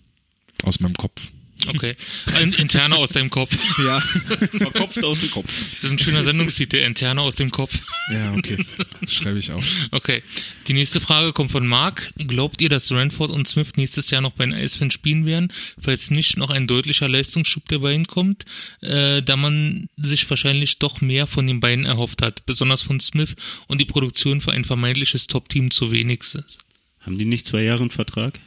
aus 0.63 0.81
meinem 0.81 0.95
Kopf. 0.95 1.31
Okay. 1.65 1.95
Ein 2.35 2.53
Interne 2.53 2.95
aus 2.97 3.11
deinem 3.11 3.29
Kopf. 3.29 3.57
Ja. 3.77 3.99
Verkopft 3.99 5.03
aus 5.03 5.19
dem 5.19 5.29
Kopf. 5.29 5.51
Das 5.75 5.83
ist 5.83 5.91
ein 5.91 5.99
schöner 5.99 6.23
Sendungstitel, 6.23 6.77
Interne 6.77 7.21
aus 7.21 7.35
dem 7.35 7.51
Kopf. 7.51 7.79
Ja, 8.11 8.33
okay. 8.33 8.65
Schreibe 9.07 9.37
ich 9.39 9.51
auch. 9.51 9.63
Okay. 9.91 10.23
Die 10.67 10.73
nächste 10.73 10.99
Frage 10.99 11.31
kommt 11.31 11.51
von 11.51 11.65
Mark. 11.67 12.11
Glaubt 12.17 12.61
ihr, 12.61 12.69
dass 12.69 12.91
Ranford 12.91 13.29
und 13.29 13.47
Smith 13.47 13.73
nächstes 13.75 14.09
Jahr 14.09 14.21
noch 14.21 14.31
bei 14.31 14.45
den 14.45 14.53
Eisfans 14.53 14.93
spielen 14.93 15.25
werden, 15.25 15.53
falls 15.79 16.09
nicht 16.09 16.37
noch 16.37 16.49
ein 16.49 16.67
deutlicher 16.67 17.07
Leistungsschub 17.07 17.67
dabei 17.67 17.93
hinkommt, 17.93 18.45
äh, 18.81 19.21
da 19.21 19.37
man 19.37 19.89
sich 19.97 20.27
wahrscheinlich 20.29 20.79
doch 20.79 21.01
mehr 21.01 21.27
von 21.27 21.45
den 21.45 21.59
beiden 21.59 21.85
erhofft 21.85 22.21
hat, 22.21 22.45
besonders 22.45 22.81
von 22.81 22.99
Smith 22.99 23.35
und 23.67 23.79
die 23.79 23.85
Produktion 23.85 24.41
für 24.41 24.51
ein 24.51 24.65
vermeintliches 24.65 25.27
Top-Team 25.27 25.71
zu 25.71 25.91
wenig 25.91 26.21
ist? 26.21 26.59
Haben 27.01 27.17
die 27.17 27.25
nicht 27.25 27.45
zwei 27.45 27.63
Jahre 27.63 27.81
einen 27.81 27.91
Vertrag? 27.91 28.39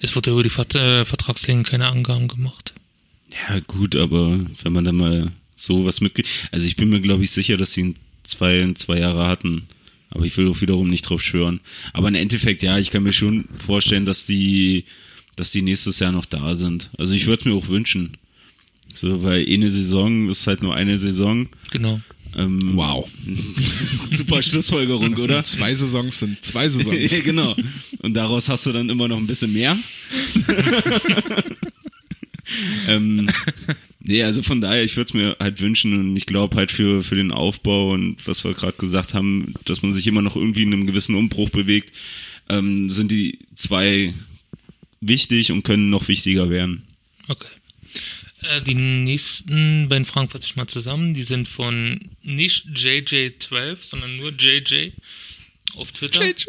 Es 0.00 0.14
wurde 0.16 0.30
über 0.30 0.42
die 0.42 0.50
Vert 0.50 0.72
Vertragslänge 0.72 1.64
keine 1.64 1.86
Angaben 1.86 2.28
gemacht. 2.28 2.74
Ja, 3.48 3.60
gut, 3.60 3.96
aber 3.96 4.40
wenn 4.62 4.72
man 4.72 4.84
da 4.84 4.92
mal 4.92 5.32
sowas 5.56 6.00
mitkriegt. 6.00 6.28
Also 6.52 6.66
ich 6.66 6.76
bin 6.76 6.88
mir, 6.88 7.00
glaube 7.00 7.24
ich, 7.24 7.30
sicher, 7.30 7.56
dass 7.56 7.72
sie 7.72 7.94
zwei, 8.22 8.72
zwei 8.74 8.98
Jahre 8.98 9.26
hatten. 9.26 9.66
Aber 10.10 10.24
ich 10.24 10.36
will 10.36 10.48
auch 10.48 10.60
wiederum 10.60 10.88
nicht 10.88 11.02
drauf 11.02 11.22
schwören. 11.22 11.60
Aber 11.92 12.08
im 12.08 12.14
Endeffekt, 12.14 12.62
ja, 12.62 12.78
ich 12.78 12.90
kann 12.90 13.02
mir 13.02 13.12
schon 13.12 13.46
vorstellen, 13.56 14.06
dass 14.06 14.24
die, 14.24 14.84
dass 15.34 15.50
die 15.50 15.62
nächstes 15.62 15.98
Jahr 15.98 16.12
noch 16.12 16.26
da 16.26 16.54
sind. 16.54 16.90
Also 16.96 17.14
ich 17.14 17.26
würde 17.26 17.40
es 17.40 17.44
mir 17.46 17.54
auch 17.54 17.68
wünschen. 17.68 18.16
So, 18.94 19.22
weil 19.22 19.44
eine 19.46 19.68
Saison 19.68 20.30
ist 20.30 20.46
halt 20.46 20.62
nur 20.62 20.74
eine 20.74 20.96
Saison. 20.96 21.48
Genau. 21.70 22.00
Ähm, 22.36 22.72
wow. 22.74 23.08
Super 24.10 24.42
Schlussfolgerung, 24.42 25.12
das 25.12 25.20
oder? 25.20 25.42
Zwei 25.42 25.74
Saisons 25.74 26.18
sind 26.18 26.44
zwei 26.44 26.68
Saisons. 26.68 27.16
ja, 27.16 27.20
genau. 27.24 27.56
Und 28.00 28.14
daraus 28.14 28.48
hast 28.48 28.66
du 28.66 28.72
dann 28.72 28.90
immer 28.90 29.08
noch 29.08 29.16
ein 29.16 29.26
bisschen 29.26 29.54
mehr. 29.54 29.78
ähm, 32.88 33.26
nee, 34.00 34.22
also 34.22 34.42
von 34.42 34.60
daher, 34.60 34.84
ich 34.84 34.96
würde 34.96 35.08
es 35.08 35.14
mir 35.14 35.36
halt 35.40 35.62
wünschen 35.62 35.98
und 35.98 36.16
ich 36.16 36.26
glaube 36.26 36.56
halt 36.56 36.70
für, 36.70 37.02
für 37.02 37.16
den 37.16 37.32
Aufbau 37.32 37.92
und 37.92 38.26
was 38.26 38.44
wir 38.44 38.52
gerade 38.52 38.76
gesagt 38.76 39.14
haben, 39.14 39.54
dass 39.64 39.80
man 39.80 39.92
sich 39.92 40.06
immer 40.06 40.22
noch 40.22 40.36
irgendwie 40.36 40.62
in 40.62 40.74
einem 40.74 40.86
gewissen 40.86 41.14
Umbruch 41.14 41.48
bewegt, 41.48 41.90
ähm, 42.50 42.90
sind 42.90 43.10
die 43.10 43.38
zwei 43.54 44.12
wichtig 45.00 45.52
und 45.52 45.62
können 45.62 45.88
noch 45.88 46.08
wichtiger 46.08 46.50
werden. 46.50 46.82
Okay. 47.28 47.48
Äh, 48.50 48.62
die 48.62 48.74
nächsten 48.74 49.88
beiden 49.88 50.04
Fragen 50.04 50.28
fasse 50.28 50.44
ich 50.46 50.56
mal 50.56 50.66
zusammen. 50.66 51.14
Die 51.14 51.22
sind 51.22 51.48
von 51.48 52.00
nicht 52.22 52.66
JJ12, 52.68 53.78
sondern 53.82 54.16
nur 54.16 54.32
JJ 54.32 54.90
auf 55.74 55.92
Twitter. 55.92 56.24
JJ. 56.24 56.46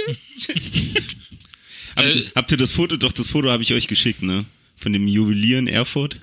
Hab, 1.96 2.06
äh, 2.06 2.24
habt 2.36 2.52
ihr 2.52 2.58
das 2.58 2.72
Foto? 2.72 2.98
Doch, 2.98 3.12
das 3.12 3.30
Foto 3.30 3.50
habe 3.50 3.64
ich 3.64 3.74
euch 3.74 3.88
geschickt, 3.88 4.22
ne? 4.22 4.46
Von 4.78 4.94
dem 4.94 5.08
Juwelier 5.08 5.60
in 5.60 5.68
Erfurt. 5.68 6.20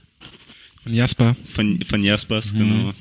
Von 0.83 0.95
Jasper. 0.95 1.37
Von, 1.49 1.83
von 1.83 2.03
Jaspers, 2.03 2.53
mhm. 2.53 2.59
genau. 2.59 2.95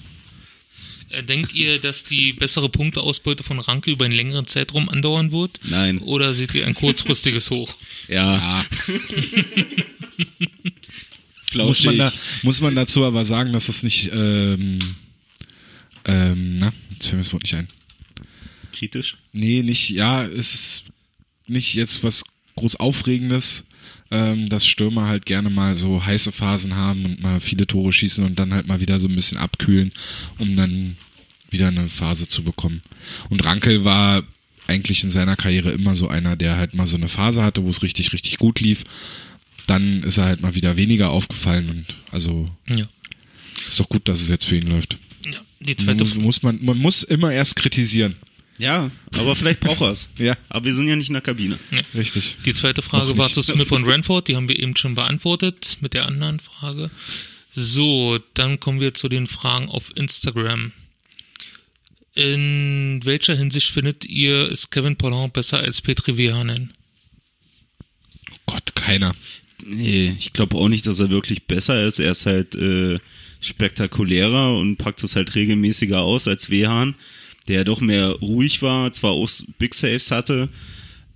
Äh, 1.10 1.24
denkt 1.24 1.54
ihr, 1.54 1.80
dass 1.80 2.04
die 2.04 2.34
bessere 2.34 2.70
Punkteausbeute 2.70 3.44
von 3.44 3.60
Ranke 3.60 3.92
über 3.92 4.06
einen 4.06 4.16
längeren 4.16 4.46
Zeitraum 4.46 4.90
andauern 4.90 5.32
wird? 5.32 5.60
Nein. 5.64 6.00
Oder 6.00 6.34
seht 6.34 6.56
ihr 6.56 6.66
ein 6.66 6.74
kurzfristiges 6.74 7.52
Hoch? 7.52 7.76
Ja. 8.08 8.66
Muss 11.56 11.84
man, 11.84 11.98
da, 11.98 12.14
muss 12.42 12.62
man 12.62 12.76
dazu 12.76 13.06
aber 13.06 13.26
sagen, 13.26 13.54
dass 13.54 13.70
es 13.70 13.84
nicht, 13.84 14.12
ähm, 14.14 14.80
ähm, 16.06 16.56
na, 16.58 16.74
jetzt 16.92 17.08
fällt 17.08 17.18
mir 17.18 17.24
das 17.24 17.34
Wort 17.34 17.44
nicht 17.44 17.56
ein. 17.56 17.68
Kritisch? 18.74 19.18
Nee, 19.32 19.62
nicht, 19.62 19.90
ja, 19.90 20.24
es 20.26 20.54
ist 20.54 20.84
nicht 21.48 21.76
jetzt 21.76 22.04
was 22.04 22.24
groß 22.56 22.78
Aufregendes, 22.78 23.66
ähm, 24.12 24.50
dass 24.50 24.66
Stürmer 24.66 25.08
halt 25.08 25.26
gerne 25.26 25.50
mal 25.50 25.76
so 25.76 26.06
heiße 26.06 26.32
Phasen 26.32 26.76
haben 26.76 27.06
und 27.06 27.22
mal 27.22 27.40
viele 27.40 27.68
Tore 27.68 27.94
schießen 27.94 28.24
und 28.24 28.40
dann 28.40 28.54
halt 28.54 28.68
mal 28.68 28.80
wieder 28.80 29.00
so 29.00 29.08
ein 29.08 29.16
bisschen 29.16 29.38
abkühlen, 29.38 29.92
um 30.38 30.56
dann 30.56 30.98
wieder 31.50 31.68
eine 31.68 31.88
Phase 31.88 32.28
zu 32.28 32.44
bekommen. 32.44 32.82
Und 33.30 33.46
Rankel 33.46 33.86
war 33.86 34.24
eigentlich 34.68 35.04
in 35.04 35.10
seiner 35.10 35.36
Karriere 35.36 35.72
immer 35.72 35.94
so 35.94 36.08
einer, 36.08 36.36
der 36.36 36.58
halt 36.58 36.74
mal 36.74 36.88
so 36.88 36.98
eine 36.98 37.10
Phase 37.10 37.44
hatte, 37.44 37.64
wo 37.64 37.70
es 37.70 37.84
richtig, 37.84 38.14
richtig 38.14 38.38
gut 38.38 38.60
lief 38.60 38.86
dann 39.68 40.04
ist 40.04 40.18
er 40.18 40.26
halt 40.26 40.42
mal 40.42 40.56
wieder 40.56 40.76
weniger 40.78 41.10
aufgefallen 41.10 41.70
und 41.70 41.86
also 42.12 42.50
Ja. 42.70 42.86
ist 43.68 43.80
doch 43.80 43.90
gut, 43.90 44.08
dass 44.08 44.22
es 44.22 44.30
jetzt 44.30 44.46
für 44.46 44.58
ihn 44.58 44.68
läuft. 44.68 44.98
ja. 45.26 45.40
Die 45.60 45.76
zweite 45.76 46.04
Man 46.06 46.18
muss, 46.20 46.42
man, 46.44 46.64
man 46.64 46.78
muss 46.78 47.04
immer 47.04 47.32
erst 47.32 47.56
kritisieren. 47.56 48.16
Ja, 48.60 48.92
aber 49.18 49.36
vielleicht 49.36 49.62
braucht 49.62 49.82
er 49.82 49.92
es. 49.92 50.10
Ja. 50.18 50.38
Aber 50.50 50.66
wir 50.66 50.74
sind 50.74 50.88
ja 50.88 50.96
nicht 50.96 51.08
in 51.08 51.14
der 51.14 51.22
Kabine. 51.24 51.58
Richtig. 51.96 52.38
Die 52.46 52.54
zweite 52.54 52.82
Frage 52.82 53.18
war 53.18 53.30
zu 53.32 53.42
Smith 53.42 53.72
und 53.72 53.86
Ranford, 53.86 54.28
die 54.28 54.36
haben 54.36 54.48
wir 54.48 54.60
eben 54.60 54.76
schon 54.78 54.94
beantwortet 54.96 55.78
mit 55.82 55.94
der 55.94 56.06
anderen 56.06 56.40
Frage. 56.40 56.92
So, 57.52 58.20
dann 58.36 58.60
kommen 58.60 58.80
wir 58.80 58.94
zu 58.94 59.10
den 59.10 59.28
Fragen 59.28 59.70
auf 59.70 59.92
Instagram. 59.96 60.72
In 62.16 63.02
welcher 63.06 63.36
Hinsicht 63.36 63.72
findet 63.72 64.06
ihr, 64.06 64.48
ist 64.50 64.70
Kevin 64.70 64.98
Pollard 64.98 65.34
besser 65.34 65.60
als 65.60 65.82
Petri 65.82 66.16
Vihanen? 66.18 66.74
Oh 68.32 68.38
Gott, 68.46 68.76
keiner. 68.76 69.16
Nee, 69.66 70.16
ich 70.18 70.34
glaube 70.34 70.58
auch 70.58 70.70
nicht, 70.70 70.88
dass 70.88 71.00
er 71.00 71.12
wirklich 71.12 71.44
besser 71.44 71.86
ist. 71.86 72.00
Er 72.00 72.12
ist 72.12 72.26
halt 72.26 72.56
äh, 72.56 73.00
spektakulärer 73.40 74.58
und 74.58 74.78
packt 74.78 75.04
es 75.04 75.16
halt 75.16 75.36
regelmäßiger 75.36 76.00
aus 76.00 76.28
als 76.28 76.50
Wehan, 76.50 76.96
der 77.48 77.64
doch 77.64 77.82
mehr 77.82 78.10
ruhig 78.10 78.62
war, 78.62 78.92
zwar 78.92 79.12
auch 79.12 79.30
Big 79.60 79.74
Saves 79.74 80.12
hatte. 80.12 80.50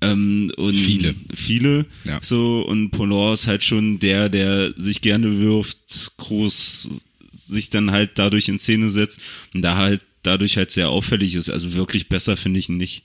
Ähm, 0.02 0.52
und 0.58 0.76
Viele. 0.76 1.16
Viele. 1.34 1.86
Ja. 2.04 2.20
So, 2.22 2.62
und 2.62 2.92
Pollard 2.92 3.34
ist 3.34 3.48
halt 3.48 3.64
schon 3.64 4.00
der, 4.00 4.30
der 4.30 4.74
sich 4.78 5.02
gerne 5.02 5.40
wirft, 5.40 6.12
groß 6.18 7.04
sich 7.34 7.70
dann 7.70 7.92
halt 7.92 8.12
dadurch 8.16 8.48
in 8.50 8.60
Szene 8.60 8.90
setzt 8.90 9.22
und 9.54 9.62
da 9.62 9.76
halt 9.78 10.02
dadurch 10.24 10.58
halt 10.58 10.72
sehr 10.72 10.90
auffällig 10.90 11.36
ist. 11.36 11.50
Also 11.50 11.74
wirklich 11.74 12.10
besser 12.10 12.38
finde 12.38 12.60
ich 12.60 12.70
ihn 12.70 12.78
nicht. 12.78 13.04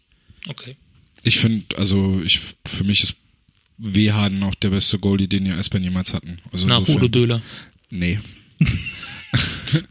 Okay. 0.49 0.77
Ich 1.23 1.39
finde, 1.39 1.77
also 1.79 2.21
ich 2.25 2.41
für 2.67 2.85
mich 2.85 3.05
ist 3.05 3.15
Wehaden 3.85 4.43
auch 4.45 4.55
der 4.55 4.71
beste 4.71 4.99
Goalie, 4.99 5.29
den 5.29 5.45
die 5.45 5.51
Eisbären 5.53 5.85
jemals 5.85 6.15
hatten. 6.15 6.39
Also 6.53 6.67
Nach 6.67 6.79
insofern- 6.79 6.97
Udo 6.97 7.09
Döhler. 7.09 7.43
Nee. 7.91 8.21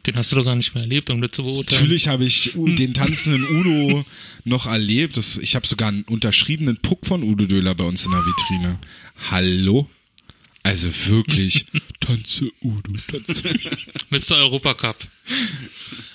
Den 0.06 0.16
hast 0.16 0.32
du 0.32 0.36
doch 0.36 0.46
gar 0.46 0.56
nicht 0.56 0.76
mehr 0.76 0.84
erlebt, 0.84 1.10
um 1.10 1.20
das 1.22 1.32
zu 1.32 1.44
beurteilen. 1.44 1.82
Natürlich 1.82 2.08
habe 2.08 2.26
ich 2.26 2.56
U- 2.56 2.68
den 2.76 2.94
tanzenden 2.94 3.44
Udo 3.44 4.06
noch 4.46 4.68
erlebt. 4.68 5.18
Das, 5.18 5.40
ich 5.40 5.56
habe 5.56 5.66
sogar 5.66 5.88
einen 5.90 6.04
unterschriebenen 6.04 6.78
Puck 6.78 7.08
von 7.08 7.24
Udo 7.24 7.46
Döhler 7.48 7.74
bei 7.74 7.84
uns 7.84 8.06
in 8.06 8.12
der 8.12 8.20
Vitrine. 8.24 8.80
Hallo? 9.32 9.90
Also 10.62 10.90
wirklich, 11.08 11.66
tanze 12.00 12.52
Udo, 12.62 12.94
tanze. 13.08 13.42
Mr. 14.12 14.36
Europacup. 14.38 15.08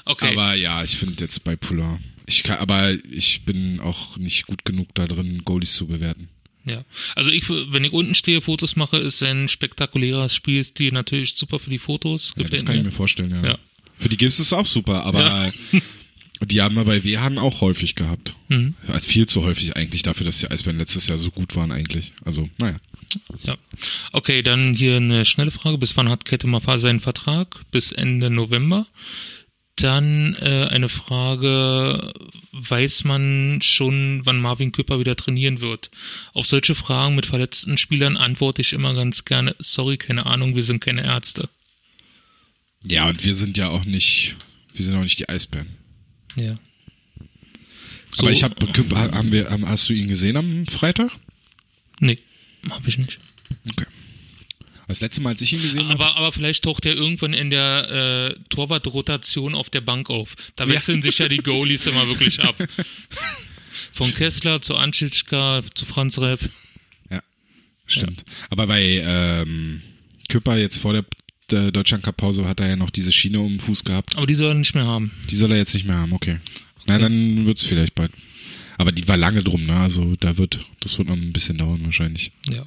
Okay. 0.05 0.31
Aber 0.33 0.55
ja, 0.55 0.85
ich 0.85 0.97
finde 0.97 1.17
jetzt 1.25 1.43
bei 1.43 1.57
Polar. 1.57 1.99
Ich 2.27 2.45
kann, 2.45 2.59
aber 2.59 2.93
ich 3.11 3.43
bin 3.45 3.81
auch 3.81 4.17
nicht 4.19 4.47
gut 4.47 4.65
genug 4.65 4.95
da 4.95 5.09
drin, 5.09 5.43
Goalies 5.45 5.75
zu 5.75 5.89
bewerten. 5.89 6.29
Ja, 6.67 6.85
also 7.15 7.31
ich, 7.31 7.49
wenn 7.49 7.85
ich 7.85 7.93
unten 7.93 8.15
stehe, 8.15 8.43
Fotos 8.43 8.75
mache, 8.75 8.97
ist 8.97 9.23
ein 9.23 9.49
spektakulärer 9.49 10.29
Spielstil 10.29 10.93
natürlich 10.93 11.35
super 11.37 11.61
für 11.61 11.71
die 11.71 11.79
Fotos. 11.79 12.35
Ja, 12.37 12.49
das 12.49 12.65
kann 12.65 12.77
ich 12.77 12.85
mir. 12.85 12.91
vorstellen, 12.91 13.31
ja. 13.31 13.51
Ja. 13.51 13.59
Für 13.99 14.09
die 14.09 14.17
Gifts 14.17 14.41
ist 14.41 14.47
es 14.47 14.53
auch 14.53 14.67
super, 14.67 15.05
aber 15.05 15.53
die 16.43 16.61
haben 16.61 16.75
wir 16.75 16.85
bei 16.85 17.05
Wehan 17.05 17.39
auch 17.39 17.61
häufig 17.61 17.95
gehabt. 17.95 18.35
Mhm. 18.49 18.75
Als 18.89 19.07
viel 19.07 19.27
zu 19.27 19.43
häufig 19.43 19.77
eigentlich 19.77 20.03
dafür, 20.03 20.27
dass 20.27 20.39
die 20.41 20.51
Eisbären 20.51 20.79
letztes 20.79 21.07
Jahr 21.07 21.19
so 21.19 21.31
gut 21.31 21.55
waren 21.57 21.71
eigentlich. 21.71 22.13
Also, 22.25 22.49
naja. 22.59 22.77
Ja. 23.45 23.57
Okay, 24.13 24.43
dann 24.43 24.75
hier 24.75 24.97
eine 24.97 25.25
schnelle 25.25 25.51
Frage. 25.51 25.79
Bis 25.79 25.97
wann 25.97 26.09
hat 26.09 26.25
Kette 26.25 26.47
Mafa 26.47 26.79
seinen 26.79 27.01
Vertrag? 27.01 27.61
Bis 27.71 27.93
Ende 27.93 28.29
November. 28.29 28.87
Dann 29.77 30.35
äh, 30.41 30.69
eine 30.71 30.89
Frage, 30.89 32.13
weiß 32.53 33.05
man 33.05 33.61
schon, 33.63 34.23
wann 34.25 34.41
Marvin 34.41 34.73
Küpper 34.73 34.99
wieder 35.01 35.17
trainieren 35.17 35.61
wird? 35.61 35.91
Auf 36.33 36.47
solche 36.47 36.75
Fragen 36.75 37.15
mit 37.15 37.27
verletzten 37.27 37.77
Spielern 37.77 38.17
antworte 38.17 38.63
ich 38.63 38.73
immer 38.73 38.95
ganz 38.95 39.27
gerne, 39.27 39.55
sorry, 39.59 39.99
keine 39.99 40.25
Ahnung, 40.25 40.57
wir 40.57 40.63
sind 40.63 40.81
keine 40.81 41.05
Ärzte. 41.05 41.49
Ja, 42.85 43.09
und 43.09 43.23
wir 43.25 43.35
sind 43.35 43.59
ja 43.59 43.69
auch 43.69 43.85
nicht, 43.85 44.37
wir 44.73 44.85
sind 44.85 44.97
auch 44.97 45.03
nicht 45.03 45.19
die 45.19 45.29
Eisbären. 45.29 45.69
Ja. 46.37 46.53
Aber 46.53 46.59
So- 48.13 48.29
ich 48.29 48.45
habe, 48.45 48.55
haben 49.13 49.33
wir, 49.33 49.51
hast 49.67 49.89
du 49.89 49.93
ihn 49.93 50.09
gesehen 50.09 50.37
am 50.39 50.67
Freitag? 50.67 51.11
Nee, 52.01 52.19
hab 52.71 52.87
ich 52.89 52.97
nicht. 52.97 53.19
Okay. 53.73 53.86
Das 54.89 55.01
letzte 55.01 55.21
Mal, 55.21 55.31
als 55.31 55.41
ich 55.43 55.53
ihn 55.53 55.63
gesehen 55.63 55.89
habe, 55.89 56.05
Aber, 56.05 56.31
vielleicht 56.31 56.63
taucht 56.65 56.87
er 56.87 56.95
irgendwann 56.95 57.33
in 57.33 57.51
der 57.51 58.31
äh, 58.31 58.41
Torwartrotation 58.51 59.55
auf 59.55 59.69
der 59.69 59.81
Bank 59.81 60.11
auf. 60.11 60.37
Da 60.55 60.69
wechseln 60.69 61.03
sich 61.03 61.19
ja 61.19 61.29
die 61.29 61.39
Goalies 61.39 61.87
immer 61.87 62.07
wirklich 62.07 62.41
ab. 62.41 62.55
Von 63.93 64.15
Kessler 64.15 64.63
zu 64.63 64.77
Anschitschka 64.77 65.63
zu 65.75 65.87
Franz 65.87 66.19
Repp. 66.19 66.41
ja, 67.11 67.21
stimmt. 67.87 68.25
Aber 68.51 68.67
bei 68.67 68.83
ähm, 68.83 69.83
Küpper 70.29 70.57
jetzt 70.57 70.79
vor 70.79 70.93
der, 70.93 71.05
der 71.51 71.73
Deutschland 71.73 72.05
Cup 72.05 72.17
Pause 72.17 72.47
hat 72.47 72.61
er 72.61 72.69
ja 72.69 72.77
noch 72.77 72.91
diese 72.91 73.11
Schiene 73.11 73.41
um 73.41 73.55
den 73.55 73.61
Fuß 73.61 73.85
gehabt. 73.85 74.17
Aber 74.17 74.27
die 74.27 74.35
soll 74.35 74.49
er 74.49 74.55
nicht 74.55 74.75
mehr 74.75 74.87
haben. 74.87 75.11
Die 75.31 75.37
soll 75.37 75.51
er 75.51 75.59
jetzt 75.59 75.75
nicht 75.75 75.87
mehr 75.87 75.97
haben, 75.97 76.13
okay. 76.13 76.39
Na, 76.87 76.99
dann 76.99 77.47
wird's 77.47 77.65
vielleicht 77.65 77.95
bald. 77.95 78.13
Aber 78.79 78.93
die 78.93 79.09
war 79.09 79.17
lange 79.17 79.43
drum, 79.43 79.65
ne? 79.65 79.77
Also 79.77 80.17
da 80.17 80.37
wird, 80.37 80.61
das 80.81 80.99
wird 80.99 81.09
noch 81.09 81.17
ein 81.17 81.33
bisschen 81.33 81.59
dauern 81.59 81.85
wahrscheinlich. 81.85 82.33
Ja. 82.49 82.67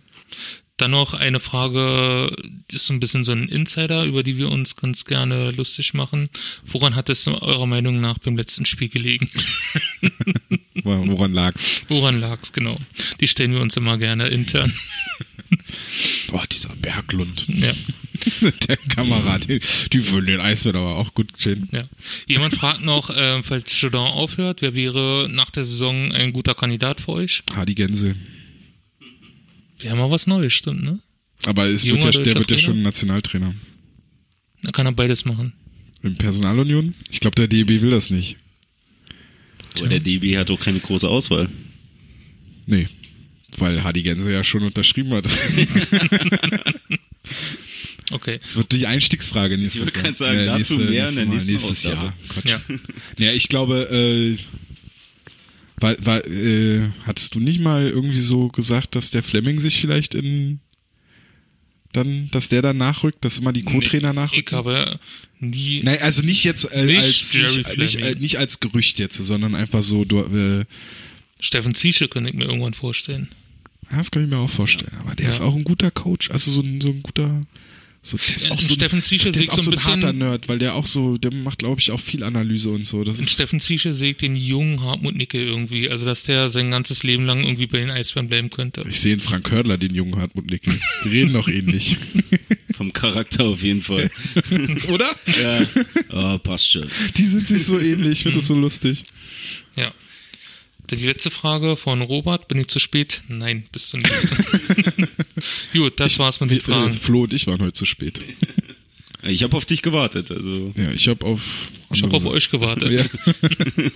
Dann 0.79 0.91
noch 0.91 1.13
eine 1.13 1.39
Frage, 1.39 2.33
die 2.71 2.75
ist 2.77 2.85
so 2.87 2.93
ein 2.93 2.99
bisschen 3.01 3.23
so 3.25 3.31
ein 3.33 3.47
Insider, 3.49 4.05
über 4.05 4.23
die 4.23 4.37
wir 4.37 4.49
uns 4.49 4.75
ganz 4.77 5.03
gerne 5.05 5.51
lustig 5.51 5.93
machen. 5.93 6.29
Woran 6.65 6.95
hat 6.95 7.09
es 7.09 7.27
eurer 7.27 7.65
Meinung 7.67 7.99
nach 7.99 8.17
beim 8.19 8.37
letzten 8.37 8.65
Spiel 8.65 8.87
gelegen? 8.89 9.29
Wo- 10.83 11.07
Woran 11.07 11.33
lag's? 11.33 11.83
Woran 11.89 12.19
lag's 12.21 12.53
genau? 12.53 12.77
Die 13.19 13.27
stellen 13.27 13.51
wir 13.53 13.59
uns 13.61 13.75
immer 13.77 13.97
gerne 13.97 14.27
intern. 14.29 14.73
Boah, 16.29 16.45
dieser 16.47 16.69
Berglund. 16.75 17.45
Ja. 17.47 17.73
Der 18.67 18.77
Kamerad. 18.77 19.49
Die, 19.49 19.59
die 19.91 20.09
würden 20.11 20.27
den 20.27 20.41
Eisbären 20.41 20.77
aber 20.79 20.95
auch 20.97 21.13
gut 21.13 21.31
stehen. 21.37 21.67
Ja. 21.71 21.83
Jemand 22.27 22.53
fragt 22.55 22.81
noch, 22.83 23.09
äh, 23.09 23.41
falls 23.43 23.79
Jordan 23.81 24.07
aufhört, 24.11 24.61
wer 24.61 24.75
wäre 24.75 25.27
nach 25.31 25.51
der 25.51 25.65
Saison 25.65 26.11
ein 26.13 26.31
guter 26.33 26.53
Kandidat 26.53 27.01
für 27.01 27.13
euch? 27.13 27.43
Hardy 27.53 27.75
Gänse. 27.75 28.15
Wir 29.79 29.91
haben 29.91 29.97
mal 29.99 30.11
was 30.11 30.27
Neues, 30.27 30.53
stimmt, 30.53 30.83
ne? 30.83 30.99
Aber 31.45 31.65
es 31.67 31.83
Junger 31.83 32.03
wird 32.05 32.15
ja, 32.15 32.21
der 32.23 32.35
wird 32.35 32.51
ja 32.51 32.57
Trainer? 32.57 32.61
schon 32.73 32.81
Nationaltrainer. 32.81 33.55
Da 34.61 34.71
kann 34.71 34.85
er 34.85 34.91
beides 34.91 35.25
machen. 35.25 35.53
In 36.03 36.15
Personalunion? 36.15 36.95
Ich 37.09 37.19
glaube, 37.21 37.35
der 37.35 37.47
DB 37.47 37.81
will 37.81 37.91
das 37.91 38.09
nicht. 38.09 38.37
Aber 39.77 39.87
der 39.87 39.99
DB 39.99 40.37
hat 40.37 40.51
auch 40.51 40.59
keine 40.59 40.79
große 40.79 41.07
Auswahl. 41.07 41.49
Nee. 42.65 42.87
Weil 43.57 43.83
Hardy 43.83 44.03
Gänse 44.03 44.31
ja 44.31 44.43
schon 44.43 44.63
unterschrieben 44.63 45.11
hat. 45.13 45.27
Okay. 48.11 48.39
Das 48.41 48.55
wird 48.55 48.71
die 48.71 48.87
Einstiegsfrage 48.87 49.55
nächstes 49.55 49.87
Ich 49.89 49.93
Jahr. 49.95 50.03
wollte 50.03 50.17
gerade 50.17 50.17
sagen, 50.17 50.45
dazu 50.59 50.79
mehr 50.79 51.09
in 51.09 51.15
der 51.15 51.25
nächsten 51.27 51.51
nächstes 51.51 51.85
Ausgabe. 51.85 52.05
Jahr. 52.07 52.13
Quatsch. 52.29 52.45
Ja. 52.45 52.61
Ja, 53.19 53.31
ich 53.33 53.49
glaube, 53.49 53.87
äh, 53.91 54.35
war, 55.79 55.95
war, 56.05 56.25
äh, 56.27 56.89
hattest 57.05 57.35
du 57.35 57.39
nicht 57.39 57.59
mal 57.59 57.87
irgendwie 57.87 58.19
so 58.19 58.47
gesagt, 58.49 58.95
dass 58.95 59.11
der 59.11 59.23
Fleming 59.23 59.59
sich 59.59 59.79
vielleicht 59.79 60.15
in 60.15 60.59
dann, 61.91 62.29
dass 62.31 62.49
der 62.49 62.61
dann 62.61 62.77
nachrückt, 62.77 63.25
dass 63.25 63.39
immer 63.39 63.51
die 63.51 63.63
Co-Trainer 63.63 64.09
Ich 64.11 64.15
nachrücken? 64.15 64.55
habe 64.57 64.99
nie. 65.39 65.81
Nein, 65.83 65.97
also 66.01 66.21
nicht 66.21 66.43
jetzt 66.43 66.65
äh, 66.65 66.83
Nicht 66.85 66.97
als 66.99 67.33
nicht, 67.33 67.77
nicht, 67.77 67.95
äh, 67.95 67.99
Fleming. 68.01 68.21
nicht 68.21 68.37
als 68.37 68.59
Gerücht 68.59 68.99
jetzt, 68.99 69.17
sondern 69.17 69.55
einfach 69.55 69.81
so 69.81 70.05
du, 70.05 70.19
äh, 70.19 70.65
Steffen 71.39 71.73
Ziesche 71.73 72.07
könnte 72.07 72.29
ich 72.29 72.35
mir 72.35 72.45
irgendwann 72.45 72.73
vorstellen. 72.75 73.29
ja, 73.89 73.97
das 73.97 74.11
kann 74.11 74.23
ich 74.23 74.29
mir 74.29 74.37
auch 74.37 74.49
vorstellen. 74.49 74.91
Aber 74.99 75.15
der 75.15 75.23
Ja. 75.25 75.29
ist 75.31 75.41
auch 75.41 75.55
ein 75.55 75.63
guter 75.63 75.89
Coach, 75.89 76.29
also 76.29 76.51
so 76.51 76.61
ein, 76.61 76.79
so 76.79 76.89
ein 76.89 77.01
guter 77.01 77.41
so, 78.01 78.17
ist 78.33 78.47
auch 78.49 78.51
und 78.51 78.61
so, 78.61 78.73
Steffen 78.73 79.03
Ziesche 79.03 79.31
der 79.31 79.41
ist 79.41 79.49
auch 79.51 79.59
so 79.59 79.63
ein 79.63 79.67
ein 79.67 79.71
bisschen- 79.71 79.91
harter 80.03 80.13
Nerd, 80.13 80.47
weil 80.47 80.57
der 80.57 80.73
auch 80.75 80.85
so, 80.85 81.17
der 81.17 81.33
macht 81.33 81.59
glaube 81.59 81.81
ich 81.81 81.91
auch 81.91 81.99
viel 81.99 82.23
Analyse 82.23 82.69
und 82.69 82.85
so. 82.87 83.03
Das 83.03 83.17
Und 83.17 83.23
ist 83.25 83.31
Steffen 83.31 83.59
Ziesche 83.59 83.91
sägt 83.93 84.21
den 84.21 84.35
jungen 84.35 84.81
Hartmut 84.81 85.15
Nicke 85.15 85.43
irgendwie. 85.43 85.89
Also, 85.89 86.05
dass 86.05 86.23
der 86.23 86.49
sein 86.49 86.71
ganzes 86.71 87.03
Leben 87.03 87.25
lang 87.25 87.43
irgendwie 87.43 87.67
bei 87.67 87.79
den 87.79 87.89
Eisbären 87.91 88.29
bleiben 88.29 88.49
könnte. 88.49 88.85
Ich 88.89 88.99
sehe 89.01 89.13
in 89.13 89.19
Frank 89.19 89.51
Hördler 89.51 89.77
den 89.77 89.93
jungen 89.93 90.15
Hartmut 90.15 90.49
Nickel. 90.49 90.79
Die 91.03 91.09
reden 91.09 91.33
doch 91.33 91.47
ähnlich. 91.49 91.97
Vom 92.75 92.93
Charakter 92.93 93.43
auf 93.45 93.61
jeden 93.61 93.81
Fall. 93.81 94.09
Oder? 94.87 95.09
ja. 95.41 95.65
Oh, 96.11 96.37
passt 96.37 96.71
schon. 96.71 96.87
Die 97.17 97.25
sind 97.25 97.45
sich 97.47 97.65
so 97.65 97.77
ähnlich. 97.79 98.13
Ich 98.13 98.23
finde 98.23 98.39
das 98.39 98.47
so 98.47 98.55
lustig. 98.55 99.03
Ja. 99.75 99.91
Dann 100.89 100.99
Die 100.99 101.05
letzte 101.05 101.29
Frage 101.31 101.77
von 101.77 102.01
Robert. 102.01 102.47
Bin 102.47 102.57
ich 102.59 102.67
zu 102.67 102.79
spät? 102.79 103.21
Nein, 103.27 103.65
bist 103.71 103.93
du 103.93 103.97
nicht. 103.97 104.11
Gut, 105.73 105.99
das 105.99 106.17
war's 106.19 106.39
mit 106.39 106.51
den 106.51 106.57
Äh, 106.57 106.61
Fragen. 106.61 106.93
Flo 106.93 107.23
und 107.23 107.33
ich 107.33 107.47
waren 107.47 107.59
heute 107.61 107.73
zu 107.73 107.85
spät. 107.85 108.19
Ich 109.21 109.43
habe 109.43 109.57
auf 109.57 109.65
dich 109.65 109.81
gewartet, 109.81 110.31
also. 110.31 110.71
Ja, 110.77 110.91
ich 110.93 111.09
habe 111.09 111.25
auf. 111.25 111.41
Ich 111.91 112.01
habe 112.03 112.15
auf 112.15 112.23
euch 112.25 112.49
gewartet. 112.49 112.89
Ja. 112.89 113.33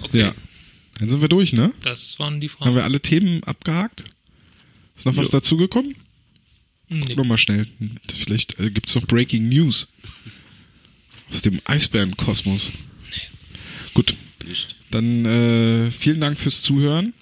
Okay, 0.00 0.20
ja. 0.20 0.34
Dann 0.98 1.08
sind 1.10 1.20
wir 1.20 1.28
durch, 1.28 1.52
ne? 1.52 1.74
das 1.82 2.18
waren 2.18 2.40
die 2.40 2.48
Haben 2.48 2.56
Fragen. 2.56 2.74
wir 2.76 2.84
alle 2.84 3.00
Themen 3.00 3.42
abgehakt? 3.44 4.04
Ist 4.96 5.04
noch 5.04 5.16
was 5.16 5.26
Jo. 5.26 5.32
dazugekommen? 5.32 5.96
Nee. 6.88 7.14
Guck 7.14 7.26
mal 7.26 7.36
schnell. 7.36 7.66
Vielleicht 8.10 8.58
äh, 8.58 8.70
gibt's 8.70 8.94
noch 8.94 9.06
Breaking 9.06 9.48
News. 9.48 9.88
Aus 11.30 11.42
dem 11.42 11.60
Eisbärenkosmos. 11.64 12.72
Gut. 13.94 14.14
Nicht. 14.46 14.75
Dann 14.90 15.24
äh, 15.24 15.90
vielen 15.90 16.20
Dank 16.20 16.38
fürs 16.38 16.62
Zuhören. 16.62 17.12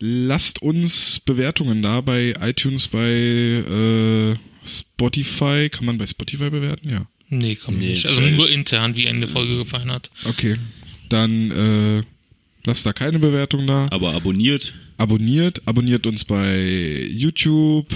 lasst 0.00 0.62
uns 0.62 1.20
Bewertungen 1.20 1.82
da 1.82 2.00
bei 2.00 2.34
iTunes, 2.40 2.88
bei 2.88 3.00
äh, 3.08 4.34
Spotify. 4.66 5.68
Kann 5.70 5.84
man 5.86 5.98
bei 5.98 6.06
Spotify 6.06 6.50
bewerten? 6.50 6.88
Ja. 6.88 7.06
Nee, 7.28 7.54
kann 7.54 7.74
man 7.74 7.82
Nee, 7.82 7.92
nicht. 7.92 8.06
Also 8.06 8.20
nur 8.20 8.50
intern, 8.50 8.96
wie 8.96 9.06
Ende 9.06 9.28
Folge 9.28 9.56
gefallen 9.56 9.90
hat. 9.90 10.10
Okay. 10.24 10.56
Dann 11.08 11.50
äh, 11.50 12.02
lasst 12.64 12.86
da 12.86 12.92
keine 12.92 13.18
Bewertung 13.18 13.66
da. 13.66 13.86
Aber 13.90 14.14
abonniert. 14.14 14.74
Abonniert, 14.96 15.62
abonniert 15.66 16.06
uns 16.06 16.24
bei 16.24 16.60
YouTube, 17.10 17.86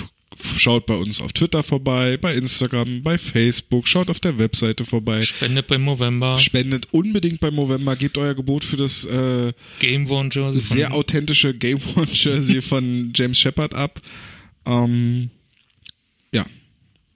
schaut 0.56 0.86
bei 0.86 0.94
uns 0.94 1.20
auf 1.20 1.32
Twitter 1.32 1.62
vorbei, 1.62 2.16
bei 2.16 2.34
Instagram, 2.34 3.02
bei 3.02 3.18
Facebook, 3.18 3.88
schaut 3.88 4.10
auf 4.10 4.20
der 4.20 4.38
Webseite 4.38 4.84
vorbei. 4.84 5.22
Spendet 5.22 5.66
beim 5.66 5.84
November. 5.84 6.38
Spendet 6.38 6.88
unbedingt 6.92 7.40
beim 7.40 7.54
November, 7.54 7.96
gebt 7.96 8.18
euer 8.18 8.34
Gebot 8.34 8.64
für 8.64 8.76
das 8.76 9.04
äh, 9.04 9.52
Game 9.78 10.10
One 10.10 10.30
Jersey. 10.32 10.60
sehr 10.60 10.94
authentische 10.94 11.54
Game 11.54 11.80
One 11.94 12.08
Jersey 12.12 12.62
von 12.62 13.12
James 13.14 13.38
Shepard 13.38 13.74
ab. 13.74 14.00
Ähm, 14.66 15.30
ja, 16.32 16.46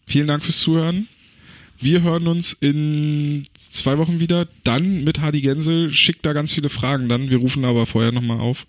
vielen 0.06 0.28
Dank 0.28 0.42
fürs 0.42 0.60
Zuhören. 0.60 1.08
Wir 1.80 2.02
hören 2.02 2.26
uns 2.26 2.54
in 2.54 3.46
zwei 3.54 3.98
Wochen 3.98 4.18
wieder. 4.18 4.48
Dann 4.64 5.04
mit 5.04 5.20
Hardy 5.20 5.40
Gänse. 5.40 5.92
Schickt 5.92 6.26
da 6.26 6.32
ganz 6.32 6.52
viele 6.52 6.68
Fragen 6.68 7.08
dann. 7.08 7.30
Wir 7.30 7.38
rufen 7.38 7.64
aber 7.64 7.86
vorher 7.86 8.10
nochmal 8.10 8.40
auf. 8.40 8.66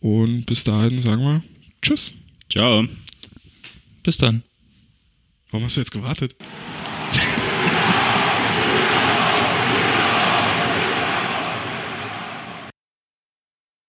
Und 0.00 0.44
bis 0.44 0.64
dahin 0.64 1.00
sagen 1.00 1.22
wir 1.22 1.42
Tschüss. 1.80 2.12
Ciao. 2.50 2.86
Bis 4.08 4.16
dann. 4.16 4.42
Warum 5.50 5.66
hast 5.66 5.76
du 5.76 5.82
jetzt 5.82 5.90
gewartet? 5.90 6.34